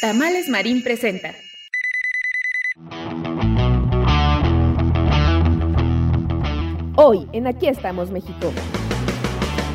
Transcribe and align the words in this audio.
Tamales 0.00 0.48
Marín 0.48 0.84
presenta. 0.84 1.34
Hoy 6.94 7.26
en 7.32 7.48
Aquí 7.48 7.66
estamos 7.66 8.12
México. 8.12 8.52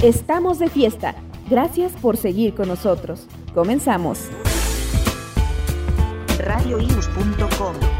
Estamos 0.01 0.59
de 0.59 0.69
fiesta. 0.69 1.15
Gracias 1.49 1.91
por 2.01 2.15
seguir 2.15 2.53
con 2.53 2.69
nosotros. 2.69 3.27
Comenzamos. 3.53 4.29
radioius.com 6.39 7.92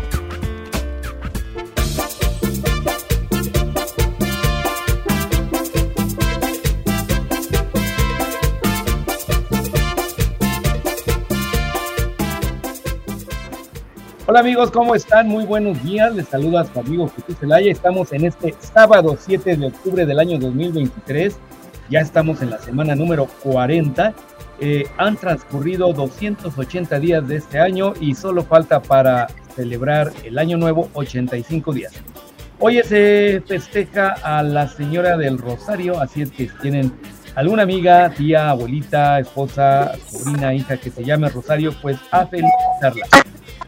Hola 14.34 14.40
amigos, 14.40 14.72
¿cómo 14.72 14.96
están? 14.96 15.28
Muy 15.28 15.46
buenos 15.46 15.84
días. 15.84 16.12
Les 16.16 16.28
saluda 16.28 16.66
su 16.66 16.80
amigo 16.80 17.08
Jesús 17.08 17.38
Zelaya. 17.40 17.72
Estamos 17.72 18.12
en 18.14 18.26
este 18.26 18.56
sábado 18.58 19.16
7 19.16 19.58
de 19.58 19.68
octubre 19.68 20.08
del 20.08 20.18
año 20.18 20.40
2023. 20.40 21.38
Ya 21.92 22.00
estamos 22.00 22.42
en 22.42 22.50
la 22.50 22.58
semana 22.58 22.96
número 22.96 23.28
40. 23.44 24.12
Eh, 24.60 24.86
han 24.98 25.18
transcurrido 25.18 25.94
280 25.94 27.00
días 27.00 27.28
de 27.28 27.36
este 27.36 27.60
año 27.60 27.94
y 28.02 28.16
solo 28.16 28.42
falta 28.42 28.82
para 28.82 29.28
celebrar 29.56 30.12
el 30.24 30.40
año 30.40 30.58
nuevo 30.58 30.90
85 30.94 31.72
días. 31.72 31.94
Hoy 32.58 32.82
se 32.82 33.44
festeja 33.46 34.16
a 34.24 34.42
la 34.42 34.68
señora 34.68 35.16
del 35.16 35.38
Rosario, 35.38 36.02
así 36.02 36.24
es 36.24 36.32
que 36.32 36.50
tienen 36.60 36.92
alguna 37.36 37.62
amiga, 37.62 38.10
tía, 38.10 38.50
abuelita, 38.50 39.20
esposa, 39.20 39.92
sobrina, 40.08 40.56
hija 40.56 40.78
que 40.78 40.90
se 40.90 41.04
llame 41.04 41.30
Rosario, 41.30 41.72
pues 41.84 42.00
a 42.10 42.26
felicitarla. 42.26 43.06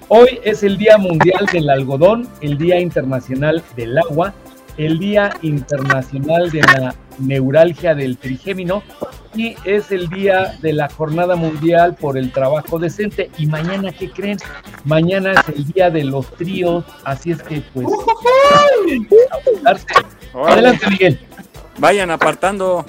Hoy 0.07 0.39
es 0.43 0.61
el 0.61 0.77
Día 0.77 0.99
Mundial 0.99 1.47
del 1.51 1.67
Algodón, 1.67 2.29
el 2.41 2.59
Día 2.59 2.79
Internacional 2.79 3.63
del 3.75 3.97
Agua, 3.97 4.35
el 4.77 4.99
Día 4.99 5.35
Internacional 5.41 6.51
de 6.51 6.61
la 6.61 6.95
Neuralgia 7.17 7.95
del 7.95 8.17
Trigémino 8.17 8.83
y 9.33 9.55
es 9.65 9.91
el 9.91 10.07
Día 10.09 10.57
de 10.61 10.73
la 10.73 10.89
Jornada 10.89 11.35
Mundial 11.35 11.95
por 11.95 12.19
el 12.19 12.31
Trabajo 12.31 12.77
Decente. 12.77 13.31
Y 13.39 13.47
mañana, 13.47 13.91
¿qué 13.91 14.11
creen? 14.11 14.37
Mañana 14.83 15.33
es 15.33 15.55
el 15.55 15.65
Día 15.65 15.89
de 15.89 16.03
los 16.03 16.29
Tríos, 16.35 16.85
así 17.03 17.31
es 17.31 17.41
que 17.41 17.63
pues... 17.73 17.87
Adelante, 20.33 20.87
Miguel. 20.87 21.19
Vayan 21.79 22.11
apartando. 22.11 22.85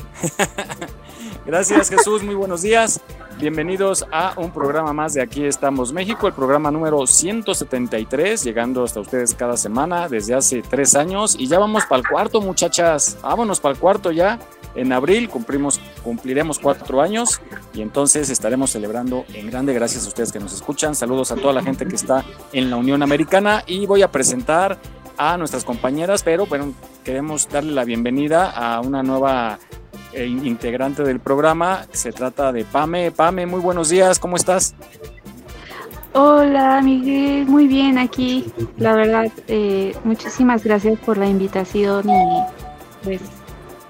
Gracias 1.47 1.89
Jesús, 1.89 2.23
muy 2.23 2.35
buenos 2.35 2.61
días. 2.61 3.01
Bienvenidos 3.39 4.07
a 4.11 4.33
un 4.39 4.51
programa 4.51 4.95
más 4.95 5.13
de 5.13 5.21
Aquí 5.21 5.45
estamos 5.45 5.93
México, 5.93 6.27
el 6.27 6.33
programa 6.33 6.71
número 6.71 7.07
173, 7.07 8.43
llegando 8.43 8.83
hasta 8.83 9.01
ustedes 9.01 9.35
cada 9.35 9.59
semana 9.59 10.09
desde 10.09 10.33
hace 10.33 10.63
tres 10.63 10.95
años 10.95 11.37
y 11.39 11.47
ya 11.47 11.59
vamos 11.59 11.85
para 11.85 12.01
el 12.01 12.09
cuarto 12.09 12.41
muchachas, 12.41 13.19
vámonos 13.21 13.61
para 13.61 13.75
el 13.75 13.79
cuarto 13.79 14.11
ya. 14.11 14.39
En 14.75 14.91
abril 14.91 15.29
cumplimos, 15.29 15.79
cumpliremos 16.03 16.59
cuatro 16.59 17.03
años 17.03 17.43
y 17.75 17.83
entonces 17.83 18.31
estaremos 18.31 18.71
celebrando 18.71 19.27
en 19.35 19.51
grande. 19.51 19.75
Gracias 19.75 20.07
a 20.07 20.09
ustedes 20.09 20.33
que 20.33 20.41
nos 20.41 20.55
escuchan. 20.55 20.95
Saludos 20.95 21.31
a 21.31 21.37
toda 21.37 21.53
la 21.53 21.63
gente 21.63 21.87
que 21.87 21.97
está 21.97 22.25
en 22.55 22.71
la 22.71 22.77
Unión 22.77 23.03
Americana 23.03 23.65
y 23.67 23.85
voy 23.85 24.01
a 24.01 24.11
presentar 24.11 24.79
a 25.19 25.37
nuestras 25.37 25.65
compañeras, 25.65 26.23
pero 26.23 26.47
bueno, 26.47 26.73
queremos 27.05 27.49
darle 27.49 27.73
la 27.73 27.85
bienvenida 27.85 28.51
a 28.51 28.81
una 28.81 29.03
nueva 29.03 29.59
integrante 30.25 31.03
del 31.03 31.21
programa. 31.21 31.87
Se 31.93 32.13
trata 32.13 32.53
de 32.53 32.65
Pame. 32.65 33.11
Pame, 33.11 33.47
muy 33.47 33.61
buenos 33.61 33.89
días, 33.89 34.19
¿cómo 34.19 34.37
estás? 34.37 34.75
Hola, 36.13 36.81
Miguel, 36.83 37.47
muy 37.47 37.67
bien 37.67 37.99
aquí. 37.99 38.51
La 38.79 38.95
verdad, 38.95 39.31
eh, 39.49 39.95
muchísimas 40.05 40.65
gracias 40.65 40.99
por 41.01 41.19
la 41.19 41.27
invitación 41.27 42.09
y 42.09 42.43
pues 43.05 43.21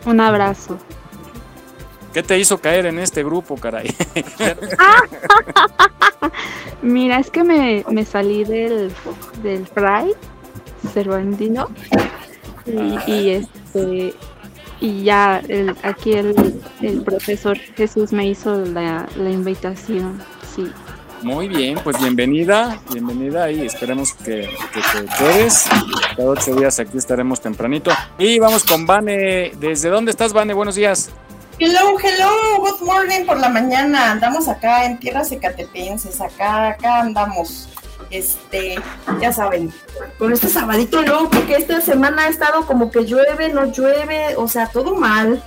un 0.05 0.21
abrazo. 0.21 0.79
¿Qué 2.13 2.23
te 2.23 2.39
hizo 2.39 2.59
caer 2.59 2.87
en 2.87 2.99
este 2.99 3.23
grupo, 3.23 3.57
caray? 3.57 3.95
Mira, 6.83 7.21
es 7.21 7.31
que 7.31 7.45
me, 7.45 7.85
me 7.91 8.05
salí 8.05 8.43
del, 8.43 8.91
del 9.43 9.63
Pride 9.63 10.17
Cervantino 10.93 11.69
y, 12.67 13.13
y 13.13 13.31
este 13.31 14.15
y 14.81 15.05
ya 15.05 15.43
el, 15.49 15.75
aquí 15.83 16.13
el, 16.13 16.61
el, 16.81 17.03
profesor 17.03 17.59
Jesús 17.77 18.13
me 18.13 18.27
hizo 18.27 18.57
la, 18.65 19.09
la, 19.17 19.31
invitación, 19.31 20.23
sí. 20.55 20.71
Muy 21.23 21.49
bien, 21.49 21.79
pues 21.83 21.99
bienvenida, 21.99 22.79
bienvenida 22.93 23.51
y 23.51 23.63
esperemos 23.63 24.13
que, 24.13 24.51
que 24.73 24.81
te 24.93 25.07
quedes. 25.19 25.65
Cada 26.17 26.29
ocho 26.29 26.55
días 26.55 26.79
aquí 26.79 26.99
estaremos 26.99 27.41
tempranito. 27.41 27.91
Y 28.19 28.39
vamos 28.39 28.65
con 28.65 28.87
Vane. 28.87 29.53
¿Desde 29.59 29.89
dónde 29.89 30.11
estás, 30.11 30.35
Vane? 30.35 30.53
Buenos 30.53 30.75
días. 30.75 31.11
Hello, 31.59 31.97
hello, 31.99 32.59
good 32.59 32.87
morning 32.87 33.25
por 33.25 33.41
la 33.41 33.49
mañana. 33.49 34.13
Andamos 34.13 34.47
acá 34.47 34.85
en 34.85 34.99
tierras 34.99 35.33
ecatepenses, 35.33 36.21
acá, 36.21 36.69
acá 36.69 37.01
andamos 37.01 37.71
este, 38.11 38.77
ya 39.21 39.33
saben, 39.33 39.73
con 40.19 40.33
este 40.33 40.49
sabadito 40.49 41.03
loco, 41.03 41.45
que 41.47 41.57
esta 41.57 41.81
semana 41.81 42.25
ha 42.25 42.29
estado 42.29 42.67
como 42.67 42.91
que 42.91 43.05
llueve, 43.05 43.53
no 43.53 43.67
llueve, 43.67 44.37
o 44.37 44.49
sea, 44.49 44.69
todo 44.69 44.95
mal. 44.95 45.43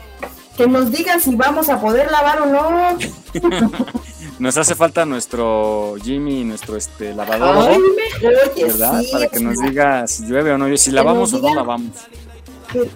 Que 0.58 0.68
nos 0.68 0.92
digan 0.92 1.22
si 1.22 1.36
vamos 1.36 1.70
a 1.70 1.80
poder 1.80 2.12
lavar 2.12 2.42
o 2.42 2.46
no. 2.46 2.98
nos 4.40 4.58
hace 4.58 4.76
falta 4.76 5.06
nuestro 5.06 5.96
Jimmy, 6.04 6.44
nuestro 6.44 6.76
este 6.76 7.14
lavador, 7.14 7.82
¿verdad? 8.22 9.02
Para 9.10 9.28
que 9.28 9.40
nos 9.40 9.58
diga 9.60 10.06
si 10.06 10.26
llueve 10.26 10.52
o 10.52 10.58
no, 10.58 10.76
si 10.76 10.92
lavamos 10.92 11.34
o 11.34 11.40
no 11.40 11.56
lavamos. 11.56 11.92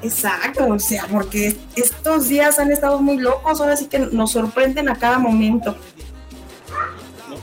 Exacto, 0.03 0.67
o 0.67 0.77
sea, 0.77 1.07
porque 1.11 1.55
estos 1.75 2.27
días 2.27 2.59
han 2.59 2.71
estado 2.71 2.99
muy 2.99 3.17
locos, 3.17 3.59
ahora 3.59 3.75
sí 3.75 3.87
que 3.87 3.97
nos 3.99 4.31
sorprenden 4.31 4.87
a 4.89 4.95
cada 4.95 5.17
momento 5.17 5.75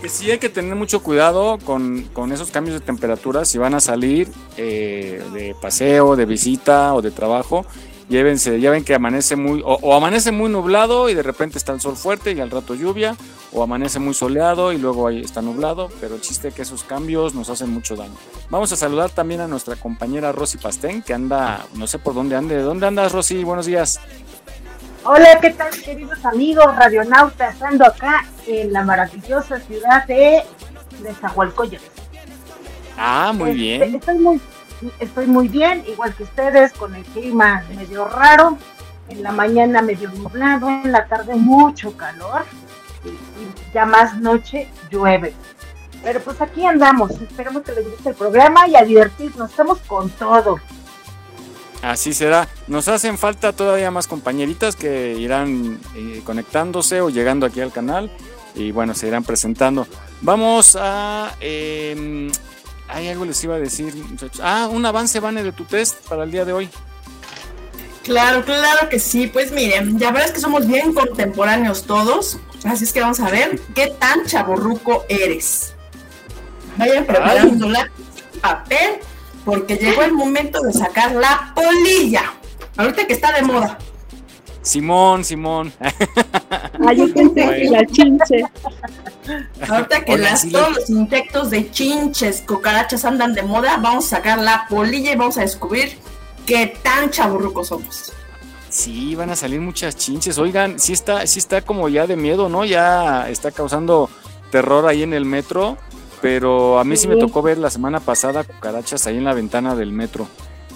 que 0.00 0.08
sí 0.08 0.30
hay 0.30 0.38
que 0.38 0.48
tener 0.48 0.74
mucho 0.76 1.02
cuidado 1.02 1.58
con, 1.64 2.08
esos 2.32 2.50
cambios 2.50 2.78
de 2.78 2.84
temperatura. 2.84 3.44
Si 3.44 3.58
van 3.58 3.74
a 3.74 3.80
salir 3.80 4.28
eh, 4.56 5.22
de 5.32 5.54
paseo, 5.60 6.16
de 6.16 6.24
visita 6.24 6.94
o 6.94 7.02
de 7.02 7.10
trabajo, 7.10 7.66
llévense, 8.08 8.60
ya 8.60 8.70
ven 8.70 8.82
que 8.82 8.94
amanece 8.94 9.36
muy, 9.36 9.62
o, 9.64 9.94
amanece 9.94 10.32
muy 10.32 10.50
nublado 10.50 11.08
y 11.10 11.14
de 11.14 11.22
repente 11.22 11.58
está 11.58 11.72
el 11.72 11.80
sol 11.80 11.96
fuerte 11.96 12.32
y 12.32 12.40
al 12.40 12.50
rato 12.50 12.74
lluvia, 12.74 13.16
o 13.52 13.62
amanece 13.62 13.98
muy 13.98 14.14
soleado 14.14 14.72
y 14.72 14.78
luego 14.78 15.06
ahí 15.06 15.20
está 15.20 15.42
nublado, 15.42 15.90
pero 16.00 16.14
el 16.14 16.20
chiste 16.20 16.48
es 16.48 16.54
que 16.54 16.62
esos 16.62 16.82
cambios 16.82 17.34
nos 17.34 17.50
hacen 17.50 17.70
mucho 17.70 17.94
daño. 17.94 18.14
Vamos 18.48 18.72
a 18.72 18.76
saludar 18.76 19.10
también 19.10 19.42
a 19.42 19.48
nuestra 19.48 19.76
compañera 19.76 20.32
Rosy 20.32 20.58
Pastén, 20.58 21.02
que 21.02 21.12
anda, 21.12 21.66
no 21.74 21.86
sé 21.86 21.98
por 21.98 22.14
dónde 22.14 22.36
ande. 22.36 22.60
¿Dónde 22.62 22.86
andas, 22.86 23.12
Rosy? 23.12 23.44
Buenos 23.44 23.66
días. 23.66 24.00
Hola, 25.02 25.38
¿qué 25.40 25.50
tal 25.50 25.70
queridos 25.70 26.22
amigos 26.26 26.76
radionautas? 26.76 27.62
Ando 27.62 27.86
acá 27.86 28.26
en 28.46 28.70
la 28.70 28.84
maravillosa 28.84 29.58
ciudad 29.58 30.06
de 30.06 30.42
Nezahualcóyotl. 31.02 31.82
Ah, 32.98 33.32
muy 33.34 33.50
este, 33.50 33.60
bien. 33.60 33.94
Estoy 33.94 34.18
muy, 34.18 34.40
estoy 34.98 35.26
muy 35.26 35.48
bien, 35.48 35.82
igual 35.88 36.14
que 36.14 36.24
ustedes, 36.24 36.74
con 36.74 36.94
el 36.94 37.04
clima 37.04 37.64
medio 37.74 38.08
raro. 38.08 38.58
En 39.08 39.22
la 39.22 39.32
mañana 39.32 39.80
medio 39.80 40.10
nublado, 40.10 40.68
en 40.68 40.92
la 40.92 41.06
tarde 41.06 41.34
mucho 41.34 41.96
calor 41.96 42.44
y, 43.02 43.72
ya 43.72 43.86
más 43.86 44.18
noche 44.18 44.68
llueve. 44.90 45.32
Pero 46.02 46.20
pues 46.20 46.42
aquí 46.42 46.66
andamos, 46.66 47.12
esperemos 47.12 47.62
que 47.62 47.72
les 47.72 47.90
guste 47.90 48.10
el 48.10 48.14
programa 48.14 48.68
y 48.68 48.76
a 48.76 48.84
divertirnos, 48.84 49.50
estamos 49.50 49.78
con 49.80 50.10
todo. 50.10 50.60
Así 51.82 52.12
será. 52.12 52.48
Nos 52.66 52.88
hacen 52.88 53.18
falta 53.18 53.52
todavía 53.52 53.90
más 53.90 54.06
compañeritas 54.06 54.76
que 54.76 55.14
irán 55.18 55.80
eh, 55.94 56.22
conectándose 56.24 57.00
o 57.00 57.10
llegando 57.10 57.46
aquí 57.46 57.60
al 57.60 57.72
canal 57.72 58.10
y 58.54 58.70
bueno, 58.72 58.94
se 58.94 59.08
irán 59.08 59.24
presentando. 59.24 59.86
Vamos 60.20 60.76
a... 60.78 61.34
Eh, 61.40 62.30
hay 62.88 63.08
algo 63.08 63.24
les 63.24 63.42
iba 63.44 63.54
a 63.54 63.58
decir, 63.58 63.94
muchachos. 63.94 64.40
Ah, 64.42 64.68
un 64.70 64.84
avance, 64.84 65.20
Vane, 65.20 65.42
de 65.42 65.52
tu 65.52 65.64
test 65.64 65.96
para 66.08 66.24
el 66.24 66.30
día 66.30 66.44
de 66.44 66.52
hoy. 66.52 66.68
Claro, 68.02 68.44
claro 68.44 68.88
que 68.88 68.98
sí. 68.98 69.28
Pues 69.28 69.52
miren, 69.52 69.98
ya 69.98 70.10
verás 70.10 70.32
que 70.32 70.40
somos 70.40 70.66
bien 70.66 70.92
contemporáneos 70.92 71.84
todos. 71.84 72.38
Así 72.64 72.84
es 72.84 72.92
que 72.92 73.00
vamos 73.00 73.20
a 73.20 73.30
ver 73.30 73.60
qué 73.74 73.94
tan 73.98 74.26
chaborruco 74.26 75.04
eres. 75.08 75.74
Vayan 76.76 77.04
preparando 77.04 77.68
lápiz 77.68 78.04
y 78.34 78.38
papel, 78.38 79.00
porque 79.44 79.76
llegó 79.76 80.02
el 80.02 80.12
momento 80.12 80.60
de 80.62 80.72
sacar 80.72 81.12
la 81.14 81.52
polilla. 81.54 82.32
Ahorita 82.76 83.06
que 83.06 83.12
está 83.14 83.32
de 83.32 83.42
moda. 83.42 83.78
Simón, 84.62 85.24
Simón. 85.24 85.72
Ah, 86.86 86.94
yo 86.94 87.12
pensé 87.12 87.34
que 87.34 87.68
la 87.70 87.84
chinche. 87.86 88.42
Ahorita 89.68 90.04
que 90.04 90.16
las, 90.18 90.40
sí, 90.42 90.50
todos 90.50 90.70
lo- 90.70 90.74
los 90.76 90.90
insectos 90.90 91.50
de 91.50 91.70
chinches, 91.70 92.42
cucarachas 92.46 93.04
andan 93.04 93.34
de 93.34 93.42
moda, 93.42 93.76
vamos 93.76 94.06
a 94.06 94.16
sacar 94.16 94.38
la 94.38 94.66
polilla 94.68 95.12
y 95.12 95.16
vamos 95.16 95.36
a 95.36 95.42
descubrir 95.42 95.98
qué 96.46 96.66
tan 96.82 97.10
chaburrucos 97.10 97.68
somos. 97.68 98.12
Sí, 98.70 99.14
van 99.14 99.30
a 99.30 99.36
salir 99.36 99.60
muchas 99.60 99.96
chinches. 99.96 100.38
Oigan, 100.38 100.80
sí 100.80 100.92
está, 100.94 101.26
sí 101.26 101.38
está 101.38 101.60
como 101.60 101.88
ya 101.88 102.06
de 102.06 102.16
miedo, 102.16 102.48
¿no? 102.48 102.64
Ya 102.64 103.28
está 103.28 103.50
causando 103.50 104.08
terror 104.50 104.86
ahí 104.88 105.02
en 105.02 105.12
el 105.12 105.24
metro. 105.26 105.76
Pero 106.20 106.78
a 106.78 106.84
mí 106.84 106.96
sí, 106.96 107.08
me 107.08 107.16
tocó 107.16 107.40
ver 107.42 107.58
la 107.58 107.70
semana 107.70 108.00
pasada 108.00 108.44
cucarachas 108.44 109.06
ahí 109.06 109.16
en 109.16 109.24
la 109.24 109.34
ventana 109.34 109.74
del 109.74 109.92
metro. 109.92 110.28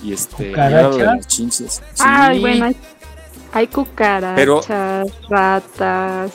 Y 0.02 0.12
este, 0.12 0.48
¿Cucarachas? 0.50 0.94
y 0.94 0.98
de 0.98 1.04
las 1.04 1.26
chinches. 1.26 1.82
Ay, 1.98 2.36
Sí. 2.36 2.40
bueno, 2.40 2.64
hay, 2.66 2.76
hay 3.52 3.66
cucarachas, 3.68 5.06
ratas, 5.28 6.32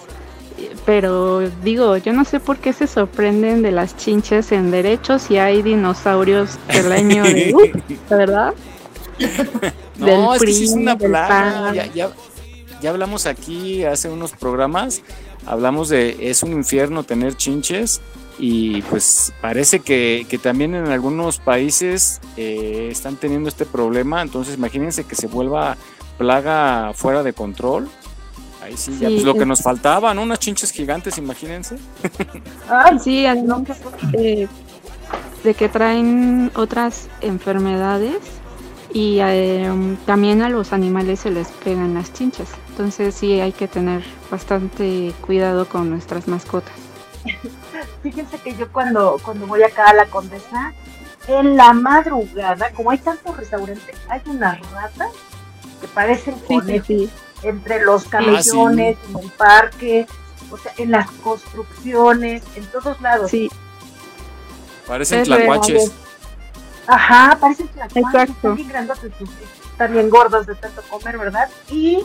pero 0.85 1.49
digo, 1.63 1.97
yo 1.97 2.13
no 2.13 2.25
sé 2.25 2.39
por 2.39 2.57
qué 2.57 2.73
se 2.73 2.87
sorprenden 2.87 3.61
de 3.61 3.71
las 3.71 3.95
chinches 3.97 4.51
en 4.51 4.71
derechos 4.71 5.23
si 5.23 5.37
hay 5.37 5.61
dinosaurios 5.61 6.57
del 6.67 6.91
año 6.91 7.23
de, 7.23 7.53
uh, 7.53 7.95
¿verdad? 8.09 8.53
No, 9.97 10.05
del 10.05 10.35
es 10.35 10.41
que 10.43 10.53
sí 10.53 10.63
es 10.65 10.71
una 10.71 10.97
plaga. 10.97 11.73
Ya, 11.73 11.85
ya, 11.87 12.09
ya 12.81 12.89
hablamos 12.89 13.25
aquí 13.25 13.83
hace 13.83 14.09
unos 14.09 14.31
programas, 14.31 15.01
hablamos 15.45 15.89
de 15.89 16.17
es 16.29 16.43
un 16.43 16.53
infierno 16.53 17.03
tener 17.03 17.35
chinches 17.35 18.01
y 18.39 18.81
pues 18.83 19.33
parece 19.41 19.81
que, 19.81 20.25
que 20.29 20.37
también 20.37 20.73
en 20.73 20.87
algunos 20.87 21.39
países 21.39 22.21
eh, 22.37 22.87
están 22.89 23.17
teniendo 23.17 23.49
este 23.49 23.65
problema, 23.65 24.21
entonces 24.21 24.55
imagínense 24.55 25.03
que 25.03 25.15
se 25.15 25.27
vuelva 25.27 25.75
plaga 26.17 26.93
fuera 26.93 27.21
de 27.21 27.33
control. 27.33 27.89
Ahí 28.63 28.77
sí, 28.77 28.97
ya 28.99 29.09
pues 29.09 29.23
lo 29.23 29.33
que 29.33 29.45
nos 29.45 29.61
faltaba, 29.61 30.13
¿no? 30.13 30.21
Unas 30.21 30.39
chinches 30.39 30.71
gigantes, 30.71 31.17
imagínense. 31.17 31.77
Ay, 32.69 32.99
Sí, 32.99 33.25
eh, 34.13 34.47
de 35.43 35.53
que 35.53 35.69
traen 35.69 36.51
otras 36.55 37.09
enfermedades 37.21 38.17
y 38.93 39.19
eh, 39.21 39.69
también 40.05 40.41
a 40.41 40.49
los 40.49 40.71
animales 40.71 41.21
se 41.21 41.31
les 41.31 41.49
pegan 41.49 41.93
las 41.93 42.13
chinchas. 42.13 42.49
Entonces 42.69 43.15
sí 43.15 43.39
hay 43.39 43.51
que 43.51 43.67
tener 43.67 44.03
bastante 44.31 45.13
cuidado 45.21 45.67
con 45.67 45.89
nuestras 45.89 46.27
mascotas. 46.27 46.73
fíjense 48.03 48.37
que 48.39 48.55
yo 48.55 48.71
cuando, 48.71 49.17
cuando 49.23 49.45
voy 49.47 49.63
acá 49.63 49.89
a 49.89 49.93
la 49.93 50.05
Condesa, 50.07 50.73
en 51.27 51.55
la 51.57 51.73
madrugada, 51.73 52.71
como 52.71 52.91
hay 52.91 52.97
tantos 52.97 53.35
restaurantes, 53.37 53.95
hay 54.09 54.21
unas 54.25 54.59
ratas 54.71 55.09
que 55.81 55.87
parecen 55.89 56.35
Sí, 56.35 56.41
sí, 56.47 56.55
conejos 56.55 56.87
sí. 56.87 57.09
entre 57.43 57.83
los 57.85 58.05
camellones, 58.05 58.97
en 59.09 59.19
el 59.19 59.31
parque, 59.31 60.07
o 60.51 60.57
sea, 60.57 60.73
en 60.77 60.91
las 60.91 61.09
construcciones, 61.11 62.41
en 62.55 62.65
todos 62.67 62.99
lados. 63.01 63.29
Sí, 63.29 63.49
Parecen 64.87 65.23
tlacuaches. 65.23 65.83
es- 65.83 65.91
Ajá, 66.87 67.37
parecen 67.39 67.67
tlacuaches, 67.67 68.03
Exacto. 68.13 68.31
están 68.33 68.55
bien 68.55 68.67
grandotes, 68.69 69.11
están 69.71 69.93
bien 69.93 70.09
gordos 70.09 70.47
de 70.47 70.55
tanto 70.55 70.81
comer, 70.89 71.17
¿verdad? 71.19 71.47
Y 71.69 72.03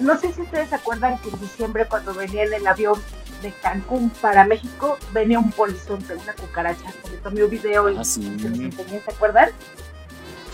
no 0.00 0.16
sé 0.18 0.32
si 0.32 0.40
ustedes 0.40 0.70
se 0.70 0.76
acuerdan 0.76 1.18
que 1.18 1.28
en 1.28 1.38
diciembre 1.40 1.84
cuando 1.86 2.14
venía 2.14 2.44
en 2.44 2.54
el 2.54 2.66
avión 2.66 2.98
de 3.42 3.52
Cancún 3.62 4.10
para 4.20 4.44
México, 4.44 4.98
venía 5.12 5.38
un 5.38 5.50
polizonte, 5.52 6.14
una 6.14 6.32
cucaracha, 6.34 6.92
le 7.10 7.16
tomé 7.18 7.44
un 7.44 7.50
video 7.50 7.90
y 7.90 7.96
Ah, 7.96 8.04
sí. 8.04 8.22
se 8.40 8.48
los 8.48 8.58
enseñé, 8.58 9.00
¿se 9.00 9.10
acuerdan? 9.10 9.50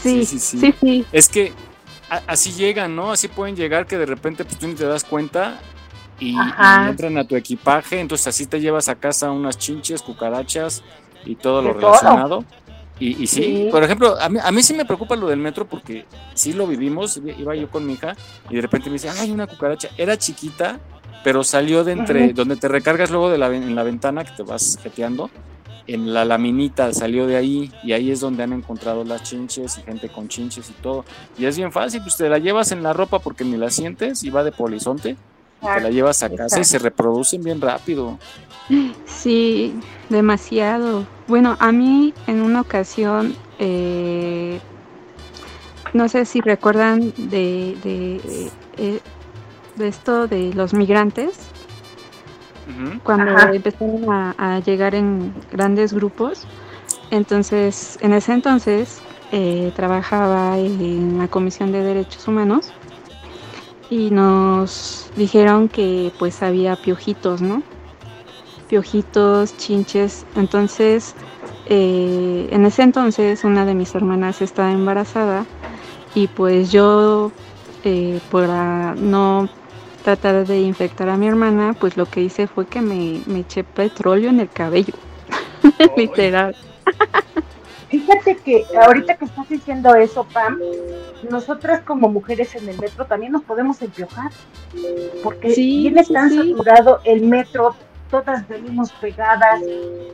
sí, 0.02 0.24
Sí, 0.24 0.38
sí, 0.38 0.38
sí, 0.38 0.58
sí. 0.60 0.74
sí. 0.80 1.06
Es 1.12 1.28
que 1.28 1.52
a- 2.10 2.22
así 2.26 2.52
llegan, 2.52 2.94
¿no? 2.94 3.12
Así 3.12 3.28
pueden 3.28 3.56
llegar 3.56 3.86
que 3.86 3.96
de 3.98 4.06
repente 4.06 4.44
pues 4.44 4.58
tú 4.58 4.66
ni 4.68 4.74
te 4.74 4.84
das 4.84 5.04
cuenta 5.04 5.58
y, 6.20 6.36
entran 6.88 7.16
a 7.18 7.24
tu 7.26 7.34
equipaje, 7.36 7.98
entonces 8.00 8.26
así 8.28 8.46
te 8.46 8.60
llevas 8.60 8.88
a 8.88 8.94
casa 8.96 9.30
unas 9.30 9.58
chinches, 9.58 10.02
cucarachas 10.02 10.82
y 11.24 11.36
todo 11.36 11.62
lo 11.62 11.70
todo. 11.72 11.80
relacionado. 11.92 12.44
Y, 13.00 13.20
y 13.22 13.26
sí, 13.26 13.42
Sí. 13.42 13.68
por 13.72 13.82
ejemplo, 13.82 14.16
a 14.20 14.28
mí, 14.28 14.38
a 14.40 14.52
mí 14.52 14.62
sí 14.62 14.72
me 14.74 14.84
preocupa 14.84 15.16
lo 15.16 15.26
del 15.28 15.40
metro 15.40 15.66
porque 15.66 16.06
sí 16.34 16.52
lo 16.52 16.66
vivimos, 16.68 17.16
iba 17.16 17.56
yo 17.56 17.68
con 17.68 17.84
mi 17.84 17.94
hija 17.94 18.14
y 18.48 18.54
de 18.54 18.60
repente 18.62 18.88
me 18.88 18.94
dice, 18.94 19.08
ay, 19.10 19.32
una 19.32 19.48
cucaracha, 19.48 19.88
era 19.96 20.16
chiquita, 20.16 20.78
pero 21.22 21.44
salió 21.44 21.84
de 21.84 21.92
entre, 21.92 22.32
donde 22.32 22.56
te 22.56 22.68
recargas 22.68 23.10
luego 23.10 23.30
de 23.30 23.38
la, 23.38 23.54
en 23.54 23.74
la 23.74 23.82
ventana 23.82 24.24
que 24.24 24.32
te 24.32 24.42
vas 24.42 24.78
jeteando, 24.82 25.30
en 25.86 26.14
la 26.14 26.24
laminita 26.24 26.92
salió 26.92 27.26
de 27.26 27.36
ahí 27.36 27.70
y 27.82 27.92
ahí 27.92 28.10
es 28.10 28.20
donde 28.20 28.42
han 28.42 28.52
encontrado 28.52 29.04
las 29.04 29.22
chinches 29.22 29.78
y 29.78 29.82
gente 29.82 30.08
con 30.08 30.28
chinches 30.28 30.70
y 30.70 30.72
todo. 30.74 31.04
Y 31.36 31.44
es 31.44 31.56
bien 31.56 31.72
fácil, 31.72 32.00
pues 32.02 32.16
te 32.16 32.28
la 32.28 32.38
llevas 32.38 32.72
en 32.72 32.82
la 32.82 32.92
ropa 32.92 33.18
porque 33.18 33.44
ni 33.44 33.56
la 33.56 33.70
sientes 33.70 34.24
y 34.24 34.30
va 34.30 34.44
de 34.44 34.52
polizonte, 34.52 35.16
te 35.60 35.80
la 35.80 35.90
llevas 35.90 36.22
a 36.22 36.30
casa 36.30 36.60
y 36.60 36.64
se 36.64 36.78
reproducen 36.78 37.42
bien 37.42 37.60
rápido. 37.60 38.18
Sí, 39.04 39.74
demasiado. 40.08 41.06
Bueno, 41.28 41.56
a 41.58 41.70
mí 41.72 42.14
en 42.26 42.40
una 42.40 42.62
ocasión, 42.62 43.34
eh, 43.58 44.58
no 45.92 46.08
sé 46.08 46.24
si 46.24 46.40
recuerdan 46.40 47.12
de, 47.16 47.76
de, 47.82 48.50
eh, 48.78 49.00
de 49.76 49.88
esto 49.88 50.26
de 50.26 50.52
los 50.54 50.74
migrantes, 50.74 51.38
cuando 53.02 53.32
Ajá. 53.32 53.52
empezaron 53.52 54.10
a, 54.10 54.34
a 54.38 54.60
llegar 54.60 54.94
en 54.94 55.32
grandes 55.52 55.92
grupos. 55.92 56.46
Entonces, 57.10 57.98
en 58.00 58.12
ese 58.12 58.32
entonces 58.32 59.00
eh, 59.32 59.72
trabajaba 59.76 60.58
en 60.58 61.18
la 61.18 61.28
Comisión 61.28 61.72
de 61.72 61.82
Derechos 61.82 62.26
Humanos 62.28 62.72
y 63.90 64.10
nos 64.10 65.10
dijeron 65.16 65.68
que 65.68 66.12
pues 66.18 66.42
había 66.42 66.76
piojitos, 66.76 67.42
¿no? 67.42 67.62
Piojitos, 68.68 69.56
chinches. 69.56 70.24
Entonces, 70.36 71.14
eh, 71.66 72.48
en 72.50 72.64
ese 72.64 72.82
entonces 72.82 73.44
una 73.44 73.64
de 73.64 73.74
mis 73.74 73.94
hermanas 73.94 74.40
estaba 74.40 74.72
embarazada 74.72 75.44
y 76.14 76.28
pues 76.28 76.70
yo, 76.72 77.32
eh, 77.84 78.20
para 78.30 78.94
no 78.94 79.48
tratar 80.04 80.46
de 80.46 80.60
infectar 80.60 81.08
a 81.08 81.16
mi 81.16 81.26
hermana, 81.26 81.74
pues 81.78 81.96
lo 81.96 82.06
que 82.06 82.20
hice 82.20 82.46
fue 82.46 82.66
que 82.66 82.80
me, 82.80 83.22
me 83.26 83.40
eché 83.40 83.64
petróleo 83.64 84.30
en 84.30 84.40
el 84.40 84.50
cabello. 84.50 84.94
Literal. 85.96 86.54
Fíjate 87.88 88.36
que 88.38 88.64
ahorita 88.82 89.16
que 89.16 89.24
estás 89.24 89.48
diciendo 89.48 89.94
eso, 89.94 90.24
Pam, 90.32 90.58
nosotras 91.30 91.80
como 91.82 92.08
mujeres 92.08 92.54
en 92.56 92.68
el 92.68 92.78
metro 92.78 93.06
también 93.06 93.32
nos 93.32 93.42
podemos 93.44 93.80
empiojar. 93.82 94.30
Porque 95.22 95.50
Sí, 95.54 95.82
viene 95.82 96.04
sí, 96.04 96.12
tan 96.12 96.28
sí. 96.30 96.36
saturado 96.52 97.00
el 97.04 97.22
metro, 97.22 97.74
todas 98.10 98.46
venimos 98.48 98.92
pegadas, 98.92 99.62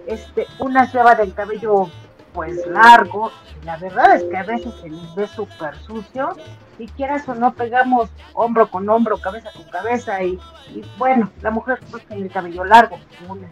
este, 0.07 0.47
unas 0.59 0.93
llevan 0.93 1.21
el 1.21 1.33
cabello 1.35 1.89
pues 2.35 2.65
largo. 2.67 3.33
La 3.65 3.77
verdad 3.79 4.17
es 4.17 4.25
que 4.25 4.37
a 4.37 4.45
veces 4.45 4.73
se 4.81 4.89
les 4.91 5.15
ve 5.17 5.27
súper 5.27 5.77
sucio. 5.79 6.37
Y 6.81 6.87
quieras 6.89 7.29
o 7.29 7.35
no, 7.35 7.53
pegamos 7.53 8.09
hombro 8.33 8.71
con 8.71 8.89
hombro, 8.89 9.19
cabeza 9.19 9.51
con 9.55 9.65
cabeza. 9.65 10.23
Y, 10.23 10.39
y 10.75 10.83
bueno, 10.99 11.31
la 11.43 11.51
mujer 11.51 11.79
pues 11.91 12.05
tiene 12.07 12.25
el 12.25 12.31
cabello 12.31 12.65
largo, 12.65 12.99
unas 13.29 13.51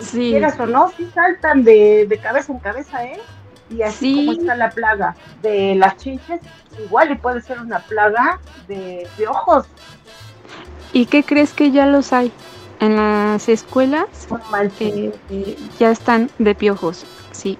Sí, 0.00 0.28
quieras 0.30 0.60
o 0.60 0.66
no, 0.66 0.92
sí 0.96 1.08
saltan 1.12 1.64
de, 1.64 2.06
de 2.08 2.18
cabeza 2.18 2.52
en 2.52 2.58
cabeza, 2.60 3.04
¿eh? 3.04 3.18
Y 3.70 3.82
así 3.82 3.98
Sí. 3.98 4.16
como 4.26 4.32
está 4.32 4.54
la 4.54 4.70
plaga 4.70 5.16
de 5.42 5.74
las 5.74 5.96
chinches, 5.96 6.40
igual 6.84 7.10
y 7.10 7.14
puede 7.16 7.40
ser 7.40 7.58
una 7.60 7.80
plaga 7.80 8.38
de 8.68 9.06
piojos. 9.16 9.66
¿y 10.92 11.06
qué 11.06 11.22
crees 11.22 11.52
que 11.52 11.70
ya 11.70 11.86
los 11.86 12.12
hay? 12.12 12.32
En 12.80 12.94
las 12.96 13.48
escuelas 13.48 14.06
eh, 14.78 15.12
eh, 15.30 15.58
ya 15.80 15.90
están 15.90 16.30
de 16.38 16.54
piojos, 16.54 17.04
sí. 17.32 17.58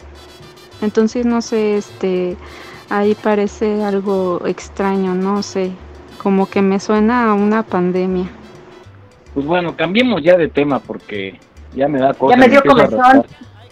Entonces 0.81 1.27
no 1.27 1.43
sé, 1.43 1.77
este, 1.77 2.37
ahí 2.91 3.15
parece 3.15 3.83
algo 3.85 4.41
extraño, 4.47 5.15
no 5.15 5.43
sé, 5.43 5.73
como 6.23 6.49
que 6.49 6.63
me 6.63 6.81
suena 6.81 7.31
a 7.31 7.35
una 7.35 7.63
pandemia. 7.63 8.27
Pues 9.35 9.47
bueno, 9.47 9.77
cambiemos 9.77 10.23
ya 10.23 10.37
de 10.37 10.49
tema 10.49 10.79
porque 10.81 11.39
ya 11.75 11.87
me 11.89 11.99
da 11.99 12.15
cosa. 12.15 12.35
Ya 12.35 12.41
me 12.41 12.49
dio 12.49 12.63
comezón. 12.63 13.25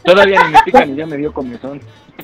Todavía 0.05 0.45
ni 0.47 0.53
me 0.53 0.59
pican 0.65 0.91
y 0.93 0.97
ya 0.97 1.07
me 1.07 1.17
dio 1.17 1.33
comezón. 1.33 1.81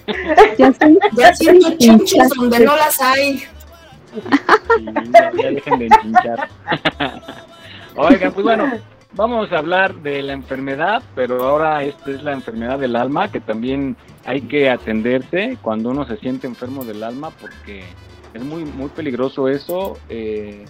Ya 0.58 0.72
son- 0.72 0.98
Ya 1.16 1.34
siento 1.34 1.70
chinches 1.76 2.28
donde 2.36 2.60
no 2.60 2.76
las 2.76 3.00
hay. 3.00 3.38
Sí, 3.38 4.84
ya, 5.12 5.32
ya 5.42 5.50
dejen 5.50 5.78
de 5.80 5.88
hinchar. 6.04 6.48
Oigan, 7.96 8.32
pues 8.32 8.44
bueno, 8.44 8.70
vamos 9.14 9.52
a 9.52 9.58
hablar 9.58 9.94
de 9.96 10.22
la 10.22 10.32
enfermedad, 10.32 11.02
pero 11.14 11.42
ahora 11.42 11.82
esta 11.84 12.10
es 12.10 12.22
la 12.22 12.32
enfermedad 12.32 12.78
del 12.78 12.96
alma, 12.96 13.30
que 13.30 13.40
también 13.40 13.96
hay 14.24 14.42
que 14.42 14.70
atenderse 14.70 15.58
cuando 15.62 15.90
uno 15.90 16.06
se 16.06 16.16
siente 16.16 16.46
enfermo 16.46 16.84
del 16.84 17.02
alma, 17.02 17.30
porque 17.30 17.84
es 18.34 18.42
muy, 18.42 18.64
muy 18.64 18.88
peligroso 18.88 19.48
eso. 19.48 19.98
Eh, 20.08 20.64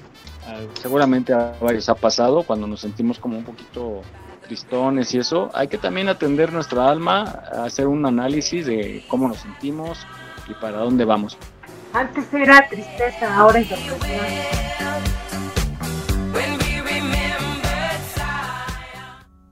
seguramente 0.75 1.33
a 1.33 1.55
varios 1.61 1.89
ha 1.89 1.95
pasado 1.95 2.43
cuando 2.43 2.67
nos 2.67 2.81
sentimos 2.81 3.19
como 3.19 3.39
un 3.39 3.45
poquito 3.45 4.03
tristones 4.43 5.15
y 5.15 5.19
eso. 5.19 5.51
Hay 5.55 5.69
que 5.69 5.79
también 5.79 6.09
atender 6.09 6.53
nuestra 6.53 6.89
alma, 6.89 7.23
hacer 7.65 7.87
un 7.87 8.05
análisis 8.05 8.67
de 8.67 9.05
cómo 9.09 9.29
nos 9.29 9.39
sentimos 9.39 10.07
y 10.49 10.55
para 10.55 10.79
dónde 10.79 11.05
vamos. 11.05 11.39
Antes 11.93 12.33
era 12.33 12.67
tristeza, 12.69 13.37
ahora 13.37 13.61
es 13.61 13.69
depresión. 13.69 14.03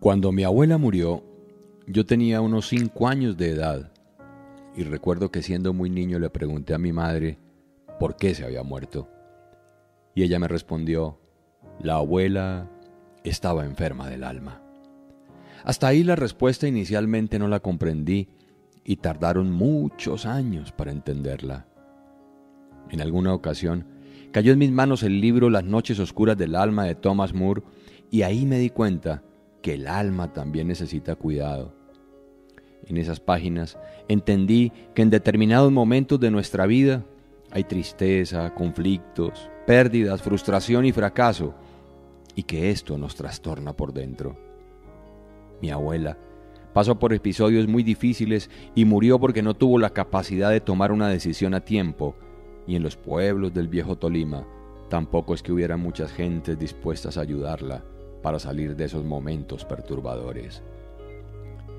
Cuando 0.00 0.32
mi 0.32 0.44
abuela 0.44 0.78
murió, 0.78 1.22
yo 1.86 2.06
tenía 2.06 2.40
unos 2.40 2.68
cinco 2.68 3.06
años 3.06 3.36
de 3.36 3.50
edad 3.50 3.92
y 4.74 4.82
recuerdo 4.82 5.30
que 5.30 5.42
siendo 5.42 5.74
muy 5.74 5.90
niño 5.90 6.18
le 6.18 6.30
pregunté 6.30 6.72
a 6.72 6.78
mi 6.78 6.90
madre 6.90 7.38
por 7.98 8.16
qué 8.16 8.34
se 8.34 8.42
había 8.42 8.62
muerto. 8.62 9.10
Y 10.14 10.22
ella 10.22 10.38
me 10.38 10.48
respondió, 10.48 11.20
la 11.82 11.96
abuela 11.96 12.70
estaba 13.24 13.66
enferma 13.66 14.08
del 14.08 14.24
alma. 14.24 14.62
Hasta 15.64 15.88
ahí 15.88 16.02
la 16.02 16.16
respuesta 16.16 16.66
inicialmente 16.66 17.38
no 17.38 17.48
la 17.48 17.60
comprendí 17.60 18.30
y 18.82 18.96
tardaron 18.96 19.52
muchos 19.52 20.24
años 20.24 20.72
para 20.72 20.92
entenderla. 20.92 21.66
En 22.88 23.02
alguna 23.02 23.34
ocasión 23.34 23.84
cayó 24.32 24.54
en 24.54 24.60
mis 24.60 24.72
manos 24.72 25.02
el 25.02 25.20
libro 25.20 25.50
Las 25.50 25.64
noches 25.64 25.98
oscuras 25.98 26.38
del 26.38 26.56
alma 26.56 26.84
de 26.84 26.94
Thomas 26.94 27.34
Moore 27.34 27.64
y 28.10 28.22
ahí 28.22 28.46
me 28.46 28.58
di 28.58 28.70
cuenta 28.70 29.24
que 29.62 29.74
el 29.74 29.86
alma 29.86 30.32
también 30.32 30.68
necesita 30.68 31.16
cuidado. 31.16 31.74
En 32.86 32.96
esas 32.96 33.20
páginas 33.20 33.78
entendí 34.08 34.72
que 34.94 35.02
en 35.02 35.10
determinados 35.10 35.70
momentos 35.70 36.18
de 36.18 36.30
nuestra 36.30 36.66
vida 36.66 37.04
hay 37.50 37.64
tristeza, 37.64 38.54
conflictos, 38.54 39.50
pérdidas, 39.66 40.22
frustración 40.22 40.84
y 40.84 40.92
fracaso, 40.92 41.54
y 42.34 42.44
que 42.44 42.70
esto 42.70 42.96
nos 42.96 43.16
trastorna 43.16 43.76
por 43.76 43.92
dentro. 43.92 44.36
Mi 45.60 45.70
abuela 45.70 46.16
pasó 46.72 46.98
por 46.98 47.12
episodios 47.12 47.66
muy 47.66 47.82
difíciles 47.82 48.48
y 48.74 48.84
murió 48.84 49.18
porque 49.18 49.42
no 49.42 49.54
tuvo 49.54 49.78
la 49.78 49.90
capacidad 49.90 50.50
de 50.50 50.60
tomar 50.60 50.92
una 50.92 51.08
decisión 51.08 51.54
a 51.54 51.60
tiempo, 51.60 52.16
y 52.66 52.76
en 52.76 52.82
los 52.82 52.96
pueblos 52.96 53.52
del 53.52 53.68
viejo 53.68 53.96
Tolima 53.96 54.46
tampoco 54.88 55.34
es 55.34 55.42
que 55.42 55.52
hubiera 55.52 55.76
muchas 55.76 56.12
gentes 56.12 56.58
dispuestas 56.58 57.16
a 57.16 57.20
ayudarla 57.20 57.84
para 58.22 58.38
salir 58.38 58.76
de 58.76 58.84
esos 58.84 59.04
momentos 59.04 59.64
perturbadores. 59.64 60.62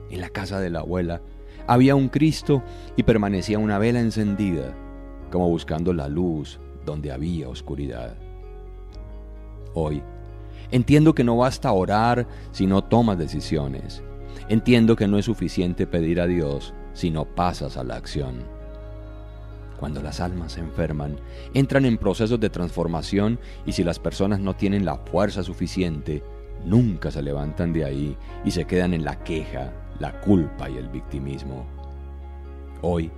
En 0.10 0.22
la 0.22 0.30
casa 0.30 0.60
de 0.60 0.70
la 0.70 0.80
abuela 0.80 1.22
había 1.68 1.96
un 1.96 2.10
Cristo 2.10 2.64
y 2.96 3.04
permanecía 3.04 3.60
una 3.60 3.78
vela 3.78 4.00
encendida, 4.00 4.74
como 5.32 5.48
buscando 5.50 5.94
la 5.94 6.08
luz 6.08 6.60
donde 6.86 7.12
había 7.12 7.48
oscuridad. 7.48 8.16
Hoy, 9.74 10.02
entiendo 10.72 11.16
que 11.16 11.24
no 11.24 11.38
basta 11.38 11.72
orar 11.72 12.28
si 12.52 12.68
no 12.68 12.84
tomas 12.84 13.18
decisiones. 13.18 14.04
Entiendo 14.50 14.96
que 14.96 15.08
no 15.08 15.18
es 15.18 15.26
suficiente 15.26 15.88
pedir 15.88 16.20
a 16.20 16.28
Dios 16.28 16.74
si 16.94 17.10
no 17.10 17.26
pasas 17.26 17.78
a 17.78 17.84
la 17.84 17.96
acción. 17.96 18.61
Cuando 19.82 20.04
las 20.04 20.20
almas 20.20 20.52
se 20.52 20.60
enferman, 20.60 21.18
entran 21.56 21.86
en 21.86 21.98
procesos 21.98 22.40
de 22.40 22.52
transformación 22.52 23.40
y 23.66 23.72
si 23.72 23.84
las 23.84 23.98
personas 23.98 24.40
no 24.40 24.56
tienen 24.56 24.86
la 24.86 24.98
fuerza 24.98 25.42
suficiente, 25.42 26.22
nunca 26.64 27.10
se 27.10 27.24
levantan 27.24 27.74
de 27.74 27.84
ahí 27.84 28.16
y 28.46 28.52
se 28.52 28.66
quedan 28.66 28.94
en 28.94 29.04
la 29.04 29.24
queja, 29.24 29.74
la 29.98 30.22
culpa 30.22 30.70
y 30.70 30.78
el 30.78 30.88
victimismo. 30.90 31.66
Hoy, 32.84 33.10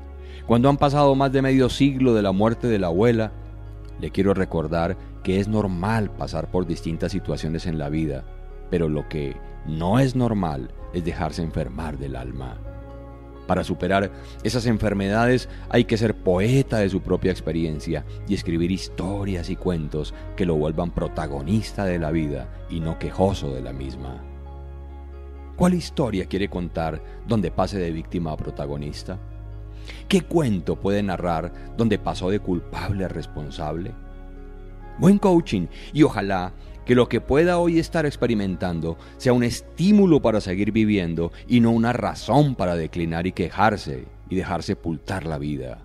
cuando 0.46 0.70
han 0.70 0.78
pasado 0.78 1.14
más 1.16 1.34
de 1.34 1.42
medio 1.42 1.68
siglo 1.68 2.14
de 2.14 2.22
la 2.22 2.32
muerte 2.32 2.68
de 2.68 2.80
la 2.80 2.88
abuela, 2.88 3.34
le 4.00 4.12
quiero 4.12 4.34
recordar 4.34 4.96
que 5.22 5.42
es 5.42 5.50
normal 5.50 6.12
pasar 6.12 6.50
por 6.50 6.66
distintas 6.66 7.12
situaciones 7.12 7.66
en 7.66 7.78
la 7.78 7.90
vida, 7.90 8.24
pero 8.70 8.88
lo 8.88 9.10
que 9.10 9.36
no 9.68 10.00
es 10.00 10.16
normal 10.16 10.72
es 10.94 11.04
dejarse 11.04 11.44
enfermar 11.44 11.98
del 11.98 12.16
alma. 12.16 12.58
Para 13.48 13.64
superar 13.64 14.12
esas 14.44 14.66
enfermedades 14.66 15.50
hay 15.70 15.84
que 15.84 15.98
ser 15.98 16.16
poeta 16.16 16.78
de 16.78 16.90
su 16.90 17.02
propia 17.02 17.32
experiencia 17.32 18.06
y 18.28 18.34
escribir 18.34 18.72
historias 18.72 19.50
y 19.50 19.56
cuentos 19.56 20.14
que 20.38 20.46
lo 20.46 20.56
vuelvan 20.56 20.92
protagonista 20.92 21.86
de 21.86 22.00
la 22.00 22.12
vida 22.12 22.48
y 22.70 22.80
no 22.80 22.98
quejoso 23.00 23.54
de 23.54 23.62
la 23.62 23.74
misma. 23.74 24.24
¿Cuál 25.58 25.74
historia 25.74 26.26
quiere 26.26 26.50
contar 26.50 27.02
donde 27.28 27.52
pase 27.52 27.78
de 27.78 27.92
víctima 27.92 28.32
a 28.32 28.38
protagonista? 28.38 29.20
¿Qué 30.08 30.22
cuento 30.22 30.80
puede 30.80 31.04
narrar 31.04 31.76
donde 31.78 32.00
pasó 32.00 32.30
de 32.30 32.40
culpable 32.40 33.06
a 33.06 33.10
responsable? 33.10 33.92
Buen 35.00 35.18
coaching 35.18 35.68
y 35.92 36.04
ojalá 36.04 36.54
que 36.86 36.96
lo 36.96 37.08
que 37.08 37.22
pueda 37.22 37.58
hoy 37.58 37.80
estar 37.80 38.06
experimentando 38.06 38.98
sea 39.18 39.34
un 39.34 39.44
estímulo 39.44 40.22
para 40.22 40.42
seguir 40.42 40.72
viviendo 40.72 41.32
y 41.48 41.60
no 41.60 41.72
una 41.72 41.94
razón 41.94 42.56
para 42.56 42.76
declinar 42.76 43.28
y 43.28 43.32
quejarse 43.32 44.06
y 44.30 44.36
dejar 44.36 44.64
sepultar 44.64 45.26
la 45.26 45.38
vida. 45.38 45.80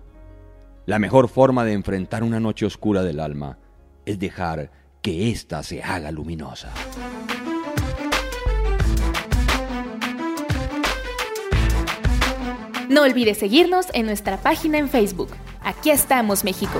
La 0.85 0.99
mejor 0.99 1.29
forma 1.29 1.65
de 1.65 1.73
enfrentar 1.73 2.23
una 2.23 2.39
noche 2.39 2.65
oscura 2.65 3.03
del 3.03 3.19
alma 3.19 3.57
es 4.05 4.19
dejar 4.19 4.71
que 5.01 5.29
ésta 5.29 5.63
se 5.63 5.83
haga 5.83 6.11
luminosa. 6.11 6.71
No 12.89 13.03
olvides 13.03 13.37
seguirnos 13.37 13.85
en 13.93 14.07
nuestra 14.07 14.37
página 14.37 14.79
en 14.79 14.89
Facebook. 14.89 15.29
Aquí 15.61 15.91
estamos, 15.91 16.43
México. 16.43 16.79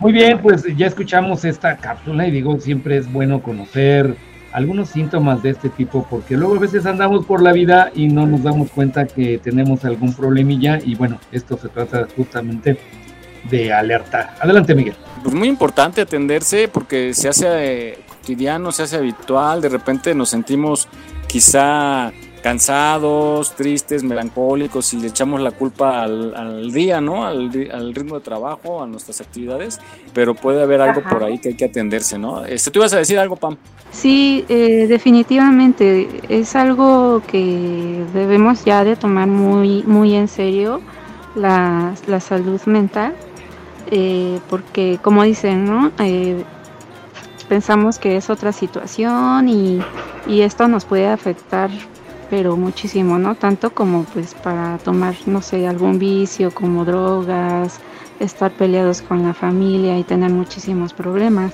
Muy 0.00 0.12
bien, 0.12 0.40
pues 0.40 0.64
ya 0.76 0.86
escuchamos 0.86 1.44
esta 1.44 1.76
cápsula 1.76 2.26
y 2.26 2.30
digo, 2.30 2.58
siempre 2.58 2.96
es 2.96 3.12
bueno 3.12 3.42
conocer 3.42 4.16
algunos 4.52 4.88
síntomas 4.88 5.42
de 5.42 5.50
este 5.50 5.68
tipo 5.68 6.06
porque 6.08 6.36
luego 6.36 6.56
a 6.56 6.58
veces 6.58 6.86
andamos 6.86 7.26
por 7.26 7.42
la 7.42 7.52
vida 7.52 7.92
y 7.94 8.08
no 8.08 8.26
nos 8.26 8.42
damos 8.42 8.70
cuenta 8.70 9.06
que 9.06 9.38
tenemos 9.38 9.84
algún 9.84 10.14
problemilla 10.14 10.78
y 10.82 10.94
bueno, 10.94 11.20
esto 11.30 11.58
se 11.58 11.68
trata 11.68 12.08
justamente 12.16 12.78
de 13.50 13.72
alertar. 13.72 14.34
Adelante, 14.40 14.74
Miguel. 14.74 14.94
Pues 15.22 15.34
muy 15.34 15.48
importante 15.48 16.00
atenderse 16.00 16.68
porque 16.68 17.12
se 17.12 17.28
hace 17.28 17.46
eh, 17.90 17.98
cotidiano, 18.08 18.72
se 18.72 18.84
hace 18.84 18.96
habitual, 18.96 19.60
de 19.60 19.68
repente 19.68 20.14
nos 20.14 20.30
sentimos 20.30 20.88
quizá 21.26 22.10
cansados, 22.42 23.54
tristes, 23.54 24.02
melancólicos 24.02 24.92
y 24.94 25.00
le 25.00 25.08
echamos 25.08 25.40
la 25.40 25.50
culpa 25.50 26.02
al, 26.02 26.72
día, 26.72 27.00
¿no? 27.00 27.26
Al, 27.26 27.50
ritmo 27.94 28.16
de 28.16 28.20
trabajo, 28.20 28.82
a 28.82 28.86
nuestras 28.86 29.20
actividades, 29.20 29.78
pero 30.12 30.34
puede 30.34 30.62
haber 30.62 30.80
algo 30.80 31.02
por 31.02 31.22
ahí 31.22 31.38
que 31.38 31.50
hay 31.50 31.54
que 31.54 31.66
atenderse, 31.66 32.18
¿no? 32.18 32.44
Este, 32.44 32.70
¿Tú 32.70 32.78
ibas 32.80 32.92
a 32.94 32.98
decir 32.98 33.18
algo, 33.18 33.36
Pam? 33.36 33.56
Sí, 33.90 34.44
eh, 34.48 34.86
definitivamente 34.88 36.08
es 36.28 36.56
algo 36.56 37.22
que 37.26 38.04
debemos 38.14 38.64
ya 38.64 38.84
de 38.84 38.96
tomar 38.96 39.28
muy, 39.28 39.82
muy 39.84 40.14
en 40.14 40.28
serio, 40.28 40.80
la, 41.34 41.94
salud 42.20 42.60
mental, 42.66 43.14
eh, 43.90 44.38
porque 44.48 44.98
como 45.02 45.22
dicen, 45.24 45.64
¿no? 45.64 45.92
Eh, 45.98 46.42
pensamos 47.48 47.98
que 47.98 48.16
es 48.16 48.30
otra 48.30 48.52
situación 48.52 49.48
y, 49.48 49.80
y 50.26 50.42
esto 50.42 50.68
nos 50.68 50.84
puede 50.84 51.08
afectar 51.08 51.70
pero 52.30 52.56
muchísimo, 52.56 53.18
¿no? 53.18 53.34
Tanto 53.34 53.70
como 53.74 54.04
pues 54.04 54.34
para 54.34 54.78
tomar, 54.78 55.16
no 55.26 55.42
sé, 55.42 55.66
algún 55.66 55.98
vicio 55.98 56.52
como 56.52 56.84
drogas, 56.84 57.80
estar 58.20 58.52
peleados 58.52 59.02
con 59.02 59.24
la 59.24 59.34
familia 59.34 59.98
y 59.98 60.04
tener 60.04 60.30
muchísimos 60.30 60.94
problemas. 60.94 61.52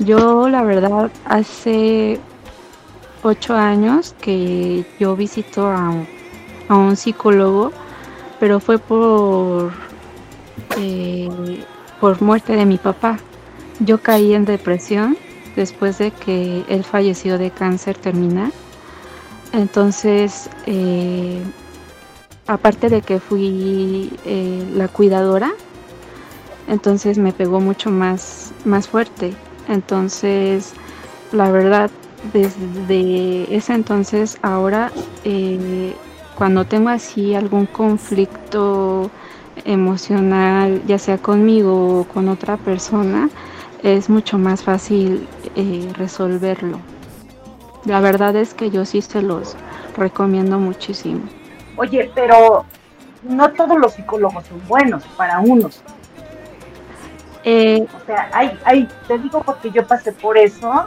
Yo 0.00 0.48
la 0.48 0.64
verdad 0.64 1.12
hace 1.24 2.18
ocho 3.22 3.54
años 3.54 4.16
que 4.20 4.84
yo 4.98 5.14
visito 5.14 5.68
a, 5.68 5.94
un 6.68 6.96
psicólogo, 6.96 7.72
pero 8.38 8.60
fue 8.60 8.78
por, 8.78 9.72
eh, 10.76 11.28
por 12.00 12.20
muerte 12.22 12.54
de 12.54 12.66
mi 12.66 12.78
papá. 12.78 13.18
Yo 13.80 13.98
caí 13.98 14.34
en 14.34 14.44
depresión 14.44 15.16
después 15.56 15.98
de 15.98 16.10
que 16.10 16.64
él 16.68 16.84
falleció 16.84 17.38
de 17.38 17.50
cáncer 17.50 17.96
terminal 17.96 18.52
entonces, 19.52 20.48
eh, 20.66 21.42
aparte 22.46 22.88
de 22.88 23.02
que 23.02 23.20
fui 23.20 24.12
eh, 24.24 24.64
la 24.74 24.88
cuidadora, 24.88 25.52
entonces 26.68 27.18
me 27.18 27.32
pegó 27.32 27.60
mucho 27.60 27.90
más, 27.90 28.52
más 28.64 28.88
fuerte. 28.88 29.34
Entonces, 29.68 30.72
la 31.32 31.50
verdad, 31.50 31.90
desde 32.32 33.54
ese 33.54 33.74
entonces 33.74 34.38
ahora, 34.42 34.92
eh, 35.24 35.94
cuando 36.36 36.64
tengo 36.64 36.88
así 36.90 37.34
algún 37.34 37.66
conflicto 37.66 39.10
emocional, 39.64 40.82
ya 40.86 40.98
sea 40.98 41.18
conmigo 41.18 42.00
o 42.00 42.04
con 42.04 42.28
otra 42.28 42.56
persona, 42.56 43.28
es 43.82 44.08
mucho 44.08 44.38
más 44.38 44.62
fácil 44.62 45.26
eh, 45.56 45.90
resolverlo. 45.94 46.78
La 47.84 48.00
verdad 48.00 48.36
es 48.36 48.54
que 48.54 48.70
yo 48.70 48.84
sí 48.84 49.00
se 49.00 49.22
los 49.22 49.56
recomiendo 49.96 50.58
muchísimo. 50.58 51.22
Oye, 51.76 52.10
pero 52.14 52.64
no 53.22 53.50
todos 53.52 53.78
los 53.78 53.94
psicólogos 53.94 54.44
son 54.46 54.62
buenos 54.68 55.04
para 55.16 55.40
unos. 55.40 55.82
Eh, 57.44 57.86
o 57.94 58.06
sea, 58.06 58.30
hay, 58.34 58.58
hay, 58.64 58.88
te 59.08 59.18
digo 59.18 59.42
porque 59.42 59.70
yo 59.70 59.86
pasé 59.86 60.12
por 60.12 60.36
eso 60.36 60.86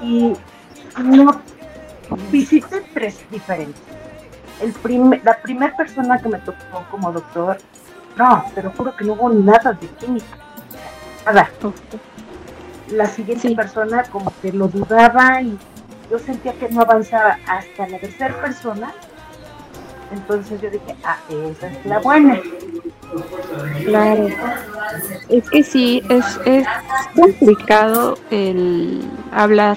y 0.00 0.32
no 1.02 1.40
visité 2.30 2.84
tres 2.94 3.18
diferentes. 3.30 3.82
El 4.60 4.72
primer, 4.72 5.24
la 5.24 5.40
primera 5.40 5.76
persona 5.76 6.18
que 6.18 6.28
me 6.28 6.38
tocó 6.38 6.84
como 6.90 7.12
doctor, 7.12 7.58
no, 8.16 8.44
pero 8.54 8.72
juro 8.76 8.96
que 8.96 9.04
no 9.04 9.14
hubo 9.14 9.28
nada 9.30 9.72
de 9.72 9.86
química. 9.88 10.26
Nada. 11.26 11.50
La 12.90 13.06
siguiente 13.06 13.54
persona 13.54 14.04
como 14.04 14.32
que 14.40 14.52
lo 14.52 14.68
dudaba 14.68 15.42
y 15.42 15.58
yo 16.10 16.18
sentía 16.18 16.52
que 16.54 16.68
no 16.68 16.82
avanzaba 16.82 17.38
hasta 17.46 17.88
la 17.88 17.98
tercera 17.98 18.40
persona. 18.40 18.92
Entonces 20.10 20.60
yo 20.60 20.70
dije, 20.70 20.94
ah, 21.04 21.18
esa 21.28 21.68
es 21.68 21.86
la 21.86 21.98
buena. 21.98 22.40
Claro. 23.84 24.28
Es 25.28 25.50
que 25.50 25.62
sí, 25.62 26.02
es, 26.08 26.24
es 26.46 26.66
complicado 27.14 28.18
el 28.30 29.02
hablar, 29.32 29.76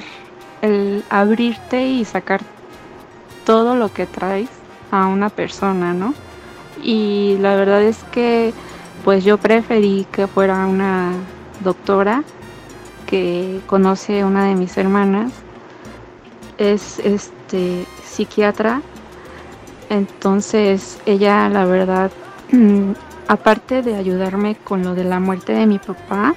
el 0.62 1.04
abrirte 1.10 1.86
y 1.86 2.06
sacar 2.06 2.42
todo 3.46 3.76
lo 3.76 3.92
que 3.92 4.06
traes 4.06 4.50
a 4.92 5.08
una 5.08 5.30
persona, 5.30 5.94
¿no? 5.94 6.14
Y 6.82 7.38
la 7.42 7.56
verdad 7.56 7.82
es 7.82 7.98
que 8.12 8.54
pues 9.04 9.24
yo 9.24 9.38
preferí 9.38 10.06
que 10.12 10.28
fuera 10.28 10.66
una 10.66 11.12
doctora 11.62 12.24
que 13.06 13.60
conoce 13.68 14.24
una 14.24 14.46
de 14.46 14.56
mis 14.56 14.78
hermanas 14.78 15.32
es 16.62 17.00
este 17.00 17.86
psiquiatra. 18.04 18.82
Entonces 19.90 21.00
ella 21.06 21.50
la 21.50 21.66
verdad 21.66 22.12
aparte 23.28 23.82
de 23.82 23.96
ayudarme 23.96 24.56
con 24.56 24.84
lo 24.84 24.94
de 24.94 25.04
la 25.04 25.20
muerte 25.20 25.54
de 25.54 25.66
mi 25.66 25.80
papá 25.80 26.36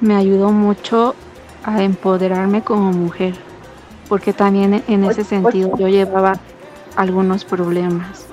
me 0.00 0.16
ayudó 0.16 0.50
mucho 0.52 1.14
a 1.64 1.82
empoderarme 1.82 2.62
como 2.62 2.92
mujer 2.92 3.34
porque 4.08 4.32
también 4.32 4.82
en 4.88 5.04
ese 5.04 5.24
sentido 5.24 5.76
yo 5.78 5.88
llevaba 5.88 6.38
algunos 6.96 7.44
problemas 7.44 8.26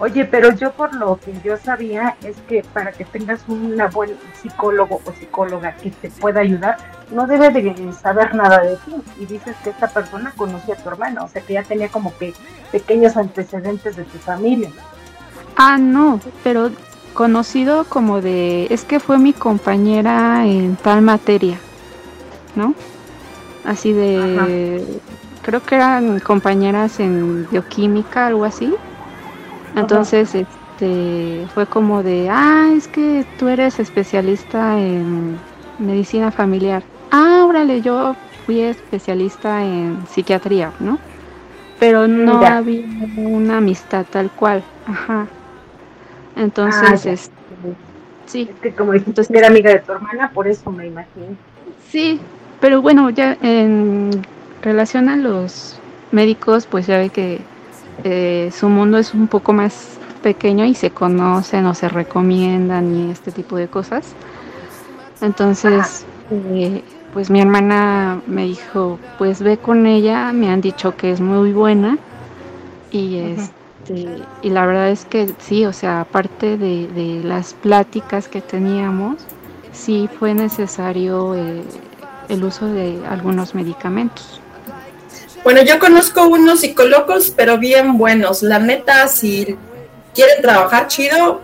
Oye, 0.00 0.24
pero 0.24 0.52
yo 0.54 0.72
por 0.72 0.94
lo 0.94 1.18
que 1.18 1.34
yo 1.42 1.56
sabía 1.56 2.16
es 2.22 2.36
que 2.48 2.62
para 2.72 2.92
que 2.92 3.04
tengas 3.04 3.40
un 3.48 3.76
buen 3.92 4.16
psicólogo 4.40 5.00
o 5.04 5.12
psicóloga 5.12 5.74
que 5.76 5.90
te 5.90 6.08
pueda 6.08 6.40
ayudar, 6.40 6.76
no 7.10 7.26
debe 7.26 7.50
de 7.50 7.92
saber 7.92 8.34
nada 8.34 8.62
de 8.62 8.76
ti. 8.76 8.94
Y 9.18 9.26
dices 9.26 9.56
que 9.64 9.70
esta 9.70 9.88
persona 9.88 10.32
conocía 10.36 10.74
a 10.74 10.78
tu 10.78 10.88
hermana, 10.88 11.24
o 11.24 11.28
sea 11.28 11.42
que 11.42 11.54
ya 11.54 11.64
tenía 11.64 11.88
como 11.88 12.16
que 12.16 12.32
pequeños 12.70 13.16
antecedentes 13.16 13.96
de 13.96 14.04
tu 14.04 14.18
familia. 14.18 14.70
Ah, 15.56 15.78
no, 15.78 16.20
pero 16.44 16.70
conocido 17.14 17.82
como 17.84 18.20
de, 18.20 18.66
es 18.70 18.84
que 18.84 19.00
fue 19.00 19.18
mi 19.18 19.32
compañera 19.32 20.46
en 20.46 20.76
tal 20.76 21.02
materia, 21.02 21.58
¿no? 22.54 22.74
Así 23.64 23.92
de, 23.92 24.84
creo 25.42 25.60
que 25.64 25.74
eran 25.74 26.20
compañeras 26.20 27.00
en 27.00 27.48
bioquímica, 27.50 28.28
algo 28.28 28.44
así. 28.44 28.72
Entonces, 29.76 30.34
este, 30.34 31.46
fue 31.54 31.66
como 31.66 32.02
de, 32.02 32.28
ah, 32.30 32.70
es 32.76 32.88
que 32.88 33.24
tú 33.38 33.48
eres 33.48 33.78
especialista 33.78 34.78
en 34.78 35.38
medicina 35.78 36.30
familiar. 36.30 36.82
Ah, 37.10 37.44
órale, 37.48 37.80
yo 37.80 38.14
fui 38.46 38.60
especialista 38.60 39.64
en 39.64 40.04
psiquiatría, 40.08 40.72
¿no? 40.80 40.98
Pero 41.78 42.08
no 42.08 42.44
había 42.44 42.84
una 43.16 43.58
amistad 43.58 44.04
tal 44.10 44.30
cual. 44.30 44.62
Ajá. 44.86 45.26
Entonces, 46.36 46.82
Ah, 46.82 46.94
este, 46.94 47.34
sí. 48.26 48.48
Es 48.52 48.60
que 48.60 48.72
como 48.72 48.92
dijiste 48.92 49.24
que 49.26 49.38
era 49.38 49.48
amiga 49.48 49.70
de 49.70 49.78
tu 49.80 49.92
hermana, 49.92 50.30
por 50.32 50.48
eso 50.48 50.70
me 50.70 50.86
imagino. 50.86 51.36
Sí, 51.90 52.20
pero 52.60 52.82
bueno, 52.82 53.10
ya 53.10 53.36
en 53.42 54.10
relación 54.62 55.08
a 55.08 55.16
los 55.16 55.78
médicos, 56.10 56.66
pues 56.66 56.86
ya 56.86 56.98
ve 56.98 57.10
que 57.10 57.40
eh, 58.04 58.50
su 58.52 58.68
mundo 58.68 58.98
es 58.98 59.14
un 59.14 59.28
poco 59.28 59.52
más 59.52 59.98
pequeño 60.22 60.64
y 60.64 60.74
se 60.74 60.90
conocen 60.90 61.66
o 61.66 61.74
se 61.74 61.88
recomiendan 61.88 62.94
y 62.94 63.10
este 63.10 63.32
tipo 63.32 63.56
de 63.56 63.68
cosas. 63.68 64.14
Entonces, 65.20 66.04
eh, 66.30 66.82
pues 67.12 67.30
mi 67.30 67.40
hermana 67.40 68.20
me 68.26 68.44
dijo, 68.44 68.98
pues 69.18 69.42
ve 69.42 69.58
con 69.58 69.86
ella, 69.86 70.32
me 70.32 70.50
han 70.50 70.60
dicho 70.60 70.96
que 70.96 71.10
es 71.10 71.20
muy 71.20 71.52
buena 71.52 71.98
y 72.90 73.18
este 73.18 73.58
y 74.42 74.50
la 74.50 74.66
verdad 74.66 74.90
es 74.90 75.04
que 75.04 75.32
sí, 75.38 75.64
o 75.64 75.72
sea, 75.72 76.02
aparte 76.02 76.58
de, 76.58 76.88
de 76.88 77.22
las 77.24 77.54
pláticas 77.54 78.28
que 78.28 78.40
teníamos, 78.40 79.16
sí 79.72 80.08
fue 80.18 80.34
necesario 80.34 81.34
eh, 81.34 81.62
el 82.28 82.44
uso 82.44 82.66
de 82.66 83.00
algunos 83.08 83.54
medicamentos. 83.54 84.40
Bueno, 85.44 85.62
yo 85.62 85.78
conozco 85.78 86.26
unos 86.26 86.60
psicólogos, 86.60 87.32
pero 87.36 87.58
bien 87.58 87.96
buenos. 87.96 88.42
La 88.42 88.58
neta, 88.58 89.08
si 89.08 89.56
quieren 90.14 90.42
trabajar 90.42 90.88
chido, 90.88 91.40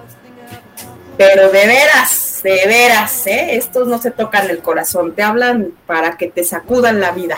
pero 1.17 1.51
de 1.51 1.67
veras, 1.67 2.41
de 2.43 2.61
veras, 2.67 3.27
¿eh? 3.27 3.57
Estos 3.57 3.87
no 3.87 3.99
se 3.99 4.11
tocan 4.11 4.51
el 4.51 4.59
corazón, 4.59 5.15
te 5.15 5.23
hablan 5.23 5.73
para 5.87 6.17
que 6.17 6.29
te 6.29 6.45
sacudan 6.45 7.01
la 7.01 7.13
vida. 7.13 7.37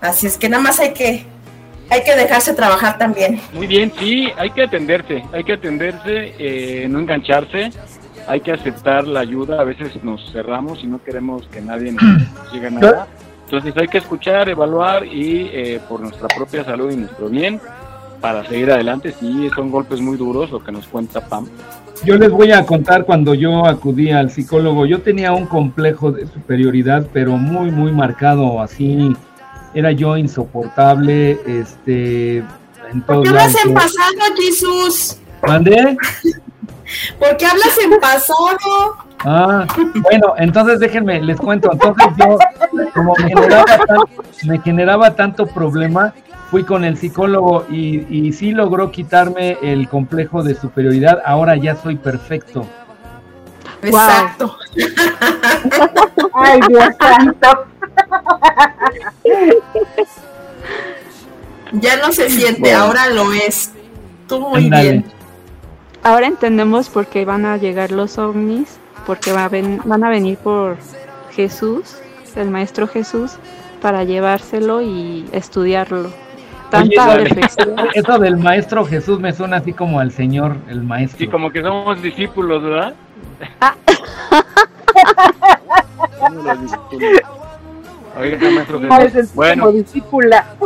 Así 0.00 0.26
es 0.26 0.36
que 0.36 0.48
nada 0.48 0.62
más 0.62 0.80
hay 0.80 0.92
que, 0.92 1.24
hay 1.90 2.02
que 2.02 2.16
dejarse 2.16 2.54
trabajar 2.54 2.98
también. 2.98 3.40
Muy 3.52 3.66
bien, 3.66 3.92
sí, 3.98 4.28
hay 4.36 4.50
que 4.50 4.62
atenderse, 4.62 5.24
hay 5.32 5.44
que 5.44 5.54
atenderse, 5.54 6.34
eh, 6.38 6.86
no 6.88 7.00
engancharse, 7.00 7.70
hay 8.26 8.40
que 8.40 8.52
aceptar 8.52 9.06
la 9.06 9.20
ayuda, 9.20 9.60
a 9.60 9.64
veces 9.64 10.02
nos 10.02 10.32
cerramos 10.32 10.82
y 10.82 10.86
no 10.86 11.02
queremos 11.02 11.46
que 11.48 11.60
nadie 11.60 11.92
nos 11.92 12.02
llegue 12.52 12.66
a 12.66 12.70
nada. 12.70 13.08
Entonces 13.48 13.74
hay 13.78 13.88
que 13.88 13.96
escuchar, 13.96 14.50
evaluar 14.50 15.06
y 15.06 15.48
eh, 15.54 15.80
por 15.88 16.00
nuestra 16.00 16.28
propia 16.28 16.64
salud 16.64 16.92
y 16.92 16.96
nuestro 16.96 17.30
bien, 17.30 17.58
para 18.20 18.44
seguir 18.46 18.70
adelante, 18.70 19.14
sí, 19.18 19.48
son 19.54 19.70
golpes 19.70 20.02
muy 20.02 20.18
duros 20.18 20.50
lo 20.50 20.62
que 20.62 20.70
nos 20.70 20.86
cuenta 20.86 21.26
Pam. 21.26 21.48
Yo 22.04 22.18
les 22.18 22.30
voy 22.30 22.52
a 22.52 22.66
contar 22.66 23.06
cuando 23.06 23.32
yo 23.32 23.64
acudí 23.64 24.10
al 24.10 24.30
psicólogo. 24.30 24.84
Yo 24.84 25.00
tenía 25.00 25.32
un 25.32 25.46
complejo 25.46 26.12
de 26.12 26.26
superioridad, 26.26 27.06
pero 27.10 27.38
muy, 27.38 27.70
muy 27.70 27.90
marcado. 27.90 28.60
Así 28.60 29.16
era 29.72 29.92
yo 29.92 30.18
insoportable. 30.18 31.40
Este, 31.46 32.44
en 32.90 33.00
¿Por 33.06 33.22
qué 33.22 33.30
hablas 33.30 33.64
en 33.64 33.72
pasado, 33.72 34.36
Jesús? 34.36 35.16
¿Mandé? 35.46 35.96
¿Por 37.18 37.36
qué 37.38 37.46
hablas 37.46 37.78
en 37.82 37.98
pasado? 37.98 39.07
Ah, 39.24 39.66
bueno, 40.02 40.34
entonces 40.36 40.78
déjenme, 40.80 41.20
les 41.20 41.38
cuento. 41.38 41.70
Entonces 41.72 42.06
yo, 42.18 42.38
como 42.94 43.14
me 43.16 43.28
generaba, 43.28 43.64
tan- 43.64 44.48
me 44.48 44.60
generaba 44.60 45.14
tanto 45.16 45.46
problema, 45.46 46.14
fui 46.50 46.62
con 46.64 46.84
el 46.84 46.96
psicólogo 46.96 47.66
y, 47.68 48.06
y 48.08 48.32
sí 48.32 48.52
logró 48.52 48.90
quitarme 48.90 49.58
el 49.62 49.88
complejo 49.88 50.42
de 50.42 50.54
superioridad. 50.54 51.20
Ahora 51.26 51.56
ya 51.56 51.74
soy 51.76 51.96
perfecto. 51.96 52.66
Exacto. 53.82 54.56
Ay, 56.34 56.60
Dios 56.68 56.84
santo. 57.00 57.64
Ya 61.72 61.96
no 61.96 62.12
se 62.12 62.30
siente, 62.30 62.60
Bueno. 62.60 62.78
ahora 62.78 63.08
lo 63.10 63.32
es. 63.32 63.72
Tú 64.26 64.40
muy 64.40 64.70
bien. 64.70 65.04
Ahora 66.02 66.26
entendemos 66.26 66.88
por 66.88 67.06
qué 67.06 67.24
van 67.24 67.44
a 67.44 67.56
llegar 67.56 67.90
los 67.92 68.18
ovnis, 68.18 68.78
porque 69.06 69.32
va 69.32 69.44
a 69.44 69.48
ven- 69.48 69.80
van 69.84 70.02
a 70.04 70.10
venir 70.10 70.36
por 70.38 70.76
Jesús, 71.32 71.96
el 72.36 72.50
Maestro 72.50 72.86
Jesús, 72.88 73.36
para 73.80 74.04
llevárselo 74.04 74.82
y 74.82 75.26
estudiarlo. 75.32 76.10
Tanta 76.70 77.08
Oye, 77.14 77.22
perfección. 77.24 77.74
eso 77.94 78.18
del 78.18 78.36
maestro 78.36 78.84
Jesús 78.84 79.18
me 79.20 79.32
suena 79.32 79.56
así 79.58 79.72
como 79.72 80.00
al 80.00 80.10
Señor, 80.12 80.56
el 80.68 80.82
maestro. 80.82 81.18
Sí, 81.18 81.26
como 81.28 81.50
que 81.50 81.62
somos 81.62 82.02
discípulos, 82.02 82.62
¿verdad? 82.62 82.94
Discípulos. 86.60 87.20
Oiga, 88.20 88.50
maestro 88.50 88.80
Jesús. 88.80 89.34
Bueno, 89.34 89.64
como 89.66 89.76
discípula. 89.78 90.44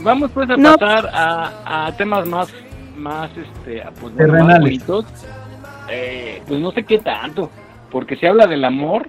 Vamos 0.00 0.30
pues 0.32 0.48
a 0.50 0.56
No. 0.56 0.76
pasar 0.76 1.10
a, 1.12 1.86
a 1.86 1.96
temas 1.96 2.26
más, 2.26 2.48
más 2.96 3.30
este, 3.36 3.82
pues, 4.00 4.14
más 4.14 4.58
bonitos. 4.60 5.06
eh, 5.90 6.42
pues 6.46 6.60
no 6.60 6.70
sé 6.72 6.84
qué 6.84 6.98
tanto, 6.98 7.50
porque 7.90 8.16
se 8.16 8.26
habla 8.28 8.46
del 8.46 8.64
amor, 8.64 9.08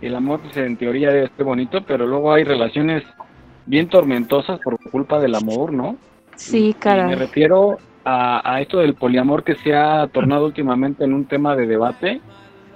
el 0.00 0.14
amor 0.14 0.40
pues, 0.40 0.56
en 0.56 0.76
teoría 0.76 1.10
debe 1.10 1.30
ser 1.36 1.44
bonito, 1.44 1.82
pero 1.86 2.06
luego 2.06 2.32
hay 2.32 2.44
relaciones 2.44 3.02
bien 3.66 3.88
tormentosas 3.88 4.60
por 4.60 4.78
culpa 4.90 5.20
del 5.20 5.34
amor, 5.34 5.72
¿no? 5.72 5.96
Sí, 6.36 6.74
Y 6.80 6.86
me 6.86 7.14
refiero 7.16 7.78
a, 8.04 8.54
a 8.54 8.60
esto 8.60 8.78
del 8.78 8.94
poliamor 8.94 9.44
que 9.44 9.54
se 9.56 9.74
ha 9.74 10.06
tornado 10.08 10.46
últimamente 10.46 11.04
en 11.04 11.12
un 11.12 11.26
tema 11.26 11.54
de 11.54 11.66
debate, 11.66 12.20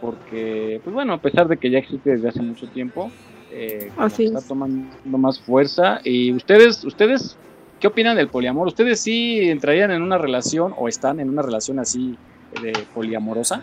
porque, 0.01 0.81
pues 0.85 0.95
bueno, 0.95 1.15
a 1.15 1.19
pesar 1.19 1.49
de 1.49 1.57
que 1.57 1.71
ya 1.71 1.79
existe 1.79 2.11
desde 2.11 2.29
hace 2.29 2.43
mucho 2.43 2.69
tiempo, 2.69 3.11
eh, 3.51 3.91
Así 3.97 4.27
está 4.27 4.39
es. 4.41 4.47
tomando 4.47 5.19
más 5.19 5.41
fuerza. 5.41 6.01
Y 6.05 6.33
ustedes, 6.33 6.85
ustedes, 6.85 7.37
¿qué 7.81 7.87
opinan 7.87 8.17
del 8.17 8.29
poliamor? 8.29 8.69
¿Ustedes 8.69 9.01
sí 9.01 9.49
entrarían 9.49 9.91
en 9.91 10.03
una 10.03 10.19
relación 10.19 10.75
o 10.77 10.89
están 10.89 11.21
en 11.21 11.29
una 11.29 11.43
relación 11.43 11.79
así 11.79 12.17
de 12.63 12.73
poliamorosa? 12.95 13.63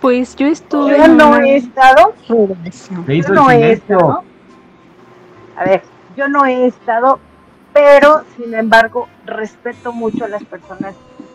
Pues 0.00 0.36
yo 0.36 0.46
estuve 0.46 0.96
Yo 0.96 1.04
en 1.04 1.16
no 1.16 1.30
una 1.30 1.46
he 1.46 1.56
estado, 1.56 2.14
relación. 2.28 3.06
Se 3.06 3.14
hizo 3.16 3.28
yo 3.28 3.34
no 3.34 3.50
he 3.50 3.72
estado. 3.72 4.22
A 5.56 5.64
ver, 5.64 5.82
yo 6.16 6.28
no 6.28 6.46
he 6.46 6.66
estado, 6.66 7.18
pero 7.72 8.22
sin 8.36 8.54
embargo 8.54 9.08
respeto 9.26 9.92
mucho 9.92 10.24
a 10.24 10.28
las 10.28 10.44
personas 10.44 10.94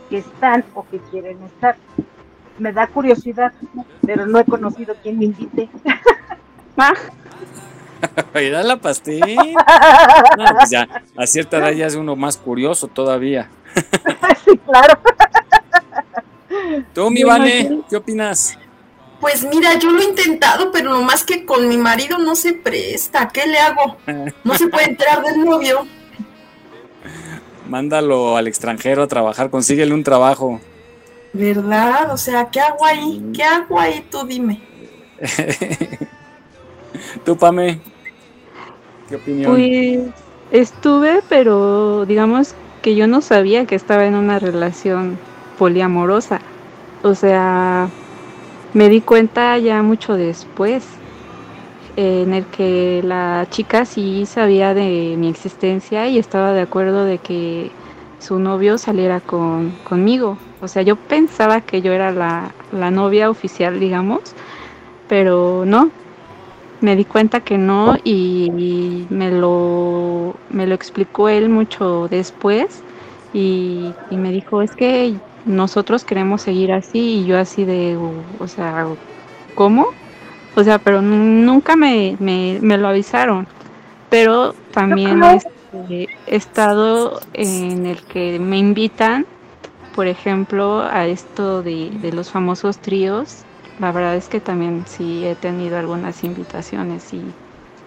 que 0.10 0.20
están 0.20 0.64
o 0.74 0.86
que 0.90 1.00
quieren 1.12 1.42
estar. 1.44 1.76
Me 2.58 2.72
da 2.72 2.88
curiosidad, 2.88 3.52
pero 4.06 4.26
no 4.26 4.40
he 4.40 4.46
conocido 4.46 4.96
quien 5.02 5.20
me 5.20 5.26
invite. 5.26 5.70
Mira 8.34 8.64
la 8.64 8.78
pastel. 8.78 9.22
No, 10.38 10.46
pues 10.56 10.70
ya, 10.70 10.88
a 11.16 11.28
cierta 11.28 11.58
edad 11.58 11.72
ya 11.72 11.88
es 11.88 11.96
uno 11.96 12.16
más 12.16 12.38
curioso 12.38 12.88
todavía. 12.88 13.50
sí, 14.46 14.58
claro. 14.66 15.00
Tú, 16.94 17.10
mi 17.10 17.24
Vane, 17.24 17.82
¿qué 17.90 17.98
opinas? 17.98 18.58
Pues 19.20 19.44
mira, 19.44 19.78
yo 19.80 19.92
lo 19.92 20.02
he 20.02 20.06
intentado, 20.06 20.72
pero 20.72 20.90
nomás 20.90 21.24
que 21.24 21.46
con 21.46 21.68
mi 21.68 21.78
marido 21.78 22.18
no 22.18 22.36
se 22.36 22.54
presta. 22.54 23.30
¿Qué 23.30 23.48
le 23.48 23.58
hago? 23.58 23.98
No 24.44 24.56
se 24.56 24.68
puede 24.68 24.90
enterar 24.90 25.24
del 25.24 25.46
novio. 25.46 25.88
Mándalo 27.68 28.36
al 28.36 28.48
extranjero 28.48 29.04
a 29.04 29.08
trabajar, 29.08 29.50
consíguele 29.50 29.94
un 29.94 30.04
trabajo. 30.04 30.60
¿Verdad? 31.32 32.12
O 32.12 32.18
sea, 32.18 32.50
¿qué 32.50 32.60
hago 32.60 32.86
ahí? 32.86 33.24
¿Qué 33.34 33.44
hago 33.44 33.80
ahí? 33.80 34.06
Tú 34.12 34.26
dime. 34.26 34.62
Tú, 37.24 37.38
Pame, 37.38 37.80
¿qué 39.14 39.18
opinión? 39.18 39.52
Pues 39.52 40.00
estuve, 40.52 41.22
pero 41.30 42.06
digamos 42.06 42.56
que 42.82 42.96
yo 42.96 43.08
no 43.08 43.22
sabía 43.22 43.66
que 43.66 43.76
estaba 43.76 44.06
en 44.06 44.16
una 44.16 44.40
relación 44.40 45.18
poliamorosa. 45.58 46.42
O 47.04 47.14
sea, 47.14 47.90
me 48.74 48.90
di 48.90 49.02
cuenta 49.02 49.58
ya 49.60 49.84
mucho 49.84 50.16
después, 50.16 50.84
en 51.96 52.34
el 52.34 52.46
que 52.46 53.02
la 53.04 53.46
chica 53.52 53.86
sí 53.86 54.26
sabía 54.26 54.74
de 54.74 55.16
mi 55.18 55.30
existencia 55.30 56.08
y 56.08 56.18
estaba 56.18 56.54
de 56.54 56.62
acuerdo 56.62 57.06
de 57.06 57.20
que 57.20 57.72
su 58.20 58.40
novio 58.40 58.80
saliera 58.80 59.20
con, 59.20 59.74
conmigo. 59.84 60.38
O 60.62 60.68
sea, 60.68 60.82
yo 60.82 60.96
pensaba 60.96 61.62
que 61.62 61.82
yo 61.82 61.92
era 61.92 62.12
la, 62.12 62.52
la 62.72 62.90
novia 62.90 63.30
oficial, 63.30 63.80
digamos, 63.80 64.22
pero 65.08 65.66
no, 65.68 65.92
me 66.84 66.98
di 66.98 67.06
cuenta 67.06 67.40
que 67.40 67.58
no 67.58 67.96
y, 68.04 69.08
me 69.10 69.32
lo 69.32 70.36
me 70.50 70.68
lo 70.68 70.76
explicó 70.76 71.30
él 71.30 71.48
mucho 71.48 72.10
después 72.10 72.84
y, 73.34 73.94
y 74.12 74.18
me 74.18 74.32
dijo 74.32 74.62
es 74.62 74.76
que 74.76 75.16
nosotros 75.46 76.04
queremos 76.04 76.42
seguir 76.42 76.74
así 76.74 77.22
y 77.22 77.26
yo 77.26 77.40
así 77.40 77.64
de 77.64 77.98
o 78.40 78.48
sea 78.48 78.86
cómo 79.56 79.88
o 80.56 80.64
sea 80.64 80.78
pero 80.78 81.02
nunca 81.02 81.78
me, 81.78 82.18
me, 82.20 82.60
me 82.62 82.78
lo 82.78 82.90
avisaron. 82.90 83.48
Pero 84.10 84.54
también 84.72 85.24
este, 85.24 86.10
he 86.28 86.36
estado 86.36 87.22
en 87.34 87.86
el 87.86 88.02
que 88.04 88.40
me 88.40 88.58
invitan 88.58 89.26
por 89.96 90.08
ejemplo 90.08 90.82
a 90.82 91.08
esto 91.08 91.64
de, 91.64 91.92
de 92.02 92.12
los 92.12 92.30
famosos 92.30 92.78
tríos 92.80 93.44
la 93.80 93.92
verdad 93.92 94.16
es 94.16 94.28
que 94.28 94.40
también 94.40 94.86
sí 94.88 95.26
he 95.26 95.36
tenido 95.36 95.78
algunas 95.78 96.24
invitaciones 96.24 97.14
y 97.14 97.24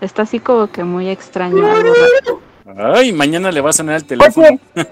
está 0.01 0.23
así 0.23 0.41
como 0.41 0.69
que 0.69 0.85
muy 0.85 1.09
extraño. 1.09 1.65
Ay, 2.77 3.13
mañana 3.13 3.53
le 3.53 3.61
va 3.61 3.71
a 3.71 3.73
sonar 3.73 3.97
el 3.97 4.05
teléfono. 4.05 4.49
Oye, 4.49 4.61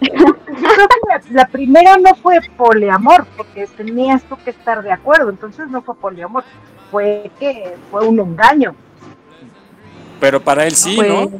yo 0.00 0.34
creo 0.50 0.88
que 0.88 1.00
la, 1.08 1.22
la 1.30 1.46
primera 1.46 1.96
no 1.96 2.14
fue 2.16 2.40
poliamor, 2.56 3.26
porque 3.36 3.66
tenías 3.76 4.22
tú 4.24 4.36
que 4.44 4.50
estar 4.50 4.82
de 4.82 4.90
acuerdo, 4.90 5.30
entonces 5.30 5.68
no 5.68 5.82
fue 5.82 5.94
poliamor, 5.94 6.44
fue 6.90 7.30
que 7.38 7.76
fue 7.90 8.06
un 8.06 8.18
engaño. 8.18 8.74
Pero 10.20 10.40
para 10.40 10.66
él 10.66 10.74
sí, 10.74 10.94
Pues, 10.96 11.08
¿no? 11.08 11.30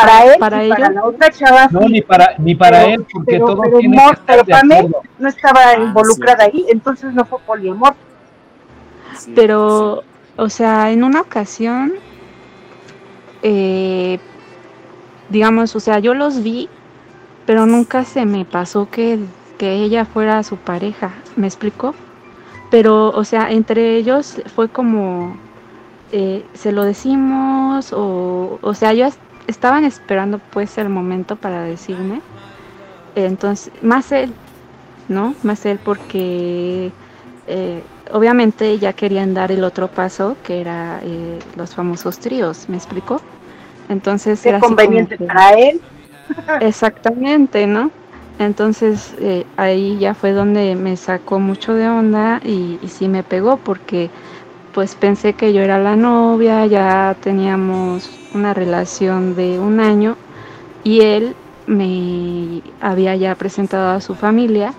Para 0.00 0.24
él 0.24 0.32
Para 0.38 0.64
y 0.64 0.68
para 0.68 0.84
ellos. 0.86 0.94
la 0.94 1.04
otra 1.04 1.30
chava 1.30 1.68
No, 1.70 1.80
sí, 1.82 1.86
ni 1.88 2.02
para, 2.02 2.34
ni 2.38 2.54
para 2.54 2.78
Pero- 2.80 2.94
él, 2.94 3.06
porque 3.12 3.32
pero- 3.32 3.46
todo 3.46 3.62
pero 3.62 3.78
tiene 3.78 3.96
no, 3.96 4.02
que 4.08 4.12
estar 4.14 4.44
pero 4.44 4.58
Pame- 4.58 4.90
no 5.18 5.28
estaba 5.28 5.60
Ah, 5.70 5.74
involucrada 5.80 6.44
ahí, 6.44 6.66
entonces 6.68 7.12
no 7.14 7.24
fue 7.24 7.38
poliamor. 7.40 7.94
Sí, 9.16 9.32
Pero, 9.34 10.02
o 10.36 10.48
sea, 10.48 10.90
en 10.92 11.02
una 11.04 11.20
ocasión, 11.20 11.92
eh, 13.42 14.18
digamos, 15.28 15.74
o 15.76 15.80
sea, 15.80 15.98
yo 15.98 16.14
los 16.14 16.42
vi, 16.42 16.68
pero 17.46 17.66
nunca 17.66 18.04
se 18.04 18.24
me 18.24 18.44
pasó 18.44 18.88
que, 18.90 19.18
que 19.58 19.72
ella 19.72 20.04
fuera 20.04 20.42
su 20.42 20.56
pareja, 20.56 21.12
¿me 21.36 21.46
explico? 21.46 21.94
Pero, 22.70 23.08
o 23.10 23.24
sea, 23.24 23.50
entre 23.50 23.96
ellos 23.96 24.40
fue 24.54 24.68
como, 24.68 25.36
eh, 26.12 26.44
se 26.54 26.72
lo 26.72 26.84
decimos, 26.84 27.92
o, 27.92 28.58
o 28.60 28.74
sea, 28.74 28.92
ellos 28.92 29.14
estaban 29.48 29.84
esperando 29.84 30.40
pues 30.40 30.78
el 30.78 30.90
momento 30.90 31.36
para 31.36 31.64
decirme. 31.64 32.22
Entonces, 33.16 33.72
más 33.82 34.12
él, 34.12 34.34
¿no? 35.08 35.34
Más 35.42 35.66
él 35.66 35.80
porque 35.84 36.92
eh, 37.48 37.82
obviamente 38.12 38.78
ya 38.78 38.92
querían 38.94 39.34
dar 39.34 39.52
el 39.52 39.64
otro 39.64 39.88
paso, 39.88 40.36
que 40.44 40.60
era 40.60 41.00
eh, 41.04 41.40
los 41.56 41.74
famosos 41.74 42.20
tríos, 42.20 42.68
¿me 42.68 42.76
explico? 42.78 43.22
Entonces 43.88 44.40
Qué 44.42 44.50
era 44.50 44.58
así 44.58 44.66
conveniente 44.66 45.16
que- 45.18 45.26
para 45.26 45.52
él. 45.54 45.82
Exactamente, 46.60 47.66
¿no? 47.66 47.92
Entonces 48.38 49.14
eh, 49.20 49.46
ahí 49.56 49.98
ya 49.98 50.14
fue 50.14 50.32
donde 50.32 50.76
me 50.76 50.96
sacó 50.96 51.40
mucho 51.40 51.74
de 51.74 51.88
onda 51.88 52.40
y, 52.44 52.78
y 52.82 52.88
sí 52.88 53.08
me 53.08 53.24
pegó 53.24 53.58
porque 53.58 54.10
pues 54.72 54.94
pensé 54.94 55.32
que 55.32 55.52
yo 55.52 55.62
era 55.62 55.78
la 55.78 55.96
novia, 55.96 56.66
ya 56.66 57.16
teníamos 57.20 58.10
una 58.34 58.54
relación 58.54 59.34
de 59.34 59.58
un 59.58 59.80
año 59.80 60.16
y 60.84 61.00
él 61.00 61.34
me 61.66 62.62
había 62.80 63.14
ya 63.16 63.34
presentado 63.34 63.90
a 63.90 64.00
su 64.00 64.14
familia 64.14 64.72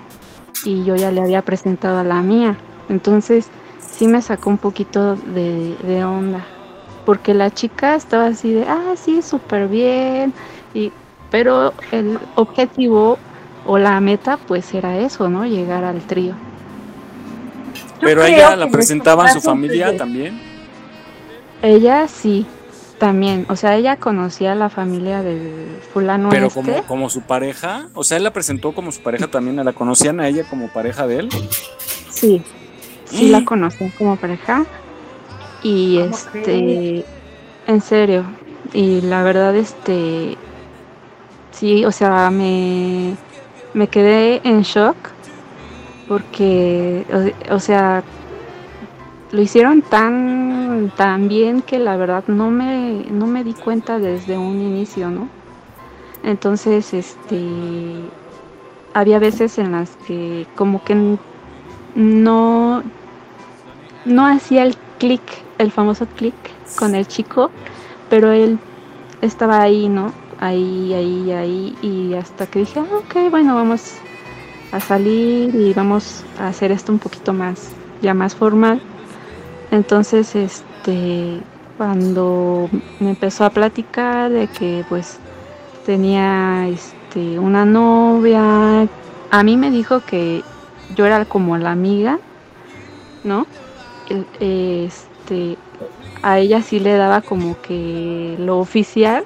y 0.66 0.84
yo 0.84 0.96
ya 0.96 1.12
le 1.12 1.22
había 1.22 1.42
presentado 1.42 2.00
a 2.00 2.04
la 2.04 2.22
mía. 2.22 2.58
Entonces 2.90 3.48
sí 3.80 4.08
me 4.08 4.22
sacó 4.22 4.50
un 4.50 4.58
poquito 4.58 5.16
de, 5.16 6.04
onda 6.04 6.46
porque 7.06 7.34
la 7.34 7.52
chica 7.52 7.96
estaba 7.96 8.28
así 8.28 8.54
de, 8.54 8.66
ah, 8.68 8.94
sí, 8.96 9.22
súper 9.22 9.68
bien, 9.68 10.34
y, 10.74 10.92
pero 11.32 11.74
el 11.92 12.20
objetivo 12.36 13.18
o 13.66 13.78
la 13.78 14.00
meta 14.00 14.38
pues 14.38 14.74
era 14.74 14.98
eso, 14.98 15.30
¿no? 15.30 15.46
Llegar 15.46 15.84
al 15.84 16.02
trío. 16.02 16.49
Pero 18.02 18.24
ella 18.24 18.56
la 18.56 18.66
en 18.66 18.72
presentaba 18.72 19.26
a 19.26 19.34
su 19.34 19.42
familia 19.42 19.96
también. 19.98 20.40
Ella 21.62 22.08
sí, 22.08 22.46
también, 23.00 23.46
o 23.50 23.56
sea, 23.56 23.76
ella 23.76 23.98
conocía 23.98 24.54
a 24.54 24.56
la 24.56 24.70
familia 24.70 25.22
del 25.22 25.80
fulano 25.94 26.30
Pero 26.30 26.48
este. 26.48 26.62
como, 26.62 26.84
como 26.86 27.10
su 27.10 27.22
pareja, 27.22 27.88
o 27.94 28.04
sea, 28.04 28.18
él 28.18 28.24
la 28.24 28.32
presentó 28.34 28.74
como 28.74 28.92
su 28.92 29.02
pareja 29.02 29.28
también, 29.28 29.56
¿la 29.64 29.74
conocían 29.74 30.20
a 30.20 30.28
ella 30.28 30.44
como 30.50 30.70
pareja 30.70 31.08
de 31.08 31.20
él? 31.20 31.30
Sí, 32.10 32.42
sí 33.06 33.26
Mm. 33.28 33.32
la 33.32 33.46
conocía 33.46 33.92
como 33.98 34.16
pareja. 34.18 34.66
Y 35.64 35.98
¿Cómo 36.00 36.16
este, 36.16 36.42
crees? 36.42 37.06
en 37.68 37.82
serio, 37.82 38.24
y 38.74 39.02
la 39.02 39.24
verdad, 39.24 39.56
este, 39.56 40.38
sí, 41.52 41.84
o 41.86 41.92
sea, 41.92 42.30
me, 42.32 43.16
me 43.74 43.88
quedé 43.88 44.40
en 44.44 44.62
shock 44.62 44.96
porque, 46.10 47.06
o, 47.52 47.60
sea, 47.60 48.04
lo 49.32 49.42
hicieron 49.44 49.84
tan, 49.84 50.92
tan 50.98 51.28
bien 51.28 51.62
que 51.62 51.78
la 51.78 51.96
verdad 51.98 52.24
no 52.26 52.50
me, 52.50 53.06
no 53.12 53.28
me 53.28 53.44
di 53.44 53.54
cuenta 53.54 54.00
desde 54.00 54.36
un 54.36 54.60
inicio, 54.60 55.12
¿no? 55.12 55.30
Entonces, 56.24 56.96
este, 56.96 57.46
había 58.96 59.20
veces 59.20 59.60
en 59.60 59.72
las 59.72 59.92
que 60.08 60.48
como 60.56 60.84
que 60.84 60.96
no, 61.94 62.84
no 64.04 64.26
hacía 64.26 64.64
el 64.64 64.76
clic, 64.98 65.22
el 65.60 65.72
famoso 65.72 66.08
clic 66.08 66.34
con 66.76 66.96
el 66.96 67.08
chico, 67.08 67.52
pero 68.10 68.32
él 68.32 68.58
estaba 69.22 69.62
ahí, 69.62 69.90
¿no? 69.90 70.12
Ahí, 70.40 70.92
ahí, 70.92 71.32
ahí, 71.34 71.78
y 71.84 72.16
hasta 72.16 72.48
que 72.48 72.60
dije, 72.60 72.80
ah, 72.80 72.98
ok, 72.98 73.30
bueno, 73.30 73.54
vamos, 73.54 74.00
a 74.72 74.80
salir 74.80 75.56
y 75.56 75.74
vamos 75.74 76.24
a 76.40 76.48
hacer 76.48 76.72
esto 76.72 76.92
un 76.92 77.00
poquito 77.00 77.34
más, 77.34 77.70
ya 78.02 78.14
más 78.14 78.36
formal. 78.36 78.82
Entonces, 79.72 80.36
este, 80.36 81.42
cuando 81.78 82.70
me 83.00 83.12
empezó 83.12 83.46
a 83.46 83.50
platicar 83.50 84.32
de 84.32 84.48
que 84.48 84.84
pues 84.90 85.20
tenía 85.86 86.68
este, 86.68 87.40
una 87.40 87.66
novia, 87.66 88.88
a 89.32 89.44
mí 89.44 89.58
me 89.58 89.72
dijo 89.72 90.02
que 90.02 90.44
yo 90.96 91.06
era 91.06 91.26
como 91.26 91.58
la 91.58 91.72
amiga, 91.72 92.20
¿no? 93.24 93.46
Este, 94.40 95.58
a 96.22 96.40
ella 96.40 96.62
sí 96.62 96.80
le 96.80 96.94
daba 96.94 97.22
como 97.22 97.62
que 97.62 98.36
lo 98.40 98.60
oficial 98.60 99.24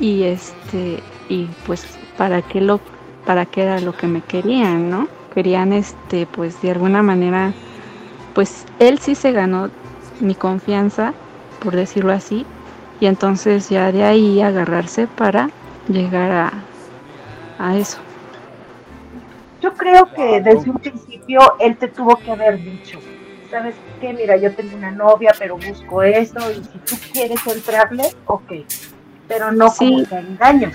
y 0.00 0.24
este 0.24 1.02
y 1.28 1.46
pues 1.66 1.86
para 2.16 2.42
qué 2.42 2.60
lo 2.60 2.80
para 3.26 3.44
qué 3.44 3.64
era 3.64 3.80
lo 3.80 3.94
que 3.94 4.06
me 4.06 4.22
querían, 4.22 4.88
¿no? 4.88 5.08
Querían 5.34 5.74
este 5.74 6.26
pues 6.26 6.62
de 6.62 6.70
alguna 6.70 7.02
manera 7.02 7.52
pues 8.34 8.64
él 8.78 8.98
sí 8.98 9.14
se 9.14 9.32
ganó 9.32 9.70
mi 10.20 10.34
confianza, 10.34 11.12
por 11.62 11.74
decirlo 11.76 12.12
así, 12.12 12.46
y 13.00 13.06
entonces 13.06 13.68
ya 13.68 13.92
de 13.92 14.04
ahí 14.04 14.40
agarrarse 14.40 15.06
para 15.06 15.50
llegar 15.88 16.30
a, 16.30 16.52
a 17.58 17.76
eso. 17.76 17.98
Yo 19.60 19.72
creo 19.74 20.12
que 20.14 20.40
desde 20.42 20.70
un 20.70 20.78
principio 20.78 21.40
él 21.60 21.76
te 21.76 21.88
tuvo 21.88 22.16
que 22.16 22.30
haber 22.30 22.62
dicho, 22.62 22.98
¿sabes 23.50 23.74
qué? 24.00 24.12
Mira, 24.12 24.36
yo 24.36 24.54
tengo 24.54 24.76
una 24.76 24.90
novia, 24.90 25.34
pero 25.38 25.56
busco 25.56 26.02
esto, 26.02 26.40
y 26.50 26.56
si 26.56 26.78
tú 26.78 26.96
quieres 27.12 27.46
entrarle, 27.46 28.04
ok, 28.26 28.52
pero 29.28 29.50
no 29.50 29.72
como 29.72 30.04
que 30.04 30.14
engaños. 30.14 30.74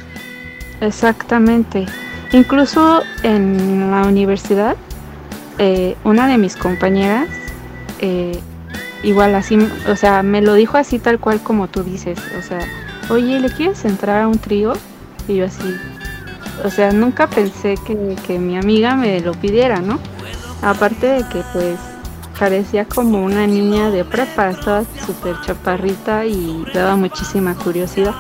Exactamente. 0.82 1.86
Incluso 2.34 3.02
en 3.24 3.92
la 3.92 4.04
universidad, 4.04 4.76
eh, 5.58 5.96
una 6.04 6.28
de 6.28 6.38
mis 6.38 6.56
compañeras, 6.56 7.28
eh, 8.00 8.40
igual 9.04 9.36
así, 9.36 9.58
o 9.88 9.96
sea, 9.96 10.24
me 10.24 10.42
lo 10.42 10.54
dijo 10.54 10.78
así 10.78 10.98
tal 10.98 11.20
cual 11.20 11.42
como 11.42 11.68
tú 11.68 11.84
dices, 11.84 12.20
o 12.40 12.42
sea, 12.42 12.62
oye, 13.10 13.40
¿le 13.40 13.50
quieres 13.50 13.84
entrar 13.84 14.22
a 14.22 14.28
un 14.28 14.40
trío? 14.40 14.74
Y 15.28 15.36
yo 15.36 15.46
así, 15.46 15.76
o 16.64 16.70
sea, 16.70 16.92
nunca 16.92 17.28
pensé 17.28 17.76
que, 17.86 18.16
que 18.26 18.40
mi 18.40 18.58
amiga 18.58 18.96
me 18.96 19.20
lo 19.20 19.34
pidiera, 19.34 19.82
¿no? 19.82 20.00
Aparte 20.62 21.08
de 21.08 21.28
que 21.28 21.44
pues 21.54 21.78
parecía 22.40 22.86
como 22.86 23.24
una 23.24 23.46
niña 23.46 23.92
de 23.92 24.04
prepa, 24.06 24.50
estaba 24.50 24.84
súper 25.06 25.36
chaparrita 25.42 26.26
y 26.26 26.66
daba 26.74 26.96
muchísima 26.96 27.56
curiosidad. 27.56 28.16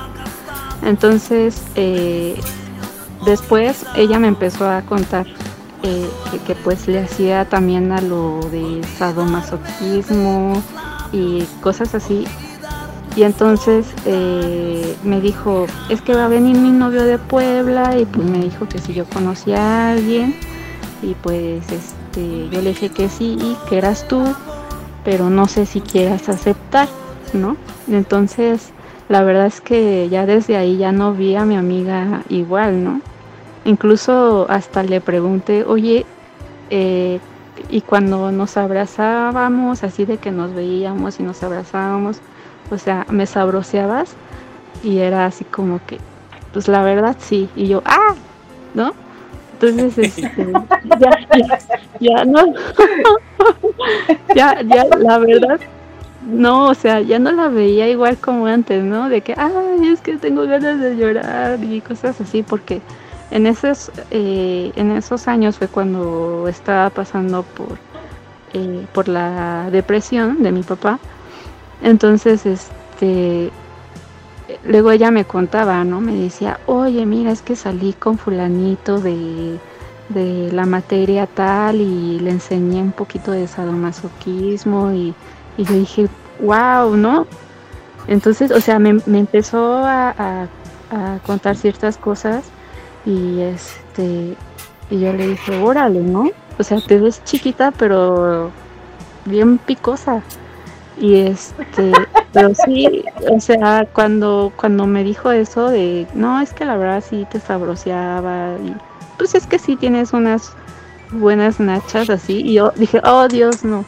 Entonces, 0.83 1.63
eh, 1.75 2.39
después 3.25 3.85
ella 3.95 4.19
me 4.19 4.27
empezó 4.27 4.69
a 4.69 4.81
contar 4.81 5.25
eh, 5.83 6.09
que, 6.45 6.53
pues 6.55 6.87
le 6.87 6.99
hacía 6.99 7.45
también 7.45 7.91
a 7.91 8.01
lo 8.01 8.39
de 8.51 8.81
sadomasoquismo 8.97 10.61
y 11.11 11.43
cosas 11.61 11.95
así. 11.95 12.25
Y 13.15 13.23
entonces 13.23 13.87
eh, 14.05 14.95
me 15.03 15.19
dijo, 15.19 15.65
es 15.89 16.01
que 16.01 16.13
va 16.13 16.25
a 16.25 16.27
venir 16.27 16.57
mi 16.57 16.71
novio 16.71 17.03
de 17.03 17.17
Puebla 17.17 17.97
y 17.97 18.05
pues 18.05 18.27
me 18.27 18.39
dijo 18.39 18.67
que 18.69 18.79
si 18.79 18.93
yo 18.93 19.05
conocía 19.05 19.57
a 19.57 19.91
alguien 19.91 20.35
y 21.01 21.15
pues 21.15 21.63
este, 21.71 22.47
yo 22.49 22.61
le 22.61 22.69
dije 22.69 22.89
que 22.89 23.09
sí, 23.09 23.57
que 23.67 23.79
eras 23.79 24.07
tú, 24.07 24.23
pero 25.03 25.29
no 25.29 25.47
sé 25.47 25.65
si 25.65 25.81
quieras 25.81 26.29
aceptar, 26.29 26.87
¿no? 27.33 27.57
Entonces 27.89 28.71
la 29.09 29.23
verdad 29.23 29.47
es 29.47 29.59
que 29.61 30.07
ya 30.09 30.25
desde 30.25 30.55
ahí 30.55 30.77
ya 30.77 30.91
no 30.91 31.13
vi 31.13 31.35
a 31.35 31.43
mi 31.43 31.57
amiga 31.57 32.23
igual, 32.29 32.83
¿no? 32.83 33.01
Incluso 33.65 34.47
hasta 34.49 34.83
le 34.83 35.01
pregunté, 35.01 35.63
oye, 35.63 36.05
eh, 36.69 37.19
y 37.69 37.81
cuando 37.81 38.31
nos 38.31 38.57
abrazábamos, 38.57 39.83
así 39.83 40.05
de 40.05 40.17
que 40.17 40.31
nos 40.31 40.53
veíamos 40.53 41.19
y 41.19 41.23
nos 41.23 41.43
abrazábamos, 41.43 42.17
o 42.71 42.77
sea, 42.77 43.05
me 43.09 43.25
sabroseabas 43.25 44.15
y 44.83 44.97
era 44.99 45.25
así 45.25 45.43
como 45.43 45.79
que, 45.85 45.99
pues 46.53 46.67
la 46.67 46.81
verdad 46.81 47.15
sí, 47.19 47.49
y 47.55 47.67
yo, 47.67 47.83
ah, 47.85 48.15
¿no? 48.73 48.93
Entonces, 49.53 49.97
este, 49.97 50.51
ya, 50.99 51.11
ya, 51.37 51.59
ya 51.99 52.25
no, 52.25 52.39
ya, 54.35 54.61
ya, 54.63 54.85
la 54.97 55.19
verdad, 55.19 55.59
no, 56.21 56.69
o 56.69 56.73
sea, 56.73 57.01
ya 57.01 57.19
no 57.19 57.31
la 57.31 57.47
veía 57.47 57.87
igual 57.89 58.17
como 58.17 58.47
antes, 58.47 58.83
¿no? 58.83 59.07
De 59.09 59.21
que, 59.21 59.35
ay, 59.37 59.87
es 59.87 60.01
que 60.01 60.17
tengo 60.17 60.47
ganas 60.47 60.79
de 60.79 60.95
llorar 60.95 61.63
y 61.63 61.81
cosas 61.81 62.19
así, 62.21 62.41
porque 62.41 62.81
en 63.31 63.47
esos, 63.47 63.91
eh, 64.11 64.71
en 64.75 64.91
esos 64.91 65.27
años 65.27 65.57
fue 65.57 65.67
cuando 65.67 66.47
estaba 66.47 66.89
pasando 66.89 67.43
por, 67.43 67.77
eh, 68.53 68.85
por 68.93 69.07
la 69.07 69.69
depresión 69.71 70.43
de 70.43 70.51
mi 70.51 70.63
papá. 70.63 70.99
Entonces, 71.81 72.45
este, 72.45 73.49
luego 74.65 74.91
ella 74.91 75.11
me 75.11 75.25
contaba, 75.25 75.83
¿no? 75.83 76.01
Me 76.01 76.13
decía, 76.13 76.59
oye, 76.67 77.05
mira, 77.05 77.31
es 77.31 77.41
que 77.41 77.55
salí 77.55 77.93
con 77.93 78.17
fulanito 78.17 78.99
de, 78.99 79.57
de 80.09 80.51
la 80.51 80.65
materia 80.65 81.25
tal 81.25 81.81
y 81.81 82.19
le 82.19 82.31
enseñé 82.31 82.81
un 82.81 82.91
poquito 82.91 83.31
de 83.31 83.47
sadomasoquismo 83.47 84.91
y, 84.91 85.15
y 85.57 85.63
yo 85.63 85.73
dije, 85.73 86.07
wow, 86.41 86.95
¿no? 86.95 87.25
Entonces, 88.07 88.51
o 88.51 88.59
sea, 88.59 88.79
me, 88.79 88.93
me 89.05 89.19
empezó 89.19 89.83
a, 89.85 90.47
contar 91.25 91.55
ciertas 91.55 91.95
cosas 91.95 92.43
y 93.05 93.41
este 93.41 94.35
y 94.91 94.99
yo 94.99 95.13
le 95.13 95.27
dije, 95.27 95.57
órale, 95.63 96.01
¿no? 96.01 96.29
O 96.59 96.63
sea, 96.63 96.79
te 96.81 96.99
ves 96.99 97.23
chiquita, 97.23 97.71
pero 97.71 98.51
bien 99.25 99.57
picosa. 99.57 100.21
Y 100.99 101.15
este, 101.15 101.93
pero 102.33 102.53
sí, 102.53 103.05
o 103.31 103.39
sea, 103.39 103.87
cuando, 103.93 104.51
cuando 104.57 104.85
me 104.85 105.03
dijo 105.03 105.31
eso 105.31 105.69
de, 105.69 106.05
no, 106.13 106.41
es 106.41 106.53
que 106.53 106.65
la 106.65 106.75
verdad 106.75 107.03
sí 107.07 107.25
te 107.31 107.39
sabroseaba, 107.39 108.57
y 108.63 108.75
pues 109.17 109.33
es 109.33 109.47
que 109.47 109.57
sí 109.57 109.77
tienes 109.77 110.11
unas 110.11 110.53
buenas 111.11 111.59
nachas 111.59 112.09
así, 112.09 112.41
y 112.41 112.53
yo 112.55 112.73
dije, 112.75 113.01
oh 113.05 113.27
Dios, 113.29 113.63
no. 113.63 113.85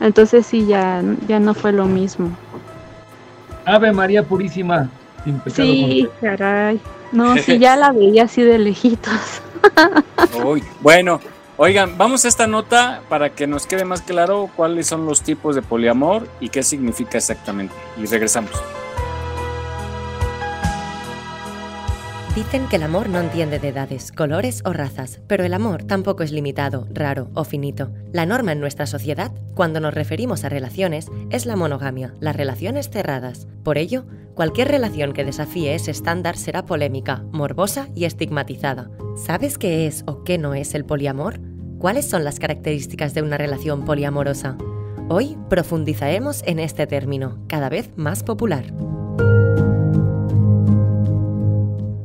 Entonces 0.00 0.46
sí, 0.46 0.66
ya, 0.66 1.02
ya 1.28 1.40
no 1.40 1.54
fue 1.54 1.72
lo 1.72 1.86
mismo. 1.86 2.30
Ave 3.64 3.92
María 3.92 4.22
Purísima, 4.22 4.88
sin 5.24 5.38
pecado 5.40 5.62
Sí, 5.62 6.08
caray. 6.20 6.80
No, 7.12 7.36
sí, 7.42 7.58
ya 7.58 7.76
la 7.76 7.92
veía 7.92 8.24
así 8.24 8.42
de 8.42 8.58
lejitos. 8.58 9.12
Uy, 10.44 10.64
bueno, 10.80 11.20
oigan, 11.56 11.98
vamos 11.98 12.24
a 12.24 12.28
esta 12.28 12.46
nota 12.46 13.02
para 13.08 13.30
que 13.30 13.46
nos 13.46 13.66
quede 13.66 13.84
más 13.84 14.02
claro 14.02 14.48
cuáles 14.56 14.86
son 14.86 15.06
los 15.06 15.22
tipos 15.22 15.54
de 15.54 15.62
poliamor 15.62 16.28
y 16.40 16.48
qué 16.48 16.62
significa 16.62 17.18
exactamente. 17.18 17.74
Y 17.96 18.06
regresamos. 18.06 18.50
Dicen 22.34 22.68
que 22.68 22.76
el 22.76 22.84
amor 22.84 23.08
no 23.08 23.18
entiende 23.18 23.58
de 23.58 23.68
edades, 23.68 24.12
colores 24.12 24.62
o 24.64 24.72
razas, 24.72 25.20
pero 25.26 25.44
el 25.44 25.52
amor 25.52 25.82
tampoco 25.82 26.22
es 26.22 26.30
limitado, 26.30 26.86
raro 26.92 27.28
o 27.34 27.42
finito. 27.42 27.90
La 28.12 28.24
norma 28.24 28.52
en 28.52 28.60
nuestra 28.60 28.86
sociedad, 28.86 29.32
cuando 29.54 29.80
nos 29.80 29.94
referimos 29.94 30.44
a 30.44 30.48
relaciones, 30.48 31.08
es 31.30 31.44
la 31.44 31.56
monogamia, 31.56 32.14
las 32.20 32.36
relaciones 32.36 32.88
cerradas. 32.88 33.48
Por 33.64 33.78
ello, 33.78 34.04
cualquier 34.34 34.68
relación 34.68 35.12
que 35.12 35.24
desafíe 35.24 35.74
ese 35.74 35.90
estándar 35.90 36.36
será 36.36 36.66
polémica, 36.66 37.24
morbosa 37.32 37.88
y 37.96 38.04
estigmatizada. 38.04 38.90
¿Sabes 39.16 39.58
qué 39.58 39.88
es 39.88 40.04
o 40.06 40.22
qué 40.22 40.38
no 40.38 40.54
es 40.54 40.76
el 40.76 40.84
poliamor? 40.84 41.40
¿Cuáles 41.78 42.08
son 42.08 42.22
las 42.22 42.38
características 42.38 43.12
de 43.12 43.22
una 43.22 43.38
relación 43.38 43.84
poliamorosa? 43.84 44.56
Hoy 45.08 45.36
profundizaremos 45.48 46.44
en 46.46 46.60
este 46.60 46.86
término, 46.86 47.44
cada 47.48 47.68
vez 47.68 47.90
más 47.96 48.22
popular. 48.22 48.72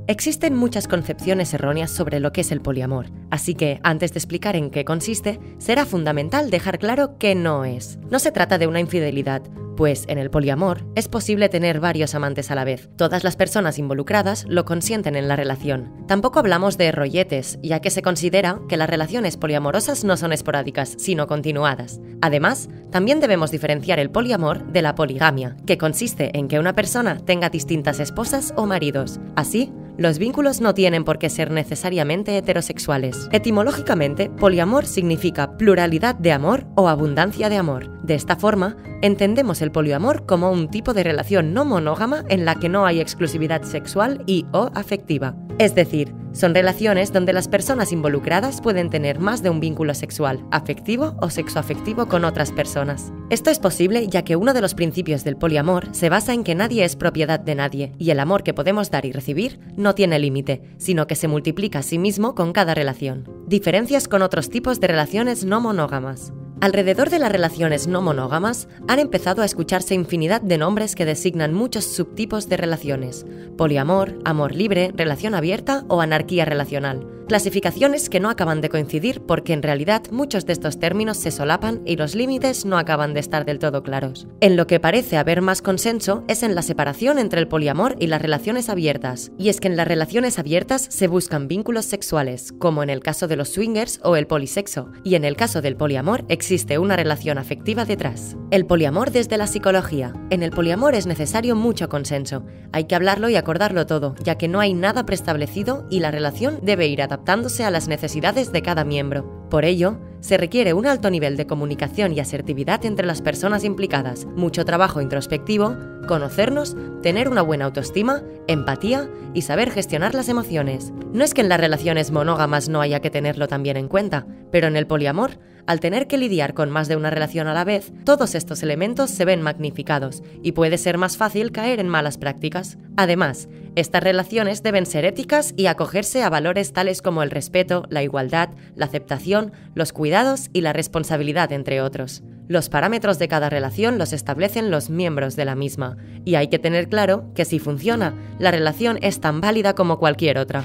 Existen 0.07 0.55
muchas 0.55 0.87
concepciones 0.87 1.51
erróneas 1.55 1.89
sobre 1.89 2.19
lo 2.19 2.31
que 2.31 2.41
es 2.41 2.51
el 2.51 2.61
poliamor, 2.61 3.07
así 3.31 3.55
que 3.55 3.79
antes 3.81 4.13
de 4.13 4.19
explicar 4.19 4.55
en 4.55 4.69
qué 4.69 4.85
consiste, 4.85 5.39
será 5.57 5.83
fundamental 5.83 6.51
dejar 6.51 6.77
claro 6.77 7.17
qué 7.17 7.33
no 7.33 7.65
es. 7.65 7.97
No 8.11 8.19
se 8.19 8.31
trata 8.31 8.59
de 8.59 8.67
una 8.67 8.79
infidelidad, 8.79 9.41
pues 9.75 10.05
en 10.07 10.17
el 10.17 10.29
poliamor 10.29 10.85
es 10.95 11.07
posible 11.07 11.49
tener 11.49 11.79
varios 11.79 12.15
amantes 12.15 12.51
a 12.51 12.55
la 12.55 12.63
vez. 12.63 12.89
Todas 12.95 13.23
las 13.23 13.35
personas 13.35 13.77
involucradas 13.79 14.45
lo 14.47 14.65
consienten 14.65 15.15
en 15.15 15.27
la 15.27 15.35
relación. 15.35 15.93
Tampoco 16.07 16.39
hablamos 16.39 16.77
de 16.77 16.91
rolletes, 16.91 17.59
ya 17.61 17.79
que 17.81 17.89
se 17.89 18.01
considera 18.01 18.59
que 18.69 18.77
las 18.77 18.89
relaciones 18.89 19.38
poliamorosas 19.38 20.03
no 20.03 20.17
son 20.17 20.33
esporádicas, 20.33 20.95
sino 20.97 21.27
continuadas. 21.27 21.99
Además, 22.21 22.69
también 22.91 23.19
debemos 23.19 23.51
diferenciar 23.51 23.99
el 23.99 24.09
poliamor 24.09 24.65
de 24.71 24.81
la 24.81 24.95
poligamia, 24.95 25.57
que 25.65 25.77
consiste 25.77 26.38
en 26.38 26.47
que 26.47 26.59
una 26.59 26.73
persona 26.73 27.19
tenga 27.25 27.49
distintas 27.49 27.99
esposas 27.99 28.53
o 28.55 28.65
maridos. 28.65 29.19
Así, 29.35 29.71
los 29.97 30.19
vínculos 30.19 30.59
no 30.59 30.73
tienen 30.73 31.05
por 31.05 31.19
qué 31.19 31.29
ser 31.29 31.51
necesariamente 31.51 32.38
heterosexuales. 32.38 33.29
Etimológicamente, 33.31 34.29
poliamor 34.29 34.85
significa 34.85 35.57
pluralidad 35.57 36.15
de 36.15 36.33
amor 36.33 36.65
o 36.75 36.89
abundancia 36.89 37.49
de 37.49 37.57
amor. 37.57 37.94
De 38.05 38.13
esta 38.13 38.35
forma, 38.35 38.77
entendemos 39.01 39.63
el 39.63 39.71
poliamor 39.71 40.27
como 40.27 40.51
un 40.51 40.69
tipo 40.69 40.93
de 40.93 41.03
relación 41.03 41.55
no 41.55 41.65
monógama 41.65 42.23
en 42.29 42.45
la 42.45 42.53
que 42.53 42.69
no 42.69 42.85
hay 42.85 42.99
exclusividad 42.99 43.63
sexual 43.63 44.21
y 44.27 44.45
o 44.53 44.69
afectiva. 44.75 45.35
Es 45.57 45.73
decir, 45.73 46.13
son 46.31 46.53
relaciones 46.53 47.11
donde 47.11 47.33
las 47.33 47.47
personas 47.47 47.91
involucradas 47.91 48.61
pueden 48.61 48.91
tener 48.91 49.19
más 49.19 49.41
de 49.41 49.49
un 49.49 49.59
vínculo 49.59 49.95
sexual, 49.95 50.45
afectivo 50.51 51.15
o 51.19 51.31
sexoafectivo 51.31 52.07
con 52.07 52.25
otras 52.25 52.51
personas. 52.51 53.11
Esto 53.31 53.49
es 53.49 53.57
posible 53.57 54.07
ya 54.07 54.23
que 54.23 54.35
uno 54.35 54.53
de 54.53 54.61
los 54.61 54.75
principios 54.75 55.23
del 55.23 55.35
poliamor 55.35 55.87
se 55.91 56.09
basa 56.09 56.33
en 56.33 56.43
que 56.43 56.53
nadie 56.53 56.85
es 56.85 56.95
propiedad 56.95 57.39
de 57.39 57.55
nadie 57.55 57.91
y 57.97 58.11
el 58.11 58.19
amor 58.19 58.43
que 58.43 58.53
podemos 58.53 58.91
dar 58.91 59.07
y 59.07 59.13
recibir 59.13 59.59
no 59.77 59.95
tiene 59.95 60.19
límite, 60.19 60.61
sino 60.77 61.07
que 61.07 61.15
se 61.15 61.27
multiplica 61.27 61.79
a 61.79 61.83
sí 61.83 61.97
mismo 61.97 62.35
con 62.35 62.53
cada 62.53 62.75
relación. 62.75 63.27
Diferencias 63.47 64.07
con 64.07 64.21
otros 64.21 64.51
tipos 64.51 64.79
de 64.79 64.87
relaciones 64.87 65.43
no 65.43 65.59
monógamas. 65.59 66.33
Alrededor 66.61 67.09
de 67.09 67.19
las 67.19 67.31
relaciones 67.31 67.87
no 67.87 68.01
monógamas 68.01 68.67
han 68.87 68.99
empezado 68.99 69.41
a 69.41 69.45
escucharse 69.45 69.93
infinidad 69.93 70.41
de 70.41 70.57
nombres 70.57 70.95
que 70.95 71.05
designan 71.05 71.53
muchos 71.53 71.85
subtipos 71.85 72.47
de 72.47 72.57
relaciones. 72.57 73.25
Poliamor, 73.57 74.19
amor 74.23 74.55
libre, 74.55 74.91
relación 74.95 75.35
abierta 75.35 75.83
o 75.89 76.01
anarquía 76.01 76.45
relacional. 76.45 77.05
Clasificaciones 77.27 78.07
que 78.07 78.19
no 78.19 78.29
acaban 78.29 78.61
de 78.61 78.69
coincidir 78.69 79.19
porque 79.19 79.53
en 79.53 79.63
realidad 79.63 80.03
muchos 80.11 80.45
de 80.45 80.53
estos 80.53 80.77
términos 80.77 81.17
se 81.17 81.31
solapan 81.31 81.81
y 81.83 81.95
los 81.95 82.13
límites 82.13 82.65
no 82.65 82.77
acaban 82.77 83.15
de 83.15 83.19
estar 83.19 83.45
del 83.45 83.57
todo 83.57 83.81
claros. 83.81 84.27
En 84.41 84.55
lo 84.55 84.67
que 84.67 84.79
parece 84.79 85.17
haber 85.17 85.41
más 85.41 85.63
consenso 85.63 86.23
es 86.27 86.43
en 86.43 86.53
la 86.53 86.61
separación 86.61 87.17
entre 87.17 87.39
el 87.39 87.47
poliamor 87.47 87.95
y 87.99 88.05
las 88.07 88.21
relaciones 88.21 88.69
abiertas. 88.69 89.31
Y 89.39 89.49
es 89.49 89.59
que 89.59 89.67
en 89.67 89.75
las 89.75 89.88
relaciones 89.88 90.38
abiertas 90.38 90.85
se 90.88 91.07
buscan 91.07 91.47
vínculos 91.47 91.85
sexuales, 91.85 92.53
como 92.59 92.83
en 92.83 92.91
el 92.91 92.99
caso 92.99 93.27
de 93.27 93.38
los 93.38 93.49
swingers 93.49 93.99
o 94.03 94.15
el 94.17 94.27
polisexo, 94.27 94.91
y 95.03 95.15
en 95.15 95.25
el 95.25 95.35
caso 95.35 95.63
del 95.63 95.77
poliamor 95.77 96.25
existe 96.29 96.77
una 96.77 96.95
relación 96.95 97.39
afectiva 97.39 97.85
detrás. 97.85 98.38
El 98.51 98.67
poliamor 98.67 99.09
desde 99.09 99.38
la 99.38 99.47
psicología. 99.47 100.13
En 100.29 100.43
el 100.43 100.51
poliamor 100.51 100.93
es 100.93 101.07
necesario 101.07 101.55
mucho 101.55 101.89
consenso. 101.89 102.45
Hay 102.71 102.83
que 102.83 102.93
hablarlo 102.93 103.29
y 103.29 103.35
acordarlo 103.35 103.88
todo, 103.88 104.13
ya 104.23 104.38
que 104.38 104.47
no 104.47 104.59
hay 104.59 104.75
nada 104.75 105.07
preestablecido 105.07 105.88
y 105.89 106.01
la 106.01 106.11
relación 106.11 106.59
debe 106.61 106.85
ir 106.88 107.01
adaptada 107.01 107.14
adaptándose 107.15 107.63
a 107.63 107.71
las 107.71 107.88
necesidades 107.88 108.51
de 108.51 108.62
cada 108.62 108.84
miembro. 108.84 109.47
Por 109.49 109.63
ello, 109.63 109.99
se 110.19 110.36
requiere 110.36 110.73
un 110.73 110.86
alto 110.86 111.10
nivel 111.10 111.38
de 111.38 111.47
comunicación 111.47 112.12
y 112.12 112.19
asertividad 112.19 112.84
entre 112.86 113.06
las 113.06 113.21
personas 113.21 113.63
implicadas, 113.63 114.25
mucho 114.36 114.65
trabajo 114.65 114.99
introspectivo, 114.99 115.78
conocernos, 116.10 116.75
tener 117.01 117.30
una 117.30 117.41
buena 117.41 117.65
autoestima, 117.65 118.21
empatía 118.47 119.10
y 119.34 119.43
saber 119.43 119.71
gestionar 119.71 120.13
las 120.13 120.28
emociones. 120.28 120.91
No 121.13 121.23
es 121.23 121.34
que 121.34 121.39
en 121.39 121.47
las 121.47 121.60
relaciones 121.60 122.12
monógamas 122.12 122.67
no 122.67 122.82
haya 122.82 122.99
que 122.99 123.10
tenerlo 123.10 123.47
también 123.47 123.78
en 123.78 123.88
cuenta, 123.88 124.28
pero 124.51 124.67
en 124.67 124.75
el 124.75 124.88
poliamor, 124.88 125.39
al 125.67 125.80
tener 125.80 126.08
que 126.08 126.17
lidiar 126.17 126.54
con 126.54 126.69
más 126.69 126.88
de 126.88 126.95
una 126.95 127.10
relación 127.10 127.47
a 127.47 127.54
la 127.54 127.63
vez, 127.63 127.91
todos 128.04 128.36
estos 128.36 128.62
elementos 128.62 129.10
se 129.10 129.25
ven 129.25 129.41
magnificados 129.41 130.21
y 130.43 130.51
puede 130.51 130.78
ser 130.78 130.97
más 130.97 131.17
fácil 131.17 131.51
caer 131.51 131.80
en 131.80 131.89
malas 131.89 132.17
prácticas. 132.17 132.78
Además, 132.97 133.49
estas 133.75 134.04
relaciones 134.04 134.63
deben 134.63 134.86
ser 134.86 135.06
éticas 135.06 135.54
y 135.58 135.65
acogerse 135.65 136.23
a 136.23 136.30
valores 136.30 136.71
tales 136.71 137.01
como 137.01 137.23
el 137.23 137.32
respeto, 137.32 137.86
la 137.89 138.04
igualdad, 138.04 138.49
la 138.75 138.86
aceptación, 138.86 139.54
los 139.73 139.91
cuidados 139.91 140.49
y 140.54 140.62
la 140.62 140.71
responsabilidad, 140.71 141.51
entre 141.51 141.82
otros. 141.82 142.23
Los 142.47 142.69
parámetros 142.69 143.17
de 143.17 143.28
cada 143.28 143.49
relación 143.49 143.97
los 143.97 144.13
establecen 144.13 144.69
los 144.69 144.89
miembros 144.91 145.36
de 145.36 145.45
la 145.45 145.56
misma, 145.56 145.97
y 146.23 146.36
hay 146.36 146.47
que 146.47 146.60
tener 146.60 146.89
claro 146.89 147.25
que 147.34 147.43
si 147.43 147.58
funciona, 147.60 148.13
la 148.38 148.51
relación 148.51 148.99
es 149.01 149.19
tan 149.19 149.41
válida 149.41 149.73
como 149.73 149.97
cualquier 149.97 150.38
otra. 150.38 150.63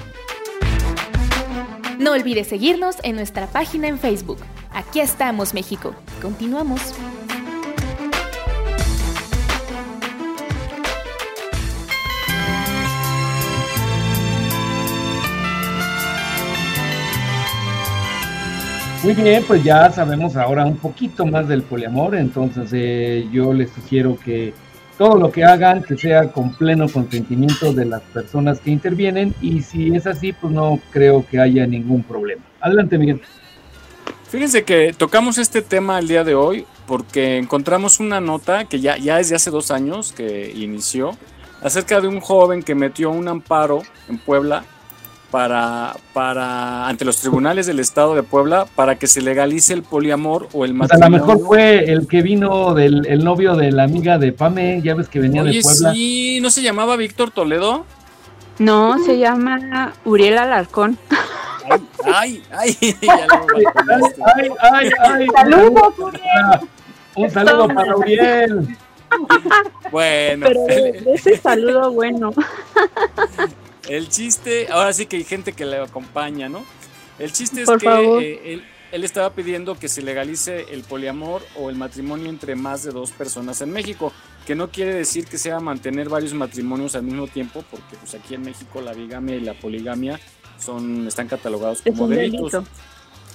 No 1.99 2.13
olvides 2.13 2.47
seguirnos 2.47 2.97
en 3.03 3.15
nuestra 3.15 3.47
página 3.47 3.87
en 3.87 3.99
Facebook. 3.99 4.37
Aquí 4.73 5.01
estamos, 5.01 5.53
México. 5.53 5.93
Continuamos. 6.21 6.93
Muy 19.03 19.13
bien, 19.15 19.43
pues 19.47 19.63
ya 19.63 19.89
sabemos 19.89 20.35
ahora 20.35 20.63
un 20.63 20.77
poquito 20.77 21.25
más 21.25 21.47
del 21.47 21.63
poliamor, 21.63 22.15
entonces 22.15 22.69
eh, 22.71 23.27
yo 23.31 23.51
les 23.51 23.71
sugiero 23.71 24.15
que 24.23 24.53
todo 24.95 25.17
lo 25.17 25.31
que 25.31 25.43
hagan 25.43 25.81
que 25.81 25.97
sea 25.97 26.31
con 26.31 26.53
pleno 26.53 26.87
consentimiento 26.87 27.73
de 27.73 27.85
las 27.85 28.01
personas 28.03 28.59
que 28.59 28.69
intervienen 28.69 29.33
y 29.41 29.63
si 29.63 29.95
es 29.95 30.05
así, 30.05 30.33
pues 30.33 30.53
no 30.53 30.79
creo 30.91 31.25
que 31.25 31.39
haya 31.39 31.65
ningún 31.65 32.03
problema. 32.03 32.43
Adelante, 32.59 32.99
Miguel. 32.99 33.21
Fíjense 34.31 34.63
que 34.63 34.93
tocamos 34.97 35.37
este 35.37 35.61
tema 35.61 35.99
el 35.99 36.07
día 36.07 36.23
de 36.23 36.35
hoy 36.35 36.65
porque 36.87 37.37
encontramos 37.37 37.99
una 37.99 38.21
nota 38.21 38.63
que 38.63 38.79
ya, 38.79 38.95
ya 38.95 39.19
es 39.19 39.27
de 39.27 39.35
hace 39.35 39.51
dos 39.51 39.71
años 39.71 40.13
que 40.13 40.53
inició 40.55 41.17
acerca 41.61 41.99
de 41.99 42.07
un 42.07 42.21
joven 42.21 42.63
que 42.63 42.73
metió 42.73 43.11
un 43.11 43.27
amparo 43.27 43.81
en 44.07 44.17
Puebla 44.17 44.63
para, 45.31 45.97
para 46.13 46.87
ante 46.87 47.03
los 47.03 47.17
tribunales 47.17 47.65
del 47.65 47.81
estado 47.81 48.15
de 48.15 48.23
Puebla 48.23 48.67
para 48.73 48.95
que 48.95 49.07
se 49.07 49.21
legalice 49.21 49.73
el 49.73 49.83
poliamor 49.83 50.47
o 50.53 50.63
el 50.63 50.75
matrimonio. 50.75 51.07
a 51.07 51.19
lo 51.19 51.25
mejor 51.25 51.45
fue 51.45 51.91
el 51.91 52.07
que 52.07 52.21
vino 52.21 52.73
del 52.73 53.05
el 53.07 53.25
novio 53.25 53.57
de 53.57 53.73
la 53.73 53.83
amiga 53.83 54.17
de 54.17 54.31
Pame, 54.31 54.81
ya 54.81 54.95
ves 54.95 55.09
que 55.09 55.19
venía 55.19 55.43
de 55.43 55.59
Puebla. 55.61 55.91
Sí, 55.91 56.39
¿no 56.41 56.49
se 56.49 56.61
llamaba 56.61 56.95
Víctor 56.95 57.31
Toledo? 57.31 57.85
No, 58.59 58.97
se 59.03 59.17
llama 59.17 59.91
Uriel 60.05 60.37
Alarcón. 60.37 60.97
Ay, 62.05 62.43
ay, 62.51 62.77
ay, 62.81 62.97
ay, 63.01 64.51
ay, 64.59 64.91
ay, 64.99 65.27
Saludos, 65.27 65.99
Uriel. 65.99 66.69
Un 67.15 67.29
saludo 67.29 67.67
para 67.67 67.95
Uriel. 67.95 68.77
Bueno, 69.91 70.47
pero 70.47 71.13
ese 71.13 71.37
saludo 71.37 71.91
bueno. 71.91 72.33
El 73.89 74.09
chiste, 74.09 74.67
ahora 74.71 74.93
sí 74.93 75.05
que 75.05 75.17
hay 75.17 75.23
gente 75.23 75.53
que 75.53 75.65
le 75.65 75.77
acompaña, 75.77 76.47
¿no? 76.47 76.63
El 77.19 77.33
chiste 77.33 77.63
es 77.63 77.69
que 77.69 78.53
eh, 78.53 78.61
él, 78.91 79.03
estaba 79.03 79.31
pidiendo 79.33 79.75
que 79.75 79.89
se 79.89 80.01
legalice 80.01 80.67
el 80.71 80.83
poliamor 80.83 81.41
o 81.57 81.69
el 81.69 81.75
matrimonio 81.75 82.29
entre 82.29 82.55
más 82.55 82.83
de 82.83 82.91
dos 82.91 83.11
personas 83.11 83.59
en 83.61 83.71
México, 83.71 84.13
que 84.45 84.55
no 84.55 84.69
quiere 84.69 84.93
decir 84.93 85.25
que 85.25 85.37
sea 85.37 85.59
mantener 85.59 86.09
varios 86.09 86.33
matrimonios 86.33 86.95
al 86.95 87.03
mismo 87.03 87.27
tiempo, 87.27 87.63
porque 87.69 87.97
pues 87.97 88.15
aquí 88.15 88.35
en 88.35 88.43
México 88.43 88.81
la 88.81 88.93
bigamia 88.93 89.35
y 89.35 89.41
la 89.41 89.53
poligamia 89.55 90.19
son 90.61 91.07
están 91.07 91.27
catalogados 91.27 91.81
como 91.81 92.07
delitos. 92.07 92.53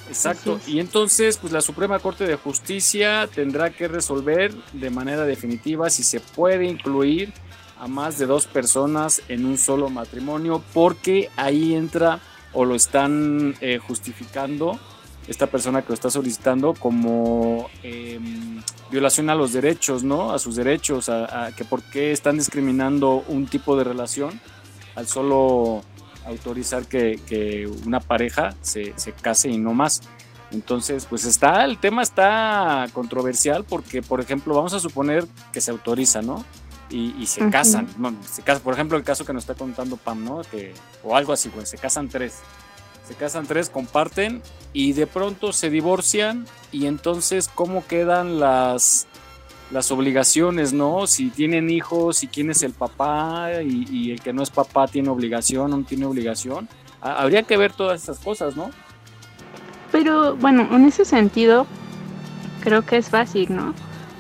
Exacto. 0.09 0.61
Y 0.67 0.79
entonces, 0.79 1.37
pues 1.37 1.53
la 1.53 1.61
Suprema 1.61 1.99
Corte 1.99 2.27
de 2.27 2.37
Justicia 2.37 3.29
tendrá 3.35 3.71
que 3.71 3.89
resolver 3.89 4.55
de 4.73 4.91
manera 4.91 5.25
definitiva 5.25 5.91
si 5.91 6.05
se 6.05 6.21
puede 6.21 6.65
incluir 6.65 7.33
a 7.79 7.89
más 7.89 8.19
de 8.19 8.27
dos 8.27 8.47
personas 8.47 9.23
en 9.29 9.45
un 9.45 9.59
solo 9.59 9.91
matrimonio, 9.91 10.63
porque 10.73 11.29
ahí 11.37 11.75
entra 11.75 12.21
o 12.53 12.65
lo 12.65 12.75
están 12.75 13.55
eh, 13.61 13.79
justificando 13.79 14.79
esta 15.29 15.49
persona 15.49 15.83
que 15.83 15.89
lo 15.89 15.95
está 15.95 16.09
solicitando 16.09 16.73
como 16.75 17.69
em, 17.83 18.63
violación 18.91 19.29
a 19.29 19.35
los 19.35 19.53
derechos, 19.53 20.05
¿no? 20.05 20.33
A 20.33 20.39
sus 20.39 20.57
derechos, 20.57 21.09
a, 21.09 21.51
que 21.57 21.65
por 21.65 21.83
qué 21.83 22.13
están 22.13 22.39
discriminando 22.39 23.25
un 23.29 23.47
tipo 23.47 23.77
de 23.77 23.85
relación 23.85 24.41
al 24.95 25.07
solo 25.07 25.83
autorizar 26.27 26.87
que, 26.87 27.71
una 27.85 28.01
pareja 28.01 28.55
se, 28.61 28.93
se, 28.97 29.13
case 29.13 29.49
y 29.49 29.59
no 29.59 29.75
más. 29.75 30.03
Entonces, 30.53 31.07
pues 31.07 31.25
está, 31.25 31.65
el 31.65 31.79
tema 31.79 32.03
está 32.03 32.87
controversial 32.93 33.65
porque, 33.65 34.03
por 34.03 34.21
ejemplo, 34.21 34.55
vamos 34.55 34.75
a 34.75 34.81
suponer 34.81 35.27
que 35.53 35.61
se 35.61 35.71
autoriza, 35.71 36.23
¿no? 36.23 36.45
y, 36.91 37.27
se 37.27 37.49
casan. 37.51 37.89
se 38.31 38.43
casan. 38.43 38.63
Por 38.63 38.75
ejemplo, 38.75 38.97
el 38.97 39.05
caso 39.05 39.25
que 39.25 39.33
nos 39.33 39.43
está 39.43 39.55
contando 39.55 39.97
Pam, 39.97 40.25
¿no? 40.25 40.43
Que, 40.43 40.73
o 41.03 41.17
algo 41.17 41.33
así, 41.33 41.49
pues 41.49 41.69
se 41.69 41.79
casan 41.79 42.09
tres. 42.09 42.39
Se 43.07 43.15
casan 43.15 43.47
tres, 43.47 43.71
comparten 43.71 44.43
y 44.73 44.93
de 44.93 45.07
pronto 45.07 45.53
se 45.53 45.71
divorcian 45.71 46.45
y 46.73 46.87
entonces 46.87 47.49
cómo 47.55 47.87
quedan 47.87 48.41
las, 48.41 49.07
las 49.71 49.91
obligaciones, 49.91 50.73
¿no? 50.73 51.07
Si 51.07 51.31
tienen 51.31 51.71
hijos, 51.71 52.19
si 52.19 52.29
quién 52.29 52.51
es 52.51 52.63
el 52.63 52.73
papá 52.73 53.63
y, 53.63 54.13
el 54.13 54.21
que 54.21 54.33
no 54.33 54.43
es 54.43 54.51
papá 54.51 54.87
tiene 54.87 55.09
obligación 55.09 55.71
no 55.71 55.83
tiene 55.83 56.07
obligación. 56.07 56.69
Habría 57.01 57.43
que 57.43 57.57
ver 57.57 57.73
todas 57.73 58.01
estas 58.01 58.19
cosas, 58.19 58.57
¿no? 58.57 58.71
Pero 59.93 60.37
bueno, 60.37 60.69
en 60.73 60.85
ese 60.85 61.05
sentido, 61.05 61.67
creo 62.63 62.83
que 62.83 62.97
es 62.97 63.09
fácil, 63.09 63.55
¿no? 63.55 63.75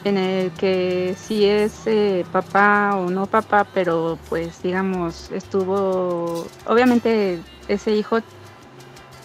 en 0.05 0.19
el 0.19 0.53
que 0.53 1.17
si 1.19 1.45
es 1.45 1.85
eh, 1.87 2.25
papá 2.31 2.93
o 2.95 3.11
no 3.11 3.27
papá, 3.27 3.67
pero 3.75 4.19
pues 4.29 4.63
digamos 4.63 5.33
estuvo, 5.33 6.47
obviamente 6.67 7.41
ese 7.67 7.91
hijo 7.91 8.21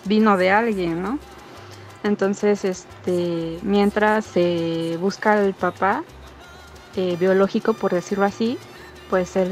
vino 0.06 0.38
de 0.38 0.50
alguien, 0.50 1.04
¿no? 1.04 1.20
Entonces, 2.04 2.66
este, 2.66 3.60
mientras 3.62 4.26
se 4.26 4.98
busca 5.00 5.40
el 5.40 5.54
papá 5.54 6.04
eh, 6.96 7.18
biológico, 7.20 7.74
por 7.74 7.94
decirlo 7.94 8.26
así, 8.26 8.58
pues 9.10 9.36
el 9.36 9.50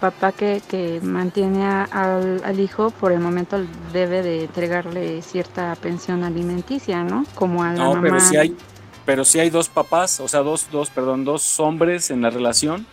papá 0.00 0.32
que, 0.32 0.62
que 0.68 1.00
mantiene 1.02 1.64
al, 1.64 2.42
al, 2.44 2.60
hijo 2.60 2.90
por 2.90 3.10
el 3.10 3.18
momento 3.18 3.60
debe 3.92 4.22
de 4.22 4.44
entregarle 4.44 5.22
cierta 5.22 5.74
pensión 5.74 6.22
alimenticia, 6.22 7.02
¿no? 7.02 7.26
Como 7.34 7.64
a 7.64 7.72
la 7.72 7.84
no, 7.84 8.00
pero 8.00 8.20
si 8.20 8.36
hay, 8.36 8.56
pero 9.04 9.24
sí 9.24 9.40
hay 9.40 9.50
dos 9.50 9.68
papás, 9.68 10.20
o 10.20 10.28
sea, 10.28 10.40
dos, 10.40 10.68
dos, 10.70 10.90
perdón, 10.90 11.24
dos 11.24 11.58
hombres 11.58 12.10
en 12.10 12.22
la 12.22 12.30
relación, 12.30 12.86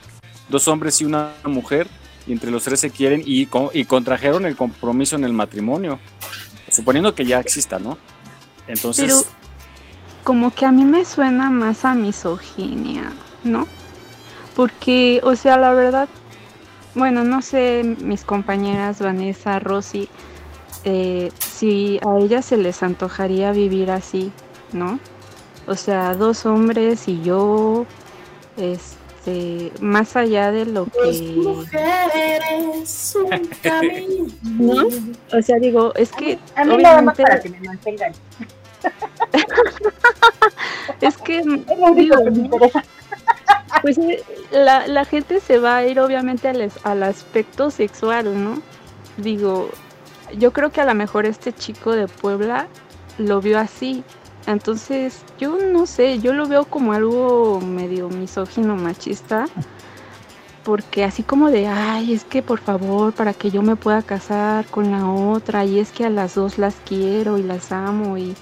dos 0.49 0.67
hombres 0.67 0.99
y 1.01 1.05
una 1.05 1.33
mujer, 1.43 1.87
y 2.25 2.31
entre 2.31 2.49
los 2.49 2.63
tres 2.63 2.79
se 2.79 2.89
quieren 2.89 3.21
y, 3.25 3.47
y 3.73 3.85
contrajeron 3.85 4.45
el 4.45 4.55
compromiso 4.55 5.15
en 5.15 5.23
el 5.23 5.33
matrimonio, 5.33 5.99
suponiendo 6.71 7.13
que 7.13 7.25
ya 7.25 7.39
exista, 7.39 7.77
¿no? 7.77 7.97
Entonces, 8.67 9.05
Pero 9.05 9.21
como 10.23 10.53
que 10.53 10.65
a 10.65 10.71
mí 10.71 10.85
me 10.85 11.05
suena 11.05 11.49
más 11.49 11.85
a 11.85 11.93
misoginia, 11.93 13.11
¿no? 13.43 13.67
Porque, 14.55 15.21
o 15.23 15.35
sea, 15.35 15.57
la 15.57 15.73
verdad, 15.73 16.09
bueno, 16.95 17.23
no 17.23 17.41
sé, 17.41 17.83
mis 18.01 18.23
compañeras 18.23 18.99
Vanessa, 18.99 19.59
Rosy, 19.59 20.09
eh, 20.83 21.31
si 21.39 21.99
a 22.05 22.17
ellas 22.19 22.45
se 22.45 22.57
les 22.57 22.83
antojaría 22.83 23.51
vivir 23.51 23.91
así, 23.91 24.31
¿no? 24.73 24.99
O 25.67 25.75
sea, 25.75 26.15
dos 26.15 26.45
hombres 26.45 27.07
y 27.07 27.21
yo, 27.21 27.85
este, 28.57 29.71
más 29.81 30.15
allá 30.15 30.51
de 30.51 30.65
lo 30.65 30.85
Dos 30.85 30.93
que... 30.93 31.33
mujeres, 31.37 33.15
un 33.15 33.47
camino. 33.61 34.27
¿No? 34.43 34.87
O 35.37 35.41
sea, 35.41 35.57
digo, 35.59 35.93
es 35.95 36.11
que... 36.11 36.39
A 36.55 36.65
mí 36.65 36.77
nada 36.77 37.01
más 37.01 37.19
obviamente- 37.19 37.23
para 37.23 37.39
que 37.41 37.49
me 37.49 37.59
mantengan. 37.61 38.13
Es 41.01 41.17
que, 41.17 41.41
digo, 41.95 42.23
que 42.23 42.31
me 42.31 42.37
interesa. 42.45 42.83
Pues 43.81 43.99
la, 44.51 45.05
gente 45.05 45.39
se 45.39 45.59
va 45.59 45.77
a 45.77 45.85
ir 45.85 45.99
obviamente 45.99 46.47
al, 46.47 46.71
al 46.83 47.03
aspecto 47.03 47.71
sexual, 47.71 48.43
¿no? 48.43 48.61
Digo, 49.17 49.69
yo 50.37 50.53
creo 50.53 50.71
que 50.71 50.81
a 50.81 50.85
lo 50.85 50.93
mejor 50.95 51.25
este 51.25 51.53
chico 51.53 51.93
de 51.93 52.07
Puebla 52.07 52.67
lo 53.17 53.41
vio 53.41 53.59
así. 53.59 54.03
Entonces, 54.47 55.23
yo 55.37 55.57
no 55.57 55.85
sé, 55.85 56.19
yo 56.19 56.33
lo 56.33 56.47
veo 56.47 56.65
como 56.65 56.93
algo 56.93 57.61
medio 57.61 58.09
misógino, 58.09 58.75
machista. 58.75 59.45
Porque 60.63 61.03
así 61.03 61.23
como 61.23 61.49
de, 61.49 61.67
ay, 61.67 62.13
es 62.13 62.23
que 62.25 62.41
por 62.41 62.59
favor, 62.59 63.13
para 63.13 63.33
que 63.33 63.49
yo 63.51 63.61
me 63.61 63.75
pueda 63.75 64.01
casar 64.01 64.65
con 64.67 64.91
la 64.91 65.09
otra, 65.09 65.65
y 65.65 65.79
es 65.79 65.91
que 65.91 66.05
a 66.05 66.09
las 66.09 66.35
dos 66.35 66.57
las 66.57 66.75
quiero 66.85 67.37
y 67.37 67.43
las 67.43 67.71
amo, 67.71 68.17
y 68.17 68.35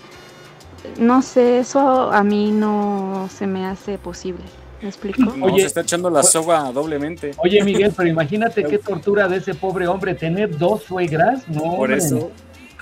no 0.99 1.21
sé, 1.21 1.59
eso 1.59 2.11
a 2.11 2.23
mí 2.23 2.51
no 2.51 3.29
se 3.29 3.47
me 3.47 3.65
hace 3.65 3.97
posible. 3.97 4.43
¿Me 4.81 4.89
explico? 4.89 5.21
no, 5.23 5.45
Oye, 5.45 5.61
se 5.61 5.67
está 5.67 5.81
echando 5.81 6.09
la 6.09 6.23
soga 6.23 6.71
doblemente. 6.71 7.31
Oye, 7.37 7.63
Miguel, 7.63 7.93
pero 7.95 8.09
imagínate 8.09 8.63
qué 8.63 8.77
tortura 8.77 9.27
de 9.27 9.37
ese 9.37 9.53
pobre 9.55 9.87
hombre 9.87 10.13
tener 10.13 10.57
dos 10.57 10.83
suegras, 10.83 11.47
no. 11.47 11.61
Por 11.61 11.91
hombre. 11.91 11.97
eso. 11.97 12.31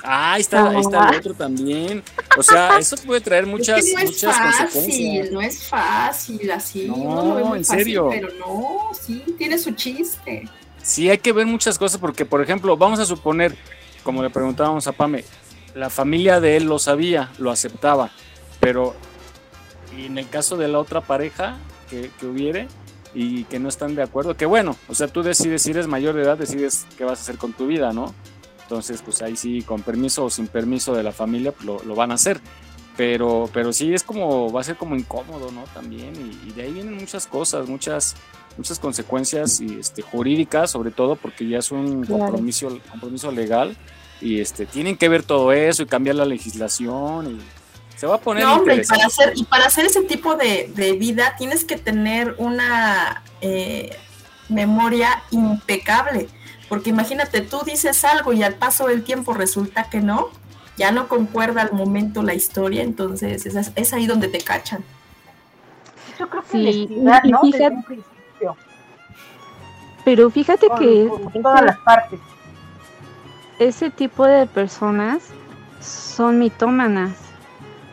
Ah, 0.07 0.33
ahí 0.33 0.41
está, 0.41 0.69
ahí 0.69 0.81
está 0.81 1.09
el 1.09 1.15
otro 1.15 1.33
también. 1.33 2.03
O 2.37 2.43
sea, 2.43 2.77
eso 2.79 2.95
puede 2.97 3.21
traer 3.21 3.45
muchas, 3.47 3.79
es 3.79 3.85
que 3.85 3.93
no 3.93 3.99
es 4.01 4.09
muchas 4.11 4.35
fácil, 4.35 4.65
consecuencias. 4.65 5.31
no 5.31 5.41
es 5.41 5.63
fácil 5.63 6.51
así. 6.51 6.87
No, 6.87 6.95
uno 6.95 7.25
lo 7.25 7.35
ve 7.35 7.43
muy 7.43 7.57
en 7.59 7.65
fácil, 7.65 7.83
serio. 7.83 8.07
pero 8.11 8.27
no, 8.39 8.89
sí, 8.93 9.23
tiene 9.37 9.57
su 9.57 9.71
chiste. 9.71 10.47
Sí, 10.83 11.09
hay 11.09 11.17
que 11.17 11.33
ver 11.33 11.47
muchas 11.47 11.79
cosas 11.79 11.99
porque, 11.99 12.25
por 12.25 12.41
ejemplo, 12.43 12.77
vamos 12.77 12.99
a 12.99 13.05
suponer, 13.05 13.55
como 14.03 14.21
le 14.21 14.29
preguntábamos 14.29 14.85
a 14.85 14.91
Pame, 14.91 15.25
la 15.73 15.89
familia 15.89 16.39
de 16.39 16.57
él 16.57 16.65
lo 16.65 16.77
sabía, 16.77 17.31
lo 17.39 17.49
aceptaba, 17.49 18.11
pero 18.59 18.95
y 19.97 20.05
en 20.05 20.17
el 20.17 20.29
caso 20.29 20.57
de 20.57 20.67
la 20.67 20.77
otra 20.79 21.01
pareja 21.01 21.57
que, 21.89 22.11
que 22.19 22.25
hubiere 22.25 22.67
y 23.13 23.45
que 23.45 23.59
no 23.59 23.69
están 23.69 23.95
de 23.95 24.03
acuerdo, 24.03 24.35
que 24.35 24.45
bueno, 24.45 24.75
o 24.89 24.95
sea, 24.95 25.07
tú 25.07 25.23
decides, 25.23 25.61
si 25.61 25.71
eres 25.71 25.87
mayor 25.87 26.15
de 26.15 26.23
edad, 26.23 26.37
decides 26.37 26.85
qué 26.97 27.05
vas 27.05 27.19
a 27.19 27.21
hacer 27.21 27.37
con 27.37 27.53
tu 27.53 27.65
vida, 27.67 27.93
¿no? 27.93 28.13
Entonces, 28.63 29.01
pues 29.01 29.21
ahí 29.21 29.35
sí, 29.35 29.61
con 29.61 29.81
permiso 29.83 30.25
o 30.25 30.29
sin 30.29 30.47
permiso 30.47 30.93
de 30.95 31.03
la 31.03 31.11
familia, 31.11 31.51
pues 31.51 31.65
lo, 31.65 31.83
lo 31.83 31.95
van 31.95 32.11
a 32.11 32.15
hacer. 32.15 32.41
Pero, 32.97 33.49
pero 33.53 33.73
sí 33.73 33.93
es 33.93 34.03
como, 34.03 34.51
va 34.51 34.61
a 34.61 34.63
ser 34.63 34.77
como 34.77 34.95
incómodo, 34.95 35.51
¿no? 35.51 35.63
También, 35.73 36.13
y, 36.15 36.49
y 36.49 36.53
de 36.53 36.63
ahí 36.63 36.71
vienen 36.73 36.95
muchas 36.95 37.27
cosas, 37.27 37.67
muchas, 37.67 38.15
muchas 38.57 38.79
consecuencias 38.79 39.59
y, 39.59 39.79
este, 39.79 40.01
jurídicas, 40.01 40.71
sobre 40.71 40.91
todo 40.91 41.15
porque 41.17 41.45
ya 41.47 41.59
es 41.59 41.71
un 41.71 42.03
Claro. 42.05 42.21
compromiso, 42.23 42.79
compromiso 42.89 43.31
legal 43.31 43.75
y 44.21 44.39
este, 44.39 44.65
tienen 44.65 44.95
que 44.95 45.09
ver 45.09 45.23
todo 45.23 45.51
eso 45.51 45.83
y 45.83 45.87
cambiar 45.87 46.15
la 46.15 46.23
legislación 46.25 47.31
y 47.35 47.41
se 47.95 48.07
va 48.07 48.15
a 48.15 48.17
poner 48.19 48.43
No, 48.43 48.55
hombre, 48.55 48.75
y 48.77 48.85
para 48.85 49.05
hacer, 49.05 49.33
y 49.35 49.43
para 49.45 49.65
hacer 49.65 49.85
ese 49.85 50.01
tipo 50.03 50.35
de, 50.35 50.71
de 50.75 50.93
vida 50.93 51.35
tienes 51.37 51.63
que 51.63 51.77
tener 51.77 52.35
una 52.37 53.23
eh, 53.41 53.95
memoria 54.49 55.23
impecable. 55.31 56.27
Porque 56.67 56.89
imagínate, 56.89 57.41
tú 57.41 57.59
dices 57.65 58.03
algo 58.05 58.33
y 58.33 58.43
al 58.43 58.55
paso 58.55 58.87
del 58.87 59.03
tiempo 59.03 59.33
resulta 59.33 59.89
que 59.89 60.01
no, 60.01 60.29
ya 60.77 60.91
no 60.91 61.07
concuerda 61.07 61.61
al 61.61 61.71
momento 61.73 62.21
la 62.23 62.33
historia, 62.33 62.81
entonces 62.83 63.45
es, 63.45 63.71
es 63.75 63.93
ahí 63.93 64.07
donde 64.07 64.27
te 64.27 64.39
cachan. 64.39 64.83
Yo 66.19 66.27
creo 66.29 66.43
que 66.43 66.49
Sí, 66.51 66.57
honestidad, 66.87 67.21
y 67.23 67.31
¿no? 67.31 67.39
Desde 67.43 67.57
fíjate- 67.57 67.75
un 67.75 67.83
principio. 67.83 68.57
Pero 70.03 70.29
fíjate 70.29 70.67
Con- 70.67 70.79
que 70.79 71.07
con 71.07 71.41
todas 71.41 71.61
las 71.63 71.77
partes. 71.79 72.19
ese 73.59 73.89
tipo 73.89 74.25
de 74.25 74.45
personas 74.47 75.23
son 75.81 76.39
mitómanas, 76.39 77.13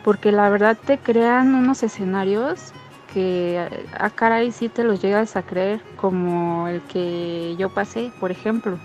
porque 0.03 0.31
la 0.31 0.49
verdad 0.49 0.77
te 0.85 0.97
crean 0.97 1.55
unos 1.55 1.83
escenarios 1.83 2.73
que 3.13 3.87
a 3.97 4.09
caray 4.09 4.51
sí 4.51 4.69
te 4.69 4.83
los 4.83 5.01
llegas 5.01 5.35
a 5.35 5.43
creer, 5.43 5.81
como 5.97 6.67
el 6.67 6.81
que 6.81 7.55
yo 7.57 7.69
pasé, 7.69 8.11
por 8.19 8.31
ejemplo, 8.31 8.77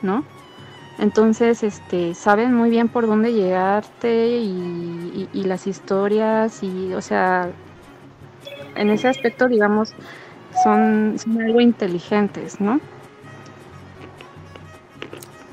¿no? 0.00 0.24
Entonces, 0.98 1.62
este, 1.62 2.14
saben 2.14 2.54
muy 2.54 2.70
bien 2.70 2.88
por 2.88 3.06
dónde 3.06 3.32
llegarte 3.32 4.28
y, 4.28 5.28
las 5.34 5.66
historias 5.66 6.62
y, 6.62 6.94
o 6.94 7.02
sea, 7.02 7.50
en 8.76 8.90
ese 8.90 9.08
aspecto, 9.08 9.46
digamos, 9.46 9.92
son 10.62 11.16
algo 11.44 11.60
inteligentes, 11.60 12.60
¿no? 12.60 12.80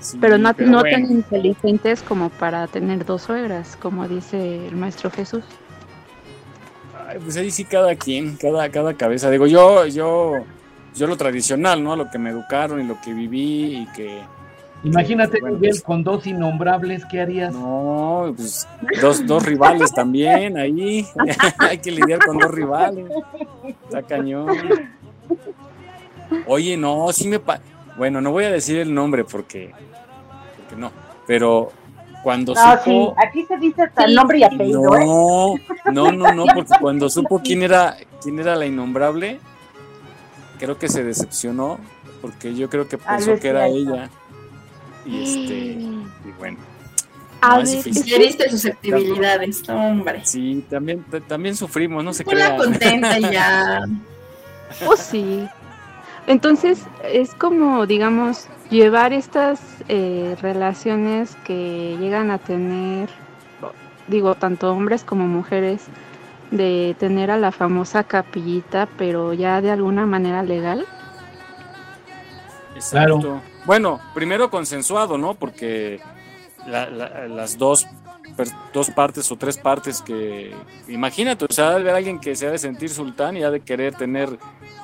Sí, 0.01 0.17
Pero 0.19 0.37
no, 0.37 0.53
pero 0.55 0.69
no 0.69 0.79
bueno. 0.79 0.97
tan 0.97 1.11
inteligentes 1.11 2.01
como 2.01 2.29
para 2.29 2.65
tener 2.67 3.05
dos 3.05 3.21
suegras, 3.21 3.77
como 3.79 4.07
dice 4.07 4.67
el 4.67 4.75
maestro 4.75 5.11
Jesús. 5.11 5.43
Ay, 7.07 7.19
pues 7.23 7.37
ahí 7.37 7.51
sí 7.51 7.63
cada 7.65 7.95
quien, 7.95 8.35
cada, 8.35 8.67
cada 8.69 8.95
cabeza. 8.95 9.29
Digo, 9.29 9.45
yo, 9.45 9.85
yo, 9.85 10.33
yo 10.95 11.07
lo 11.07 11.17
tradicional, 11.17 11.83
¿no? 11.83 11.95
Lo 11.95 12.09
que 12.09 12.17
me 12.17 12.31
educaron 12.31 12.81
y 12.81 12.83
lo 12.87 12.99
que 12.99 13.13
viví 13.13 13.77
y 13.83 13.87
que. 13.95 14.21
Imagínate, 14.83 15.39
Bueno, 15.39 15.57
Miguel, 15.57 15.71
pues- 15.73 15.83
con 15.83 16.03
dos 16.03 16.25
innombrables, 16.25 17.05
¿qué 17.05 17.21
harías? 17.21 17.53
No, 17.53 18.33
pues 18.35 18.67
dos, 18.99 19.23
dos 19.27 19.45
rivales 19.45 19.93
también 19.93 20.57
ahí. 20.57 21.05
Hay 21.59 21.77
que 21.77 21.91
lidiar 21.91 22.25
con 22.25 22.39
dos 22.39 22.49
rivales. 22.49 23.05
Está 23.83 24.01
cañón. 24.01 24.57
Oye, 26.47 26.75
no, 26.77 27.11
sí 27.11 27.27
me 27.27 27.39
pa 27.39 27.59
Bueno, 28.01 28.19
no 28.19 28.31
voy 28.31 28.45
a 28.45 28.49
decir 28.51 28.79
el 28.79 28.91
nombre 28.95 29.23
porque, 29.25 29.71
porque 30.57 30.75
no. 30.75 30.91
Pero 31.27 31.71
cuando 32.23 32.55
No, 32.55 32.77
sí, 32.77 32.77
supo. 32.85 33.15
aquí 33.15 33.45
se 33.45 33.57
dice 33.57 33.83
hasta 33.83 34.05
el 34.05 34.15
nombre 34.15 34.39
y 34.39 34.43
apellido, 34.43 34.97
¿eh? 34.97 35.05
No, 35.05 35.53
no, 35.91 36.11
no, 36.11 36.33
no, 36.33 36.45
porque 36.51 36.73
cuando 36.81 37.11
supo 37.11 37.39
quién 37.43 37.61
era, 37.61 37.95
quién 38.23 38.39
era 38.39 38.55
la 38.55 38.65
innombrable, 38.65 39.39
creo 40.57 40.79
que 40.79 40.89
se 40.89 41.03
decepcionó, 41.03 41.77
porque 42.23 42.55
yo 42.55 42.71
creo 42.71 42.87
que 42.87 42.97
pensó 42.97 43.39
que 43.39 43.49
era 43.49 43.67
ella. 43.67 44.09
Y 45.05 45.21
este, 45.21 45.53
y 45.53 46.31
bueno. 46.39 46.57
A 47.41 47.57
no, 47.59 47.65
ver, 47.65 48.49
susceptibilidades, 48.49 49.69
hombre. 49.69 50.21
Sí, 50.25 50.65
también, 50.71 51.05
también 51.27 51.55
sufrimos, 51.55 52.03
no 52.03 52.13
se 52.13 52.23
Ponla 52.23 52.55
crean. 52.55 52.57
contenta 52.57 53.19
ya. 53.19 53.81
Pues 54.87 55.01
sí. 55.01 55.47
Entonces 56.27 56.85
es 57.03 57.33
como, 57.33 57.85
digamos, 57.85 58.47
llevar 58.69 59.11
estas 59.13 59.59
eh, 59.89 60.35
relaciones 60.41 61.35
que 61.43 61.97
llegan 61.99 62.31
a 62.31 62.37
tener, 62.37 63.09
digo, 64.07 64.35
tanto 64.35 64.71
hombres 64.71 65.03
como 65.03 65.27
mujeres, 65.27 65.81
de 66.51 66.95
tener 66.99 67.31
a 67.31 67.37
la 67.37 67.51
famosa 67.51 68.03
capillita, 68.03 68.87
pero 68.97 69.33
ya 69.33 69.61
de 69.61 69.71
alguna 69.71 70.05
manera 70.05 70.43
legal. 70.43 70.85
Exacto. 72.75 73.41
Bueno, 73.65 73.99
primero 74.13 74.49
consensuado, 74.49 75.17
¿no? 75.17 75.35
Porque 75.35 75.99
la- 76.67 76.89
la- 76.89 77.27
las 77.27 77.57
dos, 77.57 77.87
per- 78.35 78.47
dos 78.73 78.89
partes 78.89 79.31
o 79.31 79.35
tres 79.37 79.57
partes 79.57 80.01
que... 80.01 80.53
Imagínate, 80.87 81.45
o 81.45 81.53
sea, 81.53 81.67
ha 81.67 81.69
de 81.71 81.75
haber 81.81 81.95
alguien 81.95 82.19
que 82.19 82.35
se 82.35 82.47
ha 82.47 82.51
de 82.51 82.57
sentir 82.57 82.89
sultán 82.89 83.37
y 83.37 83.43
ha 83.43 83.51
de 83.51 83.59
querer 83.61 83.95
tener 83.95 84.37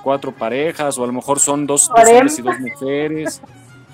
cuatro 0.03 0.31
parejas, 0.31 0.97
o 0.97 1.03
a 1.03 1.07
lo 1.07 1.13
mejor 1.13 1.39
son 1.39 1.67
dos, 1.67 1.89
hombres 1.89 2.39
y 2.39 2.41
dos 2.41 2.59
mujeres, 2.59 3.41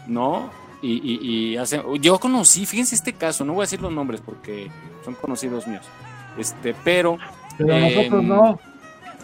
¿no? 0.07 0.49
Y, 0.81 0.93
y, 0.93 1.19
y 1.53 1.57
hacen... 1.57 1.81
Yo 2.01 2.19
conocí, 2.19 2.65
fíjense 2.65 2.95
este 2.95 3.13
caso, 3.13 3.45
no 3.45 3.53
voy 3.53 3.61
a 3.61 3.65
decir 3.65 3.81
los 3.81 3.91
nombres 3.91 4.21
porque 4.21 4.69
son 5.05 5.15
conocidos 5.15 5.65
míos, 5.67 5.85
este, 6.37 6.75
pero... 6.83 7.17
Pero 7.57 7.77
nosotros 7.79 8.21
em, 8.21 8.27
no. 8.27 8.59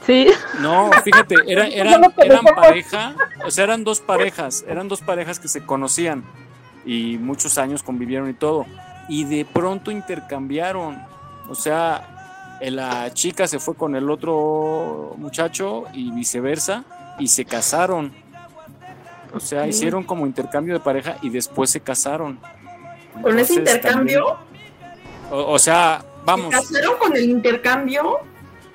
Sí. 0.05 0.27
no, 0.61 0.89
fíjate, 1.03 1.35
era- 1.47 1.67
eran, 1.67 2.13
eran 2.17 2.45
pareja, 2.55 3.15
o 3.45 3.51
sea, 3.51 3.65
eran 3.65 3.83
dos 3.83 3.99
parejas, 3.99 4.63
eran 4.67 4.87
dos 4.87 5.01
parejas 5.01 5.39
que 5.39 5.47
se 5.49 5.65
conocían 5.65 6.23
y 6.85 7.17
muchos 7.17 7.57
años 7.57 7.83
convivieron 7.83 8.29
y 8.29 8.33
todo. 8.33 8.65
Y 9.09 9.25
de 9.25 9.43
pronto 9.43 9.91
intercambiaron, 9.91 11.01
o 11.49 11.55
sea, 11.55 12.18
la 12.61 13.13
chica 13.13 13.47
se 13.47 13.59
fue 13.59 13.75
con 13.75 13.95
el 13.95 14.09
otro 14.09 15.13
muchacho 15.17 15.85
y 15.93 16.11
viceversa 16.11 16.83
y 17.19 17.27
se 17.27 17.45
casaron. 17.45 18.11
O 19.33 19.39
sea, 19.39 19.67
hicieron 19.67 20.03
como 20.03 20.25
intercambio 20.25 20.73
de 20.73 20.79
pareja 20.79 21.17
y 21.21 21.29
después 21.29 21.69
se 21.69 21.79
casaron. 21.81 22.39
¿Con 23.21 23.37
ese 23.37 23.55
intercambio? 23.55 24.23
también- 24.25 25.29
o, 25.31 25.53
o 25.53 25.59
sea, 25.59 26.03
vamos. 26.25 26.53
¿Se 26.55 26.73
casaron 26.73 26.97
con 26.97 27.15
el 27.15 27.29
intercambio? 27.29 28.17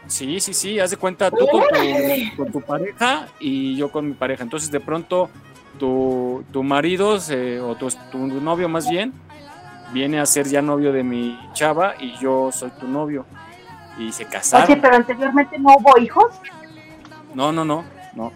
Sí, 0.06 0.38
sí, 0.38 0.52
sí, 0.54 0.78
haz 0.78 0.90
de 0.90 0.96
cuenta 0.96 1.30
tú 1.30 1.46
con 1.48 1.62
tu, 1.62 2.36
con 2.36 2.52
tu 2.52 2.60
pareja 2.60 3.26
y 3.40 3.74
yo 3.76 3.90
con 3.90 4.06
mi 4.06 4.14
pareja. 4.14 4.42
Entonces 4.44 4.70
de 4.70 4.78
pronto 4.80 5.30
tu, 5.78 6.44
tu 6.52 6.62
marido 6.62 7.18
se- 7.18 7.58
o 7.60 7.74
tu, 7.74 7.88
tu 8.12 8.18
novio 8.18 8.68
más 8.68 8.88
bien 8.88 9.12
viene 9.92 10.20
a 10.20 10.26
ser 10.26 10.46
ya 10.46 10.60
novio 10.62 10.92
de 10.92 11.02
mi 11.02 11.38
chava 11.54 11.94
y 11.98 12.16
yo 12.18 12.50
soy 12.52 12.70
tu 12.78 12.86
novio. 12.86 13.24
Y 13.98 14.12
se 14.12 14.24
casaron. 14.26 14.66
Oye, 14.70 14.80
pero 14.80 14.96
anteriormente 14.96 15.58
no 15.58 15.74
hubo 15.78 15.98
hijos. 15.98 16.32
No, 17.34 17.52
no, 17.52 17.64
no, 17.64 17.84
no. 18.14 18.32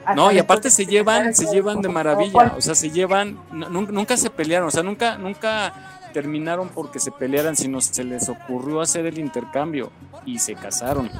Hasta 0.00 0.14
No, 0.14 0.30
y 0.32 0.38
aparte 0.38 0.70
se 0.70 0.86
llevan, 0.86 1.34
se 1.34 1.44
¿cómo- 1.44 1.54
llevan 1.54 1.82
de 1.82 1.88
maravilla, 1.88 2.54
o 2.56 2.60
sea, 2.60 2.74
se 2.74 2.90
llevan, 2.90 3.38
nu- 3.50 3.68
nun- 3.68 3.88
nunca 3.90 4.16
se 4.16 4.30
pelearon, 4.30 4.68
o 4.68 4.70
sea, 4.70 4.82
nunca, 4.84 5.18
nunca 5.18 5.72
terminaron 6.12 6.68
porque 6.68 6.98
se 7.00 7.10
pelearan, 7.10 7.56
sino 7.56 7.80
se 7.80 8.04
les 8.04 8.28
ocurrió 8.28 8.80
hacer 8.80 9.04
el 9.06 9.18
intercambio 9.18 9.90
y 10.24 10.38
se 10.38 10.54
casaron. 10.54 11.10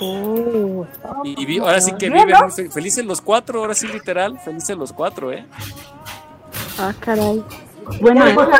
Y, 0.00 1.42
y 1.42 1.46
vi- 1.46 1.58
ahora 1.58 1.80
sí 1.80 1.92
que 1.98 2.08
viven 2.10 2.50
felices 2.70 3.04
los 3.04 3.20
cuatro, 3.20 3.60
ahora 3.60 3.74
sí 3.74 3.88
literal, 3.88 4.38
felices 4.40 4.76
los 4.76 4.92
cuatro, 4.92 5.32
¿eh? 5.32 5.44
Ah, 6.78 6.92
caray. 7.00 7.42
Bueno, 8.00 8.24
Pero, 8.24 8.50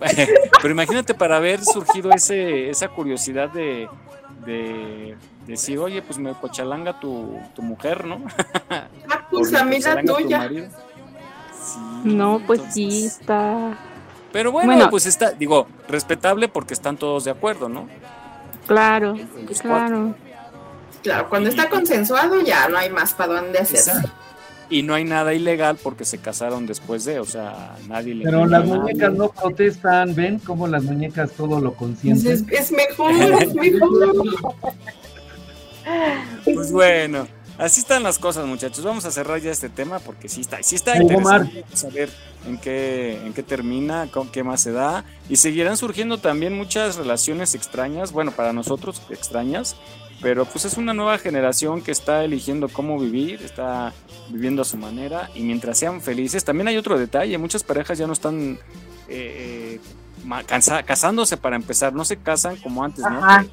pero 0.62 0.72
imagínate 0.72 1.14
para 1.14 1.36
haber 1.36 1.62
surgido 1.64 2.10
ese, 2.12 2.70
esa 2.70 2.88
curiosidad 2.88 3.50
de, 3.50 3.88
de 4.46 5.16
decir, 5.46 5.78
oye, 5.78 6.02
pues 6.02 6.18
me 6.18 6.32
cochalanga 6.34 6.98
tu, 7.00 7.38
tu 7.54 7.62
mujer, 7.62 8.04
¿no? 8.04 8.22
Ah, 8.70 9.26
pues 9.30 9.52
a 9.54 9.64
mí 9.64 9.78
la 9.80 10.02
cochalanga 10.02 10.12
tu 10.12 10.22
tuya. 10.22 10.70
no, 12.04 12.40
pues 12.46 12.60
sí 12.72 13.06
está. 13.06 13.76
Pero 14.32 14.52
bueno, 14.52 14.72
Bueno. 14.72 14.90
pues 14.90 15.06
está, 15.06 15.32
digo, 15.32 15.66
respetable 15.88 16.48
porque 16.48 16.72
están 16.74 16.96
todos 16.96 17.24
de 17.24 17.32
acuerdo, 17.32 17.68
¿no? 17.68 17.88
Claro, 18.66 19.16
claro. 19.60 20.14
Claro, 21.02 21.28
cuando 21.28 21.48
está 21.48 21.68
consensuado 21.68 22.40
ya 22.42 22.68
no 22.68 22.76
hay 22.78 22.90
más 22.90 23.14
para 23.14 23.34
dónde 23.40 23.58
hacer. 23.58 23.78
Exacto. 23.78 24.10
Y 24.70 24.84
no 24.84 24.94
hay 24.94 25.04
nada 25.04 25.34
ilegal 25.34 25.76
porque 25.82 26.04
se 26.04 26.18
casaron 26.18 26.66
después 26.66 27.04
de, 27.04 27.18
o 27.18 27.24
sea, 27.24 27.76
nadie 27.88 28.14
le 28.14 28.24
Pero 28.24 28.46
las 28.46 28.64
muñecas 28.64 29.12
no 29.12 29.28
protestan, 29.28 30.14
ven 30.14 30.38
cómo 30.38 30.68
las 30.68 30.84
muñecas 30.84 31.32
todo 31.32 31.60
lo 31.60 31.74
consienten. 31.74 32.32
Es, 32.32 32.44
es 32.48 32.72
mejor, 32.72 33.12
es 33.42 33.52
mejor. 33.52 34.26
Pues 36.44 36.72
bueno, 36.72 37.26
así 37.58 37.80
están 37.80 38.02
las 38.04 38.18
cosas, 38.18 38.46
muchachos. 38.46 38.84
Vamos 38.84 39.04
a 39.04 39.10
cerrar 39.10 39.40
ya 39.40 39.50
este 39.50 39.68
tema 39.68 39.98
porque 39.98 40.28
sí 40.28 40.40
está, 40.40 40.62
sí 40.62 40.76
está 40.76 40.96
interesante 40.96 41.64
saber 41.72 42.08
en 42.46 42.58
qué, 42.58 43.20
en 43.24 43.32
qué 43.32 43.42
termina, 43.42 44.08
con 44.10 44.30
qué 44.30 44.42
más 44.42 44.60
se 44.60 44.72
da. 44.72 45.04
Y 45.28 45.36
seguirán 45.36 45.76
surgiendo 45.76 46.18
también 46.18 46.54
muchas 46.54 46.96
relaciones 46.96 47.54
extrañas, 47.54 48.12
bueno, 48.12 48.30
para 48.32 48.52
nosotros 48.52 49.02
extrañas, 49.10 49.76
pero 50.22 50.44
pues 50.44 50.64
es 50.66 50.76
una 50.76 50.92
nueva 50.92 51.18
generación 51.18 51.80
que 51.82 51.92
está 51.92 52.24
eligiendo 52.24 52.68
cómo 52.68 52.98
vivir, 52.98 53.40
está 53.42 53.92
viviendo 54.28 54.62
a 54.62 54.64
su 54.64 54.76
manera 54.76 55.30
y 55.34 55.42
mientras 55.42 55.78
sean 55.78 56.00
felices. 56.00 56.44
También 56.44 56.68
hay 56.68 56.76
otro 56.76 56.98
detalle, 56.98 57.36
muchas 57.38 57.62
parejas 57.64 57.98
ya 57.98 58.06
no 58.06 58.12
están 58.12 58.58
eh, 59.08 59.80
eh, 60.28 60.82
casándose 60.86 61.36
para 61.36 61.56
empezar, 61.56 61.92
no 61.94 62.04
se 62.04 62.16
casan 62.18 62.56
como 62.56 62.84
antes, 62.84 63.00
¿no? 63.04 63.24
Ajá. 63.24 63.46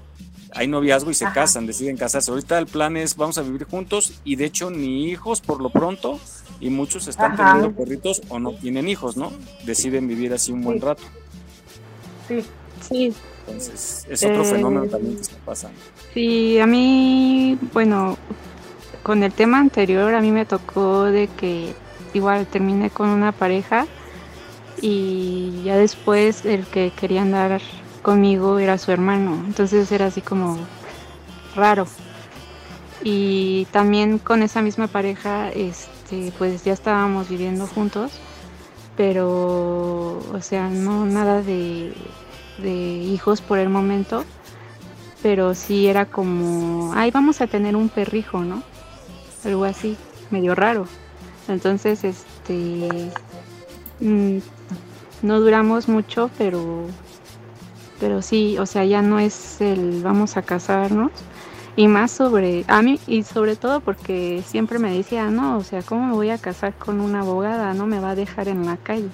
hay 0.53 0.68
noviazgo 0.68 1.11
y 1.11 1.13
se 1.13 1.26
Ajá. 1.26 1.34
casan, 1.34 1.65
deciden 1.68 1.97
casarse. 1.97 2.32
Ahorita 2.32 2.57
el 2.57 2.65
plan 2.68 2.97
es 2.97 3.15
vamos 3.15 3.38
a 3.38 3.41
vivir 3.43 3.65
juntos 3.65 4.13
y 4.24 4.36
de 4.36 4.45
hecho 4.45 4.70
ni 4.70 5.09
hijos 5.09 5.39
por 5.41 5.61
lo 5.61 5.70
pronto 5.70 6.20
y 6.59 6.70
muchos 6.70 7.07
están 7.07 7.34
Ajá. 7.34 7.53
teniendo 7.53 7.72
perritos 7.78 8.22
o 8.30 8.39
no 8.39 8.53
tienen 8.53 8.88
hijos, 8.89 9.15
¿no? 9.18 9.32
Deciden 9.65 10.07
vivir 10.07 10.34
así 10.34 10.51
un 10.51 10.63
buen 10.63 10.80
Sí. 10.80 10.86
rato. 10.86 11.03
Sí. 12.28 12.45
Sí, 12.88 13.13
Entonces 13.47 14.05
es 14.09 14.25
otro 14.25 14.43
Eh, 14.43 14.45
fenómeno 14.45 14.87
también 14.89 15.15
que 15.15 15.21
está 15.21 15.37
pasando. 15.45 15.81
sí, 16.13 16.59
a 16.59 16.67
mí, 16.67 17.57
bueno, 17.73 18.19
con 19.03 19.23
el 19.23 19.33
tema 19.33 19.59
anterior, 19.59 20.13
a 20.15 20.21
mí 20.21 20.31
me 20.31 20.45
tocó 20.45 21.05
de 21.05 21.29
que 21.29 21.75
igual 22.13 22.47
terminé 22.47 22.91
con 22.91 23.09
una 23.09 23.31
pareja 23.31 23.89
y 24.81 25.63
ya 25.63 25.77
después 25.77 26.45
el 26.45 26.67
que 26.67 26.91
quería 26.91 27.21
andar 27.23 27.61
conmigo 28.01 28.59
era 28.59 28.77
su 28.77 28.91
hermano, 28.91 29.43
entonces 29.47 29.91
era 29.91 30.07
así 30.07 30.21
como 30.21 30.69
raro. 31.55 31.89
Y 33.03 33.67
también 33.71 34.19
con 34.19 34.43
esa 34.43 34.61
misma 34.61 34.87
pareja, 34.87 35.49
este, 35.51 36.33
pues 36.37 36.63
ya 36.63 36.73
estábamos 36.73 37.29
viviendo 37.29 37.67
juntos, 37.67 38.21
pero, 38.95 40.19
o 40.33 40.41
sea, 40.41 40.69
no 40.69 41.05
nada 41.05 41.41
de, 41.43 41.93
de 42.57 42.73
hijos 42.73 43.41
por 43.41 43.59
el 43.59 43.69
momento, 43.69 44.23
pero 45.21 45.53
sí 45.55 45.87
era 45.87 46.05
como, 46.05 46.93
ay, 46.93 47.11
vamos 47.11 47.41
a 47.41 47.47
tener 47.47 47.75
un 47.75 47.89
perrijo, 47.89 48.41
¿no? 48.41 48.63
Algo 49.45 49.65
así, 49.65 49.97
medio 50.31 50.55
raro. 50.55 50.87
Entonces, 51.47 52.03
este, 52.03 53.11
mm, 53.99 54.37
no 55.21 55.39
duramos 55.39 55.87
mucho, 55.87 56.29
pero, 56.37 56.85
pero 57.99 58.21
sí, 58.21 58.57
o 58.57 58.65
sea, 58.65 58.85
ya 58.85 59.01
no 59.01 59.19
es 59.19 59.61
el 59.61 60.01
vamos 60.03 60.37
a 60.37 60.41
casarnos. 60.41 61.11
Y 61.75 61.87
más 61.87 62.09
sobre, 62.11 62.65
a 62.67 62.81
mí, 62.81 62.99
y 63.05 63.21
sobre 63.21 63.55
todo 63.55 63.81
porque 63.81 64.43
siempre 64.47 64.79
me 64.79 64.91
decía, 64.91 65.29
no, 65.29 65.57
o 65.57 65.63
sea, 65.63 65.83
¿cómo 65.83 66.07
me 66.07 66.13
voy 66.13 66.31
a 66.31 66.39
casar 66.39 66.73
con 66.73 66.99
una 66.99 67.19
abogada? 67.19 67.75
No 67.75 67.85
me 67.85 67.99
va 67.99 68.11
a 68.11 68.15
dejar 68.15 68.47
en 68.47 68.65
la 68.65 68.77
calle. 68.77 69.09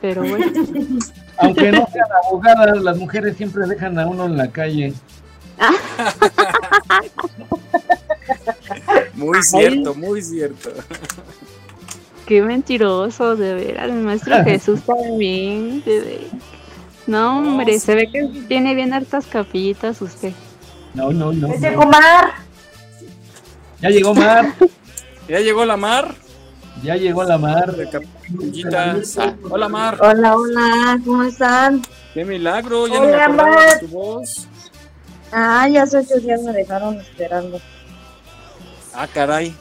Pero 0.00 0.22
bueno. 0.22 0.46
Aunque 1.38 1.72
no 1.72 1.86
sean 1.92 2.06
abogadas, 2.24 2.82
las 2.82 2.96
mujeres 2.98 3.36
siempre 3.36 3.66
dejan 3.66 3.98
a 3.98 4.06
uno 4.06 4.26
en 4.26 4.36
la 4.36 4.50
calle. 4.50 4.92
Muy 9.14 9.42
cierto, 9.42 9.94
muy 9.94 10.22
cierto. 10.22 10.70
Qué 12.26 12.42
mentiroso, 12.42 13.36
de 13.36 13.54
veras. 13.54 13.84
El 13.84 13.92
maestro 13.94 14.42
Jesús 14.44 14.80
también. 14.82 15.82
de 15.84 16.00
ve- 16.00 16.28
No, 17.06 17.38
hombre, 17.38 17.78
se 17.78 17.94
ve 17.94 18.08
que 18.10 18.26
tiene 18.48 18.74
bien 18.74 18.92
hartas 18.92 19.26
capillitas 19.26 20.00
usted. 20.02 20.32
No, 20.94 21.12
no, 21.12 21.32
no. 21.32 21.48
¡Es 21.52 21.60
no. 21.60 21.68
llegó 21.68 21.86
Mar! 21.86 22.32
Ya 23.80 23.90
llegó 23.90 24.14
Mar, 24.14 24.52
¿Ya 25.28 25.40
llegó 25.40 25.64
la 25.64 25.76
mar? 25.76 26.14
Ya 26.80 26.96
llegó 26.96 27.24
la 27.24 27.38
Mar. 27.38 27.74
Ah, 29.18 29.34
hola 29.50 29.68
Mar, 29.68 29.98
Hola, 30.00 30.36
hola, 30.36 31.00
¿cómo 31.04 31.24
están? 31.24 31.82
qué 32.14 32.24
milagro, 32.24 32.86
ya 32.86 32.94
no 32.94 33.00
me 33.00 33.06
Hola, 33.08 33.24
acordaba 33.24 33.50
de 33.50 33.56
Mar. 33.66 33.80
tu 33.80 33.88
voz. 33.88 34.48
Ah, 35.32 35.68
ya 35.68 35.82
hace 35.84 35.98
ocho 35.98 36.18
días 36.20 36.42
me 36.42 36.52
dejaron 36.52 37.00
esperando. 37.00 37.60
Ah, 38.94 39.06
caray. 39.06 39.54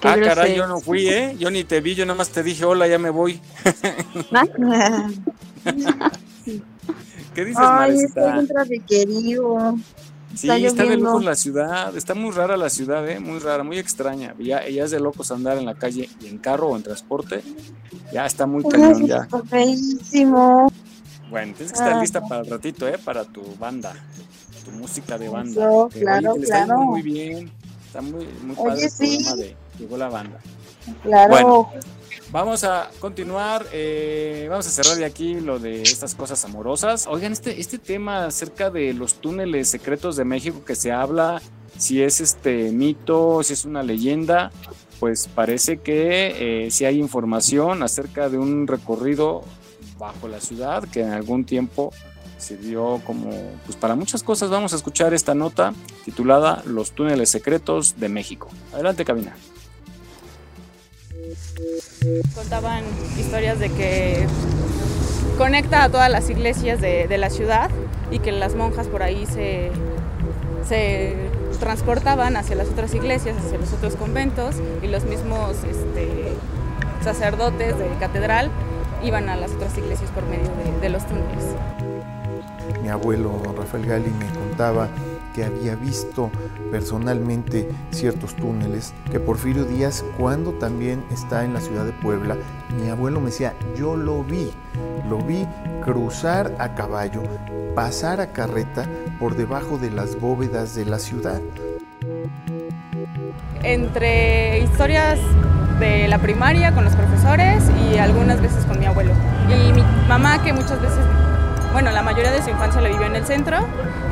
Qué 0.00 0.08
ah, 0.08 0.16
caray, 0.20 0.56
yo 0.56 0.66
no 0.66 0.80
fui, 0.80 1.08
¿eh? 1.08 1.36
Yo 1.38 1.50
ni 1.50 1.64
te 1.64 1.80
vi, 1.80 1.94
yo 1.94 2.04
nada 2.06 2.16
más 2.18 2.30
te 2.30 2.42
dije, 2.42 2.64
hola, 2.64 2.86
ya 2.86 2.98
me 2.98 3.10
voy. 3.10 3.40
¿Qué 7.34 7.44
dices, 7.44 7.64
Ay, 7.66 7.96
estoy 7.96 8.38
en 8.38 8.46
trafiquerío. 8.46 9.76
Sí, 10.36 10.48
Está 10.50 10.56
está 10.58 10.84
de 10.84 10.96
locos 10.96 11.24
la 11.24 11.34
ciudad, 11.36 11.96
está 11.96 12.14
muy 12.14 12.30
rara 12.32 12.56
la 12.56 12.68
ciudad, 12.70 13.08
¿eh? 13.08 13.20
muy 13.20 13.38
rara, 13.38 13.62
muy 13.62 13.78
extraña. 13.78 14.34
Ya, 14.38 14.58
ella 14.58 14.84
es 14.84 14.90
de 14.90 15.00
locos 15.00 15.30
andar 15.30 15.58
en 15.58 15.64
la 15.66 15.74
calle 15.74 16.08
y 16.20 16.26
en 16.26 16.38
carro 16.38 16.68
o 16.68 16.76
en 16.76 16.82
transporte. 16.82 17.42
Ya 18.12 18.26
está 18.26 18.46
muy 18.46 18.64
cañón 18.64 19.06
ya. 19.06 19.28
Feísimo. 19.48 20.70
Bueno, 21.30 21.54
tienes 21.54 21.72
que 21.72 21.78
estar 21.78 21.94
Ah. 21.94 22.00
lista 22.00 22.20
para 22.20 22.42
el 22.42 22.50
ratito, 22.50 22.86
¿eh? 22.88 22.98
Para 23.02 23.24
tu 23.24 23.42
banda, 23.58 23.92
tu 24.64 24.70
música 24.72 25.16
de 25.18 25.28
banda. 25.28 25.50
Eso, 25.52 25.88
claro, 25.92 26.34
le 26.36 26.42
está 26.42 26.64
claro. 26.64 26.80
muy 26.82 27.02
bien, 27.02 27.50
está 27.86 28.00
muy, 28.02 28.26
muy 28.42 28.56
Oye, 28.58 28.68
padre 28.70 28.84
el 28.84 28.90
sí. 28.90 29.24
de 29.36 29.56
Llegó 29.78 29.96
la 29.96 30.08
banda. 30.08 30.38
Claro. 31.02 31.30
Bueno. 31.30 31.70
Vamos 32.34 32.64
a 32.64 32.90
continuar, 32.98 33.64
eh, 33.72 34.48
vamos 34.50 34.66
a 34.66 34.70
cerrar 34.70 34.96
de 34.96 35.04
aquí 35.04 35.34
lo 35.34 35.60
de 35.60 35.82
estas 35.82 36.16
cosas 36.16 36.44
amorosas. 36.44 37.06
Oigan, 37.06 37.30
este, 37.30 37.60
este 37.60 37.78
tema 37.78 38.24
acerca 38.26 38.70
de 38.70 38.92
los 38.92 39.14
túneles 39.20 39.68
secretos 39.68 40.16
de 40.16 40.24
México 40.24 40.64
que 40.64 40.74
se 40.74 40.90
habla, 40.90 41.40
si 41.78 42.02
es 42.02 42.20
este 42.20 42.72
mito, 42.72 43.44
si 43.44 43.52
es 43.52 43.64
una 43.64 43.84
leyenda, 43.84 44.50
pues 44.98 45.28
parece 45.32 45.78
que 45.78 46.64
eh, 46.64 46.72
si 46.72 46.84
hay 46.84 46.98
información 46.98 47.84
acerca 47.84 48.28
de 48.28 48.36
un 48.36 48.66
recorrido 48.66 49.44
bajo 49.96 50.26
la 50.26 50.40
ciudad 50.40 50.82
que 50.88 51.02
en 51.02 51.12
algún 51.12 51.44
tiempo 51.44 51.92
sirvió 52.38 53.00
como, 53.06 53.30
pues 53.64 53.76
para 53.76 53.94
muchas 53.94 54.24
cosas. 54.24 54.50
Vamos 54.50 54.72
a 54.72 54.76
escuchar 54.76 55.14
esta 55.14 55.36
nota 55.36 55.72
titulada 56.04 56.64
Los 56.66 56.90
túneles 56.96 57.30
secretos 57.30 58.00
de 58.00 58.08
México. 58.08 58.48
Adelante, 58.72 59.04
cabina. 59.04 59.36
Contaban 62.34 62.84
historias 63.18 63.58
de 63.58 63.70
que 63.70 64.26
conecta 65.38 65.84
a 65.84 65.88
todas 65.88 66.10
las 66.10 66.30
iglesias 66.30 66.80
de, 66.80 67.18
la 67.18 67.30
ciudad 67.30 67.70
y 68.10 68.18
que 68.18 68.32
las 68.32 68.54
monjas 68.54 68.86
por 68.88 69.02
ahí 69.02 69.26
se, 69.26 69.70
se 70.68 71.16
transportaban 71.60 72.36
hacia 72.36 72.56
las 72.56 72.68
otras 72.68 72.94
iglesias, 72.94 73.36
hacia 73.38 73.58
los 73.58 73.72
otros 73.72 73.96
conventos 73.96 74.56
y 74.82 74.86
los 74.86 75.04
mismos 75.04 75.56
este, 75.64 76.34
sacerdotes 77.02 77.78
de 77.78 77.88
catedral 77.98 78.50
iban 79.02 79.28
a 79.28 79.36
las 79.36 79.52
otras 79.52 79.76
iglesias 79.78 80.10
por 80.10 80.24
medio 80.26 80.44
de, 80.44 80.80
de 80.80 80.88
los 80.88 81.06
túneles. 81.06 81.44
Mi 82.82 82.88
abuelo 82.88 83.40
Rafael 83.56 83.86
Gali 83.86 84.10
me 84.10 84.26
contaba 84.26 84.88
que 85.34 85.44
había 85.44 85.74
visto 85.74 86.30
personalmente 86.70 87.68
ciertos 87.90 88.34
túneles, 88.36 88.94
que 89.10 89.20
Porfirio 89.20 89.64
Díaz, 89.64 90.04
cuando 90.16 90.52
también 90.52 91.04
está 91.10 91.44
en 91.44 91.52
la 91.52 91.60
ciudad 91.60 91.84
de 91.84 91.92
Puebla, 91.92 92.36
mi 92.80 92.88
abuelo 92.88 93.20
me 93.20 93.26
decía, 93.26 93.52
yo 93.76 93.96
lo 93.96 94.22
vi, 94.24 94.50
lo 95.08 95.18
vi 95.18 95.46
cruzar 95.84 96.54
a 96.58 96.74
caballo, 96.74 97.22
pasar 97.74 98.20
a 98.20 98.32
carreta 98.32 98.88
por 99.18 99.36
debajo 99.36 99.76
de 99.76 99.90
las 99.90 100.18
bóvedas 100.18 100.74
de 100.74 100.86
la 100.86 100.98
ciudad. 100.98 101.40
Entre 103.62 104.60
historias 104.60 105.18
de 105.80 106.06
la 106.08 106.18
primaria 106.18 106.72
con 106.72 106.84
los 106.84 106.94
profesores 106.94 107.64
y 107.90 107.98
algunas 107.98 108.40
veces 108.40 108.64
con 108.66 108.78
mi 108.78 108.86
abuelo. 108.86 109.12
Y 109.48 109.72
mi 109.72 109.82
mamá 110.08 110.42
que 110.42 110.52
muchas 110.52 110.80
veces 110.80 111.04
bueno, 111.74 111.90
la 111.90 112.04
mayoría 112.04 112.30
de 112.30 112.40
su 112.40 112.50
infancia 112.50 112.80
la 112.80 112.88
vivió 112.88 113.04
en 113.04 113.16
el 113.16 113.26
centro 113.26 113.56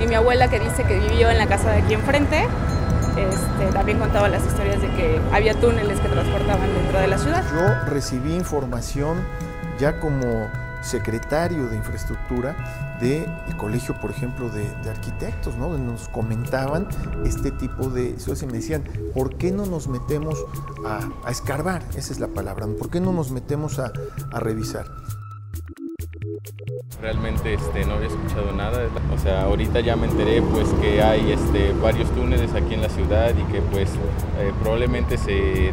y 0.03 0.09
mi 0.09 0.17
abuela 0.17 0.49
que 0.49 0.59
dice 0.59 0.83
que 0.83 0.99
vivió 0.99 1.31
en 1.31 1.39
la 1.39 1.47
casa 1.47 1.71
de 1.71 1.83
aquí 1.83 1.95
enfrente, 1.95 2.45
este, 3.17 3.73
también 3.73 4.01
contaba 4.01 4.29
las 4.29 4.45
historias 4.45 4.83
de 4.83 4.89
que 4.89 5.21
había 5.33 5.55
túneles 5.55 6.01
que 6.01 6.09
transportaban 6.09 6.75
dentro 6.75 6.99
de 6.99 7.07
la 7.07 7.19
ciudad. 7.19 7.45
Yo 7.55 7.89
recibí 7.89 8.35
información 8.35 9.25
ya 9.79 10.01
como 10.01 10.51
secretario 10.83 11.69
de 11.69 11.77
infraestructura 11.77 12.99
del 13.01 13.57
colegio, 13.57 13.95
por 14.01 14.11
ejemplo, 14.11 14.51
de, 14.51 14.67
arquitectos, 14.91 15.55
¿no? 15.55 15.79
Nos 15.79 16.09
comentaban 16.09 16.89
este 17.25 17.53
tipo 17.53 17.91
de 17.91 18.19
situaciones 18.19 18.43
y 18.43 18.47
me 18.47 18.53
decían, 18.55 18.85
¿por 19.15 19.37
qué 19.37 19.53
no 19.53 19.67
nos 19.67 19.87
metemos 19.87 20.37
a, 20.85 21.31
escarbar? 21.31 21.85
Esa 21.95 22.13
es 22.13 22.19
la 22.19 22.27
palabra, 22.27 22.67
¿por 22.77 22.91
qué 22.91 22.99
no 22.99 23.13
nos 23.13 23.31
metemos 23.31 23.79
a 23.79 23.93
revisar? 24.33 24.87
Realmente 27.01 27.55
este, 27.55 27.85
no 27.85 27.95
había 27.95 28.09
escuchado 28.09 28.53
nada, 28.53 28.89
o 29.13 29.19
sea, 29.19 29.43
ahorita 29.43 29.81
ya 29.81 29.97
me 29.97 30.07
enteré 30.07 30.41
pues 30.41 30.69
que 30.81 31.03
hay 31.03 31.33
este, 31.33 31.73
varios 31.75 32.09
túneles 32.13 32.53
aquí 32.55 32.75
en 32.75 32.83
la 32.83 32.89
ciudad 32.89 33.31
y 33.31 33.53
que 33.53 33.61
pues 33.61 33.91
eh, 34.39 34.53
probablemente 34.63 35.19
se 35.19 35.73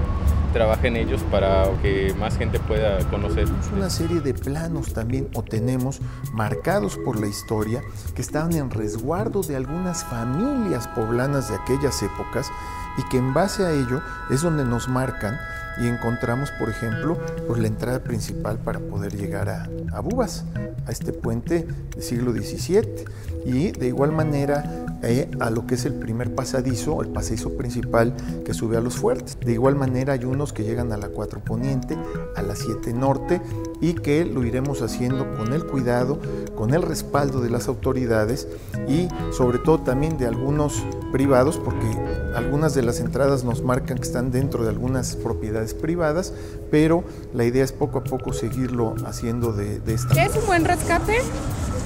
trabaja 0.54 0.88
en 0.88 0.96
ellos 0.96 1.22
para 1.30 1.66
que 1.82 2.14
más 2.20 2.38
gente 2.38 2.60
pueda 2.60 2.98
conocer. 3.10 3.48
Una 3.76 3.90
serie 3.90 4.22
de 4.22 4.34
planos 4.34 4.94
también 4.94 5.30
o 5.36 5.44
tenemos 5.44 6.02
marcados 6.34 6.98
por 6.98 7.20
la 7.20 7.28
historia 7.28 7.84
que 8.16 8.22
estaban 8.22 8.54
en 8.54 8.70
resguardo 8.70 9.42
de 9.42 9.56
algunas 9.56 10.04
familias 10.06 10.88
poblanas 10.90 11.50
de 11.50 11.56
aquellas 11.56 12.02
épocas 12.02 12.50
y 12.98 13.10
que 13.10 13.18
en 13.18 13.34
base 13.34 13.66
a 13.66 13.72
ello 13.72 14.02
es 14.30 14.42
donde 14.42 14.66
nos 14.66 14.88
marcan 14.90 15.38
y 15.80 15.88
encontramos, 15.88 16.52
por 16.52 16.70
ejemplo, 16.70 17.18
pues 17.48 17.62
la 17.62 17.68
entrada 17.68 18.00
principal 18.00 18.58
para 18.58 18.80
poder 18.80 19.16
llegar 19.16 19.50
a, 19.50 19.70
a 19.94 20.02
Bubas, 20.02 20.44
a 20.86 20.92
este 20.92 21.14
puente 21.14 21.66
del 21.92 22.04
siglo 22.04 22.34
XVII. 22.34 23.06
Y 23.46 23.72
de 23.72 23.88
igual 23.88 24.12
manera 24.12 24.86
eh, 25.02 25.32
a 25.40 25.50
lo 25.50 25.66
que 25.66 25.76
es 25.76 25.86
el 25.86 25.94
primer 25.94 26.36
pasadizo, 26.36 27.02
el 27.02 27.08
pasadizo 27.08 27.56
principal 27.56 28.14
que 28.44 28.54
sube 28.54 28.76
a 28.76 28.82
los 28.82 28.98
fuertes. 28.98 29.38
De 29.40 29.54
igual 29.54 29.76
manera 29.76 30.14
hay 30.14 30.26
unos 30.26 30.52
que 30.52 30.64
llegan 30.64 30.92
a 30.92 30.98
la 30.98 31.08
4 31.08 31.40
Poniente, 31.40 31.98
a 32.36 32.42
la 32.42 32.56
7 32.56 32.94
Norte 32.94 33.42
y 33.80 33.94
que 33.94 34.26
lo 34.26 34.44
iremos 34.44 34.82
haciendo 34.82 35.38
con 35.38 35.54
el 35.54 35.66
cuidado, 35.66 36.20
con 36.56 36.74
el 36.74 36.82
respaldo 36.82 37.40
de 37.40 37.50
las 37.50 37.70
autoridades 37.70 38.48
y 38.90 39.08
sobre 39.32 39.60
todo 39.60 39.80
también 39.80 40.18
de 40.18 40.28
algunos 40.28 40.84
privados, 41.14 41.58
porque 41.58 41.88
algunas 42.36 42.76
de 42.76 42.79
las 42.82 43.00
entradas 43.00 43.44
nos 43.44 43.64
marcan 43.64 43.98
que 43.98 44.04
están 44.04 44.32
dentro 44.32 44.64
de 44.64 44.70
algunas 44.70 45.16
propiedades 45.16 45.74
privadas, 45.74 46.34
pero 46.72 47.04
la 47.34 47.46
idea 47.46 47.64
es 47.64 47.72
poco 47.72 48.00
a 48.00 48.04
poco 48.04 48.34
seguirlo 48.34 48.96
haciendo 49.06 49.54
de, 49.54 49.80
de 49.80 49.94
esta 49.94 50.14
¿Qué 50.14 50.26
es 50.26 50.36
un 50.36 50.46
buen 50.46 50.66
rescate? 50.66 51.20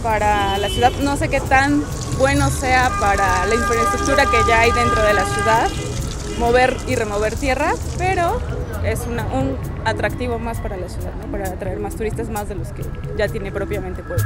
para 0.03 0.57
la 0.57 0.67
ciudad. 0.67 0.91
No 1.01 1.15
sé 1.15 1.29
qué 1.29 1.39
tan 1.39 1.81
bueno 2.19 2.49
sea 2.49 2.91
para 2.99 3.45
la 3.45 3.55
infraestructura 3.55 4.25
que 4.25 4.37
ya 4.47 4.59
hay 4.59 4.71
dentro 4.71 5.01
de 5.01 5.13
la 5.13 5.25
ciudad, 5.25 5.69
mover 6.37 6.75
y 6.87 6.95
remover 6.95 7.35
tierra, 7.35 7.73
pero 7.97 8.37
es 8.83 8.99
un 9.07 9.17
atractivo 9.85 10.37
más 10.39 10.59
para 10.59 10.75
la 10.77 10.89
ciudad, 10.89 11.13
para 11.31 11.47
atraer 11.47 11.79
más 11.79 11.95
turistas 11.95 12.29
más 12.29 12.49
de 12.49 12.55
los 12.55 12.67
que 12.73 12.83
ya 13.17 13.29
tiene 13.29 13.51
propiamente 13.51 14.03
Puebla. 14.03 14.25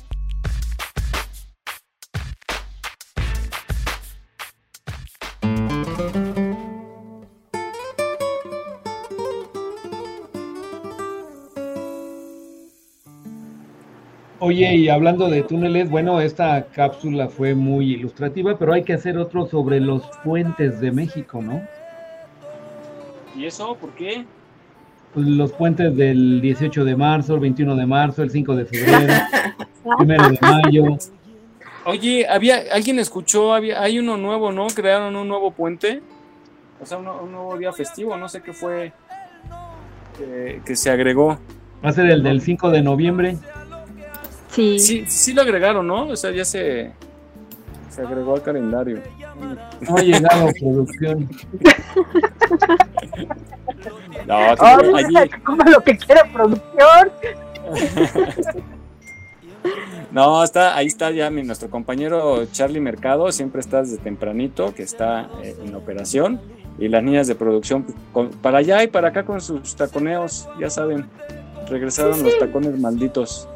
Oye, 14.43 14.73
y 14.73 14.89
hablando 14.89 15.29
de 15.29 15.43
túneles, 15.43 15.87
bueno, 15.87 16.19
esta 16.19 16.65
cápsula 16.65 17.29
fue 17.29 17.53
muy 17.53 17.93
ilustrativa, 17.93 18.57
pero 18.57 18.73
hay 18.73 18.83
que 18.83 18.93
hacer 18.93 19.15
otro 19.19 19.45
sobre 19.45 19.79
los 19.79 20.01
puentes 20.23 20.81
de 20.81 20.91
México, 20.91 21.43
¿no? 21.43 21.61
¿Y 23.35 23.45
eso? 23.45 23.75
¿Por 23.75 23.91
qué? 23.91 24.25
Pues 25.13 25.27
los 25.27 25.51
puentes 25.51 25.95
del 25.95 26.41
18 26.41 26.83
de 26.83 26.95
marzo, 26.95 27.35
el 27.35 27.39
21 27.39 27.75
de 27.75 27.85
marzo, 27.85 28.23
el 28.23 28.31
5 28.31 28.55
de 28.55 28.65
febrero, 28.65 29.13
primero 29.99 30.29
de 30.29 30.39
mayo. 30.41 30.97
Oye, 31.85 32.25
había 32.27 32.63
alguien 32.73 32.97
escuchó, 32.97 33.53
había, 33.53 33.79
hay 33.79 33.99
uno 33.99 34.17
nuevo, 34.17 34.51
¿no? 34.51 34.65
Crearon 34.67 35.15
un 35.15 35.27
nuevo 35.27 35.51
puente, 35.51 36.01
o 36.81 36.85
sea, 36.87 36.97
un, 36.97 37.07
un 37.07 37.31
nuevo 37.31 37.59
día 37.59 37.71
festivo, 37.73 38.17
no 38.17 38.27
sé 38.27 38.41
qué 38.41 38.53
fue 38.53 38.91
que, 40.17 40.63
que 40.65 40.75
se 40.75 40.89
agregó. 40.89 41.37
Va 41.85 41.89
a 41.89 41.93
ser 41.93 42.07
el 42.07 42.23
del 42.23 42.41
5 42.41 42.71
de 42.71 42.81
noviembre. 42.81 43.37
Sí. 44.51 44.79
sí. 44.79 45.05
Sí 45.07 45.33
lo 45.33 45.41
agregaron, 45.41 45.87
¿no? 45.87 46.07
O 46.07 46.15
sea, 46.15 46.31
ya 46.31 46.45
se, 46.45 46.91
se 47.89 48.01
agregó 48.01 48.35
al 48.35 48.43
calendario. 48.43 49.01
No 49.81 49.97
ha 49.97 50.01
llegado 50.01 50.49
producción. 50.59 51.29
No, 54.27 54.37
oh, 54.37 54.95
allí... 54.95 55.15
lo 55.71 55.81
que 55.81 55.97
quiera 55.97 56.23
producción. 56.31 57.11
No, 60.11 60.43
está, 60.43 60.75
ahí 60.75 60.87
está 60.87 61.11
ya 61.11 61.29
mi, 61.29 61.43
nuestro 61.43 61.69
compañero 61.69 62.45
Charlie 62.51 62.81
Mercado, 62.81 63.31
siempre 63.31 63.61
está 63.61 63.81
desde 63.81 63.97
tempranito, 63.97 64.73
que 64.73 64.83
está 64.83 65.29
eh, 65.41 65.55
en 65.63 65.73
operación, 65.73 66.41
y 66.79 66.89
las 66.89 67.01
niñas 67.01 67.27
de 67.27 67.35
producción 67.35 67.85
con, 68.11 68.29
para 68.29 68.57
allá 68.57 68.83
y 68.83 68.87
para 68.87 69.09
acá 69.09 69.23
con 69.23 69.39
sus 69.39 69.75
taconeos, 69.75 70.49
ya 70.59 70.69
saben, 70.69 71.05
regresaron 71.69 72.15
sí, 72.15 72.19
sí. 72.19 72.25
los 72.25 72.39
tacones 72.39 72.77
malditos. 72.77 73.47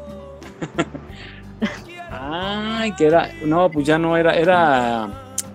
Ay, 2.10 2.92
que 2.92 3.06
era, 3.06 3.30
no, 3.44 3.70
pues 3.70 3.86
ya 3.86 3.98
no 3.98 4.16
era, 4.16 4.34
era, 4.34 5.08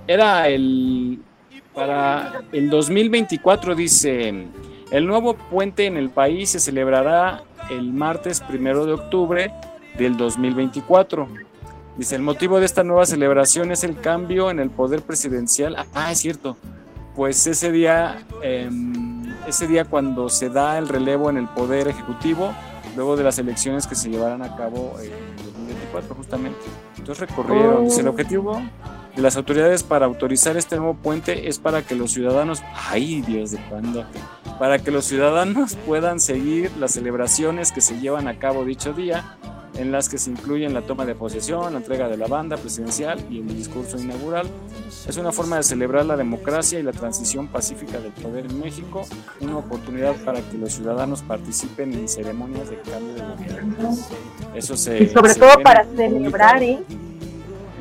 era 0.07 0.47
el, 0.47 1.19
para 1.73 2.41
el 2.51 2.69
2024 2.69 3.75
dice, 3.75 4.47
el 4.91 5.07
nuevo 5.07 5.35
puente 5.35 5.85
en 5.85 5.97
el 5.97 6.09
país 6.09 6.51
se 6.51 6.59
celebrará 6.59 7.43
el 7.69 7.93
martes 7.93 8.41
primero 8.41 8.85
de 8.85 8.93
octubre 8.93 9.51
del 9.97 10.17
2024. 10.17 11.27
Dice, 11.97 12.15
el 12.15 12.21
motivo 12.21 12.59
de 12.59 12.65
esta 12.65 12.83
nueva 12.83 13.05
celebración 13.05 13.71
es 13.71 13.83
el 13.83 13.99
cambio 13.99 14.49
en 14.49 14.59
el 14.59 14.69
poder 14.69 15.01
presidencial. 15.01 15.75
Ah, 15.93 16.11
es 16.11 16.19
cierto. 16.19 16.57
Pues 17.15 17.45
ese 17.47 17.71
día, 17.71 18.23
eh, 18.41 18.69
ese 19.47 19.67
día 19.67 19.85
cuando 19.85 20.29
se 20.29 20.49
da 20.49 20.77
el 20.77 20.87
relevo 20.87 21.29
en 21.29 21.37
el 21.37 21.47
poder 21.47 21.87
ejecutivo, 21.87 22.53
luego 22.95 23.15
de 23.15 23.23
las 23.23 23.37
elecciones 23.39 23.87
que 23.87 23.95
se 23.95 24.09
llevarán 24.09 24.41
a 24.41 24.55
cabo 24.55 24.95
en 25.01 25.11
2024 25.37 26.15
justamente. 26.15 26.59
Entonces 26.97 27.29
recorrieron. 27.29 27.77
Oh. 27.77 27.81
Dice, 27.81 28.01
el 28.01 28.07
objetivo 28.07 28.61
de 29.15 29.21
las 29.21 29.35
autoridades 29.37 29.83
para 29.83 30.05
autorizar 30.05 30.57
este 30.57 30.77
nuevo 30.77 30.95
puente 30.95 31.49
es 31.49 31.59
para 31.59 31.81
que 31.81 31.95
los 31.95 32.11
ciudadanos, 32.11 32.63
ay 32.89 33.21
Dios 33.21 33.51
de 33.51 33.57
cuándo, 33.69 34.05
para 34.57 34.79
que 34.79 34.91
los 34.91 35.05
ciudadanos 35.05 35.75
puedan 35.75 36.19
seguir 36.19 36.71
las 36.77 36.91
celebraciones 36.91 37.71
que 37.71 37.81
se 37.81 37.99
llevan 37.99 38.27
a 38.27 38.39
cabo 38.39 38.63
dicho 38.63 38.93
día 38.93 39.37
en 39.75 39.91
las 39.91 40.09
que 40.09 40.17
se 40.17 40.29
incluyen 40.31 40.73
la 40.73 40.81
toma 40.81 41.05
de 41.05 41.15
posesión, 41.15 41.73
la 41.73 41.79
entrega 41.79 42.07
de 42.09 42.17
la 42.17 42.27
banda 42.27 42.57
presidencial 42.57 43.19
y 43.29 43.39
el 43.39 43.47
discurso 43.55 43.97
inaugural. 43.97 44.45
Es 45.07 45.17
una 45.17 45.31
forma 45.31 45.57
de 45.57 45.63
celebrar 45.63 46.05
la 46.05 46.17
democracia 46.17 46.79
y 46.79 46.83
la 46.83 46.91
transición 46.91 47.47
pacífica 47.47 47.99
del 47.99 48.11
poder 48.11 48.45
en 48.45 48.59
México, 48.59 49.03
una 49.39 49.57
oportunidad 49.57 50.13
para 50.25 50.41
que 50.41 50.57
los 50.57 50.73
ciudadanos 50.73 51.21
participen 51.21 51.93
en 51.93 52.07
ceremonias 52.09 52.69
de 52.69 52.77
cambio 52.81 53.13
de 53.13 53.21
gobierno. 53.21 53.97
Eso 54.53 54.75
se... 54.75 55.03
Y 55.03 55.07
sobre 55.09 55.33
se 55.33 55.39
todo 55.39 55.59
para 55.63 55.85
celebrar, 55.85 56.61
¿eh? 56.61 56.79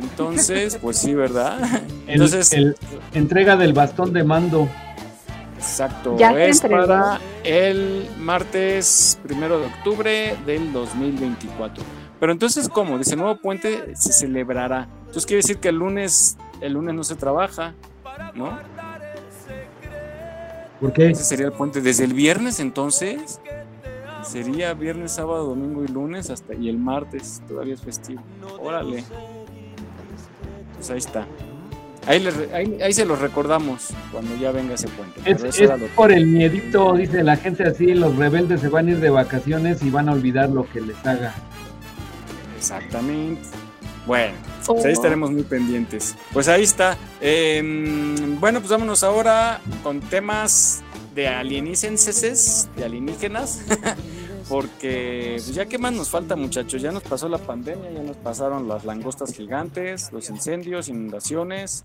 Entonces, 0.02 0.78
pues 0.80 0.98
sí, 0.98 1.14
¿verdad? 1.14 1.58
El- 2.06 2.14
Entonces, 2.14 2.52
el- 2.52 2.76
entrega 3.14 3.56
del 3.56 3.72
bastón 3.72 4.12
de 4.12 4.24
mando. 4.24 4.68
Exacto, 5.60 6.16
Ya 6.16 6.32
es 6.42 6.62
para 6.62 7.20
el 7.44 8.08
martes 8.18 9.18
primero 9.22 9.58
de 9.58 9.66
octubre 9.66 10.36
del 10.46 10.72
2024. 10.72 11.84
Pero 12.18 12.32
entonces, 12.32 12.66
¿cómo? 12.66 12.96
Dice, 12.96 13.14
nuevo 13.14 13.36
puente 13.36 13.94
se 13.94 14.14
celebrará. 14.14 14.88
Entonces 15.00 15.26
quiere 15.26 15.42
decir 15.42 15.58
que 15.58 15.68
el 15.68 15.76
lunes, 15.76 16.38
el 16.62 16.72
lunes 16.72 16.94
no 16.94 17.04
se 17.04 17.14
trabaja, 17.14 17.74
¿no? 18.34 18.58
¿Por 20.80 20.94
qué? 20.94 21.10
Ese 21.10 21.24
sería 21.24 21.46
el 21.46 21.52
puente 21.52 21.82
desde 21.82 22.04
el 22.04 22.14
viernes, 22.14 22.58
entonces. 22.58 23.38
Sería 24.22 24.72
viernes, 24.72 25.12
sábado, 25.12 25.44
domingo 25.44 25.84
y 25.84 25.88
lunes 25.88 26.30
hasta 26.30 26.54
y 26.54 26.70
el 26.70 26.78
martes 26.78 27.42
todavía 27.46 27.74
es 27.74 27.82
festivo. 27.82 28.22
Órale. 28.58 29.04
Pues 30.74 30.90
ahí 30.90 30.98
está. 30.98 31.26
Ahí, 32.06 32.18
le 32.20 32.30
re- 32.30 32.54
ahí, 32.54 32.78
ahí 32.82 32.92
se 32.92 33.04
los 33.04 33.18
recordamos 33.18 33.88
cuando 34.10 34.34
ya 34.36 34.50
venga 34.52 34.74
ese 34.74 34.88
puente. 34.88 35.20
Es, 35.24 35.60
es 35.60 35.70
por 35.94 36.10
el 36.10 36.26
miedito, 36.26 36.94
dice 36.94 37.22
la 37.22 37.36
gente 37.36 37.64
así, 37.64 37.94
los 37.94 38.16
rebeldes 38.16 38.62
se 38.62 38.68
van 38.68 38.88
a 38.88 38.90
ir 38.92 39.00
de 39.00 39.10
vacaciones 39.10 39.82
y 39.82 39.90
van 39.90 40.08
a 40.08 40.12
olvidar 40.12 40.48
lo 40.48 40.68
que 40.70 40.80
les 40.80 40.96
haga. 41.06 41.34
Exactamente. 42.56 43.42
Bueno, 44.06 44.34
pues 44.66 44.84
Oh. 44.84 44.86
ahí 44.86 44.92
estaremos 44.92 45.30
muy 45.30 45.42
pendientes. 45.42 46.14
Pues 46.32 46.48
ahí 46.48 46.62
está. 46.62 46.96
Em, 47.20 48.38
bueno, 48.40 48.60
pues 48.60 48.70
vámonos 48.70 49.02
ahora 49.04 49.60
con 49.82 50.00
temas 50.00 50.82
de 51.14 51.28
alienícenses, 51.28 52.68
de 52.76 52.84
alienígenas. 52.84 53.62
Porque 54.50 55.34
pues 55.36 55.54
ya 55.54 55.64
qué 55.66 55.78
más 55.78 55.92
nos 55.92 56.10
falta 56.10 56.34
muchachos, 56.34 56.82
ya 56.82 56.90
nos 56.90 57.04
pasó 57.04 57.28
la 57.28 57.38
pandemia, 57.38 57.90
ya 57.92 58.02
nos 58.02 58.16
pasaron 58.16 58.66
las 58.68 58.84
langostas 58.84 59.32
gigantes, 59.32 60.12
los 60.12 60.28
incendios, 60.28 60.88
inundaciones 60.88 61.84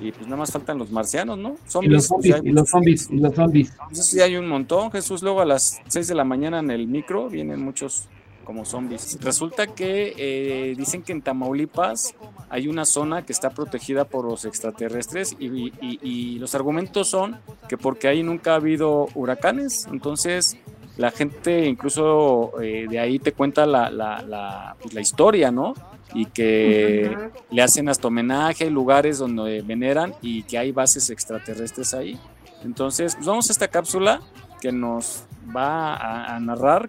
y 0.00 0.10
pues 0.10 0.24
nada 0.26 0.38
más 0.38 0.50
faltan 0.50 0.76
los 0.76 0.90
marcianos, 0.90 1.38
¿no? 1.38 1.56
Y 1.82 1.86
los 1.86 2.08
pues, 2.08 2.08
zombies, 2.08 2.34
ya 2.34 2.40
hay 2.42 2.48
y 2.48 2.52
los 2.52 2.68
zombies, 2.68 3.08
y 3.10 3.16
los 3.18 3.34
zombies. 3.34 3.72
Pues 3.88 3.98
eso 4.00 4.02
sí 4.10 4.20
hay 4.20 4.36
un 4.36 4.48
montón, 4.48 4.90
Jesús. 4.90 5.22
Luego 5.22 5.40
a 5.40 5.44
las 5.44 5.80
6 5.86 6.08
de 6.08 6.14
la 6.16 6.24
mañana 6.24 6.58
en 6.58 6.70
el 6.72 6.88
micro 6.88 7.28
vienen 7.28 7.62
muchos 7.64 8.08
como 8.44 8.64
zombies. 8.66 9.16
Resulta 9.22 9.68
que 9.68 10.14
eh, 10.18 10.74
dicen 10.76 11.02
que 11.02 11.12
en 11.12 11.22
Tamaulipas 11.22 12.14
hay 12.50 12.68
una 12.68 12.84
zona 12.84 13.24
que 13.24 13.32
está 13.32 13.50
protegida 13.50 14.04
por 14.04 14.26
los 14.26 14.44
extraterrestres 14.44 15.34
y, 15.38 15.46
y- 15.46 15.72
y- 15.80 15.98
y 16.02 16.38
los 16.40 16.54
argumentos 16.54 17.08
son 17.08 17.38
que 17.68 17.78
porque 17.78 18.08
ahí 18.08 18.22
nunca 18.22 18.52
ha 18.52 18.56
habido 18.56 19.08
huracanes, 19.14 19.86
entonces 19.90 20.58
la 20.96 21.10
gente 21.10 21.66
incluso 21.66 22.60
eh, 22.60 22.86
de 22.88 22.98
ahí 22.98 23.18
te 23.18 23.32
cuenta 23.32 23.66
la, 23.66 23.90
la, 23.90 24.22
la, 24.22 24.76
pues, 24.80 24.94
la 24.94 25.00
historia, 25.00 25.50
¿no? 25.50 25.74
Y 26.12 26.26
que 26.26 27.16
le 27.50 27.62
hacen 27.62 27.88
hasta 27.88 28.08
homenaje, 28.08 28.70
lugares 28.70 29.18
donde 29.18 29.62
veneran 29.62 30.14
y 30.22 30.44
que 30.44 30.58
hay 30.58 30.70
bases 30.70 31.10
extraterrestres 31.10 31.94
ahí. 31.94 32.18
Entonces, 32.62 33.14
pues 33.16 33.26
vamos 33.26 33.48
a 33.48 33.52
esta 33.52 33.68
cápsula 33.68 34.20
que 34.60 34.70
nos 34.70 35.24
va 35.54 35.94
a, 35.94 36.36
a 36.36 36.40
narrar 36.40 36.88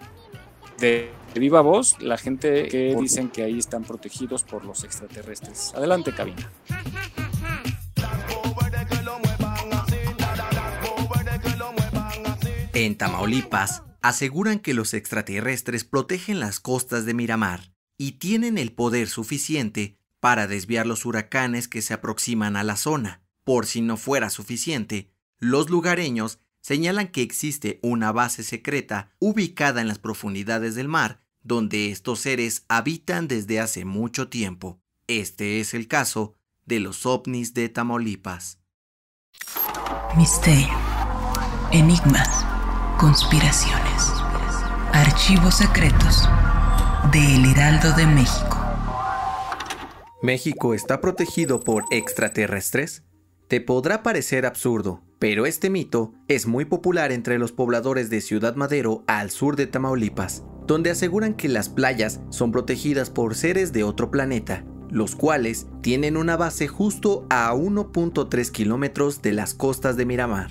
de 0.80 1.12
viva 1.34 1.62
voz 1.62 2.00
la 2.02 2.18
gente 2.18 2.68
que 2.68 2.96
dicen 3.00 3.30
que 3.30 3.44
ahí 3.44 3.60
están 3.60 3.84
protegidos 3.84 4.44
por 4.44 4.64
los 4.66 4.84
extraterrestres. 4.84 5.74
Adelante, 5.76 6.14
cabina. 6.14 6.50
En 12.74 12.98
Tamaulipas, 12.98 13.84
aseguran 14.08 14.60
que 14.60 14.74
los 14.74 14.94
extraterrestres 14.94 15.84
protegen 15.84 16.40
las 16.40 16.60
costas 16.60 17.06
de 17.06 17.14
Miramar 17.14 17.74
y 17.98 18.14
tienen 18.14 18.58
el 18.58 18.72
poder 18.72 19.08
suficiente 19.08 19.98
para 20.20 20.48
desviar 20.48 20.86
los 20.86 21.06
huracanes 21.06 21.68
que 21.68 21.82
se 21.82 21.94
aproximan 21.94 22.56
a 22.56 22.64
la 22.64 22.76
zona. 22.76 23.24
Por 23.44 23.66
si 23.66 23.82
no 23.82 23.98
fuera 23.98 24.30
suficiente, 24.30 25.12
los 25.40 25.70
lugareños 25.70 26.40
señalan 26.62 27.08
que 27.08 27.22
existe 27.22 27.80
una 27.82 28.12
base 28.12 28.44
secreta 28.44 29.12
ubicada 29.20 29.82
en 29.82 29.88
las 29.88 30.00
profundidades 30.00 30.76
del 30.76 30.88
mar 30.88 31.26
donde 31.46 31.92
estos 31.92 32.20
seres 32.20 32.66
habitan 32.68 33.28
desde 33.28 33.60
hace 33.60 33.86
mucho 33.86 34.30
tiempo. 34.30 34.82
Este 35.08 35.60
es 35.60 35.76
el 35.76 35.88
caso 35.88 36.36
de 36.66 36.80
los 36.80 37.06
ovnis 37.06 37.54
de 37.54 37.70
Tamaulipas. 37.70 38.58
Misterio. 40.18 40.74
Enigmas. 41.72 42.55
Conspiraciones. 43.00 44.10
Archivos 44.94 45.56
secretos. 45.56 46.30
De 47.12 47.36
El 47.36 47.46
Heraldo 47.46 47.92
de 47.92 48.06
México. 48.06 48.58
¿México 50.24 50.74
está 50.74 51.02
protegido 51.02 51.60
por 51.60 51.84
extraterrestres? 51.92 53.04
Te 53.50 53.60
podrá 53.60 54.02
parecer 54.02 54.46
absurdo, 54.46 55.04
pero 55.20 55.46
este 55.46 55.70
mito 55.70 56.14
es 56.30 56.48
muy 56.48 56.64
popular 56.64 57.12
entre 57.12 57.38
los 57.38 57.52
pobladores 57.52 58.10
de 58.10 58.22
Ciudad 58.22 58.56
Madero 58.56 59.04
al 59.08 59.30
sur 59.30 59.58
de 59.58 59.68
Tamaulipas, 59.68 60.46
donde 60.66 60.90
aseguran 60.90 61.34
que 61.34 61.50
las 61.50 61.68
playas 61.68 62.22
son 62.30 62.54
protegidas 62.54 63.10
por 63.10 63.36
seres 63.36 63.74
de 63.74 63.84
otro 63.84 64.10
planeta, 64.10 64.64
los 64.96 65.14
cuales 65.14 65.68
tienen 65.82 66.16
una 66.16 66.38
base 66.38 66.70
justo 66.70 67.28
a 67.30 67.54
1.3 67.54 68.50
kilómetros 68.50 69.22
de 69.22 69.34
las 69.34 69.54
costas 69.54 69.98
de 69.98 70.06
Miramar. 70.06 70.50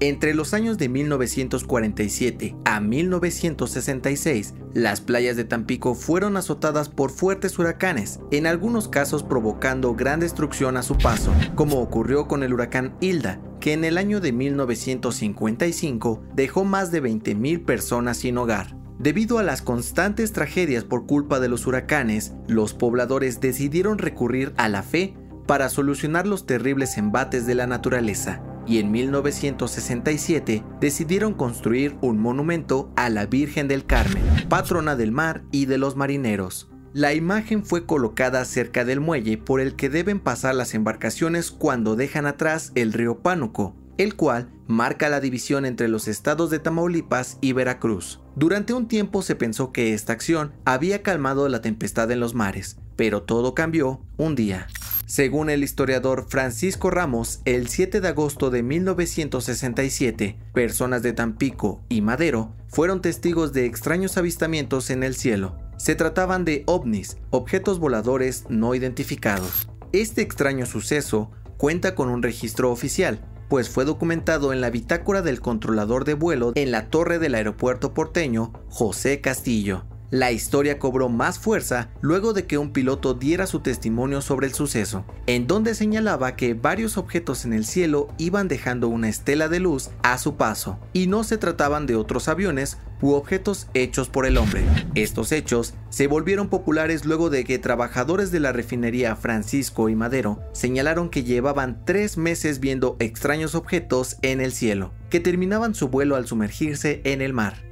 Entre 0.00 0.34
los 0.34 0.52
años 0.52 0.78
de 0.78 0.88
1947 0.88 2.56
a 2.64 2.80
1966, 2.80 4.54
las 4.74 5.00
playas 5.00 5.36
de 5.36 5.44
Tampico 5.44 5.94
fueron 5.94 6.36
azotadas 6.36 6.88
por 6.88 7.12
fuertes 7.12 7.56
huracanes, 7.56 8.18
en 8.32 8.48
algunos 8.48 8.88
casos 8.88 9.22
provocando 9.22 9.94
gran 9.94 10.18
destrucción 10.18 10.76
a 10.76 10.82
su 10.82 10.98
paso, 10.98 11.32
como 11.54 11.78
ocurrió 11.78 12.26
con 12.26 12.42
el 12.42 12.52
huracán 12.52 12.96
Hilda, 13.00 13.40
que 13.60 13.74
en 13.74 13.84
el 13.84 13.96
año 13.96 14.18
de 14.18 14.32
1955 14.32 16.20
dejó 16.34 16.64
más 16.64 16.90
de 16.90 17.00
20.000 17.00 17.64
personas 17.64 18.16
sin 18.16 18.38
hogar. 18.38 18.83
Debido 18.98 19.38
a 19.38 19.42
las 19.42 19.60
constantes 19.60 20.32
tragedias 20.32 20.84
por 20.84 21.06
culpa 21.06 21.40
de 21.40 21.48
los 21.48 21.66
huracanes, 21.66 22.32
los 22.46 22.74
pobladores 22.74 23.40
decidieron 23.40 23.98
recurrir 23.98 24.52
a 24.56 24.68
la 24.68 24.82
fe 24.82 25.14
para 25.46 25.68
solucionar 25.68 26.26
los 26.26 26.46
terribles 26.46 26.96
embates 26.96 27.46
de 27.46 27.54
la 27.54 27.66
naturaleza 27.66 28.42
y 28.66 28.78
en 28.78 28.90
1967 28.90 30.64
decidieron 30.80 31.34
construir 31.34 31.96
un 32.00 32.18
monumento 32.18 32.92
a 32.96 33.10
la 33.10 33.26
Virgen 33.26 33.68
del 33.68 33.84
Carmen, 33.84 34.22
patrona 34.48 34.96
del 34.96 35.12
mar 35.12 35.42
y 35.50 35.66
de 35.66 35.78
los 35.78 35.96
marineros. 35.96 36.70
La 36.92 37.12
imagen 37.12 37.64
fue 37.64 37.86
colocada 37.86 38.44
cerca 38.44 38.84
del 38.84 39.00
muelle 39.00 39.36
por 39.36 39.60
el 39.60 39.74
que 39.74 39.90
deben 39.90 40.20
pasar 40.20 40.54
las 40.54 40.74
embarcaciones 40.74 41.50
cuando 41.50 41.96
dejan 41.96 42.24
atrás 42.24 42.70
el 42.76 42.92
río 42.92 43.18
Pánuco, 43.18 43.74
el 43.98 44.16
cual 44.16 44.48
marca 44.66 45.08
la 45.08 45.20
división 45.20 45.66
entre 45.66 45.88
los 45.88 46.08
estados 46.08 46.50
de 46.50 46.58
Tamaulipas 46.58 47.38
y 47.40 47.52
Veracruz. 47.52 48.20
Durante 48.36 48.72
un 48.72 48.88
tiempo 48.88 49.22
se 49.22 49.36
pensó 49.36 49.72
que 49.72 49.94
esta 49.94 50.12
acción 50.12 50.52
había 50.64 51.02
calmado 51.02 51.48
la 51.48 51.60
tempestad 51.60 52.10
en 52.10 52.20
los 52.20 52.34
mares, 52.34 52.78
pero 52.96 53.22
todo 53.22 53.54
cambió 53.54 54.00
un 54.16 54.34
día. 54.34 54.66
Según 55.06 55.50
el 55.50 55.62
historiador 55.62 56.26
Francisco 56.28 56.90
Ramos, 56.90 57.40
el 57.44 57.68
7 57.68 58.00
de 58.00 58.08
agosto 58.08 58.50
de 58.50 58.62
1967, 58.62 60.38
personas 60.54 61.02
de 61.02 61.12
Tampico 61.12 61.82
y 61.90 62.00
Madero 62.00 62.54
fueron 62.68 63.02
testigos 63.02 63.52
de 63.52 63.66
extraños 63.66 64.16
avistamientos 64.16 64.88
en 64.90 65.02
el 65.02 65.14
cielo. 65.14 65.58
Se 65.76 65.94
trataban 65.94 66.44
de 66.44 66.64
ovnis, 66.66 67.18
objetos 67.30 67.78
voladores 67.78 68.46
no 68.48 68.74
identificados. 68.74 69.68
Este 69.92 70.22
extraño 70.22 70.64
suceso 70.64 71.30
cuenta 71.58 71.94
con 71.94 72.08
un 72.08 72.22
registro 72.22 72.72
oficial, 72.72 73.20
pues 73.48 73.68
fue 73.68 73.84
documentado 73.84 74.52
en 74.52 74.60
la 74.60 74.70
bitácora 74.70 75.22
del 75.22 75.40
controlador 75.40 76.04
de 76.04 76.14
vuelo 76.14 76.52
en 76.54 76.70
la 76.70 76.88
torre 76.88 77.18
del 77.18 77.34
aeropuerto 77.34 77.94
porteño 77.94 78.52
José 78.68 79.20
Castillo. 79.20 79.84
La 80.14 80.30
historia 80.30 80.78
cobró 80.78 81.08
más 81.08 81.40
fuerza 81.40 81.88
luego 82.00 82.34
de 82.34 82.46
que 82.46 82.56
un 82.56 82.72
piloto 82.72 83.14
diera 83.14 83.48
su 83.48 83.58
testimonio 83.60 84.20
sobre 84.20 84.46
el 84.46 84.54
suceso, 84.54 85.04
en 85.26 85.48
donde 85.48 85.74
señalaba 85.74 86.36
que 86.36 86.54
varios 86.54 86.98
objetos 86.98 87.44
en 87.44 87.52
el 87.52 87.64
cielo 87.64 88.06
iban 88.16 88.46
dejando 88.46 88.86
una 88.86 89.08
estela 89.08 89.48
de 89.48 89.58
luz 89.58 89.90
a 90.04 90.18
su 90.18 90.36
paso, 90.36 90.78
y 90.92 91.08
no 91.08 91.24
se 91.24 91.36
trataban 91.36 91.86
de 91.86 91.96
otros 91.96 92.28
aviones 92.28 92.78
u 93.04 93.12
objetos 93.12 93.68
hechos 93.74 94.08
por 94.08 94.24
el 94.24 94.38
hombre. 94.38 94.64
Estos 94.94 95.30
hechos 95.30 95.74
se 95.90 96.06
volvieron 96.06 96.48
populares 96.48 97.04
luego 97.04 97.28
de 97.28 97.44
que 97.44 97.58
trabajadores 97.58 98.30
de 98.30 98.40
la 98.40 98.50
refinería 98.50 99.14
Francisco 99.14 99.90
y 99.90 99.94
Madero 99.94 100.40
señalaron 100.52 101.10
que 101.10 101.22
llevaban 101.22 101.84
tres 101.84 102.16
meses 102.16 102.60
viendo 102.60 102.96
extraños 103.00 103.54
objetos 103.54 104.16
en 104.22 104.40
el 104.40 104.52
cielo, 104.52 104.94
que 105.10 105.20
terminaban 105.20 105.74
su 105.74 105.88
vuelo 105.88 106.16
al 106.16 106.26
sumergirse 106.26 107.02
en 107.04 107.20
el 107.20 107.34
mar. 107.34 107.62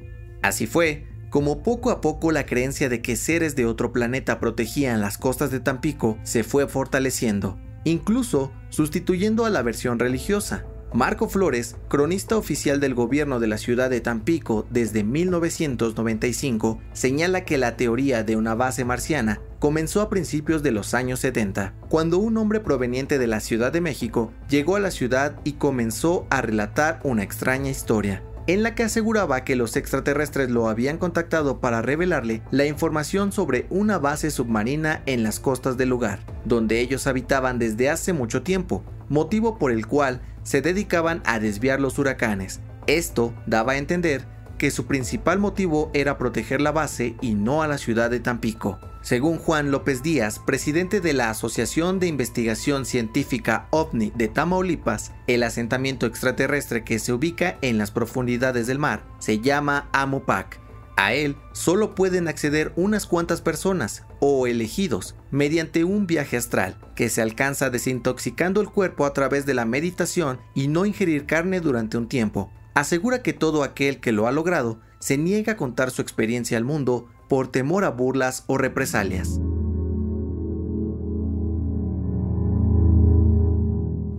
Así 0.42 0.66
fue 0.66 1.06
como 1.30 1.62
poco 1.62 1.90
a 1.90 2.02
poco 2.02 2.30
la 2.30 2.44
creencia 2.44 2.90
de 2.90 3.00
que 3.00 3.16
seres 3.16 3.56
de 3.56 3.64
otro 3.64 3.90
planeta 3.90 4.38
protegían 4.38 5.00
las 5.00 5.16
costas 5.16 5.50
de 5.50 5.60
Tampico 5.60 6.18
se 6.24 6.44
fue 6.44 6.68
fortaleciendo, 6.68 7.58
incluso 7.84 8.52
sustituyendo 8.68 9.46
a 9.46 9.50
la 9.50 9.62
versión 9.62 9.98
religiosa. 9.98 10.66
Marco 10.94 11.26
Flores, 11.26 11.76
cronista 11.88 12.36
oficial 12.36 12.78
del 12.78 12.94
gobierno 12.94 13.40
de 13.40 13.46
la 13.46 13.56
ciudad 13.56 13.88
de 13.88 14.02
Tampico 14.02 14.66
desde 14.68 15.04
1995, 15.04 16.80
señala 16.92 17.46
que 17.46 17.56
la 17.56 17.78
teoría 17.78 18.24
de 18.24 18.36
una 18.36 18.54
base 18.54 18.84
marciana 18.84 19.40
comenzó 19.58 20.02
a 20.02 20.10
principios 20.10 20.62
de 20.62 20.70
los 20.70 20.92
años 20.92 21.20
70, 21.20 21.72
cuando 21.88 22.18
un 22.18 22.36
hombre 22.36 22.60
proveniente 22.60 23.18
de 23.18 23.26
la 23.26 23.40
Ciudad 23.40 23.72
de 23.72 23.80
México 23.80 24.32
llegó 24.50 24.76
a 24.76 24.80
la 24.80 24.90
ciudad 24.90 25.40
y 25.44 25.52
comenzó 25.52 26.26
a 26.28 26.42
relatar 26.42 27.00
una 27.04 27.22
extraña 27.22 27.70
historia 27.70 28.22
en 28.46 28.62
la 28.62 28.74
que 28.74 28.82
aseguraba 28.82 29.44
que 29.44 29.56
los 29.56 29.76
extraterrestres 29.76 30.50
lo 30.50 30.68
habían 30.68 30.98
contactado 30.98 31.60
para 31.60 31.80
revelarle 31.80 32.42
la 32.50 32.66
información 32.66 33.30
sobre 33.30 33.66
una 33.70 33.98
base 33.98 34.30
submarina 34.30 35.02
en 35.06 35.22
las 35.22 35.38
costas 35.38 35.76
del 35.76 35.90
lugar, 35.90 36.18
donde 36.44 36.80
ellos 36.80 37.06
habitaban 37.06 37.60
desde 37.60 37.88
hace 37.88 38.12
mucho 38.12 38.42
tiempo, 38.42 38.82
motivo 39.08 39.58
por 39.58 39.70
el 39.70 39.86
cual 39.86 40.22
se 40.42 40.62
dedicaban 40.62 41.22
a 41.24 41.38
desviar 41.38 41.80
los 41.80 41.98
huracanes. 41.98 42.60
Esto 42.86 43.34
daba 43.46 43.72
a 43.72 43.78
entender 43.78 44.26
que 44.58 44.70
su 44.70 44.86
principal 44.86 45.40
motivo 45.40 45.90
era 45.92 46.18
proteger 46.18 46.60
la 46.60 46.70
base 46.70 47.16
y 47.20 47.34
no 47.34 47.62
a 47.62 47.66
la 47.66 47.78
ciudad 47.78 48.10
de 48.10 48.20
Tampico. 48.20 48.78
Según 49.02 49.38
Juan 49.38 49.72
López 49.72 50.04
Díaz, 50.04 50.38
presidente 50.38 51.00
de 51.00 51.12
la 51.12 51.30
Asociación 51.30 51.98
de 51.98 52.06
Investigación 52.06 52.86
Científica 52.86 53.66
OVNI 53.70 54.12
de 54.14 54.28
Tamaulipas, 54.28 55.10
el 55.26 55.42
asentamiento 55.42 56.06
extraterrestre 56.06 56.84
que 56.84 57.00
se 57.00 57.12
ubica 57.12 57.58
en 57.62 57.78
las 57.78 57.90
profundidades 57.90 58.68
del 58.68 58.78
mar 58.78 59.02
se 59.18 59.40
llama 59.40 59.88
Amopac. 59.92 60.61
A 60.96 61.14
él 61.14 61.36
solo 61.52 61.94
pueden 61.94 62.28
acceder 62.28 62.72
unas 62.76 63.06
cuantas 63.06 63.40
personas 63.40 64.04
o 64.20 64.46
elegidos 64.46 65.14
mediante 65.30 65.84
un 65.84 66.06
viaje 66.06 66.36
astral 66.36 66.76
que 66.94 67.08
se 67.08 67.22
alcanza 67.22 67.70
desintoxicando 67.70 68.60
el 68.60 68.68
cuerpo 68.68 69.06
a 69.06 69.12
través 69.12 69.46
de 69.46 69.54
la 69.54 69.64
meditación 69.64 70.38
y 70.54 70.68
no 70.68 70.84
ingerir 70.84 71.26
carne 71.26 71.60
durante 71.60 71.96
un 71.96 72.08
tiempo. 72.08 72.52
Asegura 72.74 73.22
que 73.22 73.32
todo 73.32 73.62
aquel 73.62 74.00
que 74.00 74.12
lo 74.12 74.26
ha 74.26 74.32
logrado 74.32 74.80
se 74.98 75.18
niega 75.18 75.54
a 75.54 75.56
contar 75.56 75.90
su 75.90 76.02
experiencia 76.02 76.56
al 76.56 76.64
mundo 76.64 77.08
por 77.28 77.48
temor 77.48 77.84
a 77.84 77.90
burlas 77.90 78.44
o 78.46 78.58
represalias. 78.58 79.40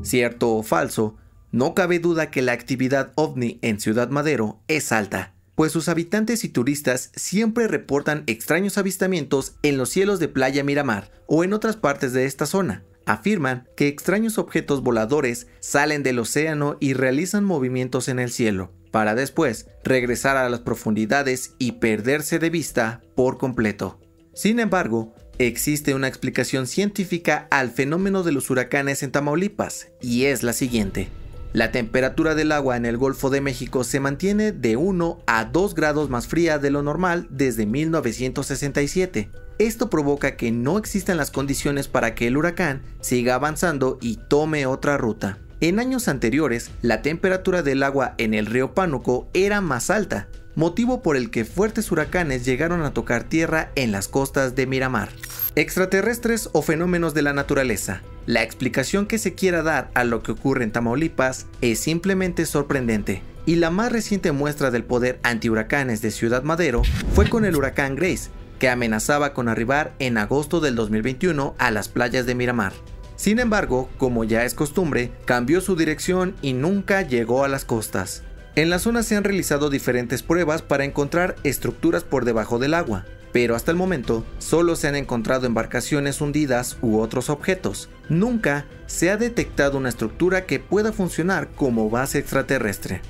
Cierto 0.02 0.56
o 0.56 0.64
falso, 0.64 1.16
no 1.52 1.76
cabe 1.76 2.00
duda 2.00 2.32
que 2.32 2.42
la 2.42 2.52
actividad 2.52 3.14
ovni 3.16 3.60
en 3.62 3.80
Ciudad 3.80 4.10
Madero 4.10 4.60
es 4.68 4.92
alta, 4.92 5.33
pues 5.56 5.72
sus 5.72 5.89
habitantes 5.89 6.43
y 6.43 6.49
turistas 6.49 7.12
siempre 7.16 7.68
reportan 7.68 8.24
extraños 8.28 8.78
avistamientos 8.78 9.56
en 9.64 9.78
los 9.78 9.89
cielos 9.89 10.20
de 10.20 10.28
Playa 10.28 10.64
Miramar 10.64 11.12
o 11.28 11.43
en 11.43 11.54
otras 11.54 11.76
partes 11.76 12.14
de 12.14 12.26
esta 12.26 12.45
zona. 12.45 12.84
Afirman 13.06 13.68
que 13.76 13.88
extraños 13.88 14.38
objetos 14.38 14.82
voladores 14.82 15.47
salen 15.60 16.04
del 16.04 16.20
océano 16.20 16.78
y 16.80 16.93
realizan 16.93 17.43
movimientos 17.43 18.08
en 18.08 18.20
el 18.20 18.32
cielo, 18.32 18.72
para 18.91 19.14
después 19.14 19.68
regresar 19.84 20.38
a 20.38 20.49
las 20.49 20.62
profundidades 20.62 21.56
y 21.60 21.74
perderse 21.74 22.39
de 22.39 22.49
vista 22.49 23.01
por 23.16 23.38
completo. 23.38 23.99
Sin 24.34 24.60
embargo, 24.60 25.14
existe 25.38 25.93
una 25.93 26.08
explicación 26.08 26.66
científica 26.66 27.47
al 27.51 27.72
fenómeno 27.72 28.24
de 28.24 28.32
los 28.32 28.49
huracanes 28.49 29.04
en 29.04 29.12
Tamaulipas, 29.12 29.89
y 30.01 30.26
es 30.26 30.41
la 30.41 30.54
siguiente. 30.54 31.10
La 31.54 31.72
temperatura 31.72 32.34
del 32.34 32.51
agua 32.51 32.78
en 32.78 32.86
el 32.88 32.97
Golfo 32.97 33.30
de 33.30 33.39
México 33.39 33.84
se 33.84 33.99
mantiene 33.99 34.51
de 34.51 34.76
1 34.76 35.20
a 35.28 35.45
2 35.45 35.76
grados 35.76 36.10
más 36.10 36.26
fría 36.26 36.58
de 36.58 36.72
lo 36.72 36.82
normal 36.82 37.28
desde 37.30 37.68
1967. 37.68 39.30
Esto 39.60 39.88
provoca 39.88 40.36
que 40.36 40.51
no 40.51 40.80
existan 40.80 41.16
las 41.18 41.30
condiciones 41.30 41.88
para 41.88 42.16
que 42.16 42.26
el 42.26 42.38
huracán 42.38 42.82
siga 43.01 43.36
avanzando 43.36 43.99
y 44.01 44.16
tome 44.16 44.66
otra 44.66 44.97
ruta. 44.97 45.38
En 45.62 45.80
años 45.80 46.08
anteriores, 46.08 46.72
la 46.82 47.04
temperatura 47.04 47.62
del 47.62 47.84
agua 47.84 48.16
en 48.18 48.34
el 48.34 48.47
río 48.47 48.74
Pánuco 48.74 49.30
era 49.36 49.62
más 49.62 49.91
alta, 49.91 50.28
motivo 50.56 51.01
por 51.01 51.18
el 51.18 51.30
que 51.30 51.45
fuertes 51.45 51.91
huracanes 51.91 52.45
llegaron 52.45 52.84
a 52.84 52.93
tocar 52.93 53.24
tierra 53.24 53.72
en 53.76 53.91
las 53.91 54.08
costas 54.08 54.56
de 54.56 54.68
Miramar. 54.68 55.10
Extraterrestres 55.56 56.49
o 56.54 56.62
fenómenos 56.62 57.14
de 57.14 57.22
la 57.22 57.34
naturaleza. 57.34 58.01
La 58.26 58.43
explicación 58.43 59.06
que 59.06 59.18
se 59.18 59.34
quiera 59.34 59.64
dar 59.64 59.91
a 59.93 60.04
lo 60.04 60.24
que 60.24 60.32
ocurre 60.32 60.64
en 60.64 60.72
Tamaulipas 60.72 61.47
es 61.62 61.80
simplemente 61.80 62.45
sorprendente, 62.45 63.22
y 63.45 63.56
la 63.56 63.70
más 63.70 63.91
reciente 63.91 64.32
muestra 64.32 64.72
del 64.72 64.84
poder 64.84 65.20
antihuracanes 65.24 66.01
de 66.01 66.12
Ciudad 66.12 66.43
Madero 66.43 66.84
fue 67.14 67.30
con 67.30 67.45
el 67.45 67.56
huracán 67.56 67.95
Grace, 67.95 68.30
que 68.60 68.70
amenazaba 68.70 69.34
con 69.34 69.49
arribar 69.49 69.93
en 69.99 70.18
agosto 70.18 70.62
del 70.62 70.76
2021 70.76 71.56
a 71.58 71.72
las 71.72 71.89
playas 71.89 72.26
de 72.26 72.36
Miramar. 72.36 72.72
Sin 73.16 73.39
embargo, 73.39 73.89
como 73.97 74.24
ya 74.24 74.45
es 74.45 74.54
costumbre, 74.54 75.12
cambió 75.26 75.62
su 75.62 75.76
dirección 75.76 76.36
y 76.41 76.54
nunca 76.54 77.01
llegó 77.01 77.43
a 77.43 77.47
las 77.47 77.66
costas. 77.66 78.24
En 78.56 78.70
la 78.70 78.78
zona 78.78 79.01
se 79.01 79.16
han 79.16 79.24
realizado 79.24 79.72
diferentes 79.72 80.22
pruebas 80.22 80.62
para 80.62 80.86
encontrar 80.86 81.36
estructuras 81.43 82.04
por 82.04 82.24
debajo 82.24 82.60
del 82.60 82.76
agua, 82.76 83.04
pero 83.32 83.56
hasta 83.56 83.72
el 83.72 83.78
momento 83.78 84.24
solo 84.38 84.76
se 84.76 84.88
han 84.88 84.95
encontrado 84.95 85.47
embarcaciones 85.47 86.22
hundidas 86.22 86.78
u 86.82 86.99
otros 86.99 87.32
objetos. 87.32 87.89
Nunca 88.10 88.68
se 88.86 89.10
ha 89.10 89.18
detectado 89.18 89.80
una 89.80 89.89
estructura 89.89 90.45
que 90.45 90.60
pueda 90.60 90.93
funcionar 90.93 91.49
como 91.49 91.89
base 91.89 92.20
extraterrestre. 92.20 93.01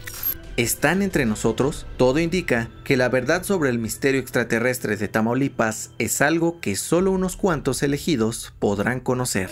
¿Están 0.55 1.01
entre 1.01 1.25
nosotros? 1.25 1.87
Todo 1.97 2.19
indica 2.19 2.69
que 2.85 2.95
la 2.95 3.09
verdad 3.09 3.43
sobre 3.43 3.69
el 3.69 3.79
misterio 3.79 4.21
extraterrestre 4.21 4.95
de 4.95 5.09
Tamaulipas 5.09 5.91
es 5.97 6.21
algo 6.21 6.61
que 6.61 6.77
solo 6.77 7.11
unos 7.11 7.35
cuantos 7.35 7.83
elegidos 7.83 8.53
podrán 8.59 9.01
conocer. 9.01 9.49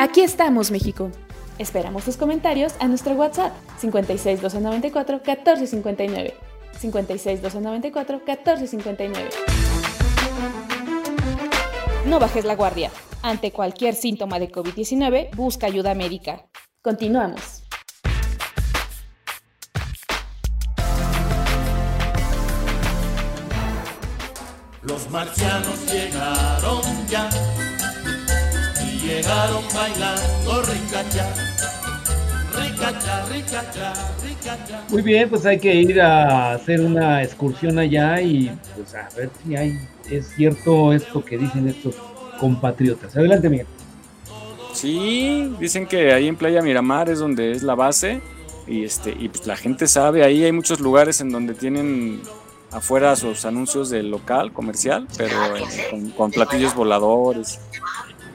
Aquí 0.00 0.22
estamos, 0.22 0.70
México. 0.70 1.10
Esperamos 1.58 2.06
tus 2.06 2.16
comentarios 2.16 2.72
a 2.80 2.88
nuestro 2.88 3.12
WhatsApp 3.16 3.52
56 3.80 4.40
294 4.40 5.16
1459. 5.16 6.34
56 6.78 7.42
294 7.42 8.16
1459. 8.26 9.28
No 12.06 12.18
bajes 12.18 12.46
la 12.46 12.56
guardia. 12.56 12.90
Ante 13.20 13.52
cualquier 13.52 13.94
síntoma 13.94 14.38
de 14.38 14.50
COVID-19, 14.50 15.36
busca 15.36 15.66
ayuda 15.66 15.94
médica. 15.94 16.46
Continuamos. 16.80 17.62
Los 24.80 25.10
marcianos 25.10 25.92
llegaron 25.92 26.80
ya 27.06 27.28
llegaron 29.10 29.64
bailando 29.74 30.62
ricacha. 30.62 31.34
Ricacha, 32.56 33.26
ricacha, 33.26 33.92
ricacha. 34.24 34.84
Muy 34.88 35.02
bien, 35.02 35.28
pues 35.28 35.46
hay 35.46 35.58
que 35.58 35.74
ir 35.74 36.00
a 36.00 36.52
hacer 36.52 36.80
una 36.80 37.22
excursión 37.22 37.78
allá 37.78 38.20
y 38.20 38.50
pues 38.74 38.94
a 38.94 39.08
ver 39.16 39.30
si 39.42 39.56
hay, 39.56 39.78
es 40.10 40.28
cierto 40.34 40.92
esto 40.92 41.24
que 41.24 41.38
dicen 41.38 41.68
estos 41.68 41.94
compatriotas. 42.38 43.16
Adelante, 43.16 43.48
Miguel. 43.48 43.66
Sí, 44.72 45.54
dicen 45.58 45.86
que 45.86 46.12
ahí 46.12 46.28
en 46.28 46.36
Playa 46.36 46.62
Miramar 46.62 47.10
es 47.10 47.18
donde 47.18 47.52
es 47.52 47.62
la 47.62 47.74
base 47.74 48.20
y 48.66 48.84
este 48.84 49.10
y 49.18 49.28
pues 49.28 49.46
la 49.46 49.56
gente 49.56 49.88
sabe, 49.88 50.24
ahí 50.24 50.44
hay 50.44 50.52
muchos 50.52 50.80
lugares 50.80 51.20
en 51.20 51.30
donde 51.30 51.54
tienen 51.54 52.22
afuera 52.70 53.16
sus 53.16 53.44
anuncios 53.44 53.90
del 53.90 54.10
local 54.10 54.52
comercial, 54.52 55.08
pero 55.16 55.56
eh, 55.56 55.64
con, 55.90 56.10
con 56.10 56.30
platillos 56.30 56.74
voladores. 56.74 57.60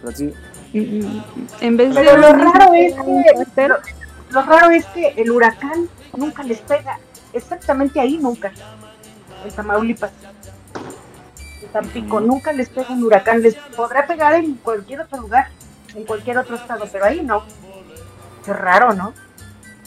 Así. 0.05 0.31
En 1.61 1.77
vez 1.77 1.93
de 1.95 2.01
Pero 2.01 2.17
lo 2.17 2.33
raro 2.33 2.73
es 2.73 2.93
que 2.93 3.67
lo, 3.67 3.75
lo 4.31 4.41
raro 4.41 4.69
es 4.71 4.85
que 4.87 5.07
el 5.15 5.31
huracán 5.31 5.87
nunca 6.17 6.43
les 6.43 6.59
pega, 6.59 6.99
exactamente 7.33 7.99
ahí 7.99 8.17
nunca, 8.17 8.51
en 9.45 9.51
Tamaulipas. 9.51 10.11
En 11.61 11.69
Tampico 11.69 12.19
nunca 12.19 12.51
les 12.51 12.67
pega 12.69 12.89
un 12.91 13.03
huracán, 13.03 13.41
les 13.41 13.55
podrá 13.55 14.05
pegar 14.05 14.33
en 14.35 14.55
cualquier 14.55 15.01
otro 15.01 15.21
lugar, 15.21 15.47
en 15.95 16.03
cualquier 16.03 16.37
otro 16.37 16.55
estado, 16.55 16.85
pero 16.91 17.05
ahí 17.05 17.21
no. 17.23 17.43
Qué 18.43 18.53
raro, 18.53 18.93
¿no? 18.93 19.13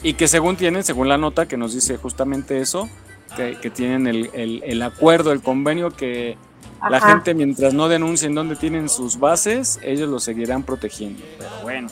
Y 0.03 0.15
que 0.15 0.27
según 0.29 0.57
tienen, 0.57 0.85
según 0.85 1.09
la 1.09 1.19
nota 1.19 1.47
que 1.47 1.57
nos 1.57 1.75
dice 1.75 1.97
justamente 1.97 2.61
eso, 2.61 2.89
que, 3.37 3.59
que 3.61 3.69
tienen 3.69 4.07
el, 4.07 4.31
el- 4.33 4.63
el 4.65 4.83
acuerdo, 4.83 5.33
el 5.33 5.43
convenio 5.43 5.91
que 5.91 6.39
la 6.89 7.01
gente 7.01 7.35
mientras 7.35 7.75
no 7.75 7.89
denuncien 7.89 8.35
dónde 8.35 8.57
tienen 8.57 8.89
sus 8.89 9.19
bases, 9.19 9.79
ellos 9.83 10.09
los 10.09 10.25
seguirán 10.25 10.63
protegiendo. 10.63 11.23
Pero 11.39 11.51
bueno, 11.63 11.89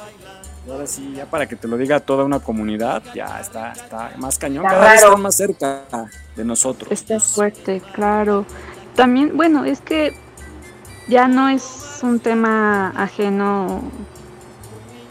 ahora 0.71 0.87
sí, 0.87 1.15
ya 1.17 1.27
para 1.27 1.47
que 1.47 1.57
te 1.57 1.69
lo 1.69 1.77
diga 1.77 2.01
toda 2.01 2.25
una 2.25 2.41
comunidad, 2.41 3.03
ya 3.15 3.41
está, 3.41 3.73
está 3.73 4.13
más 4.19 4.39
cañón, 4.39 4.65
Está 4.65 4.79
cada 4.79 4.93
vez 4.93 5.03
están 5.03 5.23
más 5.23 5.35
cerca 5.35 5.83
de 6.35 6.45
nosotros. 6.45 6.91
Está 6.93 7.21
fuerte, 7.21 7.83
claro. 7.93 8.45
También, 8.95 9.37
bueno, 9.37 9.65
es 9.65 9.81
que 9.81 10.15
ya 11.09 11.29
no 11.29 11.49
es 11.49 11.99
un 12.03 12.21
tema 12.21 12.91
ajeno 12.97 13.83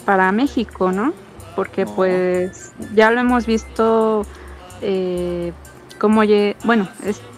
para 0.05 0.32
México, 0.32 0.91
¿no? 0.91 1.13
porque 1.55 1.86
pues 1.86 2.73
ya 2.93 3.09
lo 3.11 3.21
hemos 3.21 3.45
visto 3.45 4.26
eh, 4.82 5.53
como 6.00 6.22
bueno, 6.64 6.88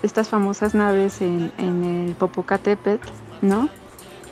estas 0.03 0.29
famosas 0.29 0.73
naves 0.73 1.21
en, 1.21 1.51
en 1.57 1.83
el 1.83 2.15
Popocatépetl, 2.15 3.07
¿no? 3.41 3.69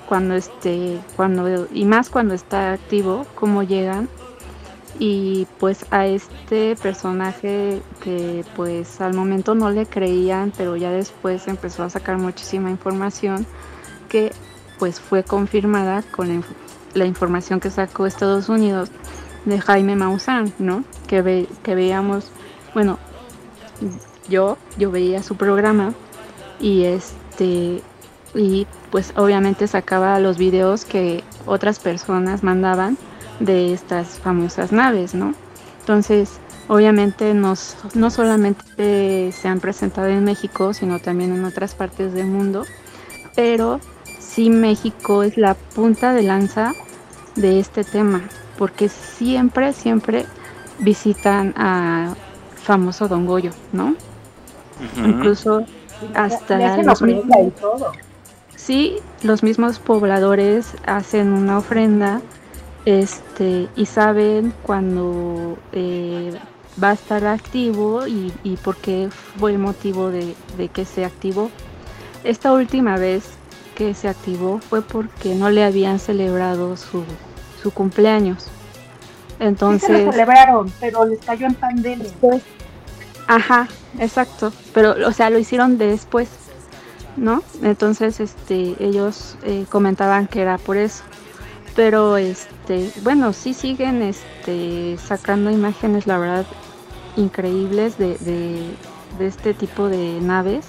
Cuando 0.07 0.35
este, 0.35 0.99
cuando, 1.15 1.67
y 1.71 1.85
más 1.85 2.09
cuando 2.09 2.33
está 2.33 2.73
activo, 2.73 3.25
cómo 3.35 3.63
llegan. 3.63 4.09
Y 4.97 5.45
pues 5.59 5.85
a 5.91 6.05
este 6.07 6.75
personaje 6.77 7.81
que 8.01 8.45
pues 8.55 9.01
al 9.01 9.13
momento 9.13 9.53
no 9.53 9.69
le 9.69 9.85
creían, 9.85 10.53
pero 10.55 10.77
ya 10.77 10.89
después 10.89 11.47
empezó 11.47 11.83
a 11.83 11.89
sacar 11.89 12.17
muchísima 12.17 12.69
información 12.69 13.45
que 14.07 14.31
pues 14.79 14.99
fue 14.99 15.23
confirmada 15.23 16.01
con 16.03 16.43
la, 16.93 17.05
información 17.05 17.59
que 17.59 17.69
sacó 17.69 18.05
Estados 18.05 18.47
Unidos 18.47 18.89
de 19.43 19.59
Jaime 19.59 19.95
Maussan, 19.95 20.53
¿no? 20.59 20.83
Que, 21.07 21.21
ve, 21.21 21.47
que 21.61 21.75
veíamos, 21.75 22.31
bueno, 22.73 22.97
yo, 24.29 24.57
yo 24.77 24.91
veía 24.91 25.23
su 25.23 25.35
programa 25.35 25.93
y 26.59 26.83
este, 26.83 27.81
y 28.33 28.67
pues 28.91 29.13
obviamente 29.15 29.67
sacaba 29.67 30.19
los 30.19 30.37
videos 30.37 30.85
que 30.85 31.23
otras 31.45 31.79
personas 31.79 32.43
mandaban 32.43 32.97
de 33.39 33.73
estas 33.73 34.19
famosas 34.19 34.71
naves, 34.71 35.13
¿no? 35.13 35.33
Entonces, 35.79 36.39
obviamente 36.67 37.33
nos, 37.33 37.77
no 37.93 38.09
solamente 38.09 39.31
se 39.31 39.47
han 39.47 39.59
presentado 39.59 40.07
en 40.07 40.23
México, 40.23 40.73
sino 40.73 40.99
también 40.99 41.33
en 41.33 41.45
otras 41.45 41.75
partes 41.75 42.13
del 42.13 42.27
mundo, 42.27 42.65
pero 43.35 43.79
sí 44.19 44.49
México 44.49 45.23
es 45.23 45.37
la 45.37 45.53
punta 45.53 46.13
de 46.13 46.23
lanza 46.23 46.73
de 47.35 47.59
este 47.59 47.83
tema, 47.83 48.23
porque 48.57 48.89
siempre, 48.89 49.73
siempre 49.73 50.25
visitan 50.79 51.53
a 51.57 52.15
famoso 52.55 53.07
Don 53.07 53.25
Goyo, 53.25 53.51
¿no? 53.71 53.95
Incluso 54.97 55.65
hasta 56.13 56.77
los 56.83 57.01
mismos, 57.01 57.53
sí, 58.55 58.97
los 59.23 59.43
mismos 59.43 59.79
pobladores 59.79 60.73
hacen 60.85 61.31
una 61.31 61.57
ofrenda 61.57 62.21
este 62.85 63.67
y 63.75 63.85
saben 63.85 64.53
cuando 64.63 65.57
eh, 65.71 66.37
va 66.81 66.89
a 66.89 66.93
estar 66.93 67.25
activo 67.25 68.05
y, 68.05 68.33
y 68.43 68.57
por 68.57 68.75
qué 68.75 69.09
fue 69.39 69.51
el 69.51 69.59
motivo 69.59 70.09
de, 70.09 70.35
de 70.57 70.67
que 70.67 70.85
se 70.85 71.05
activó. 71.05 71.49
Esta 72.23 72.51
última 72.53 72.97
vez 72.97 73.23
que 73.75 73.93
se 73.93 74.07
activó 74.07 74.59
fue 74.59 74.81
porque 74.81 75.35
no 75.35 75.49
le 75.49 75.63
habían 75.63 75.99
celebrado 75.99 76.75
su, 76.77 77.03
su 77.61 77.71
cumpleaños. 77.71 78.47
Entonces. 79.39 79.87
Sí 79.89 79.95
se 79.95 80.05
lo 80.05 80.11
celebraron, 80.11 80.71
pero 80.79 81.05
les 81.05 81.19
cayó 81.19 81.47
en 81.47 81.55
pandemia. 81.55 82.07
Ajá, 83.27 83.67
exacto. 83.99 84.51
Pero, 84.73 84.95
o 85.07 85.11
sea, 85.11 85.29
lo 85.29 85.39
hicieron 85.39 85.77
después, 85.77 86.29
¿no? 87.17 87.43
Entonces, 87.61 88.19
este, 88.19 88.75
ellos 88.79 89.37
eh, 89.43 89.65
comentaban 89.69 90.27
que 90.27 90.41
era 90.41 90.57
por 90.57 90.77
eso. 90.77 91.03
Pero, 91.75 92.17
este, 92.17 92.91
bueno, 93.03 93.33
sí 93.33 93.53
siguen, 93.53 94.01
este, 94.01 94.97
sacando 94.97 95.51
imágenes, 95.51 96.07
la 96.07 96.17
verdad, 96.17 96.45
increíbles 97.17 97.97
de, 97.97 98.17
de 98.17 99.27
este 99.27 99.53
tipo 99.53 99.87
de 99.87 100.19
naves. 100.21 100.65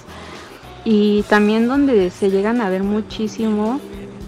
Y 0.83 1.23
también 1.23 1.67
donde 1.67 2.09
se 2.11 2.31
llegan 2.31 2.61
a 2.61 2.69
ver 2.69 2.83
muchísimo 2.83 3.79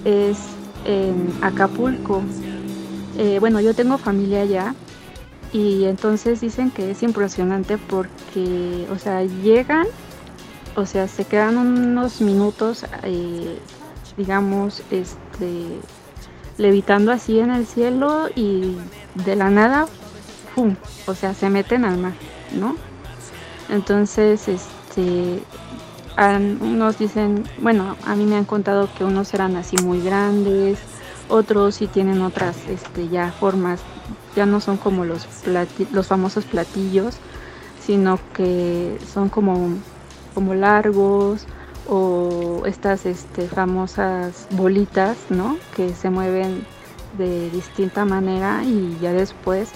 es 0.06 0.38
en 0.86 1.34
Acapulco. 1.42 2.22
Eh, 3.18 3.38
bueno, 3.40 3.60
yo 3.60 3.74
tengo 3.74 3.98
familia 3.98 4.42
allá 4.42 4.76
y 5.52 5.86
entonces 5.86 6.41
dicen 6.41 6.72
que 6.72 6.91
es 6.91 7.02
impresionante 7.04 7.78
porque, 7.78 8.88
o 8.91 9.00
sea, 9.00 9.24
llegan, 9.24 9.88
o 10.76 10.86
sea, 10.86 11.08
se 11.08 11.26
quedan 11.26 11.58
unos 11.58 12.22
minutos, 12.22 12.86
eh, 13.04 13.58
digamos, 14.16 14.84
este, 14.91 15.80
levitando 16.58 17.12
así 17.12 17.39
en 17.39 17.52
el 17.52 17.66
cielo 17.66 18.30
y 18.36 18.78
de 19.26 19.36
la 19.36 19.50
nada, 19.50 19.88
¡pum! 20.54 20.76
O 21.08 21.16
sea, 21.16 21.34
se 21.34 21.50
meten 21.50 21.86
al 21.86 21.97
mar, 21.97 22.14
¿no? 22.54 22.76
Entonces, 23.70 24.47
este, 24.47 25.41
unos 26.62 27.00
dicen, 27.00 27.43
bueno, 27.60 27.95
a 28.06 28.16
mí 28.16 28.26
me 28.26 28.36
han 28.36 28.45
contado 28.45 28.89
que 28.97 29.04
unos 29.04 29.34
eran 29.34 29.56
así 29.56 29.78
muy 29.78 30.02
grandes, 30.02 30.80
otros 31.30 31.76
sí 31.76 31.88
tienen 31.88 32.22
otras 32.22 32.58
este, 32.68 33.08
ya 33.08 33.32
formas, 33.32 33.80
ya 34.36 34.46
no 34.46 34.60
son 34.62 34.78
como 34.78 35.06
los, 35.06 35.28
los 35.92 36.08
famosos 36.08 36.46
platillos, 36.46 37.16
sino 37.86 38.20
que 38.34 38.98
son 39.12 39.30
como, 39.30 39.70
como 40.34 40.54
largos 40.54 41.46
o 41.88 42.64
estas 42.66 43.06
este, 43.06 43.48
famosas 43.48 44.48
bolitas, 44.52 45.18
¿no? 45.30 45.58
Que 45.76 45.94
se 45.94 46.10
mueven 46.10 46.66
de 47.18 47.50
distinta 47.50 48.06
manera 48.06 48.64
y 48.64 48.98
ya 49.02 49.12
después 49.12 49.70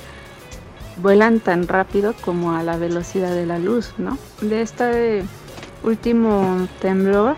vuelan 0.97 1.39
tan 1.39 1.67
rápido 1.67 2.13
como 2.21 2.55
a 2.55 2.63
la 2.63 2.77
velocidad 2.77 3.31
de 3.31 3.45
la 3.45 3.57
luz, 3.57 3.93
¿no? 3.97 4.17
De 4.41 4.61
este 4.61 5.23
último 5.83 6.67
temblor 6.81 7.35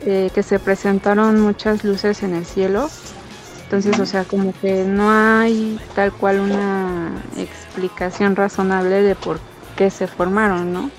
eh, 0.00 0.30
que 0.34 0.42
se 0.42 0.58
presentaron 0.58 1.40
muchas 1.40 1.84
luces 1.84 2.22
en 2.22 2.34
el 2.34 2.44
cielo. 2.44 2.88
Entonces, 3.68 4.00
o 4.00 4.06
sea, 4.06 4.24
como 4.24 4.54
que 4.62 4.84
no 4.84 5.10
hay 5.10 5.78
tal 5.94 6.10
cual 6.10 6.40
una 6.40 7.22
explicación 7.36 8.34
razonable 8.34 9.02
de 9.02 9.14
por 9.14 9.40
qué 9.76 9.90
se 9.90 10.06
formaron, 10.06 10.72
¿no? 10.72 10.90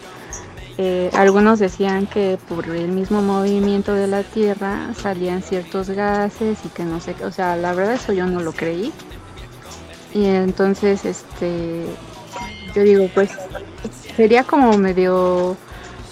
Eh, 0.77 1.09
algunos 1.13 1.57
decían 1.57 2.05
que 2.05 2.37
por 2.47 2.69
el 2.69 2.89
mismo 2.89 3.23
movimiento 3.23 3.95
de 3.95 4.05
la 4.05 4.21
Tierra 4.21 4.93
salían 4.93 5.41
ciertos 5.41 5.89
gases 5.89 6.59
y 6.63 6.69
que 6.69 6.83
no 6.83 7.01
sé, 7.01 7.15
o 7.23 7.31
sea, 7.31 7.55
la 7.55 7.73
verdad 7.73 7.95
eso 7.95 8.13
yo 8.13 8.27
no 8.27 8.39
lo 8.39 8.51
creí. 8.51 8.93
Y 10.13 10.25
entonces, 10.25 11.05
este, 11.05 11.85
yo 12.75 12.83
digo, 12.83 13.09
pues 13.15 13.31
sería 14.15 14.43
como 14.43 14.77
medio 14.77 15.57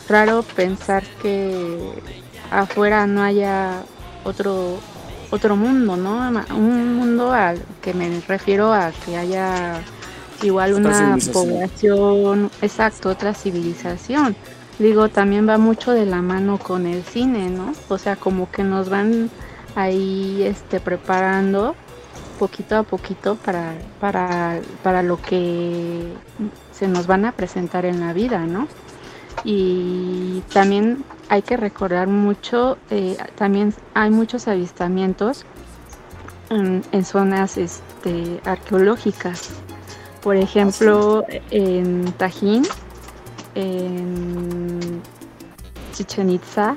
raro 0.09 0.41
pensar 0.41 1.03
que 1.21 1.91
afuera 2.49 3.05
no 3.05 3.21
haya 3.21 3.83
otro 4.23 4.79
otro 5.31 5.55
mundo, 5.55 5.97
¿no? 5.97 6.29
Un 6.55 6.95
mundo 6.95 7.31
al 7.31 7.61
que 7.81 7.93
me 7.93 8.21
refiero 8.27 8.73
a 8.73 8.91
que 9.05 9.17
haya 9.17 9.81
igual 10.41 10.73
una 10.73 11.17
población, 11.33 12.51
exacto, 12.61 13.09
otra 13.09 13.33
civilización. 13.33 14.35
Digo, 14.79 15.09
también 15.09 15.47
va 15.49 15.57
mucho 15.57 15.91
de 15.91 16.05
la 16.05 16.21
mano 16.21 16.59
con 16.59 16.85
el 16.85 17.03
cine, 17.03 17.49
¿no? 17.49 17.73
O 17.89 17.97
sea, 17.97 18.15
como 18.15 18.51
que 18.51 18.63
nos 18.63 18.89
van 18.89 19.29
ahí 19.75 20.43
este 20.43 20.79
preparando 20.79 21.75
poquito 22.37 22.77
a 22.77 22.83
poquito 22.83 23.35
para, 23.35 23.73
para, 23.99 24.59
para 24.83 25.01
lo 25.01 25.19
que 25.19 26.03
se 26.71 26.87
nos 26.87 27.07
van 27.07 27.25
a 27.25 27.31
presentar 27.31 27.85
en 27.85 27.99
la 27.99 28.13
vida, 28.13 28.45
¿no? 28.45 28.67
Y 29.43 30.41
también 30.53 31.03
hay 31.29 31.41
que 31.41 31.57
recordar 31.57 32.07
mucho, 32.07 32.77
eh, 32.89 33.17
también 33.35 33.73
hay 33.93 34.09
muchos 34.09 34.47
avistamientos 34.47 35.45
en, 36.49 37.05
zonas 37.05 37.57
este, 37.57 38.41
arqueológicas. 38.45 39.49
Por 40.21 40.37
ejemplo, 40.37 41.25
en 41.51 42.11
Tajín, 42.13 42.65
en 43.55 45.01
Chichen 45.93 46.29
Itza 46.29 46.75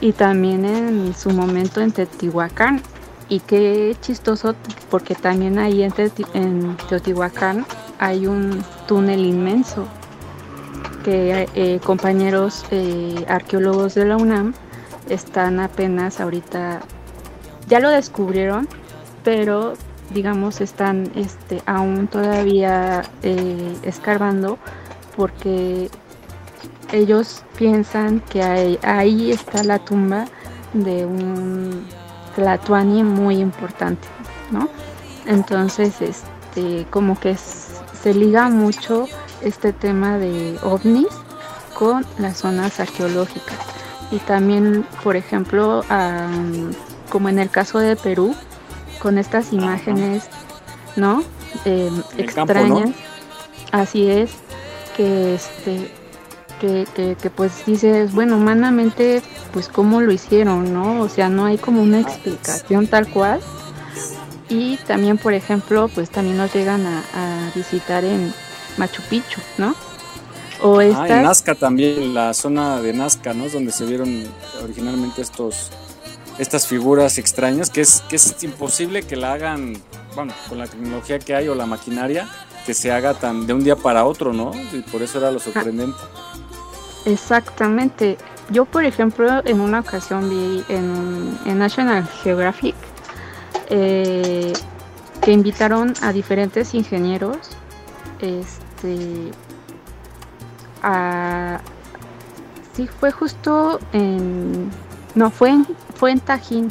y 0.00 0.12
también 0.12 0.64
en 0.64 1.14
su 1.14 1.30
momento 1.30 1.80
en 1.80 1.92
Teotihuacán. 1.92 2.82
Y 3.30 3.40
qué 3.40 3.94
chistoso, 4.00 4.54
porque 4.90 5.14
también 5.14 5.58
ahí 5.58 5.82
en 5.82 6.76
Teotihuacán 6.88 7.66
hay 7.98 8.26
un 8.26 8.64
túnel 8.86 9.26
inmenso 9.26 9.86
que 11.08 11.48
eh, 11.54 11.80
compañeros 11.82 12.66
eh, 12.70 13.24
arqueólogos 13.28 13.94
de 13.94 14.04
la 14.04 14.18
UNAM 14.18 14.52
están 15.08 15.58
apenas 15.58 16.20
ahorita, 16.20 16.80
ya 17.66 17.80
lo 17.80 17.88
descubrieron, 17.88 18.68
pero 19.24 19.72
digamos 20.10 20.60
están 20.60 21.10
este, 21.14 21.62
aún 21.64 22.08
todavía 22.08 23.04
eh, 23.22 23.74
escarbando 23.84 24.58
porque 25.16 25.88
ellos 26.92 27.42
piensan 27.56 28.20
que 28.28 28.42
ahí, 28.82 29.30
está 29.30 29.64
la 29.64 29.78
tumba 29.78 30.26
de 30.74 31.06
un 31.06 31.86
Tlatuani 32.36 33.02
muy 33.02 33.36
importante, 33.36 34.06
¿no? 34.50 34.68
Entonces, 35.24 36.02
este, 36.02 36.86
como 36.90 37.18
que 37.18 37.34
se 37.34 38.12
liga 38.12 38.50
mucho 38.50 39.06
este 39.42 39.72
tema 39.72 40.18
de 40.18 40.58
ovnis 40.62 41.08
con 41.74 42.04
las 42.18 42.38
zonas 42.38 42.80
arqueológicas. 42.80 43.58
Y 44.10 44.18
también, 44.18 44.86
por 45.04 45.16
ejemplo, 45.16 45.84
como 47.10 47.28
en 47.28 47.38
el 47.38 47.50
caso 47.50 47.78
de 47.78 47.96
Perú, 47.96 48.34
con 49.00 49.18
estas 49.18 49.52
imágenes, 49.52 50.24
¿no? 50.96 51.22
eh, 51.64 51.90
campo, 51.90 52.22
extrañas. 52.22 52.88
¿no? 52.88 52.94
Así 53.72 54.10
es, 54.10 54.30
que 54.96 55.34
este 55.34 55.90
que, 56.60 56.86
que, 56.94 57.14
que, 57.14 57.30
pues 57.30 57.64
dices, 57.66 58.12
bueno, 58.12 58.36
humanamente, 58.36 59.22
pues 59.52 59.68
cómo 59.68 60.00
lo 60.00 60.10
hicieron, 60.10 60.72
¿no? 60.72 61.00
O 61.00 61.08
sea, 61.08 61.28
no 61.28 61.44
hay 61.44 61.56
como 61.56 61.82
una 61.82 62.00
explicación 62.00 62.88
tal 62.88 63.06
cual. 63.08 63.40
Y 64.48 64.76
también, 64.78 65.18
por 65.18 65.34
ejemplo, 65.34 65.88
pues 65.94 66.10
también 66.10 66.36
nos 66.36 66.52
llegan 66.52 66.84
a, 66.84 66.98
a 67.14 67.50
visitar 67.54 68.04
en 68.04 68.34
Machu 68.78 69.02
Picchu, 69.02 69.40
¿no? 69.58 69.74
O 70.60 70.80
Ah, 70.80 71.06
en 71.08 71.22
Nazca 71.22 71.54
también, 71.54 72.14
la 72.14 72.34
zona 72.34 72.80
de 72.80 72.92
Nazca, 72.92 73.32
¿no? 73.32 73.44
Es 73.44 73.52
donde 73.52 73.70
se 73.72 73.84
vieron 73.84 74.24
originalmente 74.62 75.22
estos 75.22 75.70
estas 76.38 76.66
figuras 76.66 77.18
extrañas, 77.18 77.68
que 77.68 77.80
es, 77.80 78.02
que 78.08 78.16
es 78.16 78.42
imposible 78.44 79.02
que 79.02 79.16
la 79.16 79.32
hagan, 79.32 79.76
bueno, 80.14 80.32
con 80.48 80.58
la 80.58 80.66
tecnología 80.66 81.18
que 81.18 81.34
hay 81.34 81.48
o 81.48 81.54
la 81.54 81.66
maquinaria, 81.66 82.28
que 82.64 82.74
se 82.74 82.92
haga 82.92 83.14
tan 83.14 83.46
de 83.46 83.54
un 83.54 83.64
día 83.64 83.74
para 83.76 84.04
otro, 84.04 84.32
¿no? 84.32 84.52
Y 84.72 84.82
por 84.82 85.02
eso 85.02 85.18
era 85.18 85.30
lo 85.32 85.40
sorprendente. 85.40 85.98
Exactamente. 87.04 88.18
Yo, 88.50 88.64
por 88.64 88.84
ejemplo, 88.84 89.42
en 89.44 89.60
una 89.60 89.80
ocasión 89.80 90.30
vi 90.30 90.64
en, 90.68 91.38
en 91.44 91.58
National 91.58 92.08
Geographic 92.22 92.76
eh, 93.68 94.52
que 95.20 95.32
invitaron 95.32 95.94
a 96.02 96.12
diferentes 96.12 96.72
ingenieros 96.72 97.36
este, 98.20 98.67
a... 100.82 101.60
Sí, 102.74 102.86
fue 102.86 103.10
justo 103.10 103.80
en... 103.92 104.70
No, 105.14 105.30
fue 105.30 105.50
en, 105.50 105.66
fue 105.94 106.12
en 106.12 106.20
Tajín. 106.20 106.70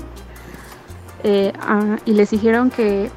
Eh, 1.24 1.52
ah, 1.60 1.98
y 2.06 2.14
les 2.14 2.30
dijeron 2.30 2.70
que 2.70 3.12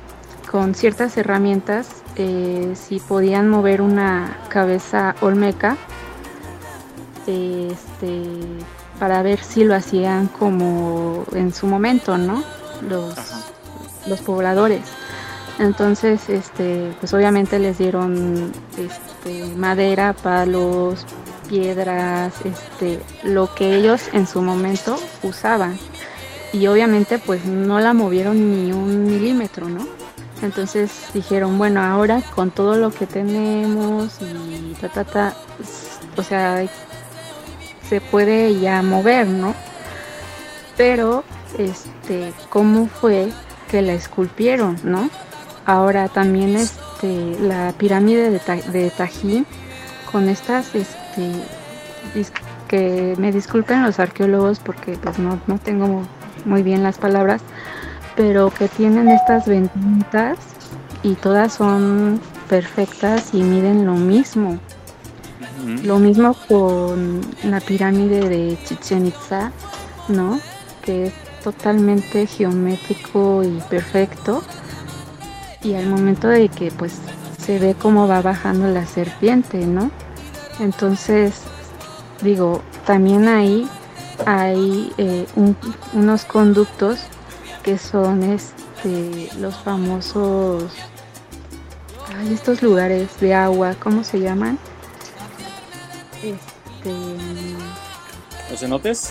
con 0.50 0.74
ciertas 0.74 1.16
herramientas, 1.16 2.02
eh, 2.16 2.72
si 2.74 2.98
podían 2.98 3.48
mover 3.48 3.80
una 3.80 4.38
cabeza 4.48 5.14
olmeca, 5.20 5.76
este, 7.26 8.22
para 8.98 9.22
ver 9.22 9.38
si 9.44 9.62
lo 9.64 9.74
hacían 9.74 10.26
como 10.26 11.24
en 11.32 11.54
su 11.54 11.66
momento, 11.66 12.18
¿no? 12.18 12.42
Los, 12.88 13.14
los 14.08 14.20
pobladores. 14.22 14.82
Entonces, 15.60 16.30
este, 16.30 16.90
pues 17.00 17.12
obviamente 17.12 17.58
les 17.58 17.76
dieron 17.76 18.50
este, 18.78 19.44
madera, 19.56 20.14
palos, 20.14 21.04
piedras, 21.50 22.32
este, 22.46 22.98
lo 23.24 23.54
que 23.54 23.76
ellos 23.76 24.08
en 24.14 24.26
su 24.26 24.40
momento 24.40 24.98
usaban. 25.22 25.78
Y 26.54 26.66
obviamente 26.66 27.18
pues 27.18 27.44
no 27.44 27.78
la 27.78 27.92
movieron 27.92 28.36
ni 28.38 28.72
un 28.72 29.04
milímetro, 29.04 29.68
¿no? 29.68 29.86
Entonces 30.40 30.90
dijeron, 31.12 31.58
bueno, 31.58 31.82
ahora 31.82 32.22
con 32.34 32.50
todo 32.50 32.76
lo 32.76 32.90
que 32.90 33.06
tenemos 33.06 34.16
y 34.22 34.72
ta, 34.80 34.88
ta, 34.88 35.04
ta, 35.04 35.34
o 36.16 36.22
sea, 36.22 36.66
se 37.86 38.00
puede 38.00 38.58
ya 38.58 38.80
mover, 38.80 39.26
¿no? 39.26 39.54
Pero, 40.78 41.22
este, 41.58 42.32
¿cómo 42.48 42.86
fue 42.86 43.28
que 43.70 43.82
la 43.82 43.92
esculpieron, 43.92 44.78
no? 44.82 45.10
Ahora 45.66 46.08
también, 46.08 46.56
este, 46.56 47.36
la 47.40 47.72
pirámide 47.76 48.30
de, 48.30 48.38
Ta- 48.38 48.56
de 48.56 48.90
Tajín, 48.90 49.46
con 50.10 50.28
estas, 50.28 50.74
este, 50.74 51.32
que 52.68 53.14
me 53.18 53.32
disculpen 53.32 53.82
los 53.82 53.98
arqueólogos 53.98 54.58
porque 54.60 54.92
pues 54.96 55.18
no, 55.18 55.38
no 55.46 55.58
tengo 55.58 56.02
muy 56.44 56.62
bien 56.62 56.82
las 56.82 56.98
palabras, 56.98 57.42
pero 58.16 58.50
que 58.50 58.68
tienen 58.68 59.08
estas 59.08 59.46
ventanitas 59.46 60.38
y 61.02 61.14
todas 61.14 61.52
son 61.54 62.20
perfectas 62.48 63.30
y 63.32 63.42
miden 63.42 63.86
lo 63.86 63.94
mismo. 63.94 64.58
Lo 65.84 65.98
mismo 65.98 66.34
con 66.48 67.20
la 67.44 67.60
pirámide 67.60 68.28
de 68.28 68.58
Chichen 68.64 69.06
Itza, 69.06 69.52
¿no? 70.08 70.40
Que 70.82 71.06
es 71.06 71.12
totalmente 71.44 72.26
geométrico 72.26 73.42
y 73.44 73.60
perfecto. 73.68 74.42
Y 75.62 75.74
al 75.74 75.86
momento 75.86 76.28
de 76.28 76.48
que 76.48 76.70
pues 76.70 76.94
se 77.44 77.58
ve 77.58 77.74
cómo 77.74 78.08
va 78.08 78.22
bajando 78.22 78.66
la 78.68 78.86
serpiente, 78.86 79.58
¿no? 79.66 79.90
Entonces, 80.58 81.34
digo, 82.22 82.62
también 82.86 83.28
ahí 83.28 83.68
hay 84.26 84.92
eh, 84.98 85.26
un- 85.36 85.56
unos 85.94 86.24
conductos 86.24 87.00
que 87.62 87.78
son 87.78 88.22
este 88.22 89.28
los 89.38 89.56
famosos 89.56 90.72
ay, 92.18 92.32
estos 92.34 92.62
lugares 92.62 93.08
de 93.20 93.34
agua, 93.34 93.74
¿cómo 93.82 94.02
se 94.04 94.20
llaman? 94.20 94.58
Este, 96.22 96.94
¿Los 98.50 98.60
cenotes? 98.60 99.10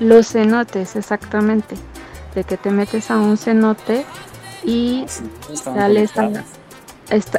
los 0.00 0.28
cenotes, 0.28 0.96
exactamente. 0.96 1.76
De 2.34 2.44
que 2.44 2.56
te 2.58 2.70
metes 2.70 3.10
a 3.10 3.16
un 3.16 3.38
cenote 3.38 4.04
y 4.66 5.06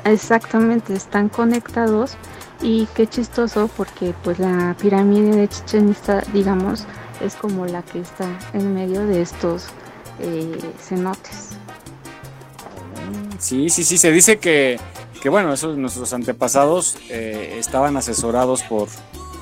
exactamente, 0.05 0.93
están 0.93 1.27
conectados 1.27 2.15
y 2.61 2.87
qué 2.95 3.05
chistoso 3.05 3.69
porque 3.75 4.13
pues 4.23 4.39
la 4.39 4.75
pirámide 4.79 5.35
de 5.35 5.49
Chichen 5.49 5.89
Itza, 5.89 6.21
digamos, 6.33 6.85
es 7.21 7.35
como 7.35 7.65
la 7.65 7.83
que 7.83 7.99
está 7.99 8.27
en 8.53 8.73
medio 8.73 9.05
de 9.05 9.21
estos 9.21 9.65
eh, 10.19 10.57
cenotes. 10.79 11.49
Sí, 13.39 13.69
sí, 13.69 13.83
sí, 13.83 13.97
se 13.97 14.11
dice 14.11 14.39
que, 14.39 14.79
que 15.21 15.27
bueno, 15.27 15.53
esos 15.53 15.77
nuestros 15.77 16.13
antepasados 16.13 16.97
eh, 17.09 17.57
estaban 17.59 17.97
asesorados 17.97 18.63
por 18.63 18.87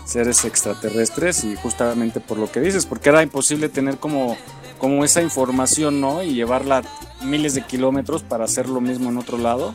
seres 0.06 0.44
extraterrestres 0.44 1.44
y 1.44 1.56
justamente 1.56 2.20
por 2.20 2.40
lo 2.40 2.52
que 2.52 2.62
dices, 2.62 2.88
porque 2.88 3.10
era 3.10 3.22
imposible 3.22 3.70
tener 3.70 3.98
como, 3.98 4.38
como 4.78 5.04
esa 5.04 5.22
información, 5.22 6.02
¿no? 6.02 6.24
Y 6.24 6.34
llevarla 6.34 6.84
miles 7.22 7.56
de 7.56 7.62
kilómetros 7.62 8.24
para 8.24 8.46
hacer 8.46 8.70
lo 8.70 8.82
mismo 8.82 9.10
en 9.10 9.18
otro 9.18 9.38
lado 9.38 9.74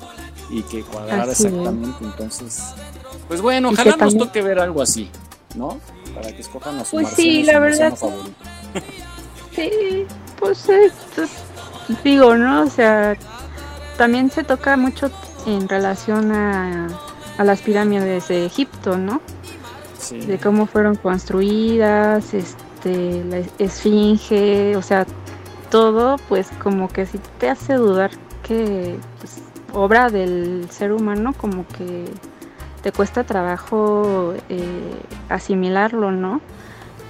y 0.51 0.63
que 0.63 0.83
cuadrara 0.83 1.25
Así 1.25 1.47
exactamente. 1.47 2.05
Entonces, 2.05 2.75
pues 3.29 3.41
bueno, 3.41 3.71
Y 3.71 3.75
ojalá 3.75 3.97
nos 3.97 4.17
toque 4.17 4.43
ver 4.43 4.59
algo 4.59 4.83
así, 4.83 5.11
¿no? 5.55 5.79
Para 6.15 6.33
que 6.35 6.43
escojan 6.43 6.79
a 6.79 6.85
su 6.85 6.93
Pues 6.93 7.09
sí, 7.11 7.43
la 7.43 7.59
verdad. 7.59 7.97
Sí, 9.53 10.07
pues 10.39 10.69
esto, 10.69 11.23
digo, 12.05 12.37
¿no? 12.37 12.63
O 12.63 12.71
sea, 12.71 13.17
también 13.99 14.31
se 14.31 14.45
toca 14.45 14.77
mucho 14.77 15.11
en 15.45 15.69
relación 15.69 16.31
a, 16.31 16.87
a 17.37 17.45
las 17.45 17.61
pirámides 17.61 18.29
de 18.29 18.47
Egipto, 18.47 18.97
¿no? 18.97 19.21
Sí. 19.99 20.21
De 20.21 20.39
cómo 20.39 20.67
fueron 20.67 20.95
construidas, 20.95 22.33
este, 22.33 22.63
la 22.85 23.39
esfinge, 23.59 24.77
o 24.77 24.83
sea, 24.83 25.07
todo, 25.71 26.17
pues 26.29 26.49
como 26.63 26.89
que 26.89 27.07
sí 27.07 27.21
te 27.39 27.49
hace 27.49 27.75
dudar 27.75 28.11
que 28.43 28.97
pues, 29.19 29.39
obra 29.73 30.11
del 30.11 30.69
ser 30.71 30.93
humano, 30.93 31.33
como 31.33 31.67
que 31.69 32.07
te 32.83 32.93
cuesta 32.93 33.25
trabajo 33.25 34.35
eh, 34.49 35.01
asimilarlo, 35.29 36.11
¿no? 36.11 36.41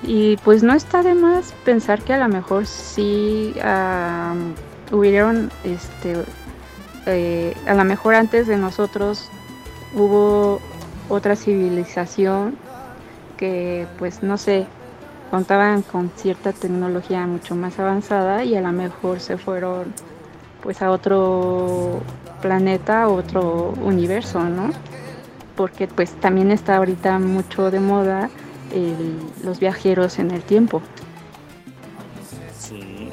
Y 0.03 0.37
pues 0.39 0.63
no 0.63 0.73
está 0.75 1.03
de 1.03 1.15
más 1.15 1.53
pensar 1.65 2.03
que 2.03 2.15
a 2.15 2.19
lo 2.19 2.29
mejor 2.29 2.67
sí 2.67 3.55
hubieron, 4.91 5.51
este, 5.65 6.17
eh, 7.07 7.55
a 7.67 7.75
lo 7.75 7.85
mejor 7.85 8.15
antes 8.15 8.47
de 8.47 8.57
nosotros 8.57 9.29
hubo 9.95 10.61
otra 11.09 11.37
civilización 11.37 12.57
que 13.37 13.87
pues 13.99 14.23
no 14.23 14.37
sé, 14.39 14.67
contaban 15.31 15.82
con 15.82 16.11
cierta 16.16 16.52
tecnología 16.52 17.27
mucho 17.27 17.55
más 17.55 17.78
avanzada 17.78 18.44
y 18.44 18.57
a 18.57 18.61
lo 18.61 18.73
mejor 18.73 19.20
se 19.20 19.39
fueron 19.39 19.93
pues 20.62 20.82
a 20.82 20.90
otro 20.90 22.01
planeta, 22.43 23.02
a 23.05 23.09
otro 23.09 23.74
universo, 23.82 24.40
¿no? 24.40 24.70
Porque 25.57 25.86
pues 25.86 26.12
también 26.20 26.51
está 26.51 26.77
ahorita 26.77 27.19
mucho 27.19 27.70
de 27.70 27.81
moda 27.81 28.28
el- 28.74 29.19
los 29.44 29.61
viajeros 29.61 30.19
en 30.19 30.31
el 30.32 30.43
tiempo. 30.43 30.82
Sí. 32.59 33.09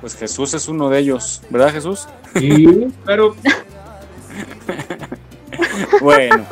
Pues 0.00 0.16
Jesús 0.16 0.54
es 0.54 0.68
uno 0.68 0.88
de 0.88 0.98
ellos, 0.98 1.42
¿verdad 1.50 1.72
Jesús? 1.72 2.08
Sí, 2.36 2.88
pero 3.04 3.34
Bueno, 6.00 6.46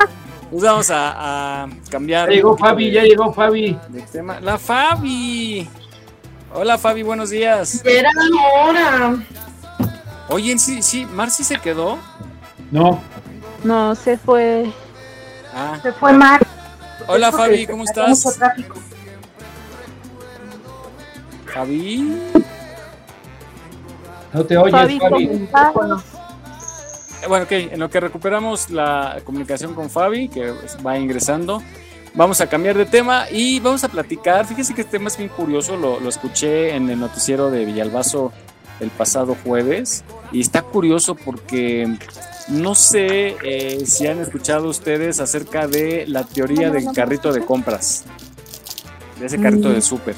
pues 0.49 0.63
vamos 0.63 0.89
a, 0.89 1.63
a 1.63 1.67
cambiar. 1.89 2.29
Ya 2.29 2.35
llegó 2.35 2.57
Fabi, 2.57 2.85
de- 2.85 2.91
ya 2.91 3.03
llegó 3.03 3.33
Fabi. 3.33 3.77
de 3.89 4.01
tema. 4.03 4.39
La 4.39 4.57
Fabi. 4.57 5.67
Hola 6.53 6.77
Fabi, 6.77 7.03
buenos 7.03 7.29
días. 7.29 7.83
Era 7.85 8.09
ahora. 8.55 9.17
Oye, 10.29 10.57
sí, 10.59 10.81
sí, 10.81 11.05
Marci 11.05 11.43
se 11.43 11.57
quedó. 11.57 11.97
No. 12.71 12.99
No, 13.63 13.95
se 13.95 14.17
fue. 14.17 14.71
Ah. 15.53 15.77
Se 15.81 15.91
fue 15.93 16.13
Mar. 16.13 16.45
Hola 17.07 17.31
Fabi, 17.31 17.65
¿cómo 17.65 17.79
mucho 17.79 17.91
estás? 18.05 18.37
tráfico. 18.37 18.75
Fabi. 21.53 22.21
No 24.31 24.45
te 24.45 24.57
oyes, 24.57 24.71
Fabi, 24.71 24.99
Fabi. 24.99 25.49
¿Cómo 27.23 27.25
estás? 27.25 27.29
bueno, 27.29 27.45
ok, 27.45 27.51
en 27.73 27.79
lo 27.79 27.89
que 27.89 27.99
recuperamos 27.99 28.69
la 28.69 29.19
comunicación 29.23 29.73
con 29.73 29.89
Fabi, 29.89 30.29
que 30.29 30.53
va 30.85 30.97
ingresando, 30.97 31.61
vamos 32.13 32.41
a 32.41 32.47
cambiar 32.47 32.77
de 32.77 32.85
tema 32.85 33.25
y 33.31 33.59
vamos 33.59 33.83
a 33.83 33.89
platicar. 33.89 34.45
Fíjese 34.45 34.73
que 34.73 34.81
este 34.81 34.97
tema 34.97 35.07
es 35.07 35.17
bien 35.17 35.29
curioso, 35.29 35.77
lo, 35.77 35.99
lo 35.99 36.09
escuché 36.09 36.75
en 36.75 36.89
el 36.89 36.99
noticiero 36.99 37.51
de 37.51 37.65
Villalbazo 37.65 38.31
el 38.79 38.89
pasado 38.89 39.35
jueves 39.43 40.03
y 40.31 40.41
está 40.41 40.61
curioso 40.61 41.15
porque 41.15 41.97
no 42.49 42.75
sé 42.75 43.35
eh, 43.43 43.85
si 43.85 44.07
han 44.07 44.19
escuchado 44.19 44.69
ustedes 44.69 45.19
acerca 45.19 45.67
de 45.67 46.05
la 46.07 46.23
teoría 46.23 46.69
del 46.69 46.91
carrito 46.93 47.31
de 47.31 47.45
compras, 47.45 48.05
de 49.19 49.25
ese 49.25 49.39
carrito 49.39 49.69
de 49.69 49.81
súper. 49.81 50.15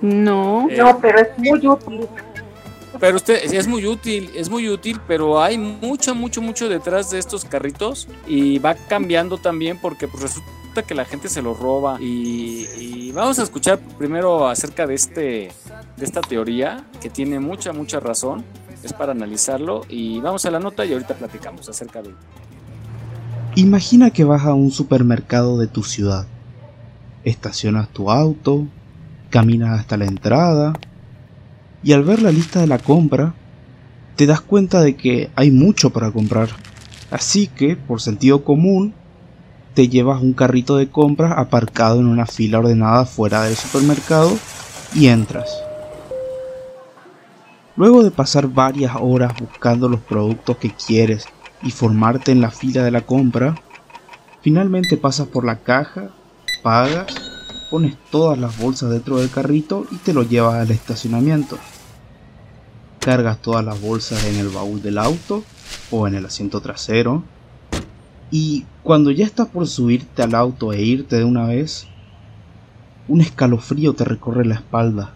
No, 0.00 0.68
Eh, 0.70 0.76
No, 0.76 0.98
pero 1.00 1.20
es 1.20 1.38
muy 1.38 1.66
útil. 1.66 2.06
Pero 3.00 3.16
usted 3.16 3.52
es 3.52 3.66
muy 3.66 3.86
útil, 3.86 4.30
es 4.34 4.48
muy 4.48 4.68
útil, 4.68 5.00
pero 5.06 5.42
hay 5.42 5.58
mucho, 5.58 6.14
mucho, 6.14 6.40
mucho 6.40 6.68
detrás 6.68 7.10
de 7.10 7.18
estos 7.18 7.44
carritos 7.44 8.08
y 8.26 8.58
va 8.58 8.74
cambiando 8.74 9.38
también 9.38 9.78
porque 9.80 10.08
pues, 10.08 10.22
resulta 10.22 10.82
que 10.86 10.94
la 10.94 11.04
gente 11.04 11.28
se 11.28 11.42
los 11.42 11.58
roba 11.58 11.98
y, 12.00 12.66
y 12.78 13.12
vamos 13.12 13.38
a 13.38 13.42
escuchar 13.42 13.78
primero 13.98 14.48
acerca 14.48 14.86
de 14.86 14.94
este, 14.94 15.52
de 15.96 16.04
esta 16.04 16.20
teoría 16.20 16.84
que 17.00 17.10
tiene 17.10 17.40
mucha, 17.40 17.72
mucha 17.72 18.00
razón. 18.00 18.44
Es 18.82 18.92
para 18.92 19.12
analizarlo 19.12 19.84
y 19.88 20.20
vamos 20.20 20.44
a 20.46 20.50
la 20.50 20.60
nota 20.60 20.84
y 20.84 20.92
ahorita 20.92 21.14
platicamos 21.14 21.68
acerca 21.68 22.02
de. 22.02 22.14
Imagina 23.56 24.10
que 24.10 24.22
vas 24.22 24.44
a 24.44 24.54
un 24.54 24.70
supermercado 24.70 25.58
de 25.58 25.66
tu 25.66 25.82
ciudad. 25.82 26.26
Estacionas 27.24 27.88
tu 27.88 28.10
auto, 28.10 28.66
caminas 29.30 29.80
hasta 29.80 29.96
la 29.96 30.04
entrada 30.04 30.74
y 31.86 31.92
al 31.92 32.02
ver 32.02 32.20
la 32.20 32.32
lista 32.32 32.58
de 32.58 32.66
la 32.66 32.80
compra 32.80 33.32
te 34.16 34.26
das 34.26 34.40
cuenta 34.40 34.80
de 34.80 34.96
que 34.96 35.30
hay 35.36 35.52
mucho 35.52 35.90
para 35.90 36.10
comprar. 36.10 36.48
Así 37.12 37.46
que, 37.46 37.76
por 37.76 38.00
sentido 38.00 38.42
común, 38.42 38.92
te 39.72 39.86
llevas 39.86 40.20
un 40.20 40.32
carrito 40.32 40.76
de 40.78 40.88
compras 40.90 41.34
aparcado 41.36 42.00
en 42.00 42.08
una 42.08 42.26
fila 42.26 42.58
ordenada 42.58 43.04
fuera 43.06 43.44
del 43.44 43.54
supermercado 43.54 44.36
y 44.96 45.06
entras. 45.06 45.48
Luego 47.76 48.02
de 48.02 48.10
pasar 48.10 48.48
varias 48.48 48.96
horas 49.00 49.34
buscando 49.38 49.88
los 49.88 50.00
productos 50.00 50.56
que 50.56 50.72
quieres 50.72 51.28
y 51.62 51.70
formarte 51.70 52.32
en 52.32 52.40
la 52.40 52.50
fila 52.50 52.82
de 52.82 52.90
la 52.90 53.02
compra, 53.02 53.54
finalmente 54.40 54.96
pasas 54.96 55.28
por 55.28 55.44
la 55.44 55.60
caja, 55.60 56.10
pagas, 56.64 57.14
pones 57.70 57.94
todas 58.10 58.36
las 58.36 58.58
bolsas 58.58 58.90
dentro 58.90 59.18
del 59.18 59.30
carrito 59.30 59.86
y 59.92 59.98
te 59.98 60.12
lo 60.12 60.24
llevas 60.24 60.54
al 60.56 60.72
estacionamiento. 60.72 61.56
Cargas 63.06 63.40
todas 63.40 63.64
las 63.64 63.80
bolsas 63.80 64.24
en 64.24 64.34
el 64.34 64.48
baúl 64.48 64.82
del 64.82 64.98
auto 64.98 65.44
o 65.92 66.08
en 66.08 66.16
el 66.16 66.26
asiento 66.26 66.60
trasero. 66.60 67.22
Y 68.32 68.64
cuando 68.82 69.12
ya 69.12 69.24
estás 69.24 69.46
por 69.46 69.68
subirte 69.68 70.24
al 70.24 70.34
auto 70.34 70.72
e 70.72 70.82
irte 70.82 71.14
de 71.14 71.22
una 71.22 71.46
vez, 71.46 71.86
un 73.06 73.20
escalofrío 73.20 73.94
te 73.94 74.04
recorre 74.04 74.44
la 74.44 74.56
espalda. 74.56 75.12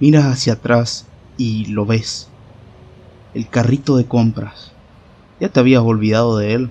Miras 0.00 0.24
hacia 0.24 0.54
atrás 0.54 1.04
y 1.36 1.66
lo 1.66 1.84
ves. 1.84 2.30
El 3.34 3.50
carrito 3.50 3.98
de 3.98 4.06
compras. 4.06 4.72
Ya 5.40 5.50
te 5.50 5.60
habías 5.60 5.82
olvidado 5.82 6.38
de 6.38 6.54
él. 6.54 6.70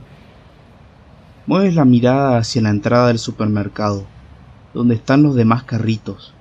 Mueves 1.46 1.76
la 1.76 1.86
mirada 1.86 2.40
hacia 2.40 2.64
la 2.64 2.72
entrada 2.72 3.10
del 3.10 3.20
supermercado, 3.20 4.06
donde 4.74 4.96
están 4.96 5.22
los 5.22 5.36
demás 5.36 5.62
carritos, 5.62 6.34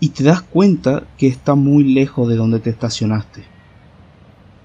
y 0.00 0.08
te 0.08 0.24
das 0.24 0.42
cuenta 0.42 1.04
que 1.18 1.26
está 1.26 1.54
muy 1.54 1.84
lejos 1.84 2.28
de 2.28 2.36
donde 2.36 2.58
te 2.58 2.70
estacionaste. 2.70 3.44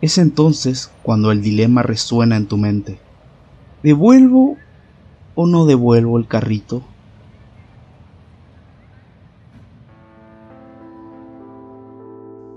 Es 0.02 0.18
entonces 0.18 0.92
cuando 1.04 1.32
el 1.32 1.42
dilema 1.42 1.84
resuena 1.84 2.38
en 2.38 2.48
tu 2.48 2.58
mente. 2.58 3.00
¿Devuelvo 3.84 4.58
o 5.36 5.46
no 5.46 5.66
devuelvo 5.66 6.18
el 6.18 6.28
carrito? 6.28 6.84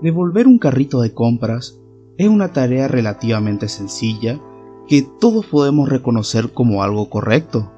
Devolver 0.01 0.47
un 0.47 0.59
carrito 0.59 1.01
de 1.01 1.13
compras 1.13 1.77
es 2.17 2.29
una 2.29 2.53
tarea 2.53 2.87
relativamente 2.87 3.67
sencilla 3.67 4.39
que 4.87 5.01
todos 5.01 5.45
podemos 5.45 5.89
reconocer 5.89 6.53
como 6.53 6.83
algo 6.83 7.09
correcto. 7.09 7.71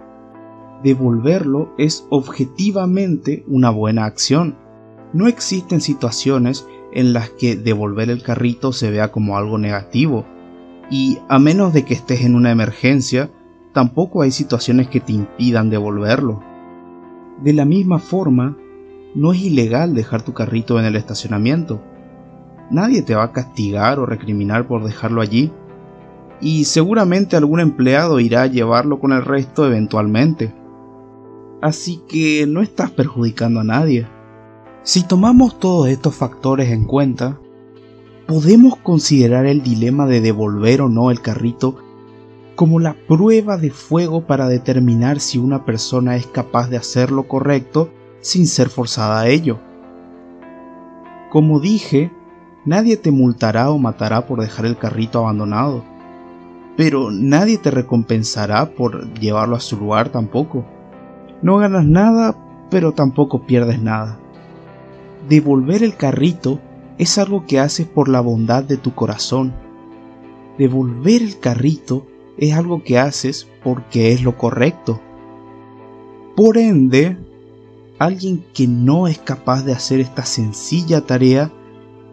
Devolverlo 0.83 1.73
es 1.77 2.05
objetivamente 2.09 3.43
una 3.47 3.71
buena 3.71 4.05
acción. 4.05 4.55
No 5.13 5.27
existen 5.27 5.81
situaciones 5.81 6.67
en 6.93 7.13
las 7.13 7.29
que 7.29 7.55
devolver 7.55 8.09
el 8.09 8.23
carrito 8.23 8.73
se 8.73 8.91
vea 8.91 9.11
como 9.11 9.37
algo 9.37 9.57
negativo. 9.57 10.25
Y 10.89 11.19
a 11.29 11.39
menos 11.39 11.73
de 11.73 11.83
que 11.83 11.93
estés 11.93 12.21
en 12.21 12.35
una 12.35 12.51
emergencia, 12.51 13.29
tampoco 13.73 14.21
hay 14.21 14.31
situaciones 14.31 14.87
que 14.87 14.99
te 14.99 15.13
impidan 15.13 15.69
devolverlo. 15.69 16.43
De 17.41 17.53
la 17.53 17.65
misma 17.65 17.99
forma, 17.99 18.57
no 19.15 19.33
es 19.33 19.41
ilegal 19.41 19.93
dejar 19.93 20.21
tu 20.21 20.33
carrito 20.33 20.79
en 20.79 20.85
el 20.85 20.95
estacionamiento. 20.95 21.81
Nadie 22.69 23.01
te 23.01 23.15
va 23.15 23.23
a 23.23 23.31
castigar 23.33 23.99
o 23.99 24.05
recriminar 24.05 24.67
por 24.67 24.83
dejarlo 24.83 25.21
allí. 25.21 25.51
Y 26.39 26.63
seguramente 26.65 27.35
algún 27.35 27.59
empleado 27.59 28.19
irá 28.19 28.43
a 28.43 28.47
llevarlo 28.47 28.99
con 28.99 29.11
el 29.11 29.23
resto 29.23 29.65
eventualmente. 29.65 30.53
Así 31.61 32.01
que 32.07 32.47
no 32.47 32.61
estás 32.61 32.91
perjudicando 32.91 33.59
a 33.59 33.63
nadie. 33.63 34.07
Si 34.83 35.03
tomamos 35.03 35.59
todos 35.59 35.89
estos 35.89 36.15
factores 36.15 36.71
en 36.71 36.85
cuenta, 36.85 37.37
podemos 38.25 38.77
considerar 38.77 39.45
el 39.45 39.61
dilema 39.61 40.07
de 40.07 40.21
devolver 40.21 40.81
o 40.81 40.89
no 40.89 41.11
el 41.11 41.21
carrito 41.21 41.77
como 42.55 42.79
la 42.79 42.95
prueba 43.07 43.57
de 43.57 43.69
fuego 43.69 44.25
para 44.25 44.47
determinar 44.47 45.19
si 45.19 45.37
una 45.37 45.65
persona 45.65 46.15
es 46.15 46.25
capaz 46.25 46.67
de 46.69 46.77
hacer 46.77 47.11
lo 47.11 47.27
correcto 47.27 47.89
sin 48.21 48.47
ser 48.47 48.69
forzada 48.69 49.21
a 49.21 49.27
ello. 49.27 49.59
Como 51.29 51.59
dije, 51.59 52.11
nadie 52.65 52.97
te 52.97 53.11
multará 53.11 53.69
o 53.69 53.77
matará 53.77 54.25
por 54.25 54.41
dejar 54.41 54.65
el 54.65 54.77
carrito 54.77 55.19
abandonado, 55.19 55.83
pero 56.75 57.11
nadie 57.11 57.59
te 57.59 57.69
recompensará 57.69 58.71
por 58.71 59.13
llevarlo 59.13 59.55
a 59.55 59.59
su 59.59 59.77
lugar 59.77 60.09
tampoco. 60.09 60.65
No 61.43 61.57
ganas 61.57 61.85
nada, 61.85 62.35
pero 62.71 62.93
tampoco 62.93 63.45
pierdes 63.45 63.79
nada. 63.79 64.20
Devolver 65.29 65.83
el 65.83 65.95
carrito 65.95 66.59
es 66.97 67.17
algo 67.17 67.45
que 67.45 67.59
haces 67.59 67.87
por 67.87 68.09
la 68.09 68.21
bondad 68.21 68.63
de 68.63 68.77
tu 68.77 68.93
corazón. 68.95 69.53
Devolver 70.57 71.21
el 71.21 71.39
carrito 71.39 72.07
es 72.37 72.53
algo 72.53 72.83
que 72.83 72.97
haces 72.97 73.47
porque 73.63 74.11
es 74.13 74.23
lo 74.23 74.37
correcto. 74.37 74.99
Por 76.35 76.57
ende, 76.57 77.17
alguien 77.99 78.43
que 78.53 78.67
no 78.67 79.07
es 79.07 79.19
capaz 79.19 79.63
de 79.63 79.73
hacer 79.73 79.99
esta 79.99 80.25
sencilla 80.25 81.01
tarea 81.01 81.51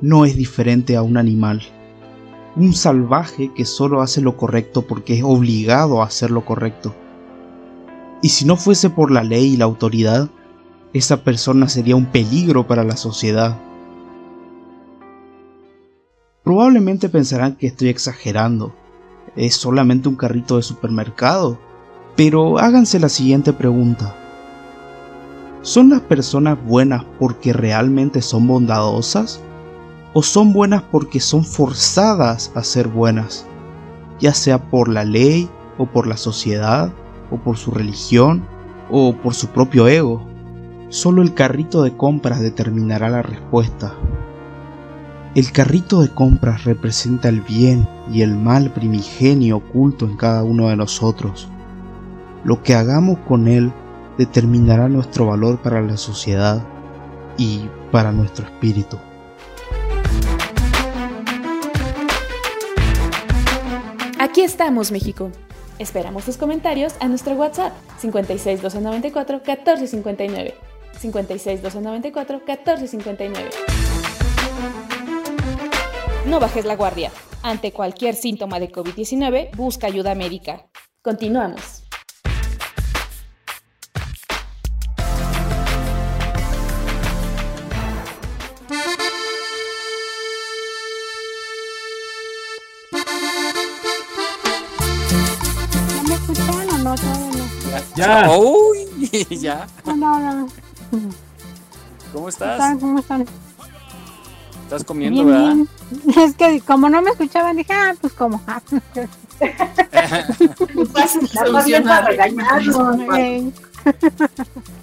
no 0.01 0.25
es 0.25 0.37
diferente 0.37 0.97
a 0.97 1.03
un 1.03 1.17
animal. 1.17 1.63
Un 2.57 2.75
salvaje 2.75 3.53
que 3.55 3.65
solo 3.65 4.03
hace 4.03 4.21
lo 4.21 4.37
correcto 4.37 4.83
porque 4.83 5.17
es 5.17 5.23
obligado 5.25 6.03
a 6.03 6.07
hacer 6.07 6.31
lo 6.31 6.45
correcto. 6.45 6.95
Y 8.21 8.31
si 8.31 8.45
no 8.45 8.57
fuese 8.57 8.91
por 8.91 9.11
la 9.11 9.23
ley 9.23 9.55
y 9.55 9.57
la 9.57 9.65
autoridad, 9.65 10.29
esa 10.93 11.23
persona 11.23 11.69
sería 11.69 11.97
un 11.97 12.07
peligro 12.07 12.67
para 12.67 12.85
la 12.85 12.97
sociedad. 12.97 13.59
Probablemente 16.45 17.09
pensarán 17.09 17.57
que 17.57 17.67
estoy 17.67 17.89
exagerando, 17.89 18.75
es 19.37 19.55
solamente 19.55 20.09
un 20.09 20.17
carrito 20.17 20.57
de 20.57 20.63
supermercado, 20.63 21.59
pero 22.17 22.59
háganse 22.59 22.99
la 22.99 23.09
siguiente 23.09 23.53
pregunta. 23.53 24.15
¿Son 25.63 25.91
las 25.91 26.01
personas 26.01 26.59
buenas 26.65 27.05
porque 27.19 27.53
realmente 27.53 28.23
son 28.23 28.47
bondadosas? 28.47 29.41
¿O 30.15 30.23
son 30.23 30.53
buenas 30.53 30.83
porque 30.83 31.21
son 31.21 31.45
forzadas 31.45 32.51
a 32.55 32.65
ser 32.65 32.89
buenas? 32.89 33.45
Ya 34.19 34.33
sea 34.35 34.71
por 34.71 34.89
la 34.89 35.05
ley, 35.05 35.49
o 35.77 35.87
por 35.87 36.07
la 36.07 36.17
sociedad, 36.17 36.93
o 37.31 37.37
por 37.37 37.57
su 37.57 37.71
religión, 37.71 38.45
o 38.91 39.15
por 39.15 39.35
su 39.35 39.49
propio 39.49 39.87
ego. 39.87 40.28
Solo 40.91 41.21
el 41.21 41.35
carrito 41.35 41.83
de 41.83 41.95
compras 41.95 42.41
determinará 42.41 43.11
la 43.11 43.21
respuesta. 43.21 43.93
El 45.35 45.53
carrito 45.53 46.01
de 46.01 46.09
compras 46.09 46.65
representa 46.65 47.29
el 47.29 47.43
bien 47.43 47.87
y 48.11 48.23
el 48.23 48.35
mal 48.35 48.73
primigenio 48.73 49.59
oculto 49.59 50.07
en 50.07 50.17
cada 50.17 50.43
uno 50.45 50.71
de 50.71 50.77
nosotros. 50.77 51.47
Lo 52.43 52.63
que 52.63 52.75
hagamos 52.75 53.19
con 53.29 53.49
él 53.49 53.71
determinará 54.17 54.89
nuestro 54.89 55.27
valor 55.27 55.61
para 55.61 55.83
la 55.83 55.99
sociedad 55.99 56.67
y 57.37 57.69
para 57.93 58.11
nuestro 58.11 58.47
espíritu. 58.47 58.97
Aquí 64.19 64.41
estamos, 64.41 64.91
México. 64.91 65.31
Esperamos 65.79 66.25
tus 66.25 66.39
comentarios 66.39 66.95
a 67.01 67.09
nuestro 67.09 67.35
WhatsApp 67.35 67.75
56 67.99 68.63
294 68.63 69.37
1459. 69.37 70.68
56 70.99 71.63
294 71.63 72.43
1459. 72.47 73.51
No 76.27 76.41
bajes 76.41 76.65
la 76.65 76.77
guardia. 76.77 77.11
Ante 77.43 77.73
cualquier 77.73 78.15
síntoma 78.15 78.59
de 78.61 78.71
COVID-19, 78.71 79.57
busca 79.57 79.87
ayuda 79.87 80.15
médica. 80.15 80.67
Continuamos. 81.03 81.85
¿Ya 95.95 96.03
me 96.03 96.15
escuchan 96.15 96.51
o 96.51 96.79
no? 96.79 96.95
No. 96.97 97.39
Ya. 97.97 98.31
Uy, 98.37 99.27
ya. 99.41 99.67
No, 99.87 99.97
no, 99.97 100.19
no. 100.19 100.68
¿Cómo 100.91 101.13
¿Cómo 102.13 102.29
estás? 102.29 102.55
están? 102.55 102.81
¿Cómo 102.81 102.99
están? 102.99 103.25
Estás 104.65 104.83
comiendo, 104.85 105.25
Bien, 105.25 105.35
¿verdad? 105.35 105.55
bien. 105.55 105.69
Es 106.19 106.35
que 106.35 106.61
como 106.61 106.91
no 106.91 107.01
me 107.01 107.11
escuchaban, 107.11 107.57
dije, 107.57 107.73
ah, 107.73 107.95
pues 108.01 108.13
como. 108.13 108.43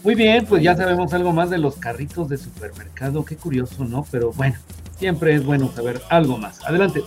Muy 0.04 0.16
bien, 0.16 0.46
pues 0.48 0.64
ya 0.64 0.76
sabemos 0.76 1.14
algo 1.14 1.32
más 1.34 1.52
de 1.52 1.60
los 1.60 1.76
carritos 1.76 2.30
de 2.30 2.38
supermercado. 2.38 3.24
Qué 3.26 3.36
curioso, 3.36 3.84
¿no? 3.86 4.06
Pero 4.10 4.32
bueno, 4.34 4.56
siempre 4.98 5.36
es 5.36 5.46
bueno 5.46 5.70
saber 5.76 6.02
algo 6.10 6.38
más. 6.38 6.64
Adelante. 6.66 7.04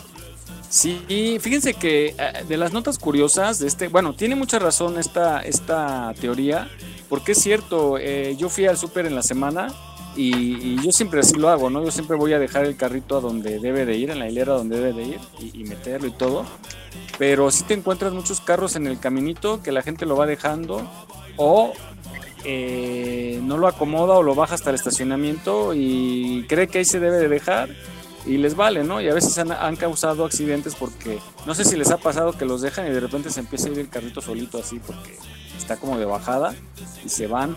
Sí, 0.71 1.39
fíjense 1.41 1.75
que 1.75 2.15
eh, 2.19 2.45
de 2.47 2.57
las 2.57 2.73
notas 2.73 2.99
curiosas 2.99 3.59
de 3.59 3.67
este, 3.67 3.89
bueno, 3.89 4.15
tiene 4.15 4.35
mucha 4.35 4.59
razón 4.59 4.99
esta, 4.99 5.41
esta 5.41 6.13
teoría, 6.21 6.69
porque 7.09 7.33
es 7.33 7.39
cierto, 7.39 7.97
eh, 7.99 8.37
yo 8.39 8.49
fui 8.49 8.67
al 8.67 8.77
súper 8.77 9.07
en 9.07 9.15
la 9.15 9.23
semana 9.23 9.73
y, 10.15 10.75
y 10.75 10.85
yo 10.85 10.93
siempre 10.93 11.21
así 11.21 11.37
lo 11.37 11.49
hago, 11.49 11.71
¿no? 11.71 11.83
Yo 11.83 11.91
siempre 11.91 12.17
voy 12.17 12.35
a 12.35 12.39
dejar 12.39 12.67
el 12.67 12.77
carrito 12.77 13.17
a 13.17 13.21
donde 13.21 13.61
debe 13.61 13.87
de 13.87 13.97
ir, 13.97 14.11
en 14.11 14.19
la 14.19 14.29
hilera 14.29 14.53
donde 14.53 14.79
debe 14.79 14.93
de 14.93 15.09
ir 15.09 15.21
y, 15.39 15.63
y 15.63 15.65
meterlo 15.65 16.07
y 16.07 16.13
todo, 16.13 16.45
pero 17.19 17.51
sí 17.51 17.65
te 17.65 17.75
encuentras 17.75 18.13
muchos 18.13 18.41
carros 18.41 18.77
en 18.77 18.87
el 18.87 18.99
caminito 19.01 19.63
que 19.63 19.73
la 19.73 19.83
gente 19.83 20.05
lo 20.05 20.17
va 20.17 20.27
dejando 20.27 20.87
o 21.37 21.73
eh, 22.45 23.41
no 23.43 23.57
lo 23.59 23.67
acomoda 23.67 24.15
o 24.15 24.23
lo 24.23 24.35
baja 24.35 24.55
hasta 24.55 24.71
el 24.71 24.77
estacionamiento 24.77 25.73
y 25.75 26.45
cree 26.49 26.69
que 26.69 26.79
ahí 26.79 26.85
se 26.85 27.01
debe 27.01 27.17
de 27.17 27.29
dejar 27.29 27.71
y 28.27 28.39
les 28.39 28.57
vale, 28.57 28.85
¿no? 28.85 29.01
Y 29.01 29.09
a 29.09 29.15
veces 29.15 29.37
han, 29.39 29.53
han 29.53 29.77
causado 29.77 30.25
accidentes 30.25 30.75
porque 30.75 31.19
no 31.47 31.55
sé 31.55 31.65
si 31.65 31.77
les 31.77 31.91
ha 31.91 31.99
pasado 31.99 32.33
que 32.33 32.45
los 32.45 32.61
dejan 32.61 32.87
y 32.87 32.91
de 32.91 33.01
repente 33.01 33.31
se 33.31 33.41
empieza 33.41 33.69
a 33.69 33.73
ir 33.73 33.79
el 33.79 33.89
carrito 33.89 34.21
solito 34.21 34.59
así 34.59 34.81
porque 34.81 35.17
está 35.57 35.77
como 35.77 35.99
de 35.99 36.05
bajada 36.05 36.55
y 37.05 37.09
se 37.09 37.27
van. 37.27 37.57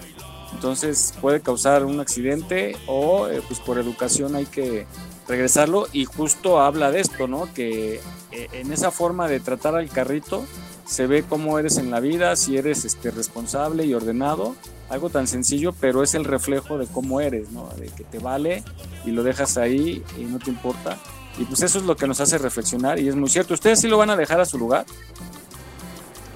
Entonces 0.53 1.13
puede 1.21 1.41
causar 1.41 1.85
un 1.85 1.99
accidente 1.99 2.75
o 2.85 3.27
eh, 3.27 3.41
pues 3.47 3.59
por 3.59 3.77
educación 3.77 4.35
hay 4.35 4.45
que 4.45 4.85
regresarlo 5.27 5.87
y 5.93 6.05
justo 6.05 6.59
habla 6.59 6.91
de 6.91 6.99
esto, 6.99 7.27
¿no? 7.27 7.51
Que 7.53 8.01
eh, 8.31 8.47
en 8.51 8.73
esa 8.73 8.91
forma 8.91 9.27
de 9.27 9.39
tratar 9.39 9.75
al 9.75 9.89
carrito 9.89 10.45
se 10.85 11.07
ve 11.07 11.23
cómo 11.23 11.57
eres 11.57 11.77
en 11.77 11.89
la 11.89 12.01
vida, 12.01 12.35
si 12.35 12.57
eres 12.57 12.83
este, 12.83 13.11
responsable 13.11 13.85
y 13.85 13.93
ordenado, 13.93 14.55
algo 14.91 15.09
tan 15.09 15.25
sencillo, 15.25 15.73
pero 15.79 16.03
es 16.03 16.13
el 16.15 16.25
reflejo 16.25 16.77
de 16.77 16.85
cómo 16.85 17.21
eres, 17.21 17.49
¿no? 17.51 17.69
De 17.77 17.87
que 17.87 18.03
te 18.03 18.19
vale 18.19 18.61
y 19.05 19.11
lo 19.11 19.23
dejas 19.23 19.57
ahí 19.57 20.03
y 20.17 20.23
no 20.23 20.37
te 20.37 20.49
importa. 20.51 20.97
Y 21.37 21.45
pues 21.45 21.61
eso 21.61 21.79
es 21.79 21.85
lo 21.85 21.95
que 21.95 22.07
nos 22.07 22.19
hace 22.19 22.37
reflexionar 22.37 22.99
y 22.99 23.07
es 23.07 23.15
muy 23.15 23.29
cierto. 23.29 23.53
¿Ustedes 23.53 23.79
sí 23.79 23.87
lo 23.87 23.97
van 23.97 24.09
a 24.09 24.17
dejar 24.17 24.41
a 24.41 24.45
su 24.45 24.57
lugar? 24.57 24.85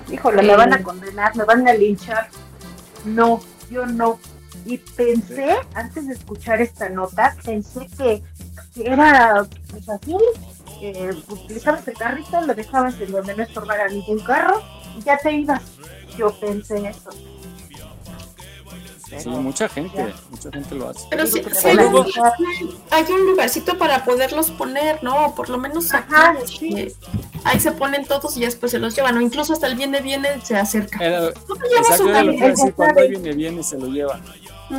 Híjole, 0.10 0.42
me 0.42 0.56
van 0.56 0.72
a 0.72 0.82
condenar, 0.82 1.36
me 1.36 1.44
van 1.44 1.68
a 1.68 1.74
linchar. 1.74 2.30
No, 3.04 3.42
yo 3.70 3.86
no. 3.86 4.20
Y 4.66 4.78
pensé, 4.78 5.58
antes 5.74 6.08
de 6.08 6.14
escuchar 6.14 6.62
esta 6.62 6.88
nota, 6.88 7.36
pensé 7.44 7.88
que, 7.98 8.24
era 8.82 9.46
pues 9.70 9.90
así, 9.90 10.16
eh, 10.82 11.12
utilizabas 11.30 11.86
el 11.90 11.96
carrito, 11.96 12.42
lo 12.42 12.54
dejabas 12.56 13.00
en 13.02 13.12
donde 13.12 13.36
no 13.36 13.44
estorbara 13.44 13.90
ningún 13.90 14.20
carro 14.20 14.62
y 14.98 15.02
ya 15.02 15.18
te 15.18 15.34
ibas. 15.34 15.62
Yo 16.18 16.32
pensé 16.40 16.88
eso. 16.88 17.10
Sí, 19.08 19.30
mucha 19.30 19.70
gente, 19.70 20.14
mucha 20.32 20.50
gente 20.52 20.74
lo 20.76 20.90
hace. 20.90 21.06
Pero 21.12 21.28
sí, 21.28 21.42
Pero 21.44 21.56
sí 21.56 21.68
hay, 21.68 21.78
un, 21.78 22.06
hay 22.90 23.04
un 23.14 23.26
lugarcito 23.28 23.78
para 23.78 24.04
poderlos 24.04 24.50
poner, 24.52 25.04
¿no? 25.04 25.36
Por 25.36 25.50
lo 25.50 25.58
menos 25.60 25.94
acá, 25.94 26.36
este, 26.44 26.96
ahí 27.44 27.60
se 27.60 27.72
ponen 27.72 28.06
todos 28.06 28.36
y 28.38 28.42
después 28.42 28.72
se 28.72 28.80
los 28.80 28.96
llevan, 28.96 29.16
o 29.18 29.22
incluso 29.22 29.54
hasta 29.54 29.68
el 29.68 29.76
viene 29.76 30.02
viene 30.02 30.42
se 30.44 30.58
acerca. 30.58 30.98
Exacto, 31.06 32.10
era 32.10 32.24
lo 32.24 32.32
que 32.32 32.38
decir, 32.40 32.56
carrito, 32.56 32.76
cuando 32.76 33.02
ahí 33.02 33.10
viene 33.10 33.34
bien 33.34 33.60
y 33.60 33.64
se 33.64 33.78
lo 33.78 33.88
lleva. 33.88 34.20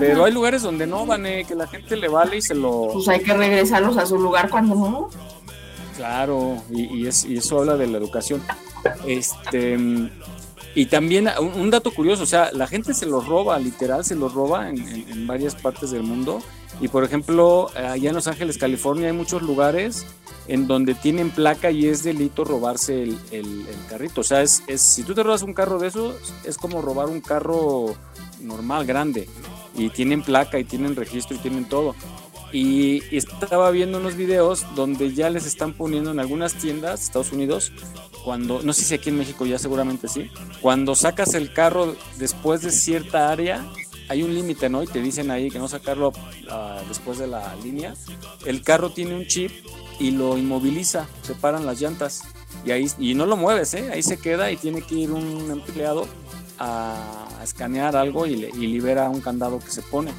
Pero 0.00 0.24
hay 0.24 0.32
lugares 0.32 0.62
donde 0.62 0.88
no 0.88 1.06
van, 1.06 1.24
eh, 1.26 1.44
que 1.46 1.54
la 1.54 1.68
gente 1.68 1.94
le 1.96 2.08
vale 2.08 2.38
y 2.38 2.42
se 2.42 2.56
lo... 2.56 2.88
Pues 2.92 3.06
hay 3.06 3.20
que 3.20 3.32
regresarlos 3.32 3.96
a 3.96 4.04
su 4.06 4.18
lugar 4.18 4.50
cuando 4.50 4.74
no. 4.74 5.08
Claro, 5.96 6.60
y, 6.70 6.82
y 7.02 7.06
es- 7.06 7.24
y 7.24 7.36
eso 7.38 7.60
habla 7.60 7.76
de 7.76 7.86
la 7.86 7.98
educación. 7.98 8.42
Este, 9.06 9.78
y 10.76 10.86
también 10.86 11.28
un, 11.40 11.60
un 11.60 11.70
dato 11.70 11.90
curioso, 11.90 12.22
o 12.22 12.26
sea, 12.26 12.50
la 12.52 12.68
gente 12.68 12.94
se 12.94 13.06
los 13.06 13.26
roba, 13.26 13.58
literal, 13.58 14.04
se 14.04 14.14
los 14.14 14.32
roba 14.32 14.68
en, 14.70 14.78
en- 14.86 15.08
en 15.10 15.26
varias 15.26 15.56
partes 15.56 15.90
del 15.90 16.04
mundo. 16.04 16.40
Y 16.80 16.88
por 16.88 17.02
ejemplo, 17.02 17.70
allá 17.74 18.10
en 18.10 18.14
Los 18.14 18.26
Ángeles, 18.28 18.58
California, 18.58 19.06
hay 19.08 19.14
muchos 19.14 19.40
lugares 19.42 20.04
en 20.46 20.66
donde 20.68 20.94
tienen 20.94 21.30
placa 21.30 21.70
y 21.70 21.86
es 21.86 22.02
delito 22.04 22.44
robarse 22.44 23.02
el, 23.02 23.18
el- 23.32 23.66
el 23.66 23.86
carrito. 23.88 24.20
O 24.20 24.24
sea, 24.24 24.42
es, 24.42 24.62
es- 24.68 24.82
si 24.82 25.02
tú 25.02 25.14
te 25.14 25.22
robas 25.22 25.42
un 25.42 25.54
carro 25.54 25.78
de 25.78 25.88
esos, 25.88 26.14
es 26.44 26.58
como 26.58 26.82
robar 26.82 27.08
un 27.08 27.20
carro 27.22 27.96
normal, 28.42 28.84
grande. 28.86 29.28
Y 29.74 29.88
tienen 29.90 30.22
placa 30.22 30.58
y 30.58 30.64
tienen 30.64 30.94
registro 30.94 31.36
y 31.36 31.40
tienen 31.40 31.64
todo. 31.64 31.94
Y 32.52 33.02
estaba 33.16 33.70
viendo 33.70 33.98
unos 33.98 34.14
videos 34.14 34.64
donde 34.74 35.12
ya 35.14 35.30
les 35.30 35.46
están 35.46 35.72
poniendo 35.72 36.10
en 36.10 36.20
algunas 36.20 36.54
tiendas 36.54 37.02
Estados 37.02 37.32
Unidos, 37.32 37.72
cuando, 38.26 38.60
no 38.64 38.72
sé 38.72 38.82
si 38.82 38.92
aquí 38.92 39.10
en 39.10 39.18
México 39.18 39.46
ya 39.46 39.56
seguramente 39.56 40.08
sí, 40.08 40.32
cuando 40.60 40.96
sacas 40.96 41.34
el 41.34 41.52
carro 41.52 41.94
después 42.18 42.60
de 42.60 42.72
cierta 42.72 43.30
área, 43.30 43.64
hay 44.08 44.24
un 44.24 44.34
límite, 44.34 44.68
¿no? 44.68 44.82
Y 44.82 44.88
te 44.88 45.00
dicen 45.00 45.30
ahí 45.30 45.48
que 45.48 45.60
no 45.60 45.68
sacarlo 45.68 46.12
ah, 46.50 46.80
después 46.88 47.18
de 47.18 47.28
la 47.28 47.54
línea. 47.62 47.94
El 48.44 48.62
carro 48.62 48.90
tiene 48.90 49.14
un 49.14 49.28
chip 49.28 49.52
y 50.00 50.10
lo 50.10 50.36
inmoviliza, 50.36 51.06
se 51.22 51.34
paran 51.34 51.66
las 51.66 51.80
llantas 51.80 52.22
y 52.64 52.72
ahí 52.72 52.90
y 52.98 53.14
no 53.14 53.26
lo 53.26 53.36
mueves, 53.36 53.74
¿eh? 53.74 53.90
Ahí 53.92 54.02
se 54.02 54.18
queda 54.18 54.50
y 54.50 54.56
tiene 54.56 54.82
que 54.82 54.96
ir 54.96 55.12
un 55.12 55.48
empleado 55.52 56.08
a, 56.58 57.28
a 57.38 57.44
escanear 57.44 57.94
algo 57.96 58.26
y, 58.26 58.34
le- 58.34 58.50
y 58.50 58.66
libera 58.66 59.08
un 59.08 59.20
candado 59.20 59.60
que 59.60 59.70
se 59.70 59.82
pone 59.82 60.10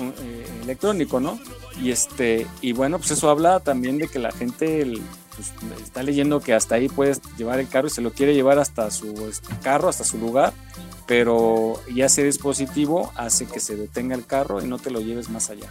un, 0.00 0.14
eh, 0.22 0.46
electrónico, 0.62 1.20
¿no? 1.20 1.38
Y 1.82 1.90
este 1.90 2.46
y 2.62 2.72
bueno, 2.72 2.96
pues 2.98 3.10
eso 3.10 3.28
habla 3.28 3.60
también 3.60 3.98
de 3.98 4.08
que 4.08 4.18
la 4.18 4.32
gente 4.32 4.80
el- 4.80 5.02
pues, 5.36 5.52
está 5.82 6.02
leyendo 6.02 6.40
que 6.40 6.54
hasta 6.54 6.76
ahí 6.76 6.88
puedes 6.88 7.20
llevar 7.36 7.60
el 7.60 7.68
carro 7.68 7.88
y 7.88 7.90
se 7.90 8.00
lo 8.00 8.12
quiere 8.12 8.34
llevar 8.34 8.58
hasta 8.58 8.90
su 8.90 9.26
este, 9.28 9.54
carro, 9.62 9.88
hasta 9.88 10.04
su 10.04 10.18
lugar, 10.18 10.52
pero 11.06 11.80
ya 11.94 12.06
ese 12.06 12.24
dispositivo 12.24 13.12
hace 13.14 13.46
que 13.46 13.60
se 13.60 13.76
detenga 13.76 14.14
el 14.14 14.26
carro 14.26 14.62
y 14.62 14.66
no 14.66 14.78
te 14.78 14.90
lo 14.90 15.00
lleves 15.00 15.28
más 15.28 15.50
allá. 15.50 15.70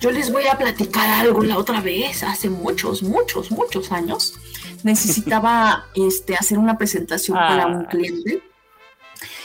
Yo 0.00 0.10
les 0.10 0.30
voy 0.30 0.46
a 0.46 0.56
platicar 0.56 1.08
algo 1.08 1.42
la 1.42 1.58
otra 1.58 1.80
vez, 1.80 2.22
hace 2.22 2.50
muchos, 2.50 3.02
muchos, 3.02 3.50
muchos 3.50 3.90
años. 3.92 4.34
Necesitaba 4.82 5.86
este, 5.94 6.34
hacer 6.34 6.58
una 6.58 6.78
presentación 6.78 7.36
para 7.36 7.66
un 7.66 7.84
cliente. 7.84 8.42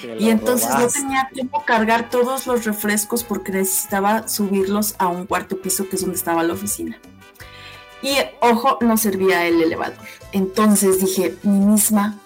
Te 0.02 0.18
Y 0.20 0.30
entonces 0.30 0.70
no 0.70 0.88
tenía 0.88 1.30
tiempo 1.34 1.64
cargar 1.66 2.10
todos 2.10 2.48
los 2.48 2.66
refrescos 2.66 3.24
porque 3.24 3.52
necesitaba 3.52 4.28
subirlos 4.28 4.96
a 4.98 5.08
un 5.08 5.26
cuarto 5.26 5.62
piso 5.62 5.88
que 5.90 5.96
es 5.96 6.02
donde 6.02 6.18
estaba 6.18 6.44
la 6.44 6.54
oficina. 6.54 7.00
Y 8.02 8.16
ojo, 8.40 8.78
no 8.82 8.98
servía 8.98 9.46
el 9.46 9.62
elevador. 9.62 9.98
Entonces 10.32 11.00
dije, 11.00 11.36
mi 11.44 11.60
misma, 11.60 12.20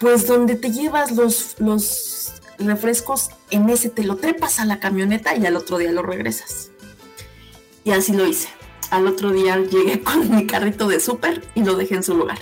pues 0.00 0.26
donde 0.26 0.56
te 0.56 0.70
llevas 0.70 1.12
los, 1.12 1.56
los 1.58 2.32
refrescos, 2.58 3.30
en 3.50 3.68
ese 3.68 3.90
te 3.90 4.04
lo 4.04 4.16
trepas 4.16 4.58
a 4.58 4.64
la 4.64 4.80
camioneta 4.80 5.36
y 5.36 5.44
al 5.46 5.56
otro 5.56 5.78
día 5.78 5.92
lo 5.92 6.02
regresas. 6.02 6.70
Y 7.84 7.90
así 7.90 8.12
lo 8.12 8.26
hice. 8.26 8.48
Al 8.90 9.06
otro 9.06 9.30
día 9.30 9.58
llegué 9.58 10.00
con 10.04 10.34
mi 10.34 10.46
carrito 10.46 10.88
de 10.88 11.00
súper 11.00 11.42
y 11.54 11.64
lo 11.64 11.76
dejé 11.76 11.96
en 11.96 12.02
su 12.02 12.16
lugar. 12.16 12.38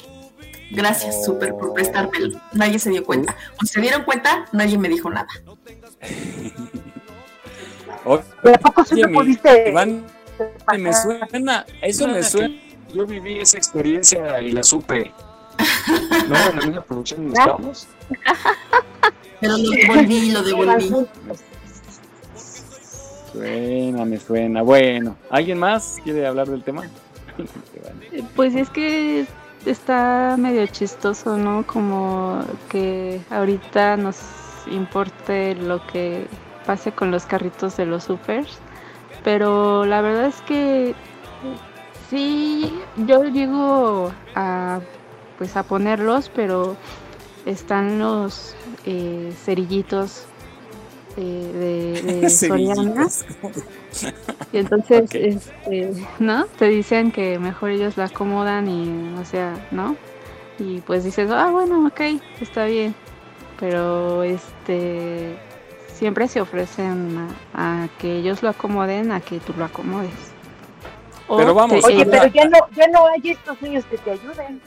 Gracias, 0.70 1.24
súper, 1.24 1.54
por 1.56 1.72
prestármelo. 1.72 2.40
Nadie 2.52 2.78
se 2.78 2.90
dio 2.90 3.04
cuenta. 3.04 3.36
O 3.60 3.66
se 3.66 3.80
dieron 3.80 4.04
cuenta, 4.04 4.46
nadie 4.52 4.78
me 4.78 4.88
dijo 4.88 5.10
nada. 5.10 5.26
Oye, 8.04 8.22
¿De 8.42 8.54
a 8.54 8.58
poco 8.58 8.84
sí 8.84 8.94
te 8.94 9.08
pudiste 9.08 9.68
Iván, 9.68 10.06
me 10.78 10.92
suena, 10.92 11.66
eso 11.82 12.08
me 12.08 12.22
suena. 12.22 12.54
Yo 12.92 13.06
viví 13.06 13.38
esa 13.38 13.56
experiencia 13.56 14.40
y 14.40 14.52
la 14.52 14.62
supe. 14.62 15.12
¿No 16.28 16.36
era 16.36 16.50
la 16.50 16.66
misma 16.66 16.82
producción 16.82 17.22
donde 17.22 17.38
estábamos? 17.38 17.88
Pero 19.40 19.56
lo 19.56 19.70
devolví, 19.70 20.30
lo 20.32 20.42
devolví. 20.42 21.06
Suena, 23.32 24.04
me 24.04 24.18
suena. 24.18 24.62
Bueno, 24.62 25.16
¿alguien 25.30 25.58
más 25.58 25.98
quiere 26.02 26.26
hablar 26.26 26.48
del 26.48 26.62
tema? 26.62 26.84
Pues 28.36 28.54
es 28.54 28.68
que 28.68 29.24
está 29.64 30.36
medio 30.38 30.66
chistoso, 30.66 31.38
¿no? 31.38 31.66
Como 31.66 32.44
que 32.68 33.20
ahorita 33.30 33.96
nos 33.96 34.18
importe 34.70 35.54
lo 35.54 35.86
que 35.86 36.26
pase 36.66 36.92
con 36.92 37.10
los 37.10 37.24
carritos 37.24 37.76
de 37.76 37.86
los 37.86 38.04
supers. 38.04 38.58
Pero 39.22 39.84
la 39.84 40.00
verdad 40.00 40.26
es 40.26 40.40
que 40.42 40.94
Sí, 42.10 42.72
yo 42.96 43.22
llego 43.22 44.10
a 44.34 44.80
pues 45.38 45.56
a 45.56 45.62
ponerlos, 45.62 46.28
pero 46.34 46.76
están 47.46 48.00
los 48.00 48.56
eh, 48.84 49.32
cerillitos 49.44 50.24
eh, 51.16 52.02
de, 52.02 52.20
de 52.20 52.30
Soriana. 52.30 53.06
Y 54.52 54.58
entonces, 54.58 55.08
este, 55.14 55.92
¿no? 56.18 56.46
Te 56.58 56.66
dicen 56.66 57.12
que 57.12 57.38
mejor 57.38 57.70
ellos 57.70 57.96
la 57.96 58.06
acomodan 58.06 58.68
y, 58.68 59.14
o 59.18 59.24
sea, 59.24 59.68
¿no? 59.70 59.96
Y 60.58 60.80
pues 60.80 61.04
dices, 61.04 61.30
ah, 61.30 61.50
bueno, 61.50 61.86
ok, 61.86 62.00
está 62.40 62.64
bien. 62.64 62.94
Pero, 63.60 64.24
este, 64.24 65.38
siempre 66.00 66.26
se 66.28 66.40
ofrecen 66.40 67.28
a, 67.54 67.84
a 67.84 67.88
que 67.98 68.16
ellos 68.16 68.42
lo 68.42 68.48
acomoden, 68.48 69.12
a 69.12 69.20
que 69.20 69.38
tú 69.38 69.52
lo 69.56 69.66
acomodes. 69.66 70.10
O 71.28 71.36
Pero 71.36 71.52
vamos, 71.54 71.84
te- 71.84 71.92
Oye, 71.92 72.06
pero 72.06 72.26
ya 72.28 72.46
no, 72.48 72.58
ya 72.74 72.86
no 72.88 73.06
hay 73.06 73.20
estos 73.30 73.60
niños 73.62 73.84
que 73.84 73.98
te 73.98 74.10
ayuden. 74.12 74.60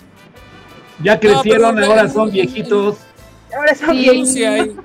Ya 1.02 1.20
crecieron, 1.20 1.76
pero- 1.76 1.88
ahora 1.88 2.08
son 2.08 2.30
viejitos. 2.32 2.98
Ahora 3.56 3.74
son 3.76 3.90
Sí, 3.96 3.98
bien. 4.10 4.26
Sí 4.28 4.44
hay, 4.46 4.76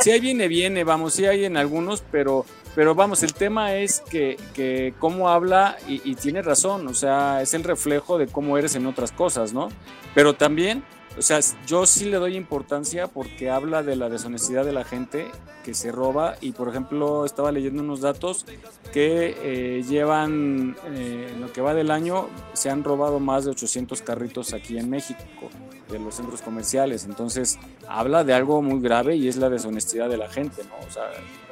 sí 0.00 0.10
hay 0.10 0.20
viene, 0.20 0.46
viene, 0.46 0.84
vamos, 0.84 1.14
sí 1.14 1.24
hay 1.26 1.46
en 1.46 1.56
algunos, 1.56 2.02
pero, 2.12 2.44
pero 2.74 2.94
vamos, 2.94 3.22
el 3.22 3.32
tema 3.32 3.74
es 3.74 4.00
que, 4.00 4.36
que 4.54 4.92
cómo 4.98 5.28
habla 5.30 5.76
y, 5.88 6.02
y 6.10 6.14
tiene 6.16 6.42
razón, 6.42 6.86
o 6.86 6.94
sea, 6.94 7.40
es 7.42 7.52
el 7.54 7.64
reflejo 7.64 8.18
de 8.18 8.26
cómo 8.26 8.56
eres 8.58 8.74
en 8.76 8.86
otras 8.86 9.10
cosas, 9.12 9.52
¿no? 9.54 9.68
Pero 10.14 10.34
también, 10.34 10.84
o 11.18 11.22
sea, 11.22 11.40
yo 11.66 11.84
sí 11.86 12.04
le 12.06 12.16
doy 12.18 12.36
importancia 12.36 13.06
porque 13.08 13.50
habla 13.50 13.82
de 13.82 13.96
la 13.96 14.08
deshonestidad 14.08 14.64
de 14.64 14.72
la 14.72 14.84
gente 14.84 15.30
que 15.64 15.74
se 15.74 15.92
roba 15.92 16.36
y, 16.40 16.52
por 16.52 16.68
ejemplo, 16.68 17.24
estaba 17.24 17.52
leyendo 17.52 17.82
unos 17.82 18.00
datos 18.00 18.46
que 18.92 19.36
eh, 19.42 19.82
llevan, 19.86 20.76
eh, 20.94 21.30
en 21.34 21.40
lo 21.40 21.52
que 21.52 21.60
va 21.60 21.74
del 21.74 21.90
año, 21.90 22.28
se 22.54 22.70
han 22.70 22.84
robado 22.84 23.20
más 23.20 23.44
de 23.44 23.50
800 23.50 24.00
carritos 24.02 24.54
aquí 24.54 24.78
en 24.78 24.88
México 24.88 25.50
de 25.90 25.98
los 25.98 26.14
centros 26.14 26.40
comerciales. 26.42 27.04
Entonces, 27.04 27.58
habla 27.88 28.24
de 28.24 28.32
algo 28.34 28.62
muy 28.62 28.80
grave 28.80 29.16
y 29.16 29.28
es 29.28 29.36
la 29.36 29.48
deshonestidad 29.50 30.08
de 30.08 30.16
la 30.16 30.28
gente, 30.28 30.62
¿no? 30.64 30.86
O 30.86 30.90
sea, 30.90 31.04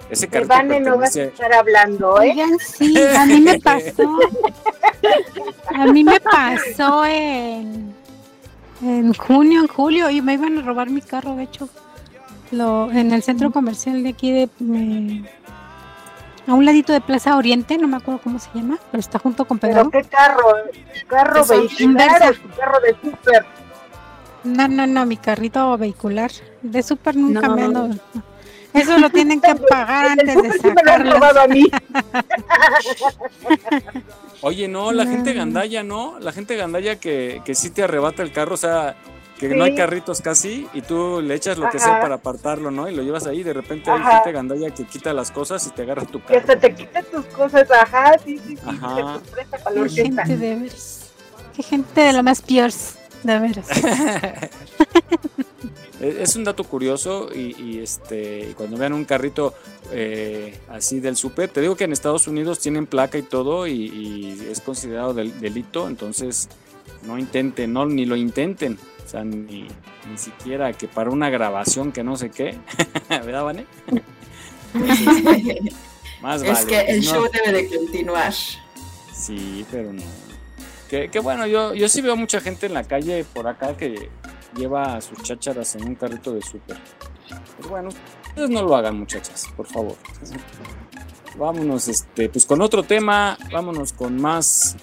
ese 0.08 0.28
carrito 0.28 0.48
Vane 0.54 0.80
no 0.80 0.96
vas 0.98 1.10
a 1.16 1.20
pertenece- 1.20 1.32
estar 1.32 1.52
hablando, 1.52 2.22
¿eh? 2.22 2.30
Oigan, 2.30 2.58
sí, 2.58 2.94
a 2.98 3.26
mí 3.26 3.40
me 3.40 3.58
pasó. 3.58 4.18
A 5.74 5.86
mí 5.92 6.02
me 6.04 6.18
pasó 6.20 7.04
en, 7.04 7.94
en 8.82 9.14
junio, 9.14 9.60
en 9.60 9.66
julio, 9.68 10.10
y 10.10 10.20
me 10.22 10.34
iban 10.34 10.58
a 10.58 10.62
robar 10.62 10.90
mi 10.90 11.00
carro, 11.00 11.34
de 11.36 11.44
hecho. 11.44 11.68
Lo, 12.52 12.90
en 12.92 13.12
el 13.12 13.22
centro 13.22 13.50
comercial 13.50 14.02
de 14.04 14.08
aquí 14.10 14.30
de 14.32 14.48
me- 14.60 15.24
a 16.46 16.54
un 16.54 16.64
ladito 16.64 16.92
de 16.92 17.00
Plaza 17.00 17.36
Oriente, 17.36 17.76
no 17.76 17.88
me 17.88 17.96
acuerdo 17.96 18.20
cómo 18.22 18.38
se 18.38 18.48
llama, 18.54 18.78
pero 18.92 19.00
está 19.00 19.18
junto 19.18 19.44
con 19.46 19.58
Pero 19.58 19.74
Pedro. 19.74 19.90
qué 19.90 20.04
carro, 20.08 20.42
¿Tu 21.00 21.06
carro 21.08 21.44
vehicular 21.44 21.80
inversa. 21.80 22.28
o 22.30 22.34
tu 22.34 22.48
carro 22.56 22.80
de 22.80 22.96
súper. 23.02 23.44
No, 24.44 24.68
no, 24.68 24.86
no, 24.86 25.06
mi 25.06 25.16
carrito 25.16 25.76
vehicular. 25.76 26.30
De 26.62 26.82
súper 26.84 27.16
nunca 27.16 27.48
No. 27.48 27.56
me 27.56 27.62
ando. 27.64 27.88
Eso 28.72 28.96
lo 28.98 29.10
tienen 29.10 29.40
que 29.40 29.54
pagar 29.68 30.06
antes 30.10 30.26
de 30.40 30.52
Sí 30.52 30.68
me 30.68 30.74
lo 30.74 30.92
han 30.92 30.98
sacarlo. 30.98 31.12
robado 31.14 31.40
a 31.40 31.48
mí. 31.48 31.64
Oye, 34.46 34.68
no, 34.68 34.92
la 34.92 35.06
gente 35.06 35.32
gandalla, 35.32 35.82
¿no? 35.82 36.20
La 36.20 36.30
gente 36.30 36.54
gandalla 36.54 37.00
que, 37.00 37.42
que 37.44 37.56
sí 37.56 37.70
te 37.70 37.82
arrebata 37.82 38.22
el 38.22 38.30
carro, 38.30 38.54
o 38.54 38.56
sea, 38.56 38.94
que 39.40 39.48
no 39.48 39.64
hay 39.64 39.74
carritos 39.74 40.20
casi 40.20 40.68
y 40.72 40.82
tú 40.82 41.20
le 41.20 41.34
echas 41.34 41.58
lo 41.58 41.68
que 41.68 41.80
sea 41.80 41.98
para 42.00 42.14
apartarlo, 42.14 42.70
¿no? 42.70 42.88
Y 42.88 42.94
lo 42.94 43.02
llevas 43.02 43.26
ahí, 43.26 43.42
de 43.42 43.52
repente 43.52 43.90
hay 43.90 43.98
Ajá. 43.98 44.12
gente 44.18 44.30
gandalla 44.30 44.70
que 44.70 44.84
quita 44.84 45.12
las 45.12 45.32
cosas 45.32 45.66
y 45.66 45.70
te 45.70 45.82
agarra 45.82 46.04
tu 46.04 46.20
Que 46.20 46.26
carro. 46.34 46.38
hasta 46.38 46.60
te 46.60 46.74
quitas 46.76 47.04
tus 47.06 47.24
cosas, 47.26 47.68
ajá, 47.72 48.16
sí, 48.24 48.38
sí, 48.38 48.56
sí, 48.56 48.62
Ajá. 48.64 49.18
te 49.20 49.30
presta 49.32 49.58
para 49.58 49.82
Qué 49.82 49.88
gente 49.90 50.36
de 50.36 50.54
veras. 50.54 51.10
Qué 51.56 51.62
gente 51.64 52.00
de 52.02 52.12
lo 52.12 52.22
más 52.22 52.40
peor. 52.40 52.70
De 53.26 53.38
veras. 53.40 53.66
Es 56.00 56.14
es 56.16 56.36
un 56.36 56.44
dato 56.44 56.62
curioso 56.64 57.30
y, 57.34 57.56
y, 57.58 57.78
este 57.78 58.52
cuando 58.56 58.76
vean 58.76 58.92
un 58.92 59.06
carrito 59.06 59.54
eh, 59.92 60.54
así 60.68 61.00
del 61.00 61.16
súper, 61.16 61.48
te 61.48 61.62
digo 61.62 61.74
que 61.74 61.84
en 61.84 61.92
Estados 61.94 62.28
Unidos 62.28 62.58
tienen 62.58 62.84
placa 62.86 63.16
y 63.16 63.22
todo 63.22 63.66
y, 63.66 63.72
y 63.72 64.46
es 64.50 64.60
considerado 64.60 65.14
del- 65.14 65.40
delito, 65.40 65.88
entonces 65.88 66.50
no 67.06 67.18
intenten, 67.18 67.72
no 67.72 67.86
ni 67.86 68.04
lo 68.04 68.14
intenten, 68.14 68.78
o 69.06 69.08
sea, 69.08 69.24
ni, 69.24 69.62
ni 70.10 70.18
siquiera 70.18 70.70
que 70.74 70.86
para 70.86 71.08
una 71.08 71.30
grabación 71.30 71.92
que 71.92 72.04
no 72.04 72.16
sé 72.18 72.28
qué, 72.30 72.58
¿verdad, 73.08 73.44
Vane? 73.44 73.64
Entonces, 74.74 75.06
más 76.20 76.42
es 76.42 76.48
vale, 76.52 76.66
que 76.66 76.80
el 76.92 76.98
no. 77.06 77.10
show 77.10 77.24
debe 77.32 77.62
de 77.62 77.74
continuar. 77.74 78.34
Sí, 79.14 79.64
pero 79.70 79.94
no. 79.94 80.02
Que, 80.88 81.08
bueno, 81.20 81.46
yo, 81.46 81.74
yo 81.74 81.88
sí 81.88 82.00
veo 82.00 82.16
mucha 82.16 82.40
gente 82.40 82.66
en 82.66 82.74
la 82.74 82.84
calle 82.84 83.24
por 83.34 83.48
acá 83.48 83.76
que 83.76 84.08
lleva 84.56 85.00
sus 85.00 85.22
chácharas 85.22 85.74
en 85.76 85.88
un 85.88 85.94
carrito 85.94 86.32
de 86.32 86.42
súper. 86.42 86.76
Pero 87.56 87.68
bueno, 87.68 87.88
ustedes 88.28 88.50
no 88.50 88.62
lo 88.62 88.76
hagan, 88.76 88.98
muchachas, 88.98 89.48
por 89.56 89.66
favor. 89.66 89.96
Vámonos, 91.36 91.88
este, 91.88 92.28
pues 92.28 92.46
con 92.46 92.62
otro 92.62 92.82
tema, 92.82 93.36
vámonos 93.52 93.92
con 93.92 94.20
más 94.20 94.76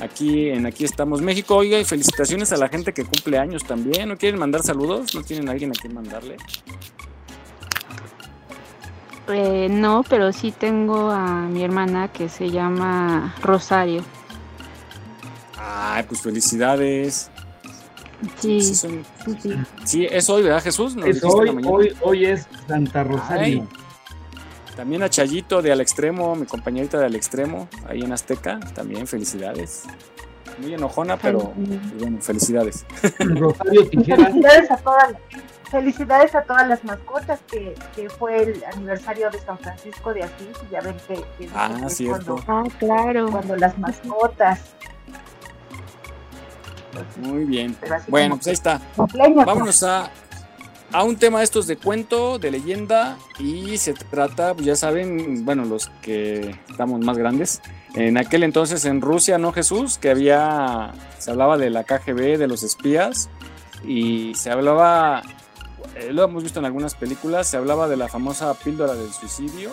aquí 0.00 0.48
en 0.48 0.66
Aquí 0.66 0.84
estamos 0.84 1.20
México. 1.20 1.56
Oiga, 1.56 1.78
y 1.78 1.84
felicitaciones 1.84 2.52
a 2.52 2.56
la 2.56 2.68
gente 2.68 2.92
que 2.92 3.04
cumple 3.04 3.38
años 3.38 3.64
también. 3.64 4.08
¿No 4.08 4.16
quieren 4.16 4.38
mandar 4.38 4.62
saludos? 4.62 5.14
¿No 5.14 5.22
tienen 5.22 5.48
a 5.48 5.52
alguien 5.52 5.70
a 5.70 5.74
quien 5.74 5.94
mandarle? 5.94 6.36
Eh, 9.28 9.68
no, 9.70 10.04
pero 10.08 10.32
sí 10.32 10.52
tengo 10.52 11.10
a 11.10 11.42
mi 11.42 11.62
hermana 11.62 12.08
que 12.08 12.28
se 12.28 12.50
llama 12.50 13.34
Rosario. 13.42 14.02
Ay, 15.58 16.04
pues 16.08 16.20
felicidades. 16.20 17.30
Sí, 18.40 18.60
Sí, 18.60 18.74
son- 18.74 19.04
sí, 19.84 20.06
es 20.10 20.28
hoy, 20.28 20.42
¿verdad, 20.42 20.62
Jesús? 20.62 20.96
Nos 20.96 21.06
Es 21.08 21.22
hoy, 21.24 21.50
hoy, 21.64 21.96
hoy 22.00 22.26
es 22.26 22.46
Santa 22.66 23.04
Rosario. 23.04 23.66
Ay, 23.70 23.78
También 24.76 25.02
a 25.02 25.08
Chayito 25.10 25.60
de 25.62 25.72
Al 25.72 25.80
Extremo, 25.80 26.34
mi 26.36 26.46
compañerita 26.46 26.98
de 26.98 27.06
Al 27.06 27.14
Extremo, 27.16 27.68
ahí 27.88 28.00
en 28.02 28.12
Azteca, 28.12 28.60
también 28.74 29.06
felicidades. 29.06 29.84
Muy 30.60 30.74
enojona, 30.74 31.16
pero 31.16 31.52
pues 31.52 31.98
bueno, 32.00 32.20
felicidades. 32.20 32.84
Rosario. 33.18 33.86
Felicidades 33.88 34.70
a 34.72 34.76
todas, 34.78 35.14
felicidades 35.70 36.34
a 36.34 36.42
todas 36.42 36.68
las 36.68 36.84
mascotas 36.84 37.38
que, 37.48 37.74
que 37.94 38.08
fue 38.10 38.42
el 38.42 38.64
aniversario 38.72 39.30
de 39.30 39.38
San 39.40 39.58
Francisco 39.58 40.12
de 40.14 40.24
Asís 40.24 40.56
ya 40.72 40.80
ven 40.80 40.96
que, 41.06 41.14
que 41.14 41.48
Ah, 41.54 41.76
que 41.78 41.86
es 41.86 41.96
cierto. 41.96 42.36
Cuando, 42.44 42.70
Ah, 42.70 42.76
claro. 42.80 43.30
cuando 43.30 43.56
las 43.56 43.78
mascotas. 43.78 44.60
Muy 47.16 47.44
bien. 47.44 47.76
Bueno, 48.08 48.36
pues 48.36 48.46
ahí 48.48 48.52
está. 48.52 48.80
Vámonos 48.96 49.82
a, 49.82 50.10
a 50.92 51.04
un 51.04 51.16
tema 51.16 51.38
de 51.38 51.44
estos 51.44 51.66
de 51.66 51.76
cuento, 51.76 52.38
de 52.38 52.50
leyenda, 52.50 53.18
y 53.38 53.78
se 53.78 53.94
trata, 53.94 54.54
pues 54.54 54.66
ya 54.66 54.76
saben, 54.76 55.44
bueno, 55.44 55.64
los 55.64 55.88
que 56.02 56.58
estamos 56.70 57.00
más 57.00 57.18
grandes, 57.18 57.60
en 57.94 58.16
aquel 58.16 58.42
entonces 58.42 58.84
en 58.84 59.00
Rusia, 59.00 59.38
¿no, 59.38 59.52
Jesús? 59.52 59.98
Que 59.98 60.10
había, 60.10 60.92
se 61.18 61.30
hablaba 61.30 61.58
de 61.58 61.70
la 61.70 61.84
KGB, 61.84 62.38
de 62.38 62.46
los 62.46 62.62
espías, 62.62 63.28
y 63.84 64.34
se 64.34 64.50
hablaba, 64.50 65.22
eh, 65.94 66.12
lo 66.12 66.24
hemos 66.24 66.42
visto 66.42 66.58
en 66.58 66.64
algunas 66.64 66.94
películas, 66.94 67.46
se 67.46 67.56
hablaba 67.56 67.88
de 67.88 67.96
la 67.96 68.08
famosa 68.08 68.52
píldora 68.54 68.94
del 68.94 69.12
suicidio, 69.12 69.72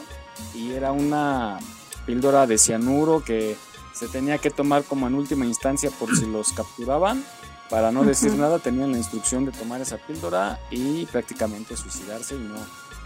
y 0.54 0.74
era 0.74 0.92
una 0.92 1.60
píldora 2.06 2.46
de 2.46 2.58
cianuro 2.58 3.24
que 3.24 3.56
se 3.96 4.08
tenía 4.08 4.38
que 4.38 4.50
tomar 4.50 4.84
como 4.84 5.08
en 5.08 5.16
última 5.16 5.46
instancia 5.46 5.90
por 5.90 6.16
si 6.16 6.26
los 6.26 6.52
capturaban. 6.54 7.24
Para 7.70 7.92
no 7.92 8.04
decir 8.04 8.34
nada, 8.34 8.60
tenían 8.60 8.92
la 8.92 8.98
instrucción 8.98 9.46
de 9.46 9.52
tomar 9.52 9.82
esa 9.82 9.98
píldora 9.98 10.60
y 10.70 11.06
prácticamente 11.08 11.76
suicidarse 11.76 12.36
y 12.36 12.40
no 12.40 12.56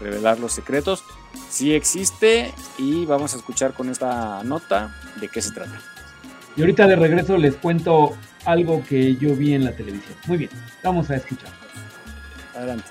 revelar 0.00 0.38
los 0.38 0.52
secretos. 0.52 1.02
Sí 1.48 1.72
existe 1.72 2.52
y 2.76 3.06
vamos 3.06 3.32
a 3.32 3.36
escuchar 3.36 3.72
con 3.72 3.88
esta 3.88 4.42
nota 4.42 4.94
de 5.20 5.28
qué 5.28 5.40
se 5.40 5.52
trata. 5.52 5.80
Y 6.56 6.60
ahorita 6.60 6.86
de 6.86 6.96
regreso 6.96 7.38
les 7.38 7.54
cuento 7.54 8.16
algo 8.44 8.82
que 8.86 9.16
yo 9.16 9.34
vi 9.36 9.54
en 9.54 9.64
la 9.64 9.74
televisión. 9.74 10.16
Muy 10.26 10.38
bien, 10.38 10.50
vamos 10.82 11.08
a 11.10 11.16
escuchar. 11.16 11.52
Adelante. 12.54 12.88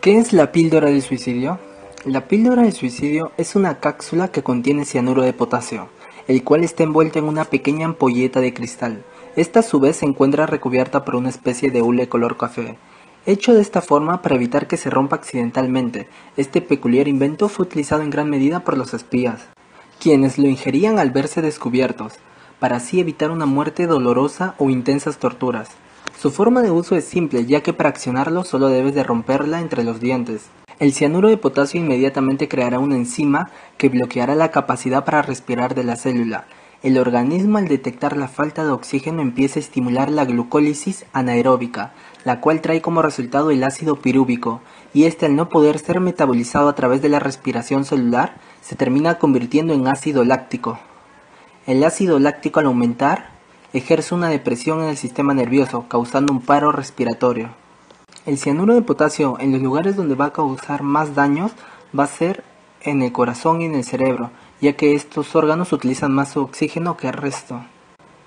¿Qué 0.00 0.18
es 0.18 0.32
la 0.32 0.52
píldora 0.52 0.90
del 0.90 1.02
suicidio? 1.02 1.58
La 2.04 2.28
píldora 2.28 2.62
del 2.62 2.72
suicidio 2.72 3.32
es 3.36 3.56
una 3.56 3.80
cápsula 3.80 4.28
que 4.28 4.44
contiene 4.44 4.84
cianuro 4.84 5.22
de 5.22 5.32
potasio, 5.32 5.88
el 6.28 6.42
cual 6.42 6.64
está 6.64 6.82
envuelto 6.82 7.18
en 7.18 7.26
una 7.26 7.44
pequeña 7.44 7.86
ampolleta 7.86 8.40
de 8.40 8.52
cristal. 8.52 9.04
Esta 9.36 9.60
a 9.60 9.62
su 9.62 9.80
vez 9.80 9.96
se 9.96 10.06
encuentra 10.06 10.46
recubierta 10.46 11.04
por 11.04 11.16
una 11.16 11.28
especie 11.28 11.70
de 11.70 11.82
hule 11.82 12.08
color 12.08 12.36
café. 12.36 12.78
Hecho 13.26 13.54
de 13.54 13.60
esta 13.60 13.82
forma 13.82 14.22
para 14.22 14.36
evitar 14.36 14.66
que 14.66 14.76
se 14.76 14.88
rompa 14.88 15.16
accidentalmente, 15.16 16.08
este 16.36 16.60
peculiar 16.60 17.08
invento 17.08 17.48
fue 17.48 17.66
utilizado 17.66 18.02
en 18.02 18.10
gran 18.10 18.30
medida 18.30 18.60
por 18.60 18.78
los 18.78 18.94
espías, 18.94 19.46
quienes 20.00 20.38
lo 20.38 20.48
ingerían 20.48 20.98
al 20.98 21.10
verse 21.10 21.42
descubiertos, 21.42 22.14
para 22.60 22.76
así 22.76 23.00
evitar 23.00 23.30
una 23.30 23.46
muerte 23.46 23.86
dolorosa 23.86 24.54
o 24.58 24.70
intensas 24.70 25.18
torturas. 25.18 25.70
Su 26.18 26.30
forma 26.30 26.62
de 26.62 26.70
uso 26.70 26.96
es 26.96 27.04
simple, 27.04 27.44
ya 27.44 27.62
que 27.62 27.72
para 27.72 27.90
accionarlo 27.90 28.44
solo 28.44 28.68
debes 28.68 28.94
de 28.94 29.02
romperla 29.02 29.60
entre 29.60 29.84
los 29.84 30.00
dientes. 30.00 30.46
El 30.78 30.92
cianuro 30.92 31.30
de 31.30 31.38
potasio 31.38 31.80
inmediatamente 31.80 32.48
creará 32.48 32.78
una 32.78 32.96
enzima 32.96 33.50
que 33.78 33.88
bloqueará 33.88 34.34
la 34.34 34.50
capacidad 34.50 35.06
para 35.06 35.22
respirar 35.22 35.74
de 35.74 35.84
la 35.84 35.96
célula. 35.96 36.44
El 36.82 36.98
organismo 36.98 37.56
al 37.56 37.66
detectar 37.66 38.14
la 38.14 38.28
falta 38.28 38.62
de 38.62 38.72
oxígeno 38.72 39.22
empieza 39.22 39.58
a 39.58 39.62
estimular 39.62 40.10
la 40.10 40.26
glucólisis 40.26 41.06
anaeróbica, 41.14 41.94
la 42.24 42.42
cual 42.42 42.60
trae 42.60 42.82
como 42.82 43.00
resultado 43.00 43.50
el 43.50 43.64
ácido 43.64 43.96
pirúvico, 43.96 44.60
y 44.92 45.04
este 45.04 45.24
al 45.24 45.34
no 45.34 45.48
poder 45.48 45.78
ser 45.78 46.00
metabolizado 46.00 46.68
a 46.68 46.74
través 46.74 47.00
de 47.00 47.08
la 47.08 47.20
respiración 47.20 47.86
celular, 47.86 48.36
se 48.60 48.76
termina 48.76 49.18
convirtiendo 49.18 49.72
en 49.72 49.88
ácido 49.88 50.24
láctico. 50.24 50.78
El 51.66 51.82
ácido 51.84 52.18
láctico 52.18 52.60
al 52.60 52.66
aumentar 52.66 53.30
ejerce 53.72 54.14
una 54.14 54.28
depresión 54.28 54.82
en 54.82 54.90
el 54.90 54.98
sistema 54.98 55.32
nervioso, 55.32 55.86
causando 55.88 56.34
un 56.34 56.42
paro 56.42 56.70
respiratorio. 56.70 57.65
El 58.26 58.38
cianuro 58.38 58.74
de 58.74 58.82
potasio 58.82 59.36
en 59.38 59.52
los 59.52 59.62
lugares 59.62 59.94
donde 59.94 60.16
va 60.16 60.26
a 60.26 60.32
causar 60.32 60.82
más 60.82 61.14
daños 61.14 61.52
va 61.96 62.02
a 62.02 62.08
ser 62.08 62.42
en 62.80 63.00
el 63.02 63.12
corazón 63.12 63.60
y 63.60 63.66
en 63.66 63.74
el 63.76 63.84
cerebro, 63.84 64.32
ya 64.60 64.72
que 64.72 64.96
estos 64.96 65.36
órganos 65.36 65.72
utilizan 65.72 66.10
más 66.10 66.36
oxígeno 66.36 66.96
que 66.96 67.06
el 67.06 67.12
resto. 67.12 67.60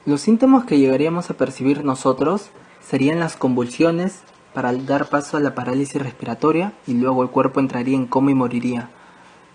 Los 0.06 0.22
síntomas 0.22 0.64
que 0.64 0.80
llegaríamos 0.80 1.30
a 1.30 1.34
percibir 1.34 1.84
nosotros 1.84 2.50
serían 2.80 3.20
las 3.20 3.36
convulsiones 3.36 4.22
para 4.54 4.72
dar 4.72 5.10
paso 5.10 5.36
a 5.36 5.42
la 5.42 5.54
parálisis 5.54 6.02
respiratoria 6.02 6.72
y 6.88 6.94
luego 6.94 7.22
el 7.22 7.30
cuerpo 7.30 7.60
entraría 7.60 7.98
en 7.98 8.06
coma 8.06 8.32
y 8.32 8.36
moriría. 8.36 8.90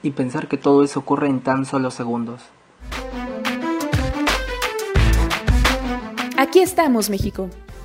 Y 0.03 0.11
pensar 0.11 0.47
que 0.47 0.59
todo 0.59 0.85
eso 0.85 1.01
ocurre 1.01 1.29
en 1.29 1.41
tan 1.41 1.65
solo 1.65 1.91
segundos. 1.91 2.43
Aquí 6.37 6.61
estamos, 6.61 7.09
México. 7.09 7.49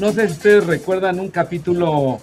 No 0.00 0.12
sé 0.12 0.26
si 0.28 0.32
ustedes 0.32 0.66
recuerdan 0.66 1.20
un 1.20 1.28
capítulo 1.28 2.20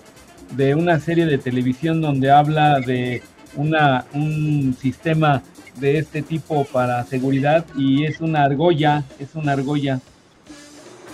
de 0.51 0.73
una 0.75 0.99
serie 0.99 1.25
de 1.25 1.37
televisión 1.37 2.01
donde 2.01 2.31
habla 2.31 2.79
de 2.79 3.21
una, 3.55 4.05
un 4.13 4.75
sistema 4.79 5.43
de 5.75 5.99
este 5.99 6.21
tipo 6.23 6.65
para 6.65 7.03
seguridad 7.05 7.65
y 7.77 8.05
es 8.05 8.19
una 8.19 8.43
argolla, 8.43 9.03
es 9.19 9.35
una 9.35 9.51
argolla 9.53 9.99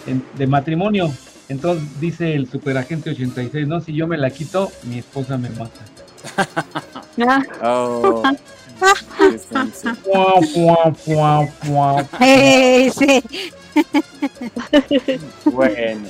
en- 0.07 0.23
de 0.38 0.48
matrimonio. 0.48 1.11
Entonces 1.49 1.99
dice 1.99 2.34
el 2.34 2.49
superagente 2.49 3.10
86, 3.10 3.68
no, 3.68 3.81
si 3.81 3.94
yo 3.94 4.07
me 4.07 4.18
la 4.18 4.30
quito, 4.30 4.72
mi 4.84 4.99
esposa 4.99 5.38
me 5.38 5.49
mata. 5.49 5.81
Oh. 7.61 8.23
Bueno. 15.45 16.07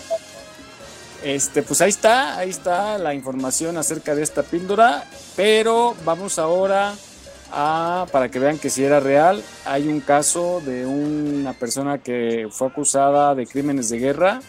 Este, 1.23 1.63
pues 1.63 1.79
ahí 1.81 1.89
está, 1.89 2.37
ahí 2.37 2.49
está 2.49 2.97
la 2.97 3.13
información 3.13 3.77
acerca 3.77 4.13
de 4.13 4.23
esta 4.23 4.43
píldora, 4.43 5.05
pero 5.37 5.95
vamos 6.03 6.37
ahora 6.37 6.95
a, 7.51 8.05
para 8.11 8.29
que 8.29 8.39
vean 8.39 8.57
que 8.59 8.69
si 8.69 8.83
era 8.83 8.99
real, 8.99 9.41
hay 9.65 9.87
un 9.87 10.01
caso 10.01 10.61
de 10.65 10.85
una 10.85 11.53
persona 11.53 11.99
que 11.99 12.49
fue 12.51 12.67
acusada 12.67 13.35
de 13.35 13.47
crímenes 13.47 13.89
de 13.89 13.99
guerra 13.99 14.41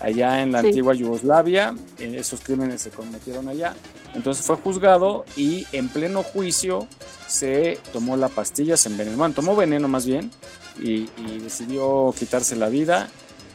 allá 0.00 0.42
en 0.42 0.52
la 0.52 0.60
Sí. 0.60 0.66
antigua 0.68 0.92
Yugoslavia, 0.94 1.74
en 1.98 2.14
esos 2.14 2.40
crímenes 2.40 2.82
se 2.82 2.90
cometieron 2.90 3.48
allá, 3.48 3.74
entonces 4.14 4.44
fue 4.44 4.56
juzgado 4.56 5.24
y 5.36 5.66
en 5.72 5.88
pleno 5.88 6.22
juicio 6.22 6.86
se 7.26 7.78
tomó 7.92 8.16
la 8.18 8.28
pastilla, 8.28 8.76
se 8.76 8.90
envenenó, 8.90 9.16
bueno, 9.16 9.34
tomó 9.34 9.56
veneno 9.56 9.88
más 9.88 10.04
bien 10.04 10.30
y, 10.78 11.08
y 11.16 11.38
decidió 11.42 12.14
quitarse 12.18 12.54
la 12.54 12.68
vida 12.68 13.08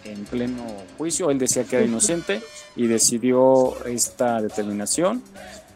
en 0.06 0.26
pleno 0.26 0.64
juicio. 0.98 1.30
Él 1.30 1.40
decía 1.40 1.64
que 1.64 1.78
era 1.78 1.86
inocente 1.86 2.42
y 2.76 2.88
decidió 2.88 3.86
esta 3.86 4.42
determinación 4.42 5.24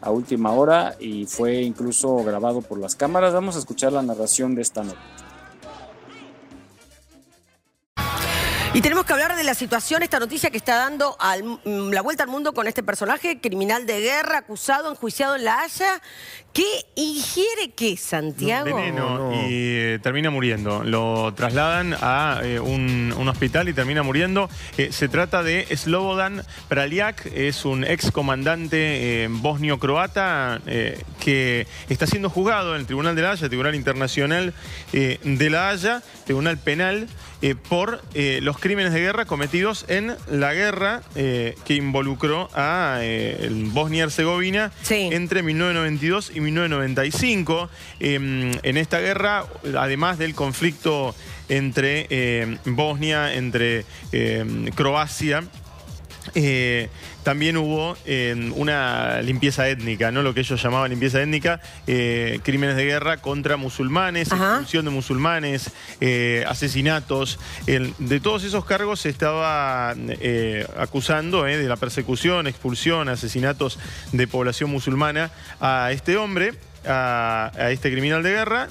a 0.00 0.10
última 0.10 0.52
hora 0.52 0.94
y 0.98 1.26
fue 1.26 1.62
incluso 1.62 2.16
grabado 2.24 2.62
por 2.62 2.78
las 2.78 2.94
cámaras. 2.94 3.34
Vamos 3.34 3.56
a 3.56 3.58
escuchar 3.58 3.92
la 3.92 4.02
narración 4.02 4.54
de 4.54 4.62
esta 4.62 4.84
nota. 4.84 4.98
Y 8.74 8.82
tenemos 8.82 9.06
que 9.06 9.12
hablar 9.14 9.34
de 9.34 9.42
la 9.44 9.54
situación, 9.54 10.02
esta 10.02 10.20
noticia 10.20 10.50
que 10.50 10.58
está 10.58 10.76
dando 10.76 11.16
al- 11.18 11.42
mm, 11.42 11.90
la 11.90 12.02
vuelta 12.02 12.22
al 12.24 12.28
mundo 12.28 12.52
con 12.52 12.68
este 12.68 12.82
personaje, 12.82 13.40
criminal 13.40 13.86
de 13.86 14.00
guerra, 14.00 14.38
acusado, 14.38 14.90
enjuiciado 14.90 15.34
en 15.36 15.44
La 15.44 15.62
Haya, 15.62 16.00
que 16.52 16.64
ingiere 16.94 17.70
qué, 17.74 17.96
Santiago. 17.96 18.76
Veneno 18.76 19.32
y 19.32 19.46
eh, 19.50 19.98
termina 20.02 20.30
muriendo. 20.30 20.84
Lo 20.84 21.32
trasladan 21.34 21.96
a 22.00 22.40
eh, 22.44 22.60
un, 22.60 23.14
un 23.16 23.28
hospital 23.28 23.68
y 23.68 23.72
termina 23.72 24.02
muriendo. 24.02 24.50
Eh, 24.76 24.90
se 24.92 25.08
trata 25.08 25.42
de 25.42 25.66
Slobodan 25.74 26.42
Praljak, 26.68 27.26
es 27.34 27.64
un 27.64 27.84
ex 27.84 28.10
comandante 28.12 29.24
eh, 29.24 29.28
bosnio-croata 29.30 30.60
eh, 30.66 31.02
que 31.20 31.66
está 31.88 32.06
siendo 32.06 32.28
juzgado 32.28 32.74
en 32.74 32.82
el 32.82 32.86
Tribunal 32.86 33.16
de 33.16 33.22
la 33.22 33.30
Haya, 33.32 33.48
Tribunal 33.48 33.74
Internacional 33.74 34.52
eh, 34.92 35.18
de 35.24 35.50
la 35.50 35.70
Haya, 35.70 36.02
Tribunal 36.26 36.58
Penal, 36.58 37.08
eh, 37.40 37.54
por 37.54 38.02
eh, 38.14 38.40
los 38.42 38.58
crímenes 38.58 38.92
de 38.92 39.00
guerra 39.00 39.24
cometidos 39.24 39.84
en 39.88 40.16
la 40.28 40.54
guerra 40.54 41.02
eh, 41.14 41.54
que 41.64 41.74
involucró 41.74 42.48
a 42.52 42.98
eh, 43.02 43.38
el 43.42 43.66
Bosnia-Herzegovina 43.66 44.72
entre 44.90 45.42
1992 45.42 46.32
y 46.34 46.40
1995. 46.40 47.70
Eh, 48.00 48.14
en 48.62 48.76
esta 48.76 48.98
guerra, 48.98 49.44
además 49.76 50.18
del 50.18 50.34
conflicto 50.34 51.14
entre 51.48 52.58
Bosnia, 52.64 53.34
entre 53.34 53.84
eh, 54.12 54.70
Croacia, 54.74 55.44
eh, 56.34 56.88
también 57.28 57.58
hubo 57.58 57.94
eh, 58.06 58.50
una 58.56 59.20
limpieza 59.20 59.68
étnica, 59.68 60.10
¿no? 60.10 60.22
lo 60.22 60.32
que 60.32 60.40
ellos 60.40 60.62
llamaban 60.62 60.88
limpieza 60.88 61.20
étnica, 61.20 61.60
eh, 61.86 62.40
crímenes 62.42 62.74
de 62.74 62.86
guerra 62.86 63.18
contra 63.18 63.58
musulmanes, 63.58 64.32
expulsión 64.32 64.86
de 64.86 64.90
musulmanes, 64.90 65.70
eh, 66.00 66.46
asesinatos. 66.48 67.38
El- 67.66 67.92
de 67.98 68.18
todos 68.20 68.44
esos 68.44 68.64
cargos 68.64 69.00
se 69.00 69.10
estaba 69.10 69.94
eh, 69.98 70.66
acusando 70.78 71.42
de 71.42 71.62
la 71.64 71.76
persecución, 71.76 72.46
expulsión, 72.46 73.10
asesinatos 73.10 73.78
de 74.12 74.26
población 74.26 74.70
musulmana 74.70 75.30
a 75.60 75.92
este 75.92 76.16
hombre, 76.16 76.54
a, 76.86 77.52
a 77.58 77.70
este 77.72 77.90
criminal 77.90 78.22
de 78.22 78.30
guerra, 78.30 78.68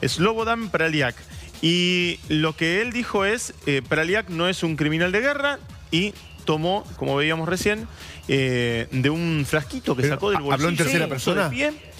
Slobodan 0.00 0.68
Praljak. 0.70 1.16
Y 1.60 2.20
lo 2.28 2.54
que 2.54 2.82
él 2.82 2.92
dijo 2.92 3.24
es, 3.24 3.52
Praljak 3.88 4.28
no 4.28 4.48
es 4.48 4.62
un 4.62 4.76
criminal 4.76 5.10
de 5.10 5.20
guerra 5.22 5.58
y 5.90 6.14
tomó, 6.46 6.84
como 6.96 7.14
veíamos 7.16 7.46
recién, 7.48 7.86
eh, 8.28 8.86
de 8.90 9.10
un 9.10 9.44
frasquito 9.46 9.94
que 9.94 10.02
Pero, 10.02 10.14
sacó 10.14 10.30
del 10.30 10.38
bolsillo. 10.40 10.54
¿habló 10.54 10.68
en 10.70 10.76
tercera 10.76 11.04
puso 11.04 11.34
persona? 11.34 11.50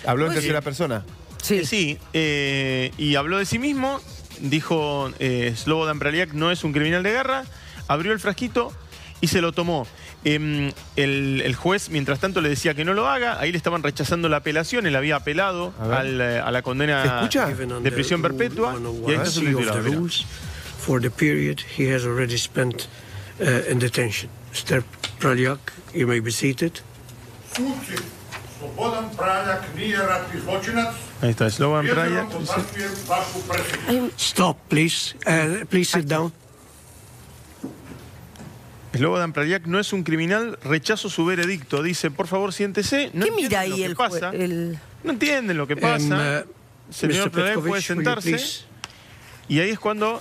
¿Habló 0.07 0.25
en 0.25 0.29
Pues, 0.33 0.39
tercera 0.41 0.59
eh, 0.61 0.63
persona? 0.63 1.05
Sí, 1.43 1.67
sí. 1.67 1.99
eh, 2.15 2.91
y 2.97 3.15
habló 3.17 3.37
de 3.39 3.45
sí 3.45 3.59
mismo, 3.59 4.01
dijo 4.41 5.11
eh, 5.19 5.53
Slobodan 5.57 5.99
Praljak 5.99 6.33
no 6.33 6.51
es 6.51 6.65
un 6.65 6.73
criminal 6.73 7.03
de 7.03 7.11
guerra, 7.13 7.45
abrió 7.89 8.13
el 8.13 8.21
frasquito 8.21 8.73
y 9.21 9.29
se 9.29 9.41
lo 9.41 9.53
tomó. 9.53 9.87
Em, 10.25 10.73
el, 10.97 11.41
el 11.45 11.55
juez, 11.55 11.89
mientras 11.91 12.19
tanto, 12.19 12.41
le 12.41 12.49
decía 12.49 12.75
que 12.75 12.85
no 12.85 12.95
lo 12.95 13.09
haga. 13.09 13.39
Ahí 13.39 13.53
le 13.53 13.59
estaban 13.59 13.85
rechazando 13.85 14.29
la 14.29 14.39
apelación. 14.39 14.85
Él 14.87 14.97
había 14.97 15.15
apelado 15.17 15.73
A 15.79 15.99
al, 16.01 16.21
eh, 16.21 16.41
a 16.41 16.51
la 16.51 16.59
¿Se 16.59 16.63
condena 16.65 17.29
de 17.81 17.93
prisión 17.93 18.23
perpetua. 18.23 18.75
Y 19.07 19.11
ahí 19.13 19.17
está 19.19 19.27
su 19.27 19.41
of 19.43 19.47
titular, 19.47 19.75
the 19.77 19.83
mirá. 19.83 19.97
rules 19.99 20.25
for 20.81 21.01
the 21.01 21.11
period 21.11 21.61
he 21.79 21.95
has 21.95 22.05
already 22.05 22.37
spent 22.39 22.89
uh, 23.41 23.71
in 23.71 23.79
detention. 23.79 24.31
Mr. 24.53 24.83
Praljak, 25.19 25.59
you 25.95 26.07
may 26.07 26.21
be 26.21 26.31
seated. 26.31 26.81
Ahí 31.23 31.31
está, 31.31 31.49
Slobodan 31.51 31.87
Praljak. 31.89 32.29
Stop, 34.17 34.59
please. 34.69 35.15
Uh, 35.27 35.65
please 35.67 35.91
sit 35.91 36.07
down. 36.07 36.33
Slobodan 38.95 39.33
Praljak 39.33 39.67
no 39.67 39.79
es 39.79 39.93
un 39.93 40.03
criminal, 40.05 40.59
rechazo 40.65 41.11
su 41.11 41.25
veredicto. 41.27 41.83
Dice, 41.83 42.11
por 42.11 42.27
favor, 42.27 42.53
siéntese. 42.53 43.11
No 43.13 43.27
¿Qué 43.27 43.31
mira 43.33 43.61
ahí 43.61 43.77
que 43.77 43.85
el 43.85 43.97
pasa. 43.97 44.31
el- 44.31 44.79
No 45.05 45.13
entienden 45.13 45.57
lo 45.57 45.67
que 45.67 45.77
pasa. 45.77 46.45
Um, 46.45 46.51
uh, 46.51 46.93
Señor 46.93 47.27
Mr. 47.27 47.31
Praljak 47.31 47.61
puede 47.61 47.83
sentarse. 47.83 48.39
Y 49.49 49.61
ahí 49.61 49.71
es 49.71 49.79
cuando 49.79 50.21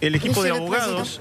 el 0.00 0.14
equipo 0.14 0.42
de 0.42 0.50
abogados 0.50 1.20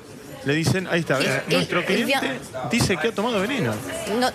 le 0.50 0.56
dicen, 0.56 0.88
ahí 0.88 1.02
está, 1.02 1.18
¿ves? 1.18 1.28
Il- 1.48 1.54
nuestro 1.56 1.80
il 1.82 1.86
cliente 1.86 2.40
dice 2.72 2.98
que 2.98 3.10
ha 3.10 3.12
tomado 3.14 3.40
veneno. 3.40 3.74
No- 4.20 4.32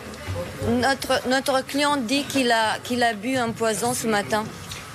notre, 0.80 1.20
notre 1.28 1.62
client 1.66 1.96
dit 2.06 2.24
qu'il 2.26 2.50
a, 2.52 2.78
qu'il 2.82 3.02
a 3.02 3.12
bu 3.14 3.36
un 3.36 3.52
poison 3.52 3.92
ce 3.94 4.06
matin. 4.06 4.44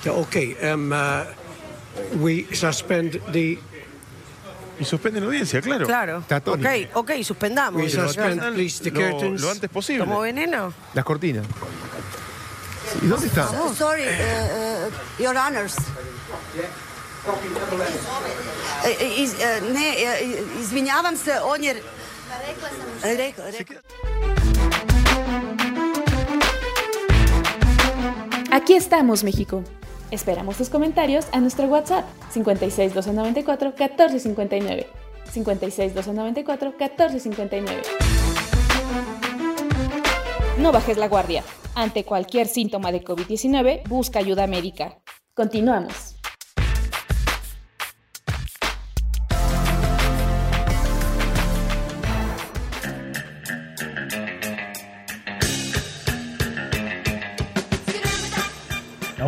Yeah, 0.04 0.14
okay, 0.14 0.56
um, 0.62 0.90
uh, 0.92 1.24
we 2.18 2.46
suspend 2.54 3.20
the. 3.32 3.58
Y 4.80 4.84
suspenden 4.86 5.22
la 5.24 5.28
audiencia, 5.28 5.60
claro. 5.60 5.84
Claro. 5.86 6.24
Ok, 6.46 6.66
ok, 6.94 7.10
suspendamos. 7.22 7.82
We 7.82 7.90
suspend, 7.90 8.40
please, 8.54 8.82
the 8.82 8.90
Lo- 8.90 9.00
curtains. 9.10 9.40
lo 9.42 9.50
antes 9.50 9.68
posible. 9.68 10.04
¿Como 10.06 10.20
veneno? 10.20 10.72
Las 10.94 11.04
cortinas. 11.04 11.44
¿Y 13.02 13.06
dónde 13.06 13.26
está? 13.26 13.50
Oh, 13.60 13.74
sorry, 13.74 14.04
uh, 14.04 14.06
uh, 14.08 15.22
Your 15.22 15.36
Honors. 15.36 15.76
Iz, 19.16 19.32
uh, 19.32 19.72
ne, 19.72 19.94
uh, 19.96 20.60
izvinjavam 20.60 21.16
se, 21.16 21.40
on 21.44 21.64
je... 21.64 21.74
Rekla, 23.02 23.44
rekla. 23.58 23.80
Aquí 28.52 28.74
estamos, 28.74 29.22
México. 29.22 29.62
Esperamos 30.10 30.56
tus 30.56 30.68
comentarios 30.68 31.26
a 31.32 31.40
nuestro 31.40 31.66
WhatsApp 31.66 32.04
56 32.32 32.94
294 32.94 33.74
1459. 33.78 34.86
56 35.32 35.94
294 35.94 36.72
1459. 36.72 37.82
No 40.58 40.72
bajes 40.72 40.96
la 40.96 41.08
guardia. 41.08 41.44
Ante 41.74 42.04
cualquier 42.04 42.48
síntoma 42.48 42.90
de 42.90 43.04
COVID-19, 43.04 43.88
busca 43.88 44.18
ayuda 44.18 44.46
médica. 44.46 44.98
Continuamos. 45.34 46.09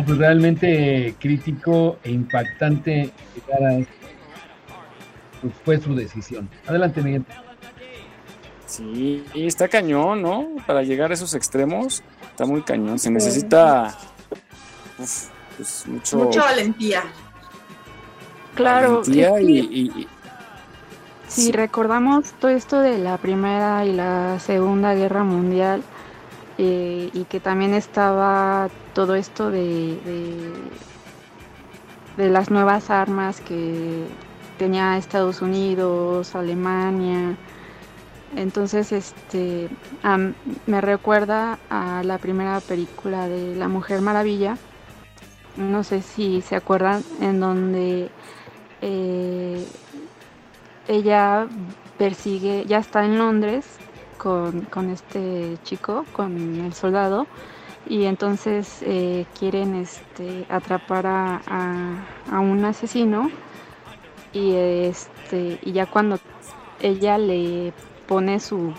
No, 0.03 0.07
pues 0.07 0.17
realmente 0.17 1.15
crítico 1.17 1.97
e 2.03 2.11
impactante 2.11 3.09
llegar 3.35 3.63
a 3.63 3.73
esto. 3.77 3.93
Pues 5.41 5.53
fue 5.63 5.79
su 5.79 5.95
decisión. 5.95 6.49
Adelante, 6.67 7.01
Miguel. 7.01 7.25
Sí, 8.65 9.23
está 9.33 9.67
cañón, 9.69 10.21
¿no? 10.21 10.47
Para 10.67 10.83
llegar 10.83 11.11
a 11.11 11.13
esos 11.13 11.33
extremos, 11.35 12.03
está 12.31 12.45
muy 12.45 12.63
cañón. 12.63 12.99
Se 12.99 13.09
necesita 13.11 13.95
uf, 14.99 15.27
pues, 15.57 15.87
mucho 15.87 16.17
Mucha 16.17 16.41
valentía. 16.43 17.03
Claro, 18.55 18.99
valentía 19.01 19.41
y- 19.41 19.59
y- 19.95 20.07
Si 21.27 21.51
recordamos 21.51 22.31
todo 22.33 22.51
esto 22.51 22.79
de 22.79 22.97
la 22.99 23.17
Primera 23.17 23.85
y 23.85 23.93
la 23.93 24.39
Segunda 24.39 24.93
Guerra 24.95 25.23
Mundial 25.23 25.81
eh, 26.57 27.09
y 27.13 27.23
que 27.25 27.39
también 27.39 27.73
estaba 27.73 28.69
todo 28.93 29.15
esto 29.15 29.49
de, 29.49 29.97
de, 32.17 32.29
las 32.29 32.51
nuevas 32.51 32.89
armas 32.91 33.41
que 33.41 34.05
tenía 34.57 34.97
Estados 34.97 35.41
Unidos, 35.41 36.35
Alemania, 36.35 37.35
entonces 38.35 38.91
este 38.91 39.69
me 40.67 40.81
recuerda 40.81 41.57
a 41.69 42.03
la 42.03 42.17
primera 42.19 42.59
película 42.59 43.27
de 43.27 43.55
La 43.55 43.67
Mujer 43.67 44.01
Maravilla, 44.01 44.57
no 45.57 45.83
sé 45.83 46.01
si 46.01 46.41
se 46.41 46.55
acuerdan, 46.55 47.03
en 47.19 47.39
donde 47.39 48.09
eh, 48.81 49.65
ella 50.87 51.47
persigue, 51.97 52.65
ya 52.67 52.77
está 52.77 53.05
en 53.05 53.17
Londres 53.17 53.65
con, 54.23 54.61
con 54.61 54.89
este 54.89 55.57
chico, 55.65 56.05
con 56.13 56.61
el 56.61 56.73
soldado, 56.73 57.27
y 57.89 58.05
entonces 58.05 58.77
eh, 58.81 59.25
quieren 59.37 59.75
este, 59.75 60.45
atrapar 60.47 61.05
a, 61.05 61.41
a- 62.31 62.39
un 62.39 62.63
asesino 62.63 63.29
y, 64.31 64.53
este, 64.53 65.59
y 65.61 65.73
ya 65.73 65.85
cuando 65.85 66.17
ella 66.81 67.17
le 67.17 67.73
pone 68.07 68.39
su 68.39 68.73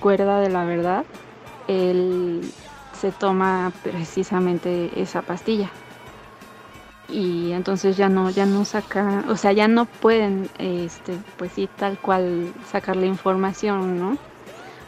cuerda 0.00 0.40
de 0.40 0.50
la 0.50 0.64
verdad, 0.64 1.04
él 1.68 2.42
se 3.00 3.12
toma 3.12 3.72
precisamente 3.84 4.90
esa 5.00 5.22
pastilla. 5.22 5.70
Y 7.08 7.52
entonces 7.52 7.96
ya 7.96 8.08
no 8.08 8.30
ya 8.30 8.46
no 8.46 8.64
saca 8.64 9.22
o 9.28 9.36
sea 9.36 9.52
ya 9.52 9.68
no 9.68 9.84
pueden 9.84 10.48
este 10.58 11.16
pues 11.36 11.52
sí 11.52 11.68
tal 11.78 11.98
cual 11.98 12.52
sacar 12.72 12.96
la 12.96 13.06
información 13.06 13.96
no 14.00 14.18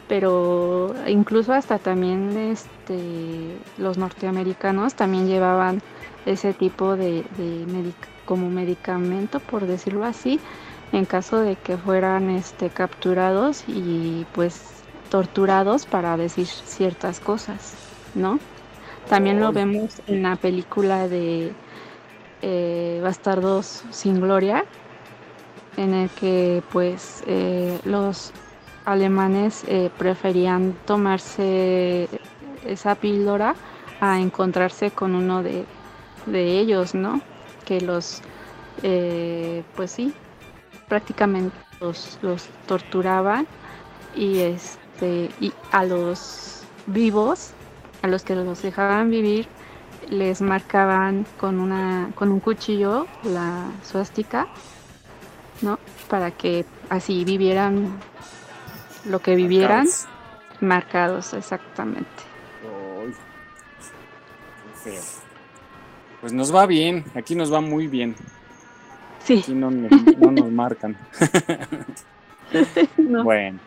pero 0.09 0.95
incluso 1.07 1.53
hasta 1.53 1.79
también 1.79 2.37
este 2.37 3.61
los 3.77 3.97
norteamericanos 3.99 4.95
también 4.95 5.27
llevaban 5.27 5.79
ese 6.25 6.53
tipo 6.55 6.97
de, 6.97 7.27
de 7.31 7.67
medic- 7.67 8.09
como 8.25 8.51
medicamento 8.51 9.41
por 9.41 9.67
decirlo 9.67 10.05
así 10.05 10.41
en 10.93 11.05
caso 11.07 11.39
de 11.41 11.57
que 11.57 11.77
fueran 11.79 12.29
este 12.31 12.71
capturados 12.71 13.63
y 13.67 14.27
pues 14.33 14.85
torturados 15.09 15.87
para 15.87 16.17
decir 16.17 16.47
ciertas 16.47 17.21
cosas 17.21 17.79
no 18.15 18.41
también 19.07 19.39
lo 19.41 19.51
Ay. 19.51 19.53
vemos 19.53 20.01
en 20.07 20.23
la 20.23 20.37
película 20.37 21.07
de 21.09 21.57
eh, 22.41 22.99
Bastardos 23.03 23.85
sin 23.91 24.19
Gloria, 24.21 24.65
en 25.75 25.93
el 25.93 26.11
que 26.11 26.63
pues 26.69 27.23
eh, 27.27 27.79
los 27.83 28.33
alemanes 28.89 29.63
eh, 29.67 29.91
preferían 29.97 30.75
tomarse 30.85 32.09
esa 32.65 32.95
píldora 32.95 33.55
a 34.01 34.19
encontrarse 34.19 34.89
con 34.91 35.13
uno 35.13 35.43
de, 35.43 35.65
de 36.25 36.59
ellos, 36.59 36.95
¿no? 36.95 37.21
Que 37.65 37.81
los, 37.81 38.21
eh, 38.81 39.63
pues 39.75 39.91
sí, 39.91 40.13
prácticamente 40.87 41.55
los, 41.79 42.17
los 42.23 42.47
torturaban 42.65 43.45
y 44.15 44.39
este 44.39 45.29
y 45.39 45.53
a 45.71 45.85
los 45.85 46.63
vivos, 46.87 47.51
a 48.01 48.07
los 48.07 48.23
que 48.23 48.35
los 48.35 48.61
dejaban 48.63 49.11
vivir, 49.11 49.47
les 50.09 50.41
marcaban 50.41 51.27
con 51.39 51.59
una 51.59 52.09
con 52.15 52.31
un 52.31 52.39
cuchillo 52.39 53.05
la 53.23 53.65
suástica, 53.83 54.47
¿no? 55.61 55.77
Para 56.09 56.31
que 56.31 56.65
así 56.89 57.23
vivieran 57.23 57.99
lo 59.05 59.19
que 59.21 59.35
vivieran 59.35 59.85
Marcados. 59.85 60.07
marcados 60.61 61.33
exactamente. 61.33 62.09
Ay, 62.63 63.13
qué 64.83 64.91
feo. 64.91 65.01
Pues 66.21 66.33
nos 66.33 66.53
va 66.53 66.65
bien, 66.65 67.05
aquí 67.15 67.35
nos 67.35 67.51
va 67.53 67.61
muy 67.61 67.87
bien. 67.87 68.15
Sí. 69.23 69.39
Aquí 69.39 69.53
no, 69.53 69.71
nos- 69.71 70.17
no 70.17 70.31
nos 70.31 70.51
marcan. 70.51 70.97
Bueno, 72.97 73.59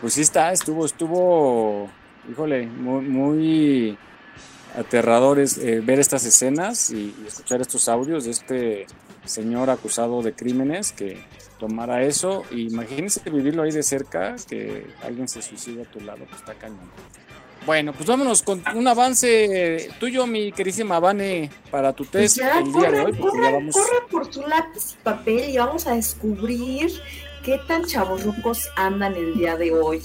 pues 0.00 0.14
sí 0.14 0.20
está, 0.20 0.52
estuvo, 0.52 0.86
estuvo, 0.86 1.90
híjole, 2.30 2.66
muy, 2.68 3.04
muy 3.04 3.98
aterradores 4.78 5.58
eh, 5.58 5.80
ver 5.84 5.98
estas 5.98 6.24
escenas 6.24 6.90
y, 6.90 7.14
y 7.20 7.26
escuchar 7.26 7.60
estos 7.60 7.88
audios 7.88 8.24
de 8.24 8.30
este 8.30 8.86
señor 9.24 9.70
acusado 9.70 10.22
de 10.22 10.32
crímenes 10.34 10.92
que 10.92 11.24
tomara 11.62 12.02
eso. 12.02 12.42
Y 12.50 12.72
imagínense 12.72 13.20
vivirlo 13.30 13.62
ahí 13.62 13.70
de 13.70 13.84
cerca, 13.84 14.34
que 14.48 14.84
alguien 15.04 15.28
se 15.28 15.40
suicida 15.40 15.82
a 15.82 15.84
tu 15.84 16.00
lado, 16.00 16.24
pues 16.28 16.40
está 16.40 16.54
cañón. 16.54 16.90
Bueno, 17.64 17.92
pues 17.92 18.06
vámonos 18.06 18.42
con 18.42 18.60
un 18.74 18.88
avance 18.88 19.88
tuyo, 20.00 20.26
mi 20.26 20.50
queridísima 20.50 20.98
Vane, 20.98 21.48
para 21.70 21.92
tu 21.92 22.04
test 22.04 22.38
Ya, 22.38 22.58
el 22.58 22.72
día 22.72 22.90
de 22.90 22.98
corran, 22.98 23.06
hoy, 23.06 23.12
porque 23.12 23.36
ya 23.36 23.42
corran, 23.42 23.52
vamos. 23.52 23.74
corran 23.76 24.08
por 24.10 24.34
su 24.34 24.40
lápiz 24.40 24.94
y 24.94 25.04
papel 25.04 25.50
y 25.50 25.56
vamos 25.58 25.86
a 25.86 25.94
descubrir 25.94 26.90
qué 27.44 27.60
tan 27.68 27.84
chavorrucos 27.84 28.68
andan 28.74 29.14
el 29.14 29.34
día 29.34 29.56
de 29.56 29.70
hoy. 29.72 30.02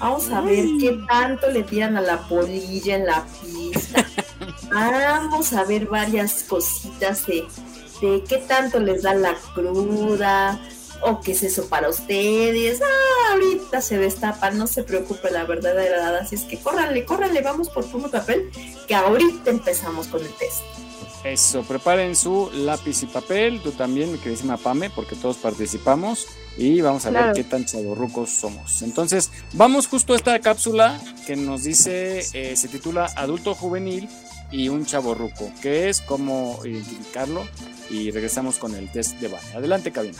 Vamos 0.00 0.28
a 0.30 0.40
ver 0.40 0.64
qué 0.80 0.98
tanto 1.06 1.48
le 1.52 1.62
tiran 1.62 1.96
a 1.96 2.00
la 2.00 2.18
polilla 2.28 2.96
en 2.96 3.06
la 3.06 3.24
pista. 3.40 4.04
Vamos 4.70 5.52
a 5.52 5.64
ver 5.64 5.86
varias 5.86 6.42
cositas 6.42 7.24
de, 7.26 7.44
de 8.02 8.24
qué 8.28 8.38
tanto 8.48 8.80
les 8.80 9.02
da 9.02 9.14
la 9.14 9.34
cruda 9.54 10.60
o 11.02 11.20
qué 11.20 11.32
es 11.32 11.42
eso 11.42 11.68
para 11.68 11.88
ustedes. 11.88 12.80
Ah, 12.82 13.32
ahorita 13.32 13.80
se 13.80 13.98
destapan, 13.98 14.58
no 14.58 14.66
se 14.66 14.82
preocupe 14.82 15.30
la 15.30 15.44
verdadera 15.44 15.96
edad. 15.96 16.16
Así 16.16 16.34
es 16.36 16.42
que 16.42 16.58
córranle, 16.58 17.04
córranle, 17.04 17.42
vamos 17.42 17.68
por 17.68 17.84
y 17.84 18.08
papel, 18.10 18.50
que 18.86 18.94
ahorita 18.94 19.50
empezamos 19.50 20.08
con 20.08 20.20
el 20.22 20.32
test. 20.34 20.60
Eso, 21.24 21.62
preparen 21.62 22.14
su 22.14 22.50
lápiz 22.52 23.02
y 23.02 23.06
papel, 23.06 23.60
tú 23.60 23.72
también, 23.72 24.12
mi 24.12 24.18
queridísima 24.18 24.56
Pame, 24.58 24.90
porque 24.90 25.16
todos 25.16 25.36
participamos 25.38 26.26
y 26.56 26.80
vamos 26.80 27.04
a 27.06 27.10
Claro. 27.10 27.26
ver 27.26 27.34
qué 27.34 27.44
tan 27.44 27.64
chavorrucos 27.64 28.30
somos. 28.30 28.82
Entonces, 28.82 29.30
vamos 29.52 29.88
justo 29.88 30.12
a 30.12 30.16
esta 30.16 30.38
cápsula 30.40 31.00
que 31.26 31.34
nos 31.34 31.64
dice, 31.64 32.24
eh, 32.32 32.54
se 32.56 32.68
titula 32.68 33.06
Adulto 33.16 33.54
Juvenil 33.56 34.08
y 34.52 34.68
un 34.68 34.86
chavorruco, 34.86 35.50
que 35.60 35.88
es 35.88 36.00
cómo 36.00 36.60
identificarlo 36.64 37.44
y 37.90 38.12
regresamos 38.12 38.58
con 38.58 38.76
el 38.76 38.88
test 38.92 39.14
de 39.16 39.26
Vane. 39.26 39.52
Adelante, 39.54 39.90
cabina. 39.90 40.18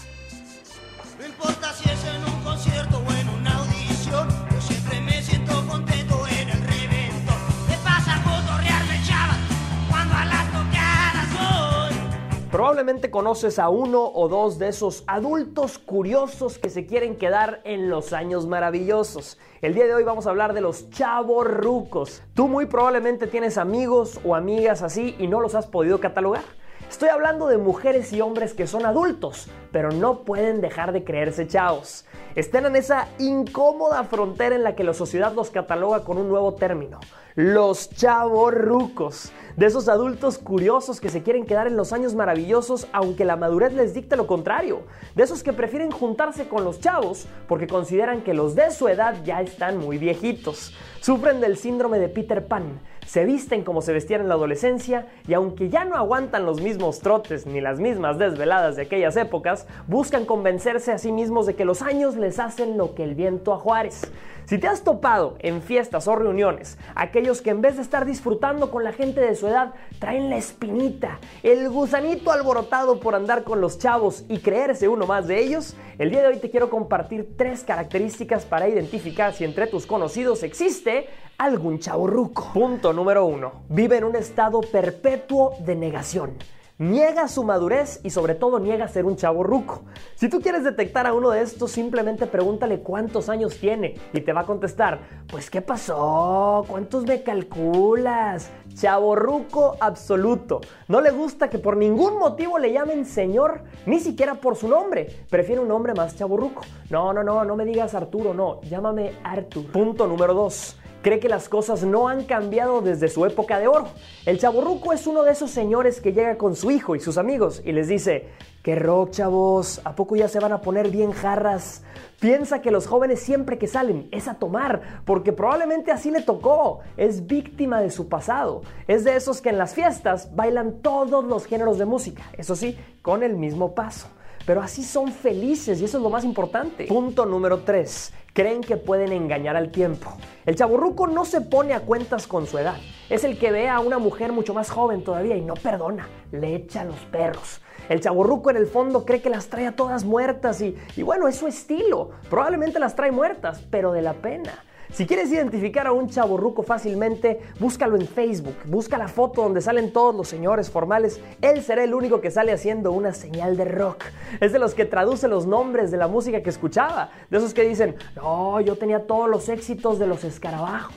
Probablemente 12.57 13.11
conoces 13.11 13.59
a 13.59 13.69
uno 13.69 14.11
o 14.15 14.29
dos 14.29 14.59
de 14.59 14.69
esos 14.69 15.05
adultos 15.07 15.79
curiosos 15.79 16.57
que 16.57 16.71
se 16.71 16.87
quieren 16.87 17.17
quedar 17.17 17.61
en 17.65 17.91
los 17.91 18.15
años 18.15 18.47
maravillosos. 18.47 19.37
El 19.61 19.75
día 19.75 19.85
de 19.85 19.95
hoy 19.95 20.05
vamos 20.05 20.27
a 20.27 20.31
hablar 20.31 20.55
de 20.55 20.63
los 20.63 20.89
chavos 20.89 21.47
rucos. 21.47 22.23
Tú 22.33 22.49
muy 22.49 22.65
probablemente 22.65 23.27
tienes 23.27 23.59
amigos 23.59 24.19
o 24.25 24.35
amigas 24.35 24.81
así 24.81 25.15
y 25.19 25.27
no 25.27 25.41
los 25.41 25.55
has 25.55 25.67
podido 25.67 26.01
catalogar. 26.01 26.45
Estoy 26.89 27.09
hablando 27.09 27.49
de 27.49 27.59
mujeres 27.59 28.13
y 28.13 28.21
hombres 28.21 28.55
que 28.55 28.69
son 28.69 28.87
adultos, 28.87 29.49
pero 29.73 29.91
no 29.91 30.23
pueden 30.23 30.61
dejar 30.61 30.93
de 30.93 31.03
creerse 31.03 31.49
chavos. 31.49 32.07
Están 32.37 32.65
en 32.65 32.77
esa 32.77 33.09
incómoda 33.19 34.05
frontera 34.05 34.55
en 34.55 34.63
la 34.63 34.77
que 34.77 34.85
la 34.85 34.95
sociedad 34.95 35.35
los 35.35 35.51
cataloga 35.51 36.05
con 36.05 36.17
un 36.17 36.29
nuevo 36.29 36.55
término, 36.55 37.01
los 37.35 37.91
chavos 37.91 38.55
rucos. 38.55 39.33
De 39.57 39.67
esos 39.67 39.89
adultos 39.89 40.39
curiosos 40.39 41.01
que 41.01 41.09
se 41.09 41.23
quieren 41.23 41.47
quedar 41.47 41.67
en 41.67 41.77
los 41.77 41.95
años 41.95 42.15
maravillosos 42.15 42.87
aunque 42.93 43.25
la 43.25 43.37
madurez 43.37 43.73
les 43.73 43.95
dicte 43.95 44.17
lo 44.17 44.27
contrario. 44.27 44.83
De 45.15 45.23
esos 45.23 45.43
que 45.43 45.55
prefieren 45.55 45.91
juntarse 45.91 46.47
con 46.47 46.63
los 46.63 46.79
chavos 46.79 47.27
porque 47.49 47.67
consideran 47.67 48.23
que 48.23 48.35
los 48.35 48.55
de 48.55 48.71
su 48.71 48.87
edad 48.87 49.17
ya 49.25 49.41
están 49.41 49.79
muy 49.79 49.99
viejitos. 49.99 50.75
Sufren 51.01 51.41
del 51.41 51.57
síndrome 51.57 51.99
de 51.99 52.11
Peter 52.11 52.47
Pan 52.47 52.81
se 53.07 53.25
visten 53.25 53.63
como 53.63 53.83
se 53.83 53.93
vestían 53.93 54.21
en 54.21 54.29
la 54.29 54.35
adolescencia 54.35 55.07
y 55.27 55.35
aunque 55.35 55.71
ya 55.71 55.85
no 55.85 55.97
aguantan 55.97 56.45
los 56.45 56.61
mismos 56.61 56.99
trotes 56.99 57.47
ni 57.47 57.61
las 57.61 57.79
mismas 57.79 58.19
desveladas 58.19 58.77
de 58.77 58.83
aquellas 58.83 59.17
épocas, 59.17 59.67
buscan 59.87 60.27
convencerse 60.27 60.93
a 60.93 60.99
sí 60.99 61.13
mismos 61.13 61.47
de 61.47 61.55
que 61.55 61.65
los 61.65 61.83
años 61.83 62.17
les 62.17 62.39
hacen 62.39 62.77
lo 62.77 62.95
que 62.95 63.05
el 63.05 63.15
viento 63.15 63.55
a 63.55 63.59
Juárez. 63.59 64.11
Si 64.47 64.59
te 64.59 64.69
has 64.69 64.85
topado 64.85 65.35
en 65.41 65.61
fiestas 65.61 66.07
o 66.07 66.15
reuniones, 66.15 66.79
aquellos 66.95 67.43
que 67.43 67.51
en 67.51 67.63
vez 67.63 67.75
de 67.75 67.83
estar 67.83 68.07
disfrutando 68.07 68.71
con 68.71 68.85
la 68.85 68.93
gente 68.93 69.21
de 69.21 69.35
su 69.35 69.49
edad, 69.49 69.75
traen 69.99 70.31
la 70.31 70.37
espinita, 70.37 71.19
el 71.43 71.69
gusanito 71.69 72.31
alborotado 72.31 73.01
por 73.01 73.17
andar 73.17 73.43
con 73.43 73.61
los 73.61 73.81
chavos 73.81 74.25
y 74.29 74.39
creerse 74.39 74.87
uno 74.87 75.05
más 75.05 75.27
de 75.27 75.43
ellos, 75.43 75.75
el 75.99 76.13
día 76.13 76.23
de 76.23 76.29
hoy 76.29 76.37
te 76.39 76.49
quiero 76.49 76.71
compartir 76.71 77.35
tres 77.37 77.65
características 77.65 78.45
para 78.45 78.69
identificar 78.69 79.35
si 79.35 79.43
entre 79.43 79.67
tus 79.67 79.85
conocidos 79.85 80.45
existe 80.45 81.09
algún 81.39 81.81
chavo 81.81 82.07
ruco. 82.07 82.53
Punto 82.55 82.93
número 82.93 83.27
uno. 83.27 83.65
Vive 83.69 83.97
en 83.97 84.05
un 84.05 84.15
estado 84.15 84.61
perpetuo 84.61 85.57
de 85.59 85.75
negación 85.75 86.37
niega 86.79 87.29
su 87.29 87.43
madurez 87.43 88.01
y 88.03 88.11
sobre 88.11 88.35
todo 88.35 88.59
niega 88.59 88.89
ser 88.89 89.05
un 89.07 89.17
chavo 89.17 89.43
ruco. 89.43 89.83
Si 90.15 90.29
tú 90.29 90.41
quieres 90.41 90.65
detectar 90.65 91.07
a 91.07 91.15
uno 91.15 91.31
de 91.31 91.43
estos, 91.43 91.71
simplemente 91.71 92.27
pregúntale 92.27 92.81
cuántos 92.81 93.29
años 93.29 93.57
tiene 93.59 93.95
y 94.13 94.21
te 94.21 94.33
va 94.33 94.43
a 94.43 94.47
contestar, 94.47 95.01
pues 95.29 95.51
¿qué 95.51 95.63
pasó? 95.63 96.65
¿Cuántos 96.69 97.05
me 97.05 97.23
calculas? 97.23 98.51
Chavo 98.75 99.17
ruco 99.17 99.77
absoluto. 99.81 100.61
No 100.89 101.01
le 101.01 101.11
gusta 101.11 101.49
que 101.49 101.59
por 101.59 101.77
ningún 101.77 102.19
motivo 102.19 102.59
le 102.59 102.73
llamen 102.73 103.07
señor, 103.07 103.63
ni 103.87 104.01
siquiera 104.01 104.35
por 104.35 104.57
su 104.57 104.69
nombre. 104.69 105.25
Prefiere 105.31 105.61
un 105.61 105.69
nombre 105.69 105.95
más 105.95 106.17
chavo 106.17 106.37
ruco. 106.37 106.63
No, 106.91 107.13
no, 107.13 107.23
no, 107.23 107.45
no 107.45 107.57
me 107.57 107.65
digas 107.65 107.95
Arturo, 107.95 108.35
no, 108.35 108.61
llámame 108.63 109.13
Artur. 109.25 109.67
Punto 109.67 110.07
número 110.07 110.35
2 110.35 110.81
cree 111.07 111.21
que 111.21 111.29
las 111.29 111.49
cosas 111.49 111.85
no 111.85 112.09
han 112.09 112.25
cambiado 112.25 112.81
desde 112.81 113.07
su 113.07 113.25
época 113.27 113.61
de 113.61 113.69
oro. 113.69 113.87
El 114.25 114.41
chaborruco 114.41 114.93
es 114.93 115.07
uno 115.07 115.23
de 115.23 115.31
esos 115.31 115.53
señores 115.53 116.01
que 116.01 116.13
llega 116.13 116.37
con 116.37 116.57
su 116.57 116.73
hijo 116.73 116.97
y 116.97 117.01
sus 117.01 117.17
amigos 117.17 117.63
y 117.65 117.71
les 117.71 117.87
dice, 117.87 118.31
¡qué 118.65 118.75
rock 118.75 119.13
chavos! 119.13 119.81
¿A 119.85 119.95
poco 119.95 120.17
ya 120.17 120.27
se 120.27 120.41
van 120.41 120.51
a 120.51 120.63
poner 120.63 120.91
bien 120.91 121.13
jarras? 121.13 121.85
Piensa 122.19 122.61
que 122.61 122.73
los 122.73 122.89
jóvenes 122.89 123.21
siempre 123.21 123.57
que 123.57 123.69
salen 123.69 124.09
es 124.11 124.27
a 124.27 124.35
tomar, 124.35 125.03
porque 125.05 125.33
probablemente 125.33 125.93
así 125.93 126.11
le 126.11 126.23
tocó. 126.23 126.81
Es 126.97 127.29
víctima 127.29 127.81
de 127.81 127.93
su 127.93 128.09
pasado. 128.09 128.63
Es 128.89 129.05
de 129.05 129.15
esos 129.15 129.41
que 129.41 129.51
en 129.51 129.59
las 129.59 129.75
fiestas 129.75 130.35
bailan 130.35 130.83
todos 130.83 131.25
los 131.25 131.47
géneros 131.47 131.79
de 131.79 131.85
música, 131.85 132.25
eso 132.37 132.57
sí, 132.57 132.77
con 133.03 133.23
el 133.23 133.37
mismo 133.37 133.77
paso 133.77 134.09
pero 134.47 134.63
así 134.63 134.85
son 134.85 135.13
felices 135.13 135.81
y 135.81 135.85
eso 135.85 135.99
es 135.99 136.03
lo 136.03 136.09
más 136.09 136.25
importante. 136.25 136.87
Punto 136.87 137.27
número 137.27 137.59
3. 137.65 138.13
Creen 138.33 138.61
que 138.61 138.77
pueden 138.77 139.13
engañar 139.13 139.57
al 139.57 139.71
tiempo. 139.71 140.13
El 140.45 140.55
chaburruco 140.55 141.07
no 141.07 141.25
se 141.25 141.41
pone 141.41 141.75
a 141.75 141.81
cuentas 141.81 142.27
con 142.27 142.47
su 142.47 142.59
edad. 142.59 142.77
Es 143.11 143.25
el 143.25 143.39
que 143.39 143.51
ve 143.51 143.69
a 143.69 143.81
una 143.81 143.99
mujer 143.99 144.33
mucho 144.33 144.55
más 144.55 144.71
joven 144.71 145.03
todavía 145.03 145.37
y 145.37 145.41
no 145.41 145.55
perdona. 145.55 146.09
Le 146.31 146.55
echa 146.55 146.85
los 146.85 146.99
perros. 147.11 147.61
El 147.89 148.01
chaburruco 148.01 148.51
en 148.51 148.57
el 148.57 148.67
fondo 148.67 149.05
cree 149.05 149.21
que 149.21 149.31
las 149.31 149.49
trae 149.49 149.67
a 149.67 149.75
todas 149.75 150.05
muertas 150.05 150.61
y, 150.61 150.77
y 150.97 151.03
bueno, 151.03 151.29
es 151.29 151.37
su 151.37 151.49
estilo. 151.49 152.11
Probablemente 152.31 152.79
las 152.79 152.95
trae 152.95 153.11
muertas, 153.11 153.65
pero 153.71 153.93
de 153.93 154.03
la 154.03 154.15
pena. 154.15 154.65
Si 154.93 155.07
quieres 155.07 155.31
identificar 155.31 155.87
a 155.87 155.93
un 155.93 156.09
chaborruco 156.09 156.63
fácilmente, 156.63 157.41
búscalo 157.59 157.97
en 157.97 158.07
Facebook, 158.07 158.57
busca 158.67 158.97
la 158.97 159.09
foto 159.09 159.43
donde 159.43 159.61
salen 159.61 159.93
todos 159.93 160.15
los 160.15 160.29
señores 160.29 160.71
formales. 160.71 161.21
Él 161.43 161.63
será 161.63 161.85
el 161.85 161.95
único 161.95 162.21
que 162.21 162.31
sale 162.31 162.53
haciendo 162.53 162.93
una 162.93 163.13
señal 163.13 163.57
de 163.57 163.65
rock. 163.65 164.05
Es 164.41 164.53
de 164.53 164.59
los 164.59 164.75
que 164.75 164.85
traduce 164.85 165.29
los 165.29 165.47
nombres 165.47 165.91
de 165.91 165.97
la 165.97 166.09
música 166.09 166.43
que 166.43 166.51
escuchaba. 166.51 167.11
De 167.31 167.39
esos 167.39 167.53
que 167.53 167.63
dicen, 167.63 167.97
no, 168.15 168.61
yo 168.61 168.77
tenía 168.77 169.07
todos 169.07 169.29
los 169.29 169.49
éxitos 169.49 169.99
de 169.99 170.07
los 170.07 170.25
escarabajos. 170.25 170.95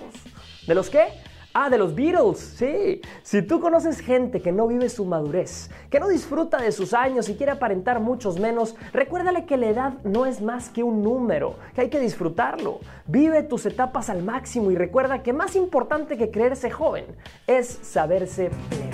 ¿De 0.68 0.76
los 0.76 0.90
qué? 0.90 1.08
Ah, 1.52 1.70
de 1.70 1.80
los 1.80 1.96
Beatles, 1.96 2.38
sí. 2.38 3.02
Si 3.24 3.42
tú 3.42 3.60
conoces 3.60 4.02
gente 4.02 4.40
que 4.40 4.52
no 4.52 4.68
vive 4.68 4.88
su 4.88 5.04
madurez, 5.04 5.72
que 5.90 6.00
no 6.00 6.08
disfruta 6.08 6.62
de 6.62 6.72
sus 6.72 6.94
años 6.94 7.28
y 7.28 7.36
quiere 7.36 7.52
aparentar 7.52 8.00
muchos 8.00 8.40
menos, 8.40 8.76
recuérdale 8.94 9.46
que 9.46 9.58
la 9.58 9.66
edad 9.66 9.94
no 10.04 10.28
es 10.28 10.42
más 10.42 10.70
que 10.70 10.84
un 10.84 11.02
número, 11.02 11.56
que 11.74 11.82
hay 11.82 11.90
que 11.90 12.00
disfrutarlo. 12.00 12.80
Vive 13.08 13.42
tus 13.42 13.66
etapas 13.66 14.12
al 14.12 14.22
máximo 14.22 14.70
y 14.70 14.76
recuerda 14.76 15.24
que 15.24 15.34
más 15.34 15.56
importante 15.56 16.18
que 16.18 16.30
creerse 16.30 16.70
joven 16.70 17.06
es 17.48 17.80
saberse 17.82 18.52
pleno. 18.70 18.89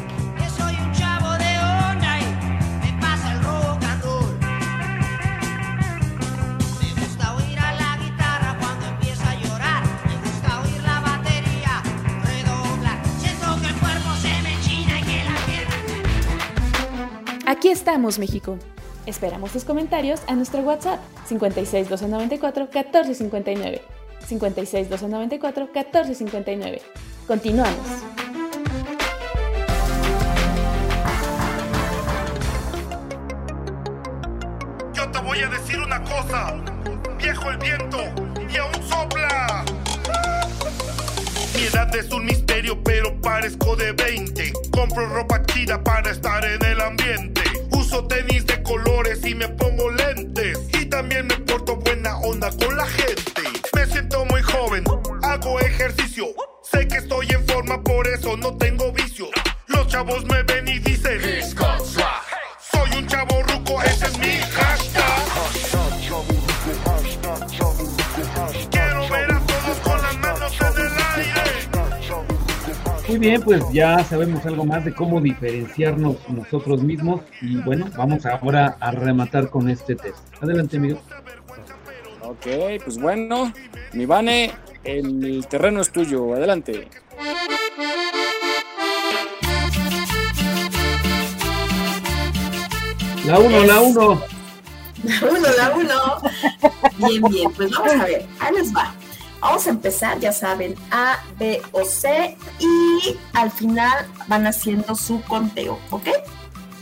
Aquí 17.66 17.72
estamos, 17.72 18.20
México. 18.20 18.60
Esperamos 19.08 19.52
tus 19.52 19.64
comentarios 19.64 20.22
a 20.28 20.36
nuestro 20.36 20.62
WhatsApp 20.62 21.00
56 21.26 21.90
294 21.90 22.66
1459. 22.66 23.82
56 24.28 24.88
294 24.88 25.70
1459. 25.74 26.82
Continuamos. 27.26 27.88
Yo 34.94 35.10
te 35.10 35.20
voy 35.22 35.40
a 35.40 35.50
decir 35.50 35.80
una 35.80 36.04
cosa. 36.04 36.62
Viejo 37.18 37.50
el 37.50 37.58
viento 37.58 37.98
y 38.48 38.58
aún 38.58 38.76
sopla. 38.88 39.66
Mi 41.56 41.64
edad 41.64 41.96
es 41.96 42.12
un 42.12 42.26
misterio, 42.26 42.84
pero 42.84 43.20
parezco 43.22 43.76
de 43.76 43.92
20. 43.94 44.54
Compro 44.70 45.10
ropa 45.10 45.44
chida 45.48 45.84
para 45.84 46.12
estar 46.12 46.46
en 46.46 46.64
el 46.64 46.80
ambiente. 46.80 47.55
Uso 47.86 48.04
tenis 48.08 48.44
de 48.48 48.64
colores 48.64 49.24
y 49.24 49.36
me 49.36 49.48
pongo 49.48 49.92
lentes. 49.92 50.58
Y 50.74 50.86
también 50.88 51.28
me 51.28 51.38
porto 51.38 51.76
buena 51.76 52.18
onda 52.18 52.50
con 52.50 52.76
la 52.76 52.88
gente. 52.88 53.44
Me 53.76 53.86
siento 53.86 54.26
muy 54.26 54.42
joven, 54.42 54.84
hago 55.22 55.60
ejercicio. 55.60 56.26
Sé 56.64 56.88
que 56.88 56.98
estoy 56.98 57.28
en 57.30 57.46
forma, 57.46 57.84
por 57.84 58.08
eso 58.08 58.38
no 58.38 58.58
tengo 58.58 58.92
vicio. 58.92 59.28
Los 59.68 59.88
chavos 59.88 60.26
me 60.26 60.42
ven 60.42 60.68
y 60.68 60.80
dicen: 60.80 61.22
Soy 62.72 62.98
un 62.98 63.06
chavo 63.08 63.44
ruco, 63.44 63.80
ese 63.84 64.08
es 64.08 64.18
mi 64.18 64.38
hashtag. 64.38 64.85
Muy 73.08 73.20
bien, 73.20 73.42
pues 73.44 73.64
ya 73.72 74.04
sabemos 74.04 74.44
algo 74.48 74.66
más 74.66 74.84
de 74.84 74.94
cómo 74.94 75.22
diferenciarnos 75.22 76.18
nosotros 76.28 76.82
mismos 76.82 77.22
y 77.40 77.58
bueno, 77.58 77.88
vamos 77.96 78.26
ahora 78.26 78.78
a 78.80 78.92
rematar 78.92 79.50
con 79.50 79.70
este 79.70 79.96
test. 79.96 80.18
Adelante, 80.42 80.78
amigo. 80.78 81.00
Ok, 82.22 82.48
pues 82.84 82.98
bueno, 82.98 83.54
mi 83.94 84.08
Vane, 84.08 84.54
el 84.84 85.46
terreno 85.48 85.82
es 85.82 85.92
tuyo, 85.92 86.34
adelante. 86.34 86.88
La 93.26 93.40
uno, 93.40 93.64
la 93.66 93.82
uno. 93.82 94.22
La 95.04 95.28
uno, 95.30 95.48
la 95.58 95.76
uno. 95.76 96.18
Bien, 96.98 97.22
bien, 97.30 97.52
pues 97.56 97.72
vamos 97.72 97.94
a 97.94 98.06
ver, 98.06 98.26
ahí 98.40 98.56
les 98.56 98.76
va. 98.76 98.94
Vamos 99.46 99.68
a 99.68 99.70
empezar, 99.70 100.20
ya 100.20 100.32
saben, 100.32 100.74
A, 100.90 101.20
B 101.38 101.62
o 101.72 101.86
C 101.86 102.36
y 102.58 103.16
al 103.34 103.52
final 103.52 104.08
van 104.28 104.48
haciendo 104.48 104.96
su 104.96 105.22
conteo, 105.22 105.80
¿ok? 105.92 106.08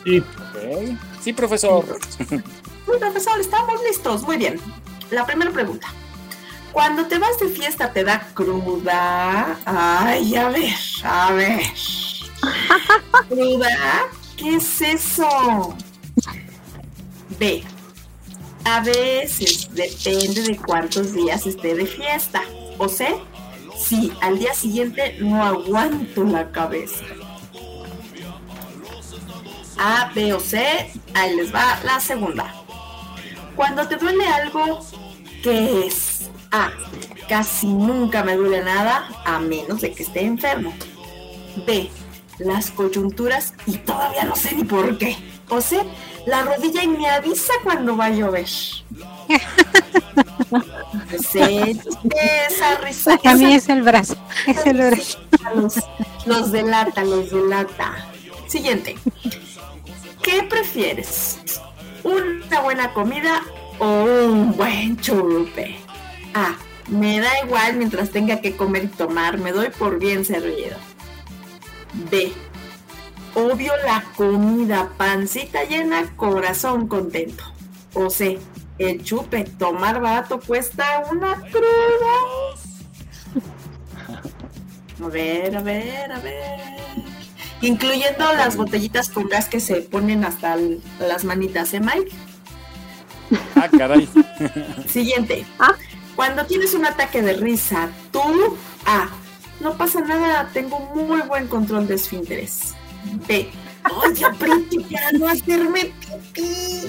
Sí. 0.06 0.20
Ok. 0.20 0.98
Sí, 1.22 1.34
profesor. 1.34 1.86
Muy 2.88 2.98
profesor, 3.00 3.38
estamos 3.42 3.82
listos, 3.84 4.22
muy 4.22 4.38
bien. 4.38 4.62
La 5.12 5.26
primera 5.26 5.52
pregunta. 5.52 5.88
Cuando 6.72 7.06
te 7.06 7.20
vas 7.20 7.38
de 7.38 7.50
fiesta 7.50 7.92
te 7.92 8.06
da 8.06 8.30
cruda. 8.34 9.60
Ay, 9.66 10.34
a 10.38 10.48
ver, 10.48 10.74
a 11.04 11.34
ver. 11.34 11.64
Cruda. 13.28 14.08
¿Qué 14.38 14.56
es 14.56 14.80
eso? 14.80 15.76
B. 17.38 17.62
A 18.66 18.80
veces 18.80 19.70
depende 19.74 20.42
de 20.42 20.58
cuántos 20.58 21.14
días 21.14 21.46
esté 21.46 21.76
de 21.76 21.86
fiesta. 21.86 22.44
O 22.78 22.88
C. 22.88 23.08
Si 23.78 24.14
al 24.22 24.40
día 24.40 24.54
siguiente 24.54 25.18
no 25.20 25.44
aguanto 25.44 26.24
la 26.24 26.50
cabeza. 26.52 27.04
A, 29.78 30.12
B 30.16 30.34
o 30.34 30.40
C. 30.40 30.92
Ahí 31.14 31.36
les 31.36 31.54
va 31.54 31.80
la 31.84 32.00
segunda. 32.00 32.54
Cuando 33.56 33.88
te 33.88 33.98
duele 33.98 34.26
algo, 34.28 34.80
¿qué 35.44 35.88
es? 35.88 36.30
A. 36.52 36.72
Casi 37.28 37.68
nunca 37.68 38.24
me 38.24 38.36
duele 38.36 38.64
nada 38.64 39.08
a 39.26 39.40
menos 39.40 39.82
de 39.82 39.92
que 39.92 40.04
esté 40.04 40.22
enfermo. 40.22 40.74
B. 41.66 41.90
Las 42.40 42.72
coyunturas 42.72 43.54
y 43.66 43.78
todavía 43.78 44.24
no 44.24 44.36
sé 44.36 44.56
ni 44.56 44.64
por 44.64 44.98
qué. 44.98 45.18
La 46.26 46.44
rodilla 46.44 46.84
y 46.84 46.88
me 46.88 47.08
avisa 47.10 47.54
cuando 47.64 47.96
va 47.96 48.06
a 48.06 48.10
llover. 48.10 48.48
Sí, 51.32 51.80
esa 52.50 52.76
risa. 52.84 53.20
A 53.24 53.36
mí 53.36 53.54
es 53.54 53.70
el 53.70 53.82
brazo. 53.82 54.16
Es 54.48 54.66
el 54.66 54.78
brazo. 54.78 55.20
Los, 55.56 55.80
los 56.26 56.52
delata, 56.52 57.04
los 57.04 57.32
delata. 57.32 58.08
Siguiente. 58.48 58.96
¿Qué 60.22 60.44
prefieres? 60.44 61.40
¿Una 62.04 62.62
buena 62.62 62.94
comida 62.94 63.42
o 63.80 64.04
un 64.04 64.56
buen 64.56 64.98
chupe? 65.00 65.76
A. 66.34 66.56
Me 66.88 67.20
da 67.20 67.30
igual 67.44 67.78
mientras 67.78 68.10
tenga 68.10 68.42
que 68.42 68.56
comer 68.56 68.86
y 68.86 68.88
tomar. 68.88 69.38
Me 69.38 69.52
doy 69.52 69.70
por 69.70 70.00
bien 70.00 70.26
servido. 70.26 70.78
B. 72.12 72.32
Obvio 73.36 73.74
la 73.86 74.04
comida, 74.16 74.90
pancita 74.98 75.64
llena, 75.64 76.16
corazón 76.16 76.88
contento. 76.88 77.44
O 77.94 78.10
C. 78.10 78.40
El 78.78 79.04
chupe, 79.04 79.44
tomar 79.44 80.02
barato 80.02 80.40
cuesta 80.40 81.04
una 81.12 81.36
cruda. 81.36 82.16
A 85.04 85.08
ver, 85.08 85.56
a 85.56 85.62
ver, 85.62 86.12
a 86.12 86.20
ver. 86.20 86.60
Incluyendo 87.62 88.32
las 88.34 88.56
botellitas 88.58 89.10
con 89.10 89.30
gas 89.30 89.48
que 89.48 89.60
se 89.60 89.82
ponen 89.82 90.26
hasta 90.26 90.58
las 91.00 91.24
manitas, 91.24 91.74
¿eh, 91.74 91.80
Mike? 91.80 92.12
Ah, 93.56 93.70
caray. 93.70 94.08
Siguiente. 94.88 95.46
Cuando 96.16 96.46
tienes 96.46 96.74
un 96.74 96.86
ataque 96.86 97.22
de 97.22 97.34
risa, 97.34 97.90
tú, 98.12 98.22
A. 98.86 99.10
No 99.60 99.78
pasa 99.78 100.02
nada, 100.02 100.50
tengo 100.54 100.80
muy 100.80 101.22
buen 101.22 101.48
control 101.48 101.88
de 101.88 101.96
esfínteres. 101.96 102.73
B. 103.28 103.50
Oye, 104.06 104.26
para 104.92 105.12
no 105.14 105.28
hacerme 105.28 105.94
pipí. 106.34 106.82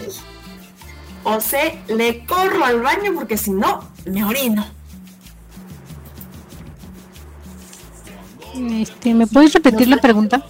O 1.25 1.41
C. 1.41 1.79
Le 1.89 2.25
corro 2.27 2.65
al 2.65 2.81
baño 2.81 3.13
porque 3.15 3.37
si 3.37 3.51
no, 3.51 3.89
me 4.07 4.25
orino. 4.25 4.65
Este, 8.55 9.15
¿Me 9.15 9.27
puedes 9.27 9.53
repetir 9.53 9.89
la 9.89 9.97
pregunta? 9.97 10.47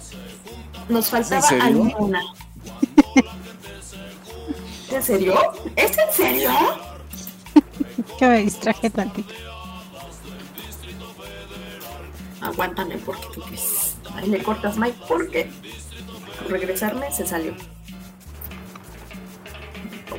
Nos 0.89 1.09
faltaba 1.09 1.47
alguna. 1.61 2.21
¿En 4.91 5.03
serio? 5.03 5.35
¿Es 5.75 5.97
en 5.97 6.13
serio? 6.13 6.51
Que 8.19 8.27
me 8.27 8.43
distraje 8.43 8.89
tantito. 8.89 9.33
Aguántame 12.39 12.97
porque 12.99 13.25
tú 13.33 13.41
crees. 13.41 13.84
Ahí 14.15 14.27
le 14.27 14.41
cortas, 14.43 14.77
Mike, 14.77 14.97
porque 15.07 15.49
al 16.41 16.49
regresarme 16.49 17.11
se 17.11 17.25
salió. 17.25 17.53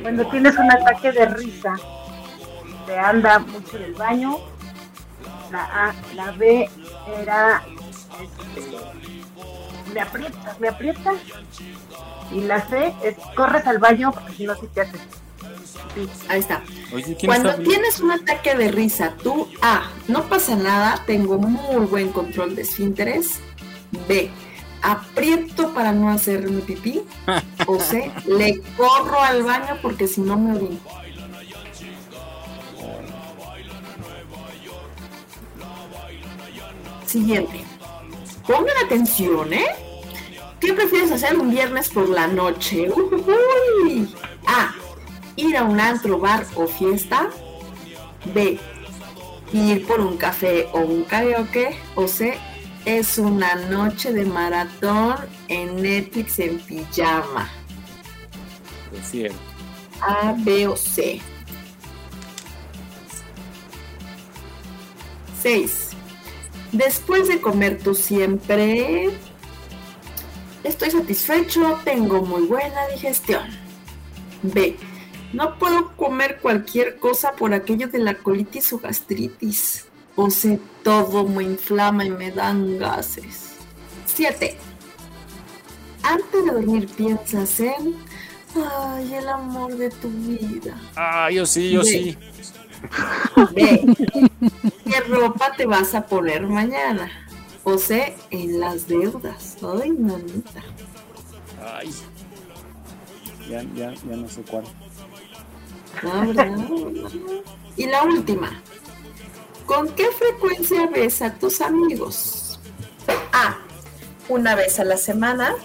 Cuando 0.01 0.27
tienes 0.27 0.55
un 0.57 0.71
ataque 0.71 1.11
de 1.11 1.25
risa, 1.25 1.75
te 2.85 2.97
anda 2.97 3.39
mucho 3.39 3.77
en 3.77 3.83
el 3.83 3.93
baño. 3.93 4.37
La 5.51 5.63
A, 5.63 5.95
la 6.13 6.31
B 6.31 6.69
era 7.21 7.63
este, 8.55 8.77
me 9.93 10.01
aprietas, 10.01 10.59
me 10.59 10.67
aprietas. 10.69 11.15
Y 12.31 12.41
la 12.41 12.67
C 12.67 12.93
es 13.03 13.15
corres 13.35 13.65
al 13.65 13.79
baño 13.79 14.11
porque 14.11 14.33
si 14.33 14.45
no 14.45 14.55
sí 14.55 14.67
te 14.73 14.81
haces. 14.81 15.01
Sí. 15.95 16.09
Ahí 16.27 16.39
está. 16.39 16.61
Oye, 16.93 17.15
¿quién 17.15 17.29
Cuando 17.31 17.49
está 17.51 17.63
tienes 17.63 17.99
un 17.99 18.11
ataque 18.11 18.55
de 18.55 18.69
risa, 18.69 19.13
tú 19.23 19.47
A, 19.61 19.89
no 20.07 20.23
pasa 20.23 20.55
nada, 20.55 21.03
tengo 21.05 21.37
muy 21.37 21.85
buen 21.85 22.11
control 22.11 22.55
de 22.55 22.63
esfínteres. 22.63 23.39
B, 24.07 24.29
aprieto 24.81 25.73
para 25.73 25.91
no 25.91 26.09
hacerme 26.09 26.61
pipí. 26.61 27.01
O 27.65 27.79
C, 27.79 28.11
le 28.25 28.61
corro 28.75 29.21
al 29.21 29.43
baño 29.43 29.77
porque 29.81 30.07
si 30.07 30.21
no 30.21 30.37
me 30.37 30.55
orino. 30.55 30.79
Siguiente. 37.05 37.63
Pongan 38.45 38.77
atención, 38.85 39.53
¿eh? 39.53 39.65
¿Qué 40.59 40.73
prefieres 40.73 41.11
hacer 41.11 41.37
un 41.37 41.49
viernes 41.51 41.89
por 41.89 42.09
la 42.09 42.27
noche? 42.27 42.89
Uy. 42.89 44.13
A. 44.45 44.73
Ir 45.35 45.55
a 45.55 45.63
un 45.63 45.79
antro, 45.79 46.19
bar 46.19 46.45
o 46.55 46.67
fiesta. 46.67 47.29
B. 48.33 48.59
Ir 49.53 49.87
por 49.87 50.01
un 50.01 50.17
café 50.17 50.67
o 50.73 50.79
un 50.79 51.03
karaoke. 51.03 51.77
O 51.95 52.07
C. 52.07 52.37
Es 52.87 53.17
una 53.17 53.53
noche 53.55 54.13
de 54.13 54.23
maratón 54.23 55.17
en 55.49 55.81
Netflix 55.81 56.39
en 56.39 56.57
pijama. 56.57 57.51
Es 58.97 59.11
cierto. 59.11 59.37
A, 59.99 60.33
B 60.37 60.67
o 60.69 60.77
C. 60.77 61.19
6. 65.41 65.89
Después 66.71 67.27
de 67.27 67.41
comer 67.41 67.77
tú 67.77 67.93
siempre... 67.93 69.09
Estoy 70.63 70.89
satisfecho, 70.89 71.81
tengo 71.83 72.21
muy 72.21 72.43
buena 72.43 72.87
digestión. 72.87 73.49
B. 74.43 74.77
No 75.33 75.59
puedo 75.59 75.93
comer 75.97 76.39
cualquier 76.41 76.99
cosa 76.99 77.33
por 77.33 77.53
aquello 77.53 77.89
de 77.89 77.99
la 77.99 78.13
colitis 78.13 78.71
o 78.71 78.79
gastritis. 78.79 79.87
O 80.17 80.29
C. 80.29 80.59
Todo 80.83 81.25
me 81.25 81.43
inflama 81.43 82.03
y 82.03 82.09
me 82.09 82.31
dan 82.31 82.77
gases. 82.79 83.55
7. 84.05 84.57
Antes 86.03 86.45
de 86.45 86.51
dormir 86.51 86.87
piensas 86.87 87.59
en... 87.59 87.95
Ay, 88.55 89.13
el 89.13 89.29
amor 89.29 89.75
de 89.75 89.89
tu 89.89 90.09
vida. 90.09 90.75
Ah, 90.95 91.29
yo 91.29 91.45
sí, 91.45 91.69
yo 91.71 91.81
B. 91.81 91.85
sí. 91.85 92.17
B. 93.53 93.95
¿Qué 94.85 94.99
ropa 95.01 95.51
te 95.55 95.65
vas 95.65 95.93
a 95.93 96.05
poner 96.05 96.47
mañana? 96.47 97.11
O 97.63 97.77
C. 97.77 98.15
En 98.31 98.59
las 98.59 98.87
deudas. 98.87 99.57
Ay, 99.61 99.91
mamita. 99.91 100.63
Ay. 101.75 101.91
Ya, 103.49 103.61
ya, 103.75 103.93
ya 103.93 104.15
no 104.15 104.27
sé 104.27 104.41
cuál. 104.41 104.63
Ah, 106.03 106.23
¿verdad? 106.25 106.57
Y 107.75 107.85
la 107.85 108.03
última. 108.03 108.61
¿Con 109.67 109.89
qué 109.89 110.07
frecuencia 110.11 110.87
ves 110.87 111.21
a 111.21 111.35
tus 111.35 111.59
amigos? 111.59 112.57
A. 113.33 113.57
Una 114.29 114.55
vez 114.55 114.79
a 114.79 114.85
la 114.85 114.95
semana. 114.95 115.55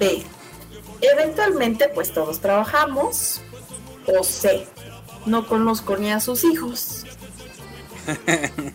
B. 0.00 0.24
Eventualmente, 1.00 1.88
pues 1.94 2.12
todos 2.12 2.40
trabajamos. 2.40 3.40
O 4.06 4.24
C. 4.24 4.66
No 5.26 5.46
conozco 5.46 5.96
ni 5.96 6.10
a 6.10 6.18
sus 6.18 6.42
hijos. 6.42 7.06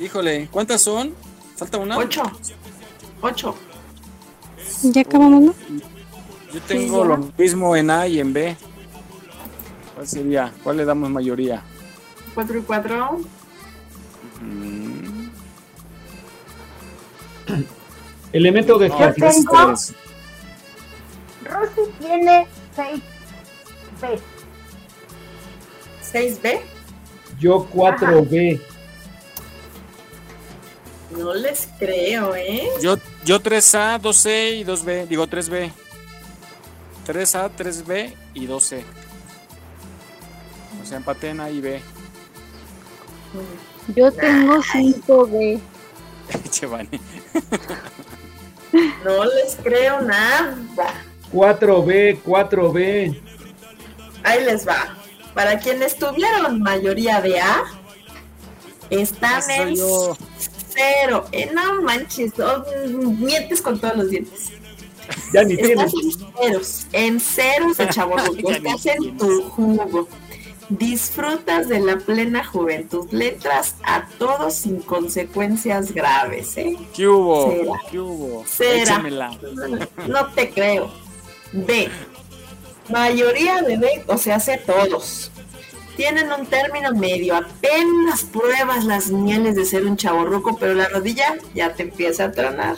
Híjole, 0.00 0.48
¿cuántas 0.50 0.82
son? 0.82 1.14
¿Falta 1.56 1.78
una? 1.78 1.96
Ocho. 1.96 2.22
Ocho. 3.20 3.54
¿Ya 4.82 5.02
acabamos, 5.02 5.44
no? 5.44 5.54
Yo 6.52 6.60
tengo 6.62 7.02
Sí, 7.02 7.08
lo 7.08 7.32
mismo 7.38 7.76
en 7.76 7.90
A 7.90 8.08
y 8.08 8.18
en 8.18 8.32
B. 8.32 8.56
¿Cuál 9.94 10.08
sería? 10.08 10.52
¿Cuál 10.64 10.78
le 10.78 10.84
damos 10.84 11.10
mayoría? 11.10 11.62
Cuatro 12.34 12.58
y 12.58 12.62
cuatro. 12.62 13.20
Mm, 14.40 15.28
Elemento 18.32 18.78
de 18.78 18.88
no. 18.88 18.96
Rosy 21.44 21.90
tiene 22.00 22.46
6B. 22.76 24.20
6B. 26.12 26.60
Yo 27.38 27.68
4B. 27.68 28.60
No 31.10 31.34
les 31.34 31.68
creo, 31.78 32.34
¿eh? 32.34 32.68
Yo, 32.80 32.96
yo 33.24 33.42
3A, 33.42 34.00
2C 34.00 34.60
y 34.60 34.64
2B. 34.64 35.06
Digo 35.06 35.26
3B. 35.26 35.70
3A, 37.06 37.50
3B 37.54 38.14
y 38.34 38.46
2C. 38.46 38.82
O 40.82 40.86
sea, 40.86 40.96
empaté 40.96 41.30
en 41.30 41.40
A 41.40 41.50
y 41.50 41.60
B. 41.60 41.82
Yo 43.94 44.12
tengo 44.12 44.62
5B. 44.62 45.60
Che, 46.50 46.66
Vane. 46.66 46.88
No 49.04 49.24
les 49.24 49.56
creo 49.62 50.00
nada. 50.00 50.94
4B, 51.32 52.22
4B. 52.24 53.20
Ahí 54.24 54.44
les 54.44 54.66
va. 54.66 54.96
Para 55.34 55.58
quienes 55.58 55.96
tuvieron 55.96 56.60
mayoría 56.62 57.20
de 57.20 57.40
A, 57.40 57.64
están 58.90 59.42
en 59.50 59.74
yo. 59.76 60.16
cero. 60.68 61.26
Eh, 61.32 61.50
no 61.52 61.82
manches, 61.82 62.32
oh, 62.38 62.64
mientes 63.18 63.60
con 63.60 63.78
todos 63.80 63.96
los 63.96 64.10
dientes. 64.10 64.52
Ya 65.32 65.42
ni 65.44 65.54
Estás 65.54 65.92
tienes. 65.92 66.18
en 66.18 66.32
ceros, 66.36 66.86
en 66.92 67.20
ceros 67.20 67.76
de 68.36 68.42
ni 68.42 68.50
Estás 68.52 68.86
en 68.86 69.16
tu 69.16 69.42
jugo. 69.50 70.08
Disfrutas 70.78 71.68
de 71.68 71.80
la 71.80 71.98
plena 71.98 72.44
juventud. 72.44 73.06
Le 73.10 73.34
entras 73.34 73.74
a 73.82 74.06
todo 74.18 74.50
sin 74.50 74.80
consecuencias 74.80 75.92
graves, 75.92 76.56
¿eh? 76.56 76.78
¿Qué 76.94 77.06
hubo? 77.06 77.50
Cera. 77.50 77.80
¿Qué 77.90 78.00
hubo? 78.00 78.44
Échamela. 78.58 79.38
No 80.08 80.26
te 80.28 80.50
creo. 80.50 80.90
B. 81.52 81.90
Mayoría 82.88 83.60
de 83.60 83.76
B, 83.76 84.04
o 84.06 84.16
sea, 84.16 84.36
hace 84.36 84.56
todos. 84.56 85.30
Tienen 85.96 86.32
un 86.32 86.46
término 86.46 86.92
medio. 86.92 87.36
Apenas 87.36 88.24
pruebas 88.24 88.86
las 88.86 89.10
mieles 89.10 89.54
de 89.56 89.66
ser 89.66 89.84
un 89.84 89.98
chaborruco, 89.98 90.56
pero 90.56 90.72
la 90.72 90.88
rodilla 90.88 91.36
ya 91.54 91.74
te 91.74 91.82
empieza 91.82 92.24
a 92.24 92.32
tronar. 92.32 92.76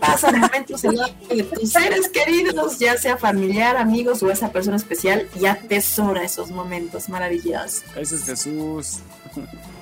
Pasan 0.00 0.40
momentos 0.40 0.84
en 0.84 0.96
los 0.96 1.10
que 1.28 1.42
tus 1.44 1.72
seres 1.72 2.08
queridos, 2.08 2.78
ya 2.78 2.98
sea 2.98 3.16
familiar, 3.16 3.76
amigos 3.76 4.22
o 4.22 4.30
esa 4.30 4.52
persona 4.52 4.76
especial, 4.76 5.28
y 5.40 5.46
atesora 5.46 6.24
esos 6.24 6.50
momentos 6.50 7.08
maravillosos. 7.08 7.84
Ese 7.96 8.16
es 8.16 8.24
Jesús. 8.24 8.98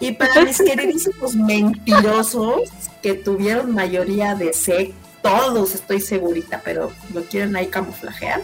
Y 0.01 0.13
para 0.13 0.45
mis 0.45 0.59
queridísimos 0.59 1.35
mentirosos 1.35 2.71
que 3.03 3.15
tuvieron 3.15 3.75
mayoría 3.75 4.35
de 4.35 4.53
C, 4.53 4.95
todos 5.23 5.75
estoy 5.75 6.01
segurita, 6.01 6.61
pero 6.65 6.93
lo 7.13 7.23
quieren 7.25 7.57
ahí 7.57 7.67
camuflajear, 7.69 8.43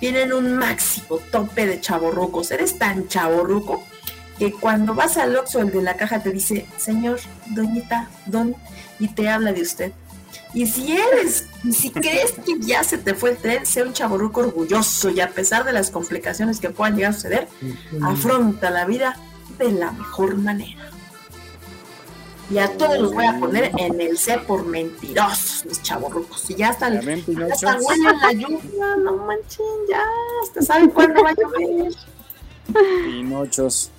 tienen 0.00 0.32
un 0.32 0.56
máximo 0.56 1.18
tope 1.30 1.66
de 1.66 1.80
chaborrucos. 1.80 2.50
Eres 2.50 2.78
tan 2.78 3.06
chaborruco 3.08 3.84
que 4.38 4.52
cuando 4.52 4.94
vas 4.94 5.16
al 5.18 5.36
Oxxo, 5.36 5.60
el 5.60 5.70
de 5.70 5.82
la 5.82 5.96
caja 5.96 6.22
te 6.22 6.32
dice, 6.32 6.66
señor, 6.78 7.20
doñita, 7.46 8.08
don, 8.26 8.56
y 8.98 9.08
te 9.08 9.28
habla 9.28 9.52
de 9.52 9.62
usted. 9.62 9.92
Y 10.52 10.66
si 10.66 10.96
eres, 10.96 11.46
y 11.62 11.72
si 11.72 11.90
crees 11.90 12.32
que 12.32 12.58
ya 12.58 12.82
se 12.82 12.98
te 12.98 13.14
fue 13.14 13.30
el 13.30 13.36
tren, 13.36 13.64
sea 13.64 13.84
un 13.84 13.92
chaborruco 13.92 14.40
orgulloso 14.40 15.10
y 15.10 15.20
a 15.20 15.30
pesar 15.30 15.64
de 15.64 15.72
las 15.72 15.90
complicaciones 15.90 16.58
que 16.58 16.70
puedan 16.70 16.96
llegar 16.96 17.12
a 17.12 17.14
suceder, 17.14 17.48
afronta 18.02 18.70
la 18.70 18.84
vida 18.84 19.16
de 19.58 19.70
la 19.72 19.92
mejor 19.92 20.36
manera. 20.36 20.90
Y 22.50 22.58
a 22.58 22.76
todos 22.76 22.98
los 22.98 23.14
voy 23.14 23.26
a 23.26 23.38
poner 23.38 23.70
en 23.78 24.00
el 24.00 24.18
C 24.18 24.38
por 24.38 24.66
mentirosos, 24.66 25.64
mis 25.66 25.80
chavorrucos. 25.82 26.50
Y 26.50 26.56
ya 26.56 26.70
hasta, 26.70 26.88
ya 26.88 27.00
huelen 27.00 28.18
la 28.20 28.32
lluvia, 28.32 28.96
no 28.96 29.18
manchen, 29.18 29.66
ya 29.88 30.02
hasta 30.42 30.62
saben 30.62 30.90
cuándo 30.90 31.22
va 31.22 31.30
a 31.30 31.34
llover. 31.34 31.92
Pinochos. 33.04 33.90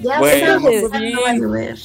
Ya 0.00 0.20
Bueno, 0.20 0.60
saben 0.60 0.88
cuándo 0.88 1.22
va 1.22 1.30
a 1.30 1.34
llover. 1.34 1.78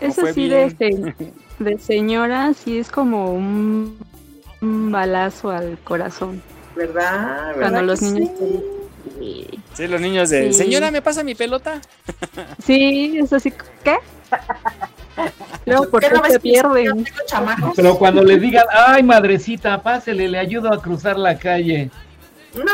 Eso 0.00 0.20
fue 0.20 0.34
sí, 0.34 0.48
de, 0.48 0.66
bien. 0.78 1.14
de 1.58 1.78
señora, 1.78 2.52
sí 2.54 2.78
es 2.78 2.90
como 2.90 3.32
un, 3.32 3.98
un 4.60 4.92
balazo 4.92 5.50
al 5.50 5.78
corazón. 5.84 6.42
¿Verdad? 6.74 7.52
Cuando 7.54 7.80
¿Verdad 7.80 7.82
los 7.84 8.00
que 8.00 8.06
niños 8.06 8.30
sí? 8.38 8.62
Sí, 9.18 9.46
Sí, 9.74 9.86
los 9.88 10.00
niños 10.00 10.30
de. 10.30 10.52
Sí. 10.52 10.58
Señora, 10.64 10.90
¿me 10.90 11.02
pasa 11.02 11.22
mi 11.22 11.34
pelota? 11.34 11.80
Sí, 12.62 13.18
es 13.18 13.32
así, 13.32 13.52
¿qué? 13.82 13.96
Luego, 15.66 15.88
¿por 15.90 16.00
¿Qué 16.00 16.08
qué 16.08 16.14
no 16.14 16.24
se 16.24 16.40
pierden? 16.40 17.04
tengo? 17.04 17.72
Pero 17.74 17.96
cuando 17.96 18.22
le 18.22 18.38
digan, 18.38 18.66
ay 18.70 19.02
madrecita, 19.02 19.82
pásele, 19.82 20.28
le 20.28 20.38
ayudo 20.38 20.72
a 20.72 20.80
cruzar 20.82 21.18
la 21.18 21.38
calle. 21.38 21.90
No. 22.54 22.64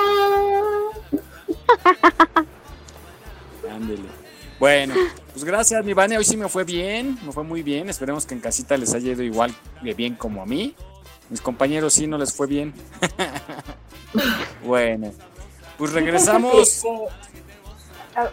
Ándele. 3.71 4.22
Bueno, 4.63 4.95
pues 5.33 5.43
gracias, 5.43 5.85
mi 5.85 5.93
Vane. 5.93 6.17
Hoy 6.17 6.23
sí 6.25 6.37
me 6.37 6.49
fue 6.49 6.63
bien, 6.63 7.19
me 7.27 7.33
fue 7.33 7.43
muy 7.43 7.65
bien. 7.65 7.91
Esperemos 7.91 8.27
que 8.27 8.35
en 8.35 8.41
casita 8.41 8.77
les 8.77 8.95
haya 8.95 9.11
ido 9.11 9.25
igual 9.25 9.53
de 9.83 9.93
bien 9.93 10.15
como 10.15 10.41
a 10.41 10.47
mí. 10.47 10.77
Mis 11.31 11.41
compañeros 11.41 11.95
sí 11.95 12.07
no 12.07 12.17
les 12.17 12.33
fue 12.33 12.47
bien. 12.47 12.73
bueno, 14.65 15.13
pues 15.77 15.93
regresamos. 15.93 16.81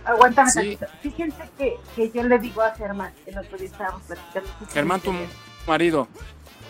Aguántame 0.05 0.51
Sí. 0.51 0.77
Fíjense 1.01 1.49
que, 1.57 1.77
que 1.95 2.11
yo 2.11 2.21
le 2.21 2.37
digo 2.37 2.61
a 2.61 2.75
Germán, 2.75 3.11
que 3.25 3.31
el 3.31 3.39
otro 3.39 3.57
día 3.57 3.69
estábamos 3.69 4.03
platicando. 4.03 4.49
Germán, 4.71 5.01
tu 5.01 5.11
marido. 5.65 6.07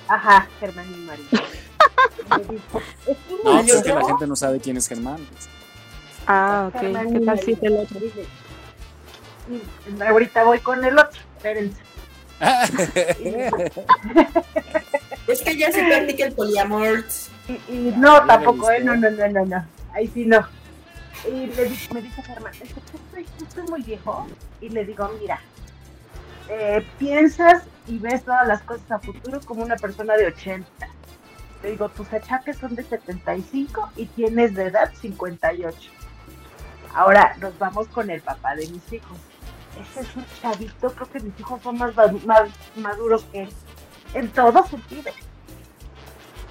Ajá, 0.08 0.48
Germán, 0.62 0.90
mi 0.90 1.06
marido. 1.06 1.28
Dijo, 2.50 2.82
es 3.08 3.18
No, 3.44 3.56
me 3.56 3.64
pues 3.64 3.76
es 3.76 3.84
que 3.84 3.94
la 3.94 4.06
gente 4.06 4.26
no 4.26 4.38
sabe 4.38 4.62
quién 4.62 4.78
es 4.78 4.88
Germán. 4.88 5.18
Ah, 6.28 6.70
ok. 6.74 6.80
Germán, 6.80 7.12
¿Qué 7.12 7.20
tal 7.26 7.40
si 7.42 7.52
es 7.52 7.58
el 7.62 7.74
marido. 7.74 7.84
otro? 7.84 8.00
Dice, 8.00 8.26
ahorita 10.06 10.44
voy 10.44 10.60
con 10.60 10.84
el 10.84 10.98
otro, 10.98 11.20
espérense. 11.38 11.82
Es 15.28 15.42
que 15.44 15.56
ya 15.56 15.72
se 15.72 15.84
practica 15.84 16.26
el 16.26 16.34
poliamor. 16.34 17.06
Y, 17.48 17.54
y 17.72 17.94
no, 17.98 18.26
tampoco, 18.26 18.72
¿eh? 18.72 18.84
No, 18.84 18.96
no, 18.96 19.12
no, 19.12 19.28
no, 19.28 19.46
no. 19.46 19.66
Ahí 19.94 20.08
sí 20.08 20.26
no. 20.26 20.44
Y 21.28 21.48
le 21.48 21.70
me 21.94 22.02
dice 22.02 22.24
Germán, 22.24 22.54
es 22.54 22.74
que 22.74 22.80
estoy, 22.80 23.28
estoy 23.46 23.64
muy 23.68 23.84
viejo. 23.84 24.26
Y 24.60 24.70
le 24.70 24.86
digo, 24.86 25.08
mira, 25.20 25.40
eh, 26.50 26.84
piensas 26.98 27.64
y 27.88 28.00
ves 28.00 28.24
todas 28.24 28.48
las 28.48 28.62
cosas 28.64 28.92
a 28.92 29.00
futuro 29.00 29.40
como 29.42 29.64
una 29.64 29.76
persona 29.76 30.16
de 30.16 30.28
80. 30.28 30.68
Le 31.62 31.72
digo, 31.72 31.90
tus 31.90 32.12
achaques 32.12 32.58
son 32.58 32.74
de 32.76 32.84
75 32.84 33.92
y 33.98 34.06
tienes 34.06 34.56
de 34.56 34.66
edad 34.66 34.92
58. 35.00 35.92
Ahora 36.96 37.36
nos 37.40 37.58
vamos 37.60 37.88
con 37.90 38.10
el 38.10 38.22
papá 38.22 38.56
de 38.56 38.68
mis 38.68 38.94
hijos. 38.94 39.18
Ese 39.80 40.02
es 40.02 40.16
un 40.16 40.26
chavito, 40.42 40.92
creo 40.92 41.10
que 41.10 41.20
mis 41.20 41.40
hijos 41.40 41.62
son 41.62 41.78
más, 41.78 41.94
más 42.26 42.50
maduros 42.76 43.24
que 43.32 43.44
él. 43.44 43.50
En 44.14 44.30
todo 44.30 44.66
sentido. 44.68 45.12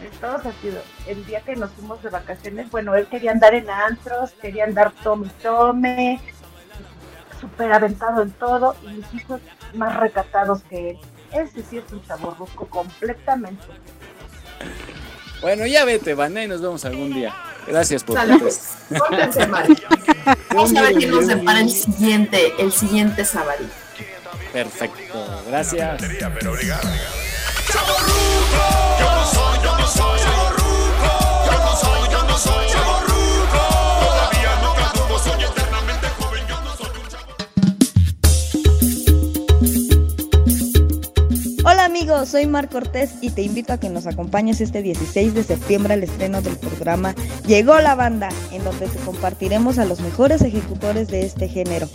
En 0.01 0.11
todo 0.21 0.43
sentido. 0.43 0.81
El 1.07 1.25
día 1.27 1.41
que 1.43 1.57
nos 1.57 1.71
fuimos 1.73 2.03
de 2.03 2.11
vacaciones, 2.11 2.71
bueno, 2.71 2.95
él 2.95 3.07
quería 3.07 3.33
andar 3.33 3.55
en 3.55 3.69
antros, 3.69 4.31
quería 4.41 4.65
andar 4.65 4.93
tome 5.03 5.29
tome, 5.43 6.21
súper 7.41 7.73
aventado 7.73 8.23
en 8.23 8.31
todo, 8.33 8.77
y 8.83 8.89
mis 8.89 9.15
hijos 9.15 9.41
más 9.75 9.97
recatados 9.97 10.63
que 10.63 10.91
él. 10.91 10.99
Ese 11.33 11.63
sí 11.63 11.79
es 11.79 11.93
un 11.93 12.03
chaborruco 12.07 12.67
completamente. 12.67 13.65
Bueno, 15.41 15.67
ya 15.67 15.85
vete, 15.85 16.15
Vane, 16.15 16.45
y 16.45 16.49
nos 16.49 16.63
vemos 16.63 16.85
algún 16.85 17.13
día. 17.13 17.35
Gracias 17.67 18.05
por 18.05 18.19
pues. 18.39 18.61
Pórtense 18.97 19.47
mal. 19.49 19.77
Vamos 20.51 20.75
a 20.75 20.83
ver 20.83 20.95
quién 20.95 21.11
nos 21.11 21.27
depara 21.27 21.61
el 21.61 21.71
siguiente, 21.71 22.55
el 22.59 22.73
siguiente 22.73 23.25
sábado. 23.25 23.65
Perfecto, 24.53 25.43
gracias. 25.47 26.01
Yo 26.03 26.11
no 29.15 29.27
soy, 29.27 29.59
yo 29.63 29.77
no 29.79 29.87
soy 29.87 30.48
soy 42.27 42.47
Mar 42.47 42.71
Cortés 42.71 43.11
y 43.21 43.29
te 43.31 43.43
invito 43.43 43.73
a 43.73 43.79
que 43.79 43.89
nos 43.91 44.07
acompañes 44.07 44.63
este 44.63 44.83
16 44.83 45.35
de 45.35 45.45
septiembre 45.45 45.95
al 45.95 46.03
estreno 46.03 46.41
del 46.41 46.57
programa 46.57 47.15
Llegó 47.47 47.79
la 47.81 47.95
banda, 47.95 48.31
en 48.51 48.65
donde 48.65 48.89
te 48.89 48.99
compartiremos 49.01 49.79
a 49.79 49.85
los 49.85 50.01
mejores 50.01 50.41
ejecutores 50.43 51.09
de 51.09 51.27
este 51.27 51.49
género. 51.49 51.89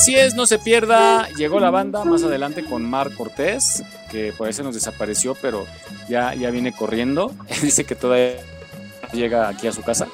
Así 0.00 0.16
es, 0.16 0.34
no 0.34 0.46
se 0.46 0.58
pierda. 0.58 1.28
Llegó 1.36 1.60
la 1.60 1.68
banda 1.70 2.04
más 2.04 2.22
adelante 2.22 2.64
con 2.64 2.88
Mar 2.88 3.12
Cortés, 3.14 3.82
que 4.10 4.32
por 4.32 4.48
eso 4.48 4.62
nos 4.62 4.74
desapareció, 4.74 5.34
pero 5.34 5.66
ya, 6.08 6.34
ya 6.34 6.50
viene 6.50 6.72
corriendo. 6.72 7.34
Dice 7.62 7.84
que 7.84 7.94
todavía 7.94 8.36
llega 9.12 9.48
aquí 9.48 9.66
a 9.66 9.72
su 9.72 9.82
casa. 9.82 10.06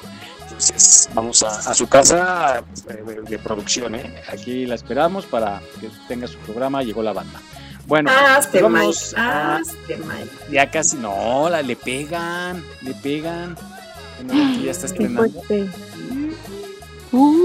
Entonces, 0.43 1.07
vamos 1.13 1.41
a, 1.43 1.69
a 1.69 1.73
su 1.73 1.87
casa 1.87 2.63
eh, 2.89 3.03
de, 3.05 3.21
de 3.21 3.39
producción. 3.39 3.95
¿eh? 3.95 4.21
Aquí 4.29 4.65
la 4.65 4.75
esperamos 4.75 5.25
para 5.25 5.61
que 5.79 5.89
tenga 6.09 6.27
su 6.27 6.37
programa. 6.39 6.83
Llegó 6.83 7.01
la 7.01 7.13
banda. 7.13 7.39
Bueno, 7.85 8.11
Hazte, 8.11 8.59
pues 8.59 8.63
vamos 8.63 9.13
a- 9.15 9.61
ya 10.51 10.69
casi, 10.69 10.97
no, 10.97 11.47
la, 11.49 11.61
le 11.61 11.77
pegan, 11.77 12.61
le 12.81 12.93
pegan. 12.95 13.55
Bueno, 14.21 14.33
aquí 14.51 14.63
ya 14.65 14.71
está 14.71 14.87
estrenando. 14.87 15.41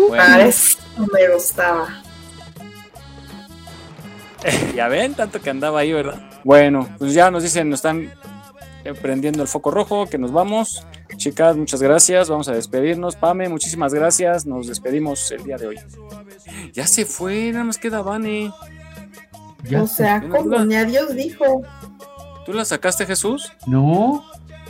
Bueno. 0.09 0.23
Ah, 0.25 1.07
me 1.13 1.33
gustaba. 1.33 2.02
ya 4.77 4.89
ven, 4.89 5.15
tanto 5.15 5.41
que 5.41 5.51
andaba 5.51 5.81
ahí, 5.81 5.93
¿verdad? 5.93 6.21
Bueno, 6.45 6.89
pues 6.99 7.15
ya 7.15 7.31
nos 7.31 7.43
dicen, 7.43 7.71
nos 7.71 7.79
están 7.79 8.13
prendiendo 9.01 9.43
el 9.43 9.49
foco 9.49 9.71
rojo, 9.71 10.07
que 10.07 10.19
nos 10.19 10.33
vamos. 10.33 10.87
Chicas, 11.17 11.57
muchas 11.57 11.83
gracias. 11.83 12.29
Vamos 12.29 12.49
a 12.49 12.53
despedirnos. 12.53 13.17
Pame, 13.17 13.49
muchísimas 13.49 13.95
gracias. 13.95 14.47
Nos 14.47 14.67
despedimos 14.67 15.31
el 15.31 15.45
día 15.45 15.57
de 15.57 15.69
hoy. 15.69 15.81
Ya 16.73 16.87
se 16.87 17.05
fue, 17.05 17.53
nada 17.53 17.65
más 17.65 17.79
queda 17.79 18.03
Vane. 18.03 18.53
o 19.77 19.87
sea, 19.87 20.27
como 20.29 20.65
ni 20.65 20.75
a 20.75 20.85
Dios 20.85 21.15
dijo. 21.15 21.63
¿Tú 22.45 22.53
la 22.53 22.65
sacaste, 22.65 23.07
Jesús? 23.07 23.53
No. 23.67 24.25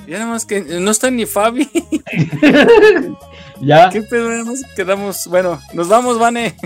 Ya 0.06 0.18
nada 0.18 0.32
más 0.32 0.44
que 0.44 0.60
no 0.60 0.90
está 0.90 1.10
ni 1.10 1.26
Fabi. 1.26 1.70
Ya. 3.62 3.89
¿Qué 3.90 4.02
pedo? 4.02 4.28
Más 4.44 4.62
quedamos. 4.74 5.26
Bueno, 5.28 5.60
nos 5.72 5.89
vamos, 5.89 6.18
Vane. 6.18 6.56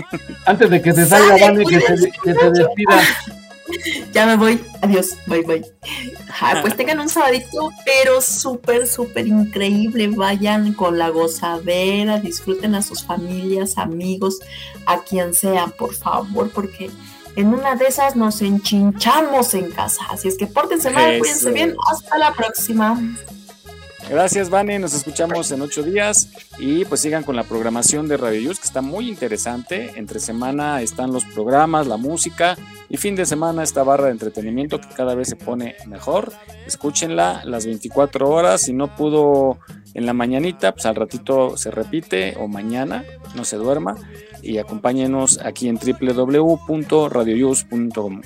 Antes 0.45 0.69
de 0.69 0.81
que 0.81 0.93
se 0.93 1.05
salga, 1.05 1.37
Vane, 1.39 1.63
que 1.65 1.79
se, 1.79 2.11
que 2.11 2.33
se 2.33 2.51
despida. 2.51 3.01
Ya 4.13 4.25
me 4.25 4.37
voy. 4.37 4.63
Adiós. 4.81 5.17
Bye, 5.25 5.43
bye. 5.43 5.65
Ajá, 6.29 6.61
pues 6.61 6.77
tengan 6.77 6.99
un 6.99 7.09
sabadito, 7.09 7.71
pero 7.85 8.21
súper, 8.21 8.87
súper 8.87 9.27
increíble. 9.27 10.07
Vayan 10.07 10.73
con 10.73 10.97
la 10.97 11.09
gozadera, 11.09 12.19
disfruten 12.19 12.75
a 12.75 12.81
sus 12.81 13.03
familias, 13.03 13.77
amigos, 13.77 14.39
a 14.85 15.01
quien 15.01 15.33
sea, 15.33 15.67
por 15.67 15.93
favor, 15.93 16.49
porque 16.51 16.89
en 17.35 17.47
una 17.47 17.75
de 17.75 17.87
esas 17.87 18.15
nos 18.15 18.41
enchinchamos 18.41 19.53
en 19.53 19.69
casa. 19.71 20.01
Así 20.09 20.29
es 20.29 20.37
que 20.37 20.47
pórtense 20.47 20.89
mal, 20.89 21.11
Eso. 21.11 21.19
cuídense 21.19 21.51
bien. 21.51 21.75
Hasta 21.91 22.17
la 22.17 22.33
próxima. 22.33 22.99
Gracias, 24.09 24.49
Vane. 24.49 24.79
Nos 24.79 24.93
escuchamos 24.93 25.51
en 25.51 25.61
ocho 25.61 25.83
días. 25.83 26.29
Y 26.57 26.85
pues 26.85 27.01
sigan 27.01 27.23
con 27.23 27.35
la 27.35 27.43
programación 27.43 28.07
de 28.07 28.15
Radio 28.15 28.39
Yus, 28.39 28.59
que 28.59 28.65
está 28.65 28.81
muy 28.81 29.09
interesante. 29.09 29.91
Entre 29.97 30.21
semana 30.21 30.81
están 30.81 31.11
los 31.11 31.25
programas, 31.25 31.87
la 31.87 31.97
música. 31.97 32.57
Y 32.89 32.95
fin 32.95 33.15
de 33.15 33.25
semana 33.25 33.63
esta 33.63 33.83
barra 33.83 34.05
de 34.05 34.11
entretenimiento 34.11 34.79
que 34.79 34.87
cada 34.95 35.13
vez 35.13 35.27
se 35.27 35.35
pone 35.35 35.75
mejor. 35.87 36.31
Escúchenla 36.65 37.41
las 37.43 37.65
24 37.65 38.29
horas. 38.29 38.61
Si 38.61 38.71
no 38.71 38.95
pudo 38.95 39.59
en 39.93 40.05
la 40.05 40.13
mañanita, 40.13 40.71
pues 40.71 40.85
al 40.85 40.95
ratito 40.95 41.57
se 41.57 41.69
repite 41.69 42.37
o 42.39 42.47
mañana, 42.47 43.03
no 43.35 43.43
se 43.43 43.57
duerma. 43.57 43.97
Y 44.41 44.59
acompáñenos 44.59 45.41
aquí 45.43 45.67
en 45.67 45.77
www.radioyus.com. 45.77 48.21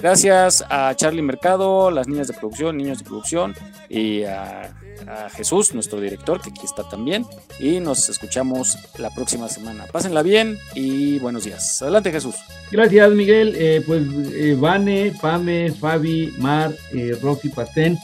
Gracias 0.00 0.64
a 0.68 0.94
Charlie 0.96 1.22
Mercado, 1.22 1.90
las 1.90 2.08
niñas 2.08 2.28
de 2.28 2.34
producción, 2.34 2.76
niños 2.76 2.98
de 2.98 3.04
producción 3.04 3.54
y 3.88 4.24
a, 4.24 4.74
a 5.06 5.30
Jesús, 5.30 5.74
nuestro 5.74 6.00
director, 6.00 6.40
que 6.40 6.50
aquí 6.50 6.64
está 6.64 6.88
también. 6.88 7.24
Y 7.58 7.80
nos 7.80 8.08
escuchamos 8.08 8.78
la 8.98 9.10
próxima 9.10 9.48
semana. 9.48 9.86
Pásenla 9.92 10.22
bien 10.22 10.58
y 10.74 11.18
buenos 11.18 11.44
días. 11.44 11.80
Adelante, 11.82 12.10
Jesús. 12.10 12.34
Gracias, 12.70 13.10
Miguel. 13.12 13.54
Eh, 13.56 13.82
pues 13.86 14.02
eh, 14.32 14.56
Vane, 14.58 15.12
Pame, 15.20 15.72
Fabi, 15.72 16.34
Mar, 16.38 16.72
eh, 16.92 17.16
Roxy 17.22 17.48
Pastén, 17.48 17.98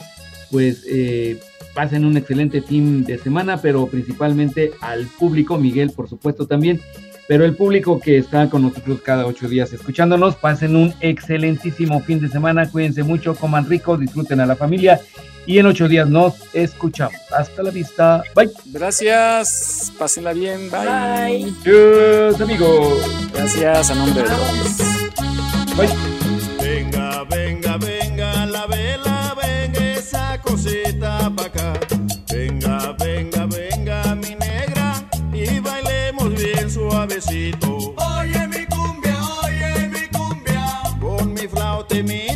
pues 0.51 0.83
eh, 0.87 1.39
pasen 1.73 2.05
un 2.05 2.17
excelente 2.17 2.61
fin 2.61 3.03
de 3.03 3.17
semana, 3.17 3.61
pero 3.61 3.87
principalmente 3.87 4.71
al 4.81 5.05
público, 5.05 5.57
Miguel, 5.57 5.91
por 5.91 6.09
supuesto 6.09 6.47
también, 6.47 6.81
pero 7.27 7.45
el 7.45 7.55
público 7.55 7.99
que 7.99 8.17
está 8.17 8.49
con 8.49 8.63
nosotros 8.63 9.01
cada 9.01 9.25
ocho 9.25 9.47
días 9.47 9.71
escuchándonos, 9.73 10.35
pasen 10.35 10.75
un 10.75 10.93
excelentísimo 11.01 12.01
fin 12.01 12.19
de 12.19 12.29
semana, 12.29 12.69
cuídense 12.69 13.03
mucho, 13.03 13.35
coman 13.35 13.69
rico, 13.69 13.97
disfruten 13.97 14.39
a 14.39 14.45
la 14.45 14.55
familia 14.55 15.01
y 15.47 15.59
en 15.59 15.65
ocho 15.65 15.87
días 15.87 16.09
nos 16.09 16.35
escuchamos. 16.53 17.15
Hasta 17.31 17.63
la 17.63 17.71
vista, 17.71 18.21
bye. 18.35 18.51
Gracias. 18.65 19.91
Pásenla 19.97 20.33
bien. 20.33 20.69
Bye. 20.69 21.53
Adiós, 21.61 22.39
amigos. 22.41 23.31
Gracias 23.33 23.89
a 23.89 23.95
nombre 23.95 24.23
de 24.23 24.29
todos. 24.29 24.77
Bye. 25.77 25.89
Venga, 26.61 27.23
venga, 27.23 27.77
venga, 27.77 28.45
la 28.45 28.67
vela, 28.67 29.35
venga 29.41 29.93
esa 29.93 30.39
cosita 30.41 31.31
pa' 31.35 31.45
acá. 31.45 31.76
Mi 42.03 42.26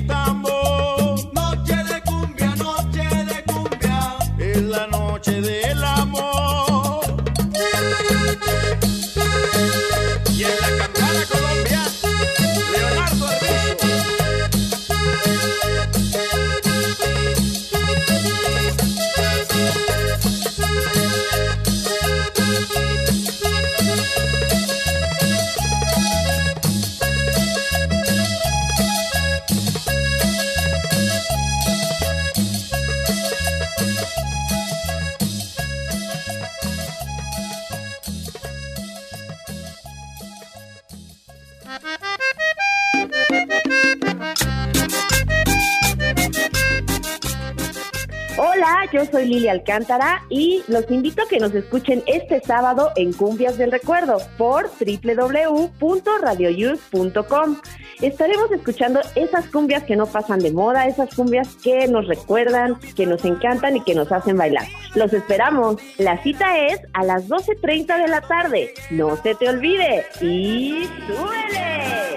Alcántara 49.51 50.23
y 50.29 50.63
los 50.67 50.89
invito 50.89 51.23
a 51.23 51.27
que 51.27 51.39
nos 51.39 51.53
escuchen 51.53 52.01
este 52.07 52.39
sábado 52.41 52.91
en 52.95 53.11
Cumbias 53.13 53.57
del 53.57 53.71
Recuerdo 53.71 54.17
por 54.37 54.71
www.radioyus.com. 54.79 57.57
Estaremos 58.01 58.51
escuchando 58.51 59.01
esas 59.15 59.45
cumbias 59.47 59.83
que 59.83 59.95
no 59.95 60.07
pasan 60.07 60.39
de 60.39 60.51
moda, 60.51 60.87
esas 60.87 61.13
cumbias 61.13 61.55
que 61.63 61.87
nos 61.87 62.07
recuerdan, 62.07 62.79
que 62.95 63.05
nos 63.05 63.23
encantan 63.25 63.77
y 63.77 63.83
que 63.83 63.93
nos 63.93 64.11
hacen 64.11 64.37
bailar. 64.37 64.65
Los 64.95 65.13
esperamos. 65.13 65.77
La 65.97 66.19
cita 66.23 66.57
es 66.57 66.79
a 66.93 67.03
las 67.03 67.27
12.30 67.27 68.01
de 68.01 68.07
la 68.07 68.21
tarde. 68.21 68.73
No 68.89 69.15
se 69.21 69.35
te 69.35 69.49
olvide. 69.49 70.03
Y 70.19 70.89
súbele. 71.07 72.15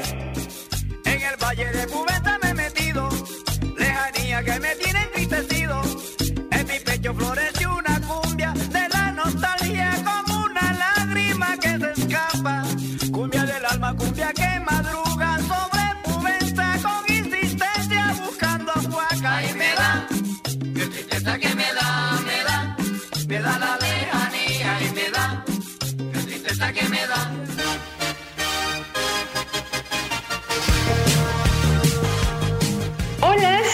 En 1.04 1.22
el 1.22 1.36
valle 1.42 1.66
de 1.66 1.86
Cubeta 1.86 2.38
me 2.42 2.50
he 2.50 2.54
metido, 2.54 3.08
lejanía 3.76 4.42
que 4.42 4.60
me 4.60 4.74
tiene 4.76 4.93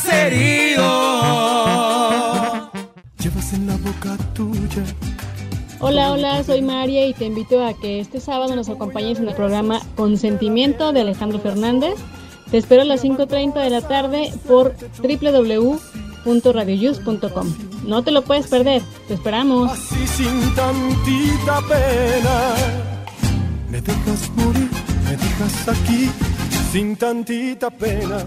Herido. 0.04 0.82
Llevas 3.18 3.52
en 3.52 3.66
la 3.66 3.76
boca 3.76 4.16
tuya. 4.34 4.84
Hola, 5.80 6.12
hola, 6.12 6.44
soy 6.44 6.62
María 6.62 7.06
y 7.06 7.14
te 7.14 7.24
invito 7.24 7.64
a 7.64 7.74
que 7.74 7.98
este 8.00 8.20
sábado 8.20 8.54
nos 8.54 8.68
acompañes 8.68 9.18
en 9.18 9.28
el 9.28 9.34
programa 9.34 9.80
Consentimiento 9.96 10.92
de 10.92 11.00
Alejandro 11.00 11.40
Fernández. 11.40 11.94
Te 12.50 12.58
espero 12.58 12.82
a 12.82 12.84
las 12.84 13.02
5.30 13.02 13.54
de 13.62 13.70
la 13.70 13.80
tarde 13.80 14.30
por 14.46 14.74
www.radioyus.com. 14.98 17.54
No 17.86 18.02
te 18.02 18.10
lo 18.10 18.20
puedes 18.22 18.48
perder, 18.48 18.82
te 19.08 19.14
esperamos. 19.14 19.72
Así 19.72 20.06
sin 20.06 20.54
tantita 20.54 21.62
pena. 21.68 22.54
Me 23.70 23.80
dejas 23.80 24.30
morir, 24.36 24.68
me 25.04 25.12
dejas 25.12 25.68
aquí 25.68 26.10
sin 26.72 26.94
tantita 26.96 27.70
pena. 27.70 28.26